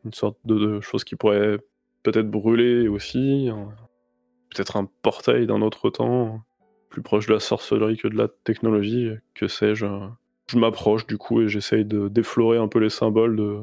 une 0.05 0.13
sorte 0.13 0.37
de, 0.45 0.59
de 0.59 0.81
chose 0.81 1.05
qui 1.05 1.15
pourrait 1.15 1.59
peut-être 2.03 2.29
brûler 2.29 2.89
aussi, 2.89 3.49
peut-être 4.51 4.77
un 4.77 4.89
portail 5.03 5.47
d'un 5.47 5.63
autre 5.63 5.91
temps, 5.91 6.43
plus 6.91 7.03
proche 7.03 7.27
de 7.29 7.35
la 7.35 7.41
sorcellerie 7.41 7.97
que 7.97 8.09
de 8.09 8.17
la 8.17 8.27
technologie, 8.27 9.11
que 9.35 9.47
sais-je. 9.47 9.87
Je 10.53 10.59
m'approche 10.59 11.07
du 11.07 11.17
coup 11.17 11.41
et 11.41 11.49
j'essaye 11.49 11.85
de 11.85 12.09
déflorer 12.09 12.59
un 12.59 12.69
peu 12.69 12.79
les 12.79 12.91
symboles 12.91 13.37
de 13.37 13.57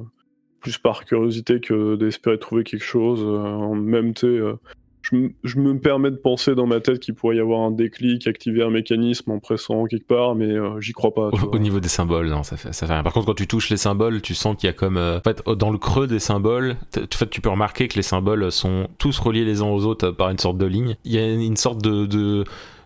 plus 0.60 0.78
par 0.78 1.06
curiosité 1.06 1.60
que 1.60 1.96
d'espérer 1.96 2.40
trouver 2.40 2.64
quelque 2.64 2.84
chose. 2.84 3.22
euh, 3.24 3.38
en 3.38 3.76
même 3.76 4.14
temps, 4.14 4.28
euh, 4.28 4.56
je, 5.04 5.16
je 5.44 5.60
me 5.60 5.78
permets 5.80 6.12
de 6.12 6.18
penser 6.18 6.56
dans 6.56 6.66
ma 6.66 6.80
tête 6.82 7.00
qu'il 7.00 7.14
pourrait 7.14 7.38
y 7.38 7.40
avoir 7.40 7.62
un 7.62 7.72
déclic, 7.72 8.28
activer 8.28 8.64
un 8.64 8.70
mécanisme 8.70 9.32
en 9.32 9.40
pressant 9.40 9.86
quelque 9.86 10.08
part, 10.08 10.36
mais 10.36 10.52
euh, 10.52 10.82
j'y 10.82 10.92
crois 10.92 11.14
pas. 11.14 11.30
Au, 11.30 11.58
niveau 11.60 11.80
des 11.80 11.88
symboles, 11.88 12.28
non, 12.28 12.44
ça 12.44 12.58
fait, 12.58 12.74
ça 12.74 12.88
fait 12.88 12.94
rien. 12.94 13.04
Par 13.04 13.14
contre, 13.14 13.28
quand 13.28 13.36
tu 13.36 13.48
touches 13.48 13.70
les 13.70 13.78
symboles, 13.78 14.22
tu 14.22 14.34
sens 14.34 14.58
qu'il 14.58 14.68
y 14.68 14.70
a 14.70 14.74
comme, 14.74 14.98
euh, 14.98 15.20
en 15.20 15.22
fait, 15.22 15.42
dans 15.48 15.70
le 15.72 15.78
creux 15.78 16.08
des 16.08 16.20
symboles, 16.20 16.76
t- 16.92 17.02
en 17.02 17.18
fait, 17.18 17.30
tu 17.30 17.40
peux 17.40 17.50
remarquer 17.50 17.88
que 17.88 17.96
les 17.96 18.02
symboles 18.02 18.52
sont 18.52 18.90
tous 18.98 19.18
reliés 19.20 19.46
les 19.46 19.62
uns 19.62 19.68
aux 19.70 19.86
autres 19.86 20.10
par 20.12 20.30
une 20.30 20.40
sorte 20.40 20.58
de 20.58 20.66
ligne. 20.66 20.98
Il 21.06 21.14
y 21.14 21.20
a 21.20 21.32
une 21.32 21.56
sorte 21.56 21.82
de, 21.82 22.06
de, 22.06 22.44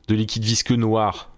de 0.10 0.16
liquide 0.16 0.44
visqueux 0.44 0.76
noir 0.76 1.32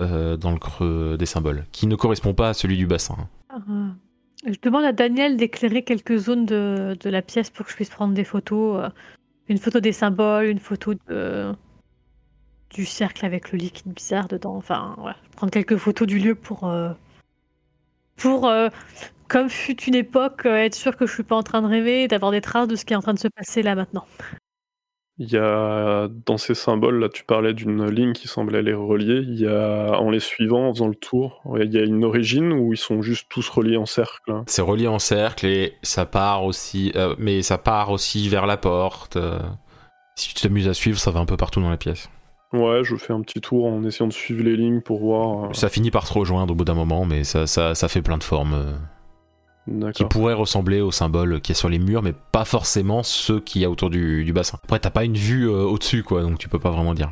euh, 0.00 0.36
dans 0.36 0.50
le 0.50 0.58
creux 0.58 1.16
des 1.18 1.26
symboles, 1.26 1.64
qui 1.72 1.86
ne 1.86 1.96
correspond 1.96 2.34
pas 2.34 2.50
à 2.50 2.54
celui 2.54 2.76
du 2.76 2.86
bassin. 2.86 3.16
Euh, 3.52 3.88
je 4.44 4.58
demande 4.62 4.84
à 4.84 4.92
Daniel 4.92 5.36
d'éclairer 5.36 5.82
quelques 5.82 6.16
zones 6.18 6.46
de, 6.46 6.96
la 7.04 7.22
pièce 7.22 7.50
pour 7.50 7.64
que 7.64 7.70
je 7.70 7.76
puisse 7.76 7.90
prendre 7.90 8.14
des 8.14 8.24
photos. 8.24 8.84
euh, 8.84 8.88
une 9.48 9.58
photo 9.58 9.80
des 9.80 9.92
symboles, 9.92 10.46
une 10.46 10.58
photo 10.58 10.94
du 12.70 12.84
cercle 12.84 13.24
avec 13.24 13.52
le 13.52 13.58
liquide 13.58 13.92
bizarre 13.92 14.28
dedans. 14.28 14.56
Enfin, 14.56 14.96
voilà. 14.98 15.16
Prendre 15.36 15.52
quelques 15.52 15.76
photos 15.76 16.06
du 16.06 16.18
lieu 16.18 16.34
pour. 16.34 16.64
euh, 16.64 16.90
pour, 18.16 18.50
comme 19.28 19.50
fut 19.50 19.80
une 19.82 19.94
époque, 19.94 20.46
être 20.46 20.74
sûr 20.74 20.96
que 20.96 21.06
je 21.06 21.12
suis 21.12 21.22
pas 21.22 21.36
en 21.36 21.42
train 21.42 21.60
de 21.60 21.66
rêver 21.66 22.08
d'avoir 22.08 22.32
des 22.32 22.40
traces 22.40 22.66
de 22.66 22.74
ce 22.76 22.84
qui 22.84 22.94
est 22.94 22.96
en 22.96 23.02
train 23.02 23.12
de 23.12 23.18
se 23.18 23.28
passer 23.28 23.62
là 23.62 23.74
maintenant. 23.74 24.06
Il 25.18 25.30
y 25.30 25.38
a 25.38 26.08
dans 26.26 26.36
ces 26.36 26.54
symboles 26.54 27.00
là, 27.00 27.08
tu 27.08 27.24
parlais 27.24 27.54
d'une 27.54 27.86
ligne 27.86 28.12
qui 28.12 28.28
semblait 28.28 28.60
les 28.62 28.74
relier. 28.74 29.22
Il 29.26 29.40
y 29.40 29.46
a 29.46 29.98
en 29.98 30.10
les 30.10 30.20
suivant, 30.20 30.68
en 30.68 30.74
faisant 30.74 30.88
le 30.88 30.94
tour, 30.94 31.42
il 31.58 31.72
y 31.72 31.78
a 31.78 31.82
une 31.84 32.04
origine 32.04 32.52
où 32.52 32.74
ils 32.74 32.78
sont 32.78 33.00
juste 33.00 33.26
tous 33.30 33.48
reliés 33.48 33.78
en 33.78 33.86
cercle. 33.86 34.30
hein? 34.30 34.44
C'est 34.46 34.60
relié 34.60 34.88
en 34.88 34.98
cercle 34.98 35.46
et 35.46 35.72
ça 35.82 36.04
part 36.04 36.44
aussi, 36.44 36.92
euh, 36.96 37.14
mais 37.18 37.40
ça 37.40 37.56
part 37.56 37.90
aussi 37.90 38.28
vers 38.28 38.44
la 38.46 38.58
porte. 38.58 39.16
euh. 39.16 39.38
Si 40.18 40.34
tu 40.34 40.42
t'amuses 40.42 40.68
à 40.68 40.74
suivre, 40.74 40.98
ça 40.98 41.10
va 41.10 41.20
un 41.20 41.26
peu 41.26 41.36
partout 41.38 41.60
dans 41.62 41.70
la 41.70 41.76
pièce. 41.78 42.10
Ouais, 42.52 42.84
je 42.84 42.96
fais 42.96 43.12
un 43.12 43.20
petit 43.22 43.40
tour 43.40 43.66
en 43.66 43.82
essayant 43.84 44.08
de 44.08 44.12
suivre 44.12 44.42
les 44.44 44.56
lignes 44.56 44.80
pour 44.82 44.98
voir. 45.00 45.44
euh, 45.46 45.52
Ça 45.52 45.68
finit 45.70 45.90
par 45.90 46.06
se 46.06 46.12
rejoindre 46.12 46.52
au 46.52 46.54
bout 46.56 46.64
d'un 46.64 46.74
moment, 46.74 47.04
mais 47.06 47.24
ça, 47.24 47.46
ça, 47.46 47.74
ça 47.74 47.88
fait 47.88 48.02
plein 48.02 48.18
de 48.18 48.22
formes 48.24 48.54
qui 49.94 50.04
pourraient 50.04 50.34
ressembler 50.34 50.80
au 50.80 50.90
symbole 50.90 51.40
qui 51.40 51.52
est 51.52 51.56
sur 51.56 51.68
les 51.68 51.78
murs, 51.78 52.02
mais 52.02 52.14
pas 52.32 52.44
forcément 52.44 53.02
ceux 53.02 53.40
qu'il 53.40 53.62
y 53.62 53.64
a 53.64 53.70
autour 53.70 53.90
du, 53.90 54.24
du 54.24 54.32
bassin. 54.32 54.58
Après, 54.64 54.78
t'as 54.78 54.90
pas 54.90 55.04
une 55.04 55.16
vue 55.16 55.48
euh, 55.48 55.62
au-dessus, 55.64 56.02
quoi, 56.02 56.22
donc 56.22 56.38
tu 56.38 56.48
peux 56.48 56.58
pas 56.58 56.70
vraiment 56.70 56.94
dire. 56.94 57.10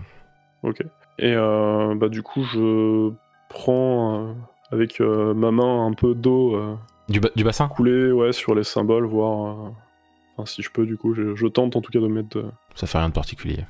Ok. 0.63 0.81
Et 1.19 1.33
euh, 1.35 1.95
bah 1.97 2.09
du 2.09 2.23
coup, 2.23 2.43
je 2.45 3.13
prends 3.49 4.29
euh, 4.29 4.33
avec 4.73 5.01
ma 5.01 5.51
main 5.51 5.87
un 5.87 5.93
peu 5.93 6.15
d'eau 6.15 6.59
Du, 7.09 7.21
ba- 7.21 7.31
du 7.37 7.45
bassin? 7.45 7.69
coulée 7.69 8.11
ouais, 8.13 8.33
sur 8.33 8.55
les 8.55 8.65
symboles, 8.65 9.05
voir 9.07 9.73
enfin, 10.37 10.47
si 10.47 10.63
je 10.63 10.71
peux. 10.71 10.87
Du 10.87 10.97
coup, 10.97 11.15
je, 11.15 11.35
je 11.37 11.47
tente 11.47 11.77
en 11.77 11.81
tout 11.81 11.93
cas 11.93 12.01
de 12.01 12.09
mettre. 12.09 12.45
Ça 12.75 12.87
fait 12.87 12.99
rien 12.99 13.09
de 13.09 13.15
particulier. 13.15 13.65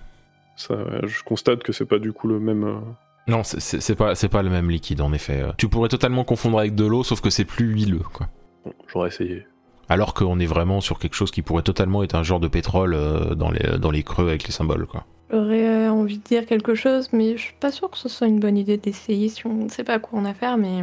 ça. 0.57 0.75
ouais, 0.75 1.01
Je 1.05 1.23
constate 1.25 1.63
que 1.63 1.73
c'est 1.73 1.85
pas 1.87 1.99
du 1.99 2.13
coup 2.13 2.29
le 2.29 2.39
même. 2.41 2.81
Non, 3.27 3.43
c'est- 3.45 3.95
pas, 3.95 4.15
pas 4.15 4.43
le 4.43 4.51
même 4.51 4.71
liquide, 4.71 5.01
en 5.01 5.13
effet. 5.13 5.43
Tu 5.59 5.69
pourrais 5.69 5.89
totalement 5.89 6.25
confondre 6.25 6.59
avec 6.59 6.75
de 6.75 6.85
l'eau, 6.87 7.03
sauf 7.03 7.21
que 7.23 7.31
c'est 7.31 7.45
plus 7.47 7.67
huileux, 7.67 8.03
quoi. 8.13 8.29
Bon, 8.65 8.73
j'aurais 8.93 9.09
essayé. 9.09 9.47
Alors 9.89 10.15
qu'on 10.15 10.39
est 10.41 10.47
vraiment 10.47 10.81
sur 10.81 10.99
quelque 10.99 11.15
chose 11.15 11.31
qui 11.31 11.43
pourrait 11.43 11.63
totalement 11.63 12.03
être 12.03 12.15
un 12.15 12.23
genre 12.23 12.41
de 12.41 12.49
pétrole 12.49 12.95
euh, 12.95 13.35
dans, 13.35 13.51
les, 13.51 13.79
dans 13.79 13.91
les 13.91 14.03
creux 14.03 14.29
avec 14.29 14.45
les 14.45 14.53
symboles, 14.53 14.87
quoi. 14.87 15.05
J'aurais 15.31 15.67
euh, 15.67 15.91
envie 15.91 16.19
de 16.19 16.23
dire 16.23 16.47
quelque 16.47 16.75
chose, 16.75 17.09
mais 17.13 17.37
je 17.37 17.43
suis 17.43 17.55
pas 17.59 17.71
sûre 17.73 17.91
que 17.91 17.99
ce 17.99 18.09
soit 18.09 18.27
une 18.27 18.41
bonne 18.41 18.57
idée 18.57 18.77
d'essayer 18.77 19.29
si 19.29 19.47
on 19.47 19.55
ne 19.65 19.69
sait 19.69 19.85
pas 19.85 19.95
à 19.95 19.99
quoi 19.99 20.19
on 20.21 20.25
a 20.25 20.31
affaire, 20.31 20.57
mais 20.57 20.83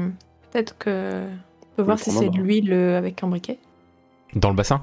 peut-être 0.52 0.78
que 0.78 1.24
on 1.24 1.76
peut 1.78 1.84
voir 1.84 1.98
si 2.00 2.12
c'est 2.12 2.30
de 2.30 2.38
l'huile 2.38 2.74
euh, 2.74 2.98
avec 2.98 3.24
un 3.24 3.28
briquet. 3.28 3.58
Dans 4.36 4.50
le 4.50 4.56
bassin? 4.56 4.82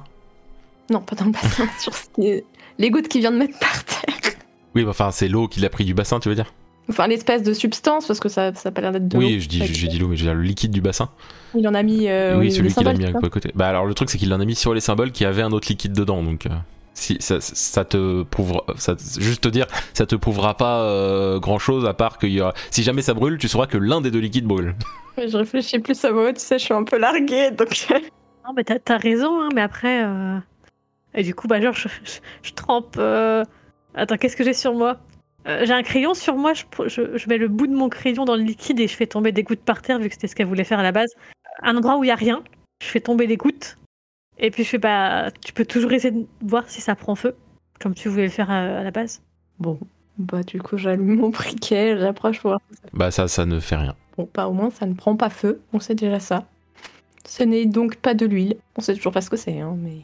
Non, 0.91 1.01
pas 1.01 1.15
dans 1.17 1.27
le 1.27 1.33
bassin, 1.33 1.67
sur 1.79 1.95
ce 1.95 2.09
qui 2.11 2.27
est- 2.29 2.45
les 2.79 2.91
gouttes 2.91 3.09
qu'il 3.09 3.21
vient 3.21 3.33
de 3.33 3.37
mettre 3.37 3.59
par 3.59 3.85
terre. 3.85 4.33
Oui, 4.75 4.85
enfin, 4.89 5.11
c'est 5.11 5.29
l'eau 5.29 5.49
qu'il 5.49 5.65
a 5.65 5.69
pris 5.71 5.85
du 5.85 5.95
bassin, 5.95 6.19
tu 6.21 6.29
veux 6.29 6.35
dire? 6.35 6.53
Enfin, 6.91 7.07
l'espèce 7.07 7.43
de 7.43 7.53
substance, 7.53 8.07
parce 8.07 8.19
que 8.21 8.29
ça, 8.29 8.55
ça 8.55 8.71
a 8.71 8.73
pas 8.73 8.81
l'air 8.81 8.93
d'être 8.93 9.09
de 9.09 9.17
Oui, 9.19 9.35
l'eau. 9.35 9.41
je 9.41 9.49
dis, 9.49 9.65
j'ai 9.67 9.89
dit 9.89 9.99
l'eau, 9.99 10.09
mais 10.09 10.17
je 10.17 10.23
veux 10.25 10.31
dire 10.31 10.35
le 10.35 10.43
liquide 10.43 10.71
du 10.71 10.81
bassin. 10.81 11.11
Il 11.55 11.67
en 11.69 11.75
a 11.75 11.83
mis. 11.83 12.09
euh, 12.09 12.39
oui, 12.39 12.51
celui 12.51 12.73
qu'il 12.73 12.87
a 12.89 12.93
mis 12.95 13.05
à 13.05 13.13
côté. 13.13 13.51
Bah 13.55 13.69
alors 13.69 13.87
le 13.87 13.95
truc 13.95 14.11
c'est 14.11 14.19
qu'il 14.19 14.33
en 14.35 14.41
a 14.41 14.45
mis 14.45 14.55
sur 14.55 14.75
les 14.75 14.81
symboles 14.81 15.13
qui 15.13 15.25
avaient 15.25 15.43
un 15.43 15.53
autre 15.53 15.69
liquide 15.69 15.93
dedans, 15.93 16.23
donc 16.23 16.47
euh, 16.47 16.51
si 16.95 17.17
ça, 17.21 17.41
ça 17.41 17.85
te 17.85 18.23
prouvera, 18.25 18.65
ça, 18.77 18.95
juste 19.19 19.43
te 19.45 19.49
dire, 19.49 19.67
ça 19.95 20.05
te 20.07 20.15
prouvera 20.17 20.57
pas 20.57 21.39
grand 21.41 21.59
chose 21.59 21.87
à 21.87 21.95
part 21.95 22.19
qu'il 22.19 22.31
y 22.33 22.41
aura. 22.41 22.55
Si 22.71 22.83
jamais 22.83 23.03
ça 23.03 23.15
brûle, 23.15 23.39
tu 23.39 23.49
sauras 23.49 23.67
que 23.67 23.79
l'un 23.79 24.01
des 24.01 24.11
deux 24.11 24.19
liquides 24.21 24.47
brûle. 24.47 24.75
Je 25.19 25.37
réfléchis 25.37 25.79
plus 25.81 26.05
à 26.05 26.13
moi, 26.13 26.33
tu 26.33 26.41
sais, 26.41 26.59
je 26.61 26.65
suis 26.65 26.75
un 26.75 26.85
peu 26.85 26.97
larguée, 26.99 27.51
donc. 27.51 27.87
Non, 28.47 28.55
mais 28.57 28.65
t'as, 28.65 28.97
raison, 28.97 29.43
hein, 29.43 29.49
mais 29.55 29.61
après. 29.61 30.05
euh, 30.05 30.39
Et 31.15 31.23
du 31.23 31.35
coup, 31.35 31.49
bah, 31.49 31.61
genre, 31.61 31.75
je, 31.75 31.89
je- 32.05 32.21
je 32.43 32.53
trempe. 32.55 32.95
euh, 32.99 33.45
Attends, 33.95 34.17
qu'est-ce 34.17 34.37
que 34.37 34.45
j'ai 34.45 34.55
sur 34.55 34.73
moi? 34.75 34.97
Euh, 35.49 35.65
J'ai 35.65 35.73
un 35.73 35.83
crayon 35.83 36.15
sur 36.15 36.37
moi, 36.37 36.53
je, 36.55 36.65
je- 36.87 37.17
je 37.17 37.29
mets 37.29 37.39
le 37.39 37.49
bout 37.49 37.67
de 37.67 37.75
mon 37.75 37.89
crayon 37.89 38.25
dans 38.25 38.37
le 38.37 38.43
liquide 38.43 38.81
et 38.81 38.87
je 38.89 38.95
fais 38.95 39.07
tomber 39.07 39.33
des 39.33 39.43
gouttes 39.43 39.61
par 39.63 39.83
terre, 39.83 39.99
vu 39.99 40.09
que 40.09 40.15
c'était 40.15 40.27
ce 40.29 40.35
qu'elle 40.37 40.47
voulait 40.47 40.65
faire 40.65 40.79
à 40.79 40.83
la 40.83 40.93
base. 40.93 41.11
Un 41.63 41.77
endroit 41.77 41.97
où 41.99 42.05
il 42.05 42.09
y 42.09 42.11
a 42.11 42.15
rien, 42.17 42.43
je 42.83 42.89
fais 42.89 43.01
tomber 43.01 43.27
des 43.27 43.37
gouttes. 43.37 43.77
Et 44.39 44.51
puis 44.51 44.63
je 44.63 44.69
fais, 44.69 44.79
bah, 44.79 45.31
tu 45.45 45.53
peux 45.53 45.65
toujours 45.65 45.93
essayer 45.93 46.13
de 46.13 46.27
voir 46.43 46.69
si 46.69 46.81
ça 46.81 46.95
prend 46.95 47.15
feu, 47.15 47.35
comme 47.81 47.95
tu 47.95 48.09
voulais 48.09 48.25
le 48.25 48.31
faire 48.31 48.51
à, 48.51 48.59
à 48.79 48.85
la 48.85 48.91
base. 48.91 49.23
Bon, 49.59 49.79
bah, 50.19 50.43
du 50.43 50.61
coup, 50.63 50.77
j'allume 50.77 51.17
mon 51.17 51.31
briquet, 51.31 51.97
j'approche 51.99 52.41
pour 52.41 52.51
voir. 52.51 52.61
Bah 52.93 53.11
ça, 53.11 53.27
ça 53.27 53.47
ne 53.47 53.59
fait 53.59 53.77
rien. 53.77 53.97
Bon, 54.17 54.29
bah, 54.35 54.47
au 54.49 54.53
moins, 54.53 54.71
ça 54.71 54.87
ne 54.87 54.95
prend 54.95 55.17
pas 55.17 55.31
feu, 55.31 55.61
on 55.73 55.81
sait 55.81 55.95
déjà 55.95 56.21
ça. 56.21 56.45
Ce 57.27 57.43
n'est 57.43 57.67
donc 57.67 57.97
pas 57.97 58.15
de 58.15 58.27
l'huile. 58.27 58.57
On 58.77 58.81
sait 58.81 58.95
toujours 58.95 59.13
pas 59.13 59.21
ce 59.21 59.31
que 59.31 59.37
c'est, 59.37 59.61
hein, 59.61 59.77
mais. 59.79 59.99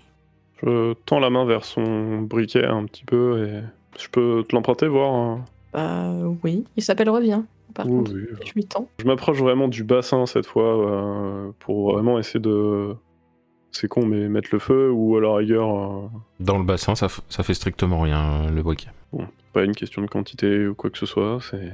Je 0.63 0.95
tends 1.07 1.19
la 1.21 1.31
main 1.31 1.45
vers 1.45 1.65
son 1.65 2.23
briquet 2.23 2.65
un 2.65 2.85
petit 2.87 3.05
peu 3.05 3.47
et 3.47 3.61
je 3.99 4.09
peux 4.09 4.45
te 4.49 4.55
l'emprunter, 4.55 4.87
voir. 4.89 5.13
hein 5.15 5.45
Bah, 5.73 6.11
oui. 6.43 6.65
Il 6.77 6.83
s'appelle 6.83 7.11
Revient, 7.11 7.43
par 7.75 7.87
Oui, 7.87 7.93
contre. 7.93 8.13
oui. 8.15 8.27
Je 8.45 8.53
lui 8.55 8.65
tends. 8.65 8.89
Je 8.99 9.05
m'approche 9.07 9.39
vraiment 9.39 9.69
du 9.69 9.85
bassin 9.85 10.27
cette 10.27 10.47
fois 10.47 10.65
euh, 10.91 11.51
pour 11.61 11.93
vraiment 11.95 12.19
essayer 12.19 12.41
de. 12.41 12.95
C'est 13.73 13.89
con, 13.89 14.07
mais 14.07 14.29
mettre 14.29 14.51
le 14.53 14.61
feu 14.61 14.91
ou 14.93 15.17
à 15.17 15.21
la 15.21 15.35
rigueur, 15.35 15.69
euh, 15.69 16.07
Dans 16.39 16.59
le 16.59 16.65
bassin, 16.65 16.95
ça, 16.95 17.07
f- 17.09 17.21
ça 17.29 17.43
fait 17.43 17.55
strictement 17.55 18.01
rien 18.01 18.49
le 18.49 18.63
briquet. 18.63 18.91
pas 19.53 19.65
une 19.65 19.75
question 19.75 20.01
de 20.03 20.07
quantité 20.07 20.67
ou 20.69 20.75
quoi 20.75 20.91
que 20.91 20.99
ce 20.99 21.07
soit. 21.07 21.39
C'est. 21.51 21.73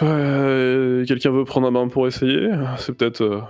Ouais, 0.00 1.04
Quelqu'un 1.06 1.30
veut 1.30 1.44
prendre 1.44 1.66
un 1.68 1.72
bain 1.72 1.86
pour 1.88 2.06
essayer 2.06 2.48
C'est 2.78 2.96
peut-être 2.96 3.20
euh, 3.20 3.40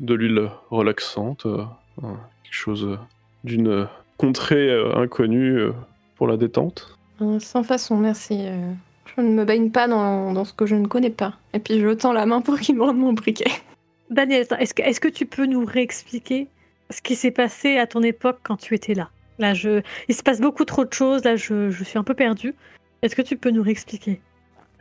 de 0.00 0.14
l'huile 0.14 0.50
relaxante, 0.70 1.46
euh, 1.46 1.64
euh, 2.04 2.08
quelque 2.44 2.54
chose 2.54 2.84
euh, 2.84 2.96
d'une 3.44 3.88
contrée 4.16 4.70
euh, 4.70 4.94
inconnue 4.96 5.58
euh, 5.58 5.72
pour 6.16 6.26
la 6.28 6.36
détente. 6.36 6.97
Euh, 7.20 7.38
sans 7.40 7.62
façon, 7.62 7.96
merci. 7.96 8.46
euh, 8.46 8.72
Je 9.16 9.20
ne 9.20 9.28
me 9.30 9.44
baigne 9.44 9.70
pas 9.70 9.88
dans, 9.88 10.32
dans 10.32 10.44
ce 10.44 10.52
que 10.52 10.66
je 10.66 10.76
ne 10.76 10.86
connais 10.86 11.10
pas. 11.10 11.34
Et 11.52 11.58
puis, 11.58 11.80
je 11.80 11.88
tends 11.90 12.12
la 12.12 12.26
main 12.26 12.40
pour 12.40 12.58
qu'il 12.58 12.76
me 12.76 12.82
rende 12.82 12.98
mon 12.98 13.12
briquet. 13.12 13.50
Daniel, 14.10 14.46
est-ce 14.58 14.74
que, 14.74 14.82
est-ce 14.82 15.00
que 15.00 15.08
tu 15.08 15.26
peux 15.26 15.46
nous 15.46 15.64
réexpliquer 15.64 16.48
ce 16.90 17.02
qui 17.02 17.14
s'est 17.14 17.30
passé 17.30 17.76
à 17.76 17.86
ton 17.86 18.02
époque 18.02 18.38
quand 18.42 18.56
tu 18.56 18.74
étais 18.74 18.94
là? 18.94 19.10
Là, 19.38 19.54
je... 19.54 19.82
il 20.08 20.14
se 20.14 20.22
passe 20.22 20.40
beaucoup 20.40 20.64
trop 20.64 20.84
de 20.84 20.92
choses, 20.92 21.24
là, 21.24 21.36
je, 21.36 21.70
je 21.70 21.84
suis 21.84 21.98
un 21.98 22.04
peu 22.04 22.14
perdue. 22.14 22.54
Est-ce 23.02 23.14
que 23.14 23.22
tu 23.22 23.36
peux 23.36 23.50
nous 23.50 23.62
réexpliquer? 23.62 24.20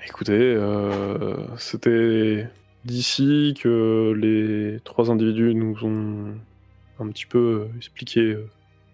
Écoutez, 0.08 0.34
euh, 0.34 1.36
c'était 1.58 2.48
d'ici 2.86 3.54
que 3.62 4.14
les 4.16 4.80
trois 4.84 5.12
individus 5.12 5.54
nous 5.54 5.76
ont 5.84 6.34
un 7.00 7.08
petit 7.10 7.26
peu 7.26 7.68
expliqué 7.76 8.22
euh, 8.22 8.48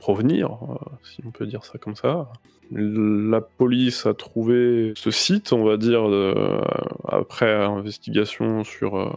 provenir, 0.04 0.46
euh, 0.52 0.76
si 1.04 1.22
on 1.26 1.32
peut 1.32 1.46
dire 1.46 1.64
ça 1.64 1.78
comme 1.78 1.96
ça. 1.96 2.28
La 2.72 3.40
police 3.40 4.06
a 4.06 4.14
trouvé 4.14 4.92
ce 4.96 5.12
site, 5.12 5.54
on 5.54 5.64
va 5.64 5.78
dire, 5.78 6.10
de- 6.10 6.62
après 7.08 7.54
investigation 7.64 8.66
sur 8.66 8.98
euh, 8.98 9.10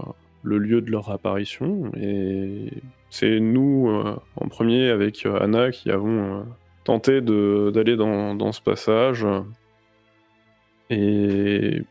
le 0.45 0.59
lieu 0.59 0.81
de 0.81 0.91
leur 0.93 1.11
apparition. 1.11 1.91
Et 1.97 2.71
c'est 3.11 3.41
nous, 3.41 3.89
euh, 3.91 4.15
en 4.37 4.47
premier, 4.49 4.91
avec 4.91 5.27
euh, 5.27 5.41
Anna, 5.41 5.73
qui 5.73 5.91
avons 5.91 6.21
euh, 6.41 6.43
tenté 6.85 7.21
d'aller 7.21 7.97
dans, 7.97 8.37
dans 8.37 8.53
ce 8.53 8.61
passage. 8.61 9.27
Et 10.91 11.83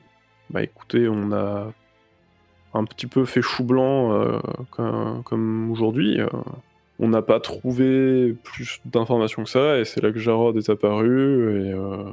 bah 0.50 0.64
écoutez, 0.64 1.10
on 1.10 1.34
a 1.34 1.74
un 2.74 2.84
petit 2.86 3.08
peu 3.08 3.26
fait 3.26 3.42
chou 3.42 3.66
blanc 3.66 4.14
euh, 4.14 4.40
comme 5.26 5.70
aujourd'hui. 5.72 6.22
On 7.00 7.08
n'a 7.10 7.22
pas 7.22 7.40
trouvé 7.40 8.36
plus 8.44 8.80
d'informations 8.86 9.44
que 9.44 9.50
ça, 9.50 9.78
et 9.80 9.86
c'est 9.86 10.02
là 10.02 10.12
que 10.12 10.20
Jarod 10.20 10.56
est 10.58 10.70
apparu, 10.70 11.62
et 11.68 11.74
euh, 11.74 12.06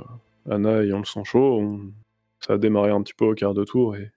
Anna 0.50 0.82
ayant 0.82 0.98
le 0.98 1.04
sang 1.04 1.24
chaud, 1.24 1.58
on- 1.60 1.80
ça 2.40 2.54
a 2.54 2.58
démarré 2.58 2.90
un 2.90 3.00
petit 3.02 3.14
peu 3.14 3.24
au 3.26 3.34
quart 3.34 3.54
de 3.54 3.64
tour, 3.64 3.94
et 3.96 4.10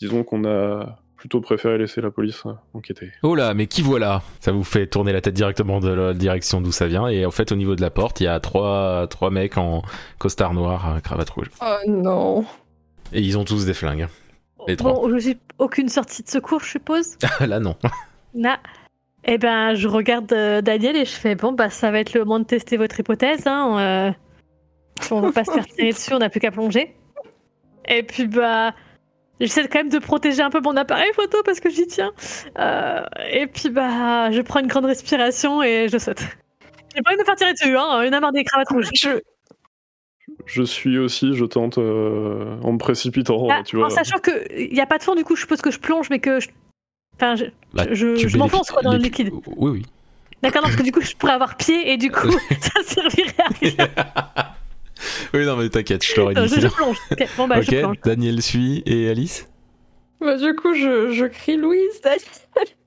disons 0.00 0.24
qu'on 0.24 0.44
a 0.44 0.98
plutôt 1.16 1.40
préféré 1.40 1.78
laisser 1.78 2.00
la 2.02 2.10
police 2.10 2.42
euh, 2.44 2.52
enquêter. 2.74 3.12
Oh 3.22 3.34
là, 3.34 3.54
mais 3.54 3.66
qui 3.66 3.80
voilà? 3.80 4.22
Ça 4.40 4.52
vous 4.52 4.64
fait 4.64 4.86
tourner 4.88 5.12
la 5.12 5.20
tête 5.22 5.32
directement 5.34 5.80
de 5.80 5.88
la 5.88 6.12
direction 6.12 6.60
d'où 6.60 6.72
ça 6.72 6.86
vient. 6.86 7.06
Et 7.08 7.24
en 7.24 7.30
fait, 7.30 7.50
au 7.50 7.56
niveau 7.56 7.76
de 7.76 7.80
la 7.80 7.88
porte, 7.90 8.20
il 8.20 8.24
y 8.24 8.26
a 8.26 8.38
trois, 8.40 9.06
trois 9.08 9.30
mecs 9.30 9.56
en 9.56 9.82
costard 10.18 10.52
noir, 10.52 10.96
euh, 10.96 11.00
cravate 11.00 11.30
rouge. 11.30 11.50
Oh 11.62 11.76
non. 11.88 12.44
Et 13.12 13.20
ils 13.22 13.38
ont 13.38 13.44
tous 13.44 13.64
des 13.64 13.72
flingues. 13.72 14.08
Les 14.66 14.76
trois. 14.76 14.92
Bon, 14.92 15.08
je 15.10 15.18
suis 15.18 15.38
aucune 15.58 15.88
sortie 15.88 16.22
de 16.24 16.28
secours, 16.28 16.60
je 16.60 16.70
suppose? 16.72 17.16
là, 17.40 17.58
non. 17.60 17.76
Là. 18.34 18.58
Eh 19.26 19.38
ben, 19.38 19.74
je 19.74 19.88
regarde 19.88 20.32
euh, 20.32 20.60
Daniel 20.60 20.96
et 20.96 21.04
je 21.04 21.12
fais 21.12 21.34
bon, 21.34 21.52
bah, 21.52 21.70
ça 21.70 21.90
va 21.90 22.00
être 22.00 22.12
le 22.12 22.20
moment 22.20 22.40
de 22.40 22.44
tester 22.44 22.76
votre 22.76 22.98
hypothèse. 23.00 23.46
Hein, 23.46 23.78
euh, 23.78 24.10
on 25.10 25.20
veut 25.20 25.32
pas 25.32 25.44
se 25.44 25.52
faire 25.52 25.66
tirer 25.66 25.92
dessus, 25.92 26.12
on 26.12 26.18
n'a 26.18 26.28
plus 26.28 26.40
qu'à 26.40 26.50
plonger. 26.50 26.94
Et 27.88 28.02
puis, 28.02 28.26
bah, 28.26 28.74
j'essaie 29.40 29.66
quand 29.68 29.78
même 29.78 29.88
de 29.88 29.98
protéger 29.98 30.42
un 30.42 30.50
peu 30.50 30.60
mon 30.60 30.76
appareil 30.76 31.10
photo 31.14 31.38
parce 31.44 31.60
que 31.60 31.70
j'y 31.70 31.86
tiens. 31.86 32.12
Euh, 32.58 33.02
et 33.30 33.46
puis, 33.46 33.70
bah, 33.70 34.30
je 34.30 34.40
prends 34.42 34.60
une 34.60 34.66
grande 34.66 34.86
respiration 34.86 35.62
et 35.62 35.88
je 35.90 35.98
saute. 35.98 36.20
J'ai 36.94 37.02
pas 37.02 37.10
envie 37.10 37.16
de 37.16 37.22
me 37.22 37.24
faire 37.24 37.36
tirer 37.36 37.52
dessus, 37.52 37.76
hein, 37.76 38.02
une 38.02 38.14
amende 38.14 38.34
des 38.34 38.44
cravates 38.44 38.68
rouges. 38.68 38.88
Je... 38.94 39.20
Je 40.46 40.62
suis 40.62 40.98
aussi, 40.98 41.34
je 41.34 41.44
tente 41.44 41.78
euh, 41.78 42.58
en 42.62 42.72
me 42.72 42.78
précipitant, 42.78 43.46
Ah, 43.50 43.62
tu 43.62 43.76
vois. 43.76 43.86
en 43.86 43.90
sachant 43.90 44.18
qu'il 44.18 44.72
n'y 44.72 44.80
a 44.80 44.86
pas 44.86 44.98
de 44.98 45.02
fond, 45.02 45.14
du 45.14 45.24
coup, 45.24 45.36
je 45.36 45.42
suppose 45.42 45.60
que 45.60 45.70
je 45.70 45.78
plonge, 45.78 46.08
mais 46.10 46.18
que 46.18 46.40
je. 46.40 46.48
Enfin, 47.16 47.36
je, 47.36 47.44
Bah, 47.72 47.86
je, 47.90 48.36
m'enfonce 48.36 48.70
quoi 48.70 48.82
dans 48.82 48.92
le 48.92 48.98
liquide. 48.98 49.30
Oui, 49.56 49.70
oui. 49.70 49.82
D'accord, 50.42 50.62
non, 50.62 50.68
parce 50.68 50.76
que 50.76 50.82
du 50.82 50.92
coup, 50.92 51.00
je 51.00 51.14
pourrais 51.16 51.32
avoir 51.32 51.56
pied 51.56 51.90
et 51.90 51.96
du 51.96 52.10
coup, 52.10 52.30
ça 52.60 52.82
servirait 52.84 53.34
à 53.38 53.48
rien. 53.60 53.88
oui, 55.34 55.46
non, 55.46 55.56
mais 55.56 55.68
t'inquiète, 55.70 56.04
je 56.04 56.14
t'aurais 56.14 56.34
dit. 56.34 56.60
je, 56.60 56.68
plonge. 56.68 56.98
Bon, 57.36 57.48
bah, 57.48 57.60
je 57.62 57.70
plonge. 57.80 57.96
ok, 57.96 58.04
Daniel 58.04 58.42
suit 58.42 58.82
et 58.84 59.08
Alice 59.08 59.48
Bah, 60.20 60.36
du 60.36 60.54
coup, 60.54 60.74
je, 60.74 61.12
je 61.12 61.24
crie 61.24 61.56
Louise, 61.56 62.00
Daniel. 62.02 62.20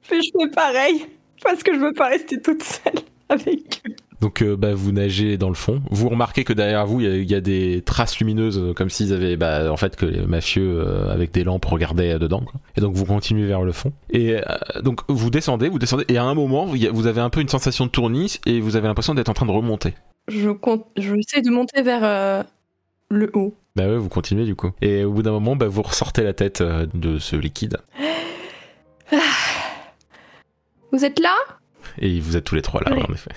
Puis 0.08 0.22
je 0.22 0.32
fais 0.40 0.50
pareil? 0.52 1.08
Parce 1.44 1.64
que 1.64 1.74
je 1.74 1.80
veux 1.80 1.94
pas 1.94 2.10
rester 2.10 2.42
toute 2.42 2.64
seule 2.64 3.00
avec 3.30 3.82
eux. 3.88 3.96
Donc 4.20 4.42
euh, 4.42 4.56
bah, 4.56 4.74
vous 4.74 4.92
nagez 4.92 5.38
dans 5.38 5.50
le 5.50 5.56
fond. 5.56 5.82
Vous 5.92 6.10
remarquez 6.10 6.44
que 6.44 6.54
derrière 6.54 6.88
vous, 6.88 7.02
il 7.02 7.08
y 7.08 7.12
a- 7.12 7.16
il 7.18 7.30
y, 7.32 7.36
a 7.36 7.42
des 7.42 7.84
traces 7.86 8.18
lumineuses, 8.20 8.58
euh, 8.58 8.74
comme 8.74 8.90
s'ils 8.90 9.14
avaient, 9.14 9.38
bah, 9.38 9.72
en 9.72 9.78
fait, 9.78 9.96
que 9.96 10.06
les 10.08 10.22
mafieux 10.26 10.82
euh, 10.82 11.12
avec 11.14 11.32
des 11.32 11.44
lampes 11.44 11.66
regardaient 11.66 12.18
dedans. 12.18 12.42
quoi. 12.42 12.60
Et 12.76 12.82
donc 12.82 12.96
vous 12.96 13.06
continuez 13.06 13.46
vers 13.46 13.62
le 13.62 13.72
fond. 13.72 13.94
Et 14.10 14.36
euh, 14.38 14.42
donc 14.82 15.02
vous 15.08 15.30
descendez, 15.30 15.70
vous 15.70 15.78
descendez, 15.78 16.04
et 16.08 16.18
à 16.18 16.24
un 16.24 16.34
moment, 16.34 16.66
vous, 16.66 17.08
avez 17.08 17.22
un 17.22 17.30
peu 17.30 17.42
une 17.42 17.50
sensation 17.50 17.86
de 17.86 17.92
tournis 17.92 18.40
et 18.48 18.60
vous 18.60 18.76
avez 18.76 18.88
l'impression 18.88 19.14
d'être 19.14 19.30
en 19.30 19.34
train 19.34 19.46
de 19.46 19.52
remonter. 19.52 19.94
Je, 20.28 20.50
compte, 20.50 20.86
je 20.98 21.14
essaie 21.16 21.42
de 21.42 21.52
monter 21.52 21.84
vers 21.84 22.44
le 23.10 23.30
haut. 23.36 23.54
Bah 23.76 23.88
ouais, 23.88 23.98
vous 23.98 24.10
continuez 24.10 24.46
du 24.46 24.56
coup. 24.56 24.72
Et 24.82 25.04
au 25.04 25.12
bout 25.12 25.22
d'un 25.22 25.32
moment, 25.32 25.56
bah, 25.56 25.68
vous 25.68 25.84
ressortez 25.84 26.24
la 26.24 26.34
tête 26.34 26.64
de 26.64 27.20
ce 27.20 27.36
liquide. 27.36 27.78
Vous 30.92 31.06
êtes 31.06 31.20
là? 31.20 31.36
Et 32.00 32.20
vous 32.20 32.36
êtes 32.38 32.44
tous 32.44 32.56
les 32.56 32.62
trois 32.62 32.82
là, 32.82 32.92
Oui. 32.96 33.04
en 33.08 33.14
effet. 33.14 33.32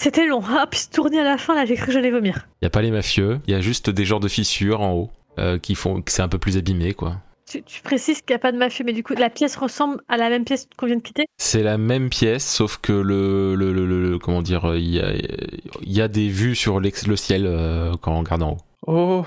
C'était 0.00 0.26
long. 0.28 0.40
Ah, 0.48 0.68
puis 0.70 0.78
se 0.78 0.90
tourner 0.90 1.18
à 1.18 1.24
la 1.24 1.38
fin, 1.38 1.56
là, 1.56 1.64
j'ai 1.66 1.74
cru 1.74 1.86
que 1.86 1.92
j'allais 1.92 2.12
vomir. 2.12 2.46
Il 2.62 2.64
y 2.64 2.66
a 2.66 2.70
pas 2.70 2.82
les 2.82 2.92
mafieux, 2.92 3.40
il 3.48 3.50
y 3.52 3.54
a 3.56 3.60
juste 3.60 3.90
des 3.90 4.04
genres 4.04 4.20
de 4.20 4.28
fissures 4.28 4.80
en 4.80 4.92
haut 4.94 5.10
euh, 5.40 5.58
qui 5.58 5.74
font 5.74 6.00
que 6.02 6.12
c'est 6.12 6.22
un 6.22 6.28
peu 6.28 6.38
plus 6.38 6.56
abîmé 6.56 6.94
quoi. 6.94 7.16
Tu, 7.50 7.64
tu 7.64 7.82
précises 7.82 8.20
qu'il 8.22 8.32
n'y 8.34 8.36
a 8.36 8.38
pas 8.38 8.52
de 8.52 8.58
mafieux, 8.58 8.84
mais 8.84 8.92
du 8.92 9.02
coup, 9.02 9.14
la 9.14 9.28
pièce 9.28 9.56
ressemble 9.56 10.00
à 10.06 10.16
la 10.16 10.28
même 10.28 10.44
pièce 10.44 10.68
qu'on 10.76 10.86
vient 10.86 10.96
de 10.96 11.00
quitter? 11.02 11.24
C'est 11.38 11.62
la 11.64 11.78
même 11.78 12.10
pièce, 12.10 12.46
sauf 12.48 12.76
que 12.76 12.92
le, 12.92 13.56
le, 13.56 13.72
le- 13.72 13.86
le- 13.86 14.02
le- 14.10 14.18
comment 14.20 14.42
dire, 14.42 14.66
euh, 14.70 14.78
il 14.78 14.88
y 14.94 15.00
a, 15.00 15.14
il 15.14 15.92
y 15.92 16.00
a 16.00 16.06
des 16.08 16.28
vues 16.28 16.54
sur 16.54 16.78
le 16.78 16.90
ciel 17.16 17.44
euh, 17.46 17.94
quand 18.00 18.12
on 18.12 18.20
regarde 18.20 18.42
en 18.44 18.52
haut. 18.52 18.56
Oh, 18.86 19.24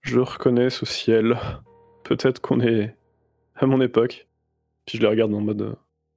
je 0.00 0.18
reconnais 0.18 0.70
ce 0.70 0.84
ciel. 0.86 1.38
Peut-être 2.02 2.40
qu'on 2.40 2.60
est 2.60 2.96
à 3.54 3.66
mon 3.66 3.80
époque. 3.82 4.26
Puis 4.86 4.98
je 4.98 5.02
les 5.02 5.08
regarde 5.08 5.32
en 5.34 5.40
mode. 5.42 5.62
euh, 5.62 5.74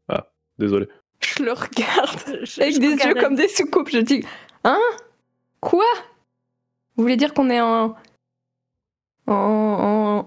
Ah, 0.07 0.31
désolé. 0.57 0.87
Je 1.37 1.43
le 1.43 1.51
regarde 1.53 2.19
Je- 2.43 2.61
avec 2.61 2.75
je 2.75 2.79
des 2.79 2.91
regarde 2.93 3.15
yeux 3.15 3.21
comme 3.21 3.35
des 3.35 3.47
soucoupes. 3.47 3.89
Je 3.89 3.99
dis 3.99 4.23
Hein? 4.63 4.79
Quoi? 5.61 5.85
Vous 6.95 7.03
voulez 7.03 7.17
dire 7.17 7.33
qu'on 7.33 7.49
est 7.49 7.61
en. 7.61 7.95
En, 9.27 9.33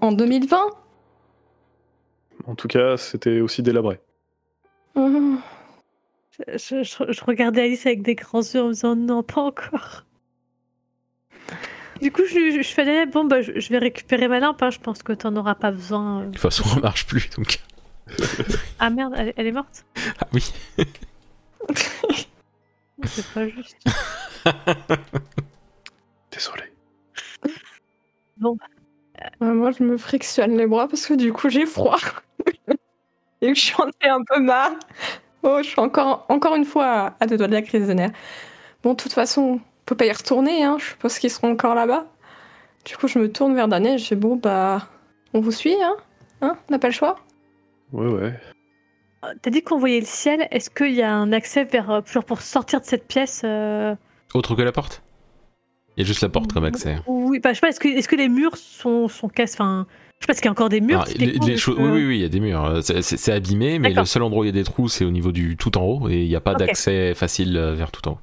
en, 0.01 0.05
en 0.05 0.11
2020 0.11 0.61
En 2.45 2.55
tout 2.55 2.67
cas, 2.67 2.97
c'était 2.97 3.39
aussi 3.39 3.63
délabré. 3.63 3.99
Hum. 4.95 5.41
Je, 6.37 6.57
je- 6.57 6.83
je- 6.83 7.11
je 7.11 7.23
regardais 7.25 7.61
Alice 7.63 7.85
avec 7.85 8.01
des 8.01 8.15
grands 8.15 8.41
yeux 8.41 8.61
en 8.61 8.67
me 8.67 8.73
disant 8.73 8.95
non, 8.95 9.23
pas 9.23 9.41
encore. 9.41 10.03
Du 12.01 12.11
coup, 12.13 12.21
je, 12.25 12.51
je, 12.51 12.61
je 12.61 12.67
fais 12.73 12.81
allez, 12.83 13.05
bon, 13.05 13.25
bah, 13.25 13.41
je, 13.41 13.59
je 13.59 13.69
vais 13.69 13.77
récupérer 13.77 14.27
ma 14.29 14.39
lampe, 14.39 14.61
hein, 14.63 14.69
je 14.69 14.79
pense 14.79 15.03
que 15.03 15.11
t'en 15.13 15.35
auras 15.35 15.55
pas 15.55 15.71
besoin. 15.71 16.21
euh. 16.21 16.25
De 16.27 16.31
toute 16.31 16.39
façon, 16.41 16.63
elle 16.75 16.81
marche 16.81 17.05
plus 17.07 17.29
donc. 17.31 17.59
Ah 18.79 18.89
merde, 18.89 19.13
elle, 19.17 19.33
elle 19.35 19.47
est 19.47 19.51
morte 19.51 19.85
Ah 20.19 20.27
oui. 20.33 20.51
C'est 23.05 23.25
pas 23.33 23.47
juste. 23.47 23.77
Désolé. 26.31 26.63
Ouais, 28.41 29.53
moi, 29.53 29.71
je 29.71 29.83
me 29.83 29.97
frictionne 29.97 30.57
les 30.57 30.67
bras 30.67 30.87
parce 30.87 31.05
que 31.05 31.13
du 31.13 31.33
coup, 31.33 31.49
j'ai 31.49 31.65
froid. 31.65 31.97
Et 33.41 33.53
que 33.53 33.59
j'en 33.59 33.87
ai 34.01 34.09
un 34.09 34.23
peu 34.23 34.39
marre. 34.41 34.73
Oh, 35.43 35.59
je 35.63 35.69
suis 35.69 35.79
encore, 35.79 36.25
encore 36.29 36.55
une 36.55 36.65
fois 36.65 36.85
à, 36.85 37.15
à 37.21 37.25
deux 37.27 37.37
doigts 37.37 37.47
de 37.47 37.53
la 37.53 37.61
crise 37.61 37.87
de 37.87 37.93
nerfs. 37.93 38.11
Bon, 38.83 38.91
de 38.91 38.97
toute 38.97 39.13
façon, 39.13 39.41
on 39.41 39.61
peut 39.85 39.95
pas 39.95 40.05
y 40.05 40.11
retourner, 40.11 40.63
hein. 40.63 40.77
Je 40.79 40.85
suppose 40.85 41.19
qu'ils 41.19 41.31
seront 41.31 41.51
encore 41.53 41.75
là-bas. 41.75 42.07
Du 42.85 42.97
coup, 42.97 43.07
je 43.07 43.19
me 43.19 43.31
tourne 43.31 43.55
vers 43.55 43.67
Daniel 43.67 43.95
et 43.95 43.97
je 43.97 44.07
fais 44.07 44.15
bon, 44.15 44.35
bah, 44.37 44.89
on 45.33 45.41
vous 45.41 45.51
suit, 45.51 45.75
hein 45.81 45.95
Hein? 46.41 46.57
On 46.69 46.73
n'a 46.73 46.79
pas 46.79 46.87
le 46.87 46.93
choix? 46.93 47.17
Ouais, 47.91 48.07
ouais. 48.07 48.33
Euh, 49.23 49.33
T'as 49.41 49.51
dit 49.51 49.61
qu'on 49.61 49.77
voyait 49.77 49.99
le 49.99 50.05
ciel, 50.05 50.47
est-ce 50.51 50.69
qu'il 50.69 50.93
y 50.93 51.01
a 51.01 51.13
un 51.13 51.31
accès 51.31 51.65
vers, 51.65 51.89
euh, 51.89 52.01
pour 52.01 52.41
sortir 52.41 52.79
de 52.81 52.85
cette 52.85 53.07
pièce 53.07 53.41
euh, 53.43 53.95
Autre 54.33 54.55
que 54.55 54.61
la 54.61 54.71
porte? 54.71 55.03
Il 55.97 56.01
y 56.01 56.03
a 56.03 56.07
juste 56.07 56.21
la 56.21 56.29
porte 56.29 56.53
comme 56.53 56.63
accès. 56.63 56.97
Oui, 57.07 57.39
bah, 57.39 57.49
je 57.49 57.55
sais 57.55 57.61
pas, 57.61 57.69
est-ce 57.69 57.79
que, 57.79 57.89
est 57.89 58.07
que 58.07 58.15
les 58.15 58.29
murs 58.29 58.55
sont, 58.55 59.09
sont 59.09 59.27
cassés 59.27 59.55
Enfin, 59.55 59.85
je 60.19 60.23
sais 60.23 60.27
pas, 60.27 60.33
est-ce 60.33 60.41
qu'il 60.41 60.47
y 60.47 60.49
a 60.49 60.51
encore 60.51 60.69
des 60.69 60.79
murs 60.79 61.03
Ah, 61.05 61.11
les- 61.17 61.25
les 61.25 61.39
de 61.39 61.71
oui, 61.71 61.89
oui, 61.91 62.05
oui, 62.05 62.17
il 62.19 62.21
y 62.21 62.25
a 62.25 62.29
des 62.29 62.39
murs. 62.39 62.79
C'est 62.83 63.31
abîmé, 63.33 63.79
mais 63.79 63.89
le 63.89 64.05
seul 64.05 64.23
endroit 64.23 64.41
où 64.41 64.43
il 64.45 64.47
y 64.47 64.49
a 64.49 64.53
des 64.53 64.63
trous, 64.63 64.87
c'est 64.87 65.03
au 65.03 65.11
niveau 65.11 65.33
du 65.33 65.57
tout 65.57 65.77
en 65.77 65.83
haut, 65.83 66.09
et 66.09 66.21
il 66.23 66.29
n'y 66.29 66.35
a 66.35 66.41
pas 66.41 66.53
d'accès 66.53 67.13
facile 67.15 67.59
vers 67.59 67.91
tout 67.91 68.07
en 68.07 68.13
haut. 68.13 68.19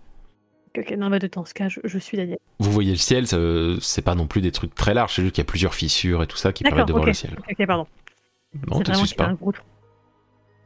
Ok, 0.79 0.91
non, 0.97 1.11
bah, 1.11 1.19
dans 1.19 1.45
ce 1.45 1.55
cas, 1.55 1.69
je, 1.69 1.81
je 1.85 1.99
suis 1.99 2.17
Daniel. 2.17 2.39
Vous 2.59 2.71
voyez 2.71 2.93
le 2.93 2.99
ciel, 2.99 3.27
c'est 3.81 4.03
pas 4.03 4.15
non 4.15 4.27
plus 4.27 4.41
des 4.41 4.53
trucs 4.53 4.75
très 4.75 4.95
larges, 4.95 5.15
c'est 5.15 5.23
juste 5.23 5.35
qu'il 5.35 5.43
y 5.43 5.47
a 5.47 5.51
plusieurs 5.51 5.75
fissures 5.75 6.23
et 6.23 6.27
tout 6.27 6.37
ça 6.39 6.53
qui 6.55 6.65
permettent 6.65 6.89
de 6.89 6.93
voir 6.93 7.03
ok. 7.03 7.09
le 7.09 7.15
ciel. 7.15 7.37
Ok, 7.51 7.67
pardon. 7.67 7.87
Non, 8.69 8.81
a 8.81 9.15
pas. 9.17 9.27
un 9.27 9.35
gros 9.35 9.53
trou. 9.53 9.65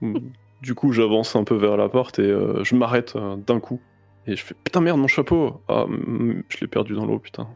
Du 0.62 0.74
coup, 0.74 0.92
j'avance 0.92 1.36
un 1.36 1.44
peu 1.44 1.54
vers 1.54 1.78
la 1.78 1.88
porte 1.88 2.18
et 2.18 2.30
euh, 2.30 2.62
je 2.64 2.74
m'arrête 2.74 3.16
euh, 3.16 3.36
d'un 3.36 3.60
coup. 3.60 3.80
Et 4.26 4.36
je 4.36 4.44
fais 4.44 4.54
Putain, 4.62 4.82
merde, 4.82 4.98
mon 4.98 5.06
chapeau 5.06 5.62
Ah, 5.68 5.86
mm, 5.88 6.42
je 6.50 6.58
l'ai 6.60 6.66
perdu 6.66 6.94
dans 6.94 7.06
l'eau, 7.06 7.18
putain. 7.18 7.48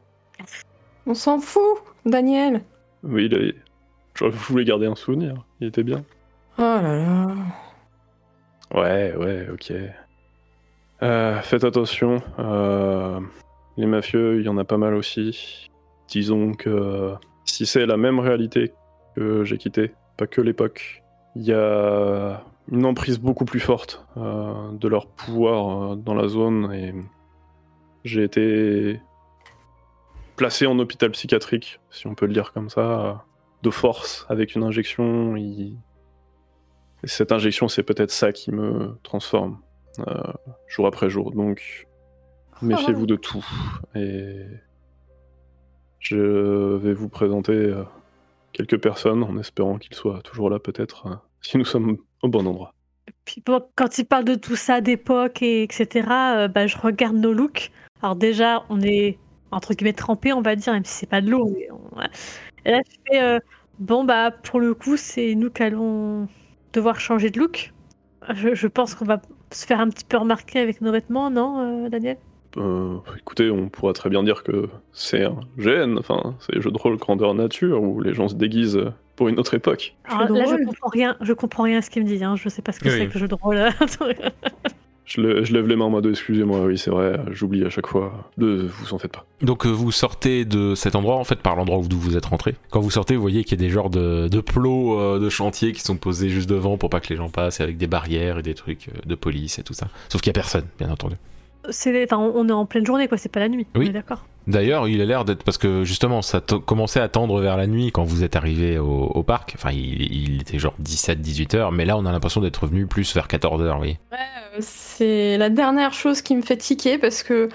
On 1.07 1.13
s'en 1.13 1.39
fout, 1.39 1.83
Daniel 2.07 2.63
Oui, 3.03 3.27
il 3.27 3.35
est... 3.35 3.55
je 4.15 4.25
voulais 4.25 4.65
garder 4.65 4.87
un 4.87 4.95
souvenir. 4.95 5.35
Il 5.61 5.69
était 5.69 5.83
bien. 5.83 6.03
Oh 6.57 6.63
là 6.63 6.97
là. 6.97 7.27
Ouais, 8.73 9.15
ouais, 9.17 9.49
ok. 9.53 9.73
Euh, 11.03 11.41
faites 11.43 11.65
attention. 11.65 12.23
euh, 12.39 13.21
les 13.77 13.87
mafieux, 13.87 14.41
il 14.41 14.47
y 14.47 14.49
en 14.49 14.57
a 14.57 14.65
pas 14.65 14.79
mal 14.79 14.95
aussi. 14.95 15.71
Disons 16.09 16.55
que 16.55 17.13
si 17.45 17.67
c'est 17.67 17.85
la 17.85 17.97
même 17.99 18.19
réalité 18.19 18.73
que 19.15 19.45
j'ai 19.45 19.59
quitté, 19.59 19.93
pas 20.17 20.27
que 20.27 20.41
l'époque, 20.41 21.03
il 21.37 21.43
y 21.43 21.53
a 21.53 22.43
une 22.71 22.87
emprise 22.87 23.19
beaucoup 23.19 23.45
plus 23.45 23.61
forte 23.61 24.07
euh, 24.17 24.71
de 24.73 24.89
leur 24.89 25.07
pouvoir 25.07 25.93
euh, 25.93 25.97
dans 25.97 26.15
la 26.15 26.29
zone 26.29 26.73
et 26.73 26.95
j'ai 28.05 28.23
été 28.25 29.01
placé 30.37 30.67
en 30.67 30.79
hôpital 30.79 31.11
psychiatrique, 31.11 31.81
si 31.91 32.07
on 32.07 32.15
peut 32.15 32.27
le 32.27 32.33
dire 32.33 32.53
comme 32.53 32.69
ça, 32.71 33.25
de 33.63 33.71
force 33.71 34.27
avec 34.29 34.55
une 34.55 34.63
injection. 34.63 35.37
il- 35.37 35.77
et 37.03 37.07
cette 37.07 37.33
injection, 37.33 37.69
c'est 37.69 37.83
peut-être 37.83 38.11
ça 38.11 38.33
qui 38.33 38.51
me 38.51 38.99
transforme 39.03 39.59
euh, 40.07 40.23
jour 40.67 40.87
après 40.87 41.11
jour. 41.11 41.33
Donc, 41.33 41.87
méfiez-vous 42.63 43.05
de 43.07 43.17
tout. 43.17 43.45
Et 43.95 44.43
je 46.01 46.77
vais 46.77 46.95
vous 46.95 47.09
présenter 47.11 47.75
quelques 48.55 48.81
personnes 48.81 49.23
en 49.23 49.37
espérant 49.37 49.77
qu'ils 49.77 49.95
soient 49.95 50.23
toujours 50.23 50.49
là, 50.49 50.59
peut-être, 50.59 51.07
euh, 51.07 51.15
si 51.43 51.59
nous 51.59 51.67
sommes 51.67 51.99
au 52.23 52.29
bon 52.29 52.47
endroit. 52.47 52.73
Quand 53.75 53.99
il 53.99 54.05
parle 54.05 54.25
de 54.25 54.35
tout 54.35 54.57
ça, 54.57 54.81
d'époque, 54.81 55.43
et 55.43 55.63
etc., 55.63 56.09
euh, 56.11 56.49
bah, 56.49 56.67
je 56.67 56.79
regarde 56.79 57.17
nos 57.17 57.35
looks. 57.35 57.71
Alors 58.03 58.17
déjà, 58.17 58.65
on 58.71 58.81
est 58.81 59.19
entre 59.51 59.75
guillemets 59.75 59.93
trempé, 59.93 60.33
on 60.33 60.41
va 60.41 60.57
dire, 60.57 60.73
même 60.73 60.85
si 60.85 60.93
c'est 60.93 61.07
pas 61.09 61.21
de 61.21 61.31
l'eau. 61.31 61.55
euh, 63.15 63.39
bon 63.79 64.05
bah 64.05 64.31
pour 64.31 64.59
le 64.59 64.75
coup, 64.75 64.97
c'est 64.97 65.35
nous 65.35 65.51
qui 65.51 65.63
allons 65.63 66.29
devoir 66.73 66.99
changer 66.99 67.31
de 67.31 67.39
look. 67.39 67.73
Je, 68.31 68.67
pense 68.67 68.95
qu'on 68.95 69.05
va 69.05 69.21
se 69.53 69.67
faire 69.67 69.81
un 69.81 69.89
petit 69.91 70.05
peu 70.05 70.17
remarquer 70.17 70.59
avec 70.61 70.81
nos 70.81 70.91
vêtements, 70.91 71.31
non, 71.31 71.89
Daniel? 71.89 72.17
Euh, 72.57 72.97
écoutez, 73.19 73.51
on 73.51 73.69
pourrait 73.69 73.93
très 73.95 74.11
bien 74.11 74.23
dire 74.23 74.43
que 74.45 74.69
c'est 74.93 75.25
un 75.25 75.37
GN, 75.59 75.97
enfin, 75.99 76.35
c'est 76.41 76.61
jeu 76.61 76.71
de 76.71 76.79
rôle 76.79 76.97
grandeur 76.97 77.35
nature, 77.35 77.83
où 77.83 78.01
les 78.01 78.15
gens 78.15 78.29
se 78.29 78.35
déguisent 78.35 78.81
pour 79.17 79.29
une 79.29 79.39
autre 79.39 79.55
époque. 79.55 79.95
Alors, 80.05 80.29
de 80.29 80.35
Là, 80.35 80.45
je 80.47 80.65
comprends 80.65 80.89
rien. 80.89 81.17
Je 81.21 81.33
comprends 81.33 81.63
rien 81.65 81.79
à 81.79 81.83
ce 81.83 81.91
qu'il 81.91 82.03
me 82.05 82.09
dit. 82.09 82.23
Hein. 82.23 82.37
Je 82.37 82.49
sais 82.49 82.63
pas 82.63 82.73
ce 82.73 82.81
que 82.81 82.89
Oui, 82.89 82.95
c'est 82.99 83.07
que 83.09 83.15
le 83.15 83.21
jeu 83.21 83.29
de 83.29 83.35
rôle. 83.35 83.59
Je, 85.07 85.21
le- 85.21 85.45
je 85.45 85.53
lève 85.53 85.67
les 85.69 85.77
mains 85.77 85.85
en 85.85 85.91
mode 85.91 86.07
excusez-moi, 86.07 86.61
oui, 86.65 86.79
c'est 86.79 86.89
vrai, 86.91 87.21
j'oublie 87.31 87.63
à 87.67 87.69
chaque 87.69 87.87
fois. 87.87 88.31
De, 88.39 88.67
vous 88.67 88.95
en 88.95 88.99
faites 88.99 89.13
pas. 89.13 89.27
Donc 89.43 89.67
euh, 89.67 89.69
vous 89.69 89.93
sortez 89.93 90.47
de 90.47 90.75
cet 90.75 90.97
endroit, 90.97 91.17
en 91.17 91.25
fait, 91.25 91.41
par 91.41 91.57
l'endroit 91.57 91.77
où 91.77 91.83
vous 91.91 92.17
êtes 92.17 92.25
rentré. 92.25 92.55
Quand 92.71 92.81
vous 92.81 92.91
sortez, 92.91 93.15
vous 93.15 93.21
voyez 93.21 93.45
qu'il 93.45 93.61
y 93.61 93.63
a 93.63 93.67
des 93.67 93.71
genres 93.71 93.91
de, 93.91 94.29
de 94.29 94.41
plots 94.41 94.99
euh, 94.99 95.19
de 95.19 95.29
chantier 95.29 95.73
qui 95.73 95.83
sont 95.83 95.97
posés 95.99 96.31
juste 96.31 96.49
devant 96.49 96.79
pour 96.79 96.89
pas 96.89 97.01
que 97.01 97.09
les 97.11 97.17
gens 97.17 97.29
passent, 97.29 97.61
avec 97.61 97.77
des 97.77 97.87
barrières 97.87 98.39
et 98.39 98.43
des 98.43 98.55
trucs 98.55 98.89
de 99.05 99.15
police 99.15 99.59
et 99.59 99.63
tout 99.63 99.75
ça. 99.75 99.89
Sauf 100.09 100.23
qu'il 100.23 100.31
y 100.31 100.33
a 100.33 100.41
personne, 100.41 100.65
bien 100.79 100.91
entendu. 100.91 101.17
C'est, 101.71 101.93
les- 101.93 102.05
enfin, 102.05 102.19
on 102.19 102.49
est 102.49 102.53
en 102.53 102.67
pleine 102.67 102.85
journée, 102.87 103.09
quoi. 103.09 103.19
C'est 103.19 103.29
pas 103.31 103.41
la 103.41 103.49
nuit. 103.49 103.67
Oui. 103.75 103.91
D'accord. 103.91 104.25
D'ailleurs, 104.47 104.89
il 104.89 105.01
a 105.01 105.07
l'air 105.07 105.25
d'être 105.25 105.43
parce 105.43 105.57
que 105.57 105.85
justement, 105.85 106.21
ça 106.21 106.41
commençait 106.41 107.01
à 107.01 107.09
tendre 107.09 107.41
vers 107.41 107.57
la 107.57 107.67
nuit 107.67 107.91
quand 107.93 108.05
vous 108.05 108.23
êtes 108.25 108.37
arrivé 108.37 108.79
au, 108.79 109.05
au 109.07 109.23
parc. 109.23 109.55
Enfin, 109.57 109.71
il, 109.73 110.03
il 110.13 110.41
était 110.43 110.59
genre 110.59 110.75
17-18 110.83 111.57
heures, 111.57 111.73
mais 111.73 111.85
là, 111.87 111.97
on 111.97 112.05
a 112.05 112.13
l'impression 112.13 112.41
d'être 112.43 112.67
venu 112.67 112.87
plus 112.87 113.15
vers 113.15 113.27
14 113.27 113.63
heures, 113.63 113.79
oui. 113.81 113.97
Ouais, 114.13 114.19
euh, 114.19 114.59
c'est 114.61 115.39
la 115.39 115.49
dernière 115.49 115.95
chose 115.95 116.21
qui 116.21 116.37
me 116.37 116.43
fait 116.43 116.59
tiquer 116.59 116.99
parce 116.99 117.23
que, 117.23 117.49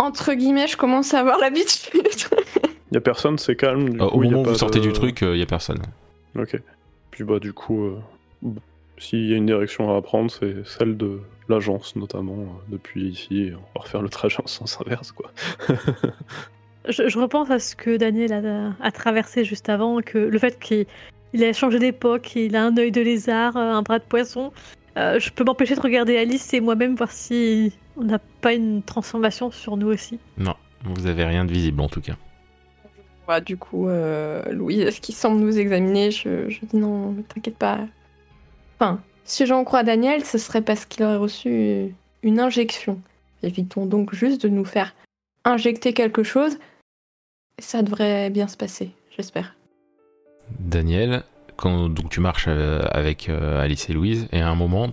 entre 0.00 0.34
guillemets, 0.34 0.66
je 0.66 0.76
commence 0.76 1.14
à 1.14 1.20
avoir 1.20 1.38
l'habitude. 1.38 1.92
Y 2.90 2.96
a 2.96 3.00
personne, 3.02 3.36
c'est 3.36 3.54
calme. 3.54 3.90
Du 3.90 4.00
Euh, 4.00 4.06
coup, 4.08 4.16
au 4.16 4.22
moment 4.22 4.40
où 4.40 4.44
vous 4.46 4.54
sortez 4.54 4.78
de- 4.80 4.84
du 4.86 4.92
truc, 4.94 5.18
il 5.20 5.36
y 5.36 5.42
a 5.42 5.46
personne. 5.46 5.82
Ok. 6.38 6.58
Puis 7.10 7.22
bah 7.22 7.38
du 7.38 7.52
coup, 7.52 7.84
euh, 7.84 7.98
s'il 8.96 9.28
y 9.28 9.34
a 9.34 9.36
une 9.36 9.44
direction 9.44 9.94
à 9.94 10.00
prendre, 10.00 10.30
c'est 10.30 10.66
celle 10.66 10.96
de 10.96 11.20
l'agence 11.48 11.96
notamment. 11.96 12.36
euh, 12.38 12.44
depuis 12.68 13.08
ici, 13.10 13.50
on 13.54 13.78
va 13.78 13.84
refaire 13.84 14.02
le 14.02 14.08
trajet 14.08 14.38
en 14.42 14.46
sens 14.46 14.78
inverse, 14.84 15.12
quoi. 15.12 15.32
Je, 16.88 17.06
je 17.06 17.18
repense 17.18 17.50
à 17.50 17.58
ce 17.58 17.76
que 17.76 17.98
Daniel 17.98 18.32
a, 18.32 18.72
a 18.82 18.90
traversé 18.90 19.44
juste 19.44 19.68
avant, 19.68 20.00
que 20.00 20.16
le 20.16 20.38
fait 20.38 20.58
qu'il 20.58 20.86
il 21.34 21.44
a 21.44 21.52
changé 21.52 21.78
d'époque, 21.78 22.22
qu'il 22.22 22.56
a 22.56 22.64
un 22.64 22.76
œil 22.78 22.90
de 22.92 23.02
lézard, 23.02 23.56
euh, 23.58 23.72
un 23.72 23.82
bras 23.82 23.98
de 23.98 24.04
poisson. 24.04 24.52
Euh, 24.96 25.18
je 25.20 25.30
peux 25.30 25.44
m'empêcher 25.44 25.74
de 25.74 25.80
regarder 25.80 26.16
Alice 26.16 26.54
et 26.54 26.60
moi-même 26.60 26.94
voir 26.94 27.10
si 27.10 27.72
on 27.96 28.04
n'a 28.04 28.18
pas 28.40 28.54
une 28.54 28.82
transformation 28.82 29.50
sur 29.50 29.76
nous 29.76 29.88
aussi. 29.88 30.18
Non, 30.38 30.54
vous 30.84 31.06
avez 31.06 31.24
rien 31.24 31.44
de 31.44 31.52
visible 31.52 31.80
en 31.82 31.88
tout 31.88 32.00
cas. 32.00 32.16
Ouais, 33.28 33.42
du 33.42 33.58
coup, 33.58 33.88
euh, 33.88 34.42
Louise, 34.50 34.98
qui 35.00 35.12
semble 35.12 35.40
nous 35.40 35.58
examiner, 35.58 36.10
je, 36.10 36.48
je 36.48 36.60
dis 36.64 36.76
non, 36.78 37.12
ne 37.12 37.20
t'inquiète 37.22 37.58
pas. 37.58 37.80
Enfin, 38.78 39.02
si 39.28 39.46
j'en 39.46 39.62
crois 39.64 39.82
Daniel, 39.82 40.24
ce 40.24 40.38
serait 40.38 40.62
parce 40.62 40.84
qu'il 40.86 41.04
aurait 41.04 41.16
reçu 41.16 41.94
une 42.22 42.40
injection. 42.40 43.00
Évitons 43.42 43.86
donc 43.86 44.14
juste 44.14 44.42
de 44.42 44.48
nous 44.48 44.64
faire 44.64 44.94
injecter 45.44 45.92
quelque 45.92 46.22
chose 46.24 46.58
Ça 47.60 47.82
devrait 47.82 48.30
bien 48.30 48.48
se 48.48 48.56
passer, 48.56 48.90
j'espère. 49.16 49.54
Daniel, 50.60 51.22
quand 51.56 51.88
donc 51.88 52.08
tu 52.10 52.20
marches 52.20 52.46
euh, 52.48 52.82
avec 52.90 53.28
euh, 53.28 53.60
Alice 53.60 53.88
et 53.90 53.92
Louise, 53.92 54.28
et 54.32 54.40
à 54.40 54.48
un 54.48 54.54
moment, 54.54 54.88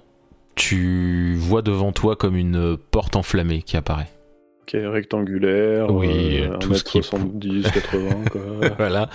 tu 0.55 1.35
vois 1.35 1.61
devant 1.61 1.91
toi 1.91 2.15
comme 2.15 2.35
une 2.35 2.77
porte 2.77 3.15
enflammée 3.15 3.61
qui 3.61 3.77
apparaît. 3.77 4.09
Ok, 4.63 4.71
rectangulaire, 4.73 5.89
Oui, 5.91 6.41
euh, 6.41 6.57
tout 6.57 6.73
ce 6.73 6.83
qui 6.83 6.97
est- 6.97 7.13
1m70, 7.13 7.71
80, 7.71 8.09
quoi. 8.31 8.41
voilà. 8.77 9.09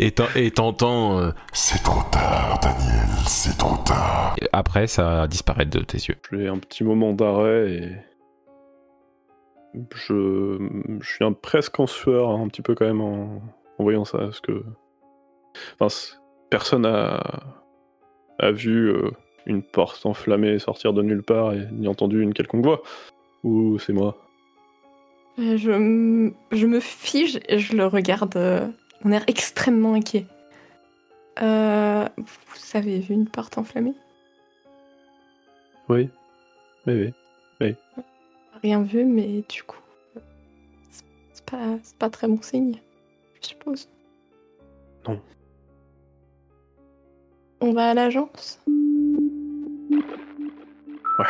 Et 0.00 0.12
t'en- 0.12 0.28
et 0.36 0.50
t'entends. 0.50 1.18
euh, 1.18 1.30
C'est 1.52 1.82
trop 1.82 2.02
tard, 2.12 2.58
Daniel, 2.62 3.08
c'est 3.26 3.56
trop 3.58 3.76
tard. 3.84 4.36
et 4.40 4.46
après, 4.52 4.86
ça 4.86 5.26
disparaît 5.26 5.64
de 5.66 5.80
tes 5.80 5.98
yeux. 5.98 6.16
J'ai 6.32 6.46
un 6.48 6.58
petit 6.58 6.84
moment 6.84 7.12
d'arrêt 7.12 7.70
et. 7.72 7.90
Je, 9.94 10.58
je 11.00 11.06
suis 11.08 11.24
un, 11.24 11.32
presque 11.32 11.78
en 11.78 11.86
sueur, 11.86 12.30
hein, 12.30 12.42
un 12.44 12.48
petit 12.48 12.62
peu 12.62 12.74
quand 12.74 12.86
même 12.86 13.00
en, 13.00 13.42
en 13.78 13.82
voyant 13.82 14.04
ça. 14.04 14.18
Parce 14.18 14.40
que. 14.40 14.62
Enfin, 15.78 15.94
personne 16.50 16.86
a, 16.86 17.22
a 18.38 18.50
vu 18.50 18.90
euh, 18.90 19.10
une 19.46 19.62
porte 19.62 20.06
enflammée 20.06 20.58
sortir 20.58 20.92
de 20.92 21.02
nulle 21.02 21.22
part 21.22 21.52
et 21.52 21.66
ni 21.72 21.88
entendu 21.88 22.22
une 22.22 22.32
quelconque 22.34 22.64
voix. 22.64 22.82
Ou 23.44 23.78
c'est 23.78 23.92
moi 23.92 24.16
Euh, 25.38 25.56
Je, 25.56 25.70
m- 25.70 26.34
je 26.52 26.66
me 26.66 26.80
fige 26.80 27.38
et 27.48 27.58
je 27.58 27.76
le 27.76 27.86
regarde 27.86 28.72
d'un 29.04 29.12
air 29.12 29.24
extrêmement 29.26 29.94
inquiet. 29.94 30.26
Euh, 31.40 32.08
vous 32.16 32.76
avez 32.76 32.98
vu 33.00 33.14
une 33.14 33.28
porte 33.28 33.58
enflammée? 33.58 33.94
Oui. 35.88 36.08
Oui, 36.86 37.12
oui. 37.60 37.74
Rien 38.62 38.82
vu, 38.82 39.04
mais 39.04 39.44
du 39.48 39.62
coup, 39.62 39.78
c'est- 40.90 41.04
c'est 41.32 41.44
pas, 41.44 41.78
c'est 41.82 41.96
pas 41.96 42.10
très 42.10 42.26
bon 42.26 42.42
signe, 42.42 42.80
je 43.40 43.48
suppose. 43.48 43.88
Non. 45.06 45.20
On 47.60 47.72
va 47.72 47.90
à 47.90 47.94
l'agence? 47.94 48.60
Ouais. 51.18 51.24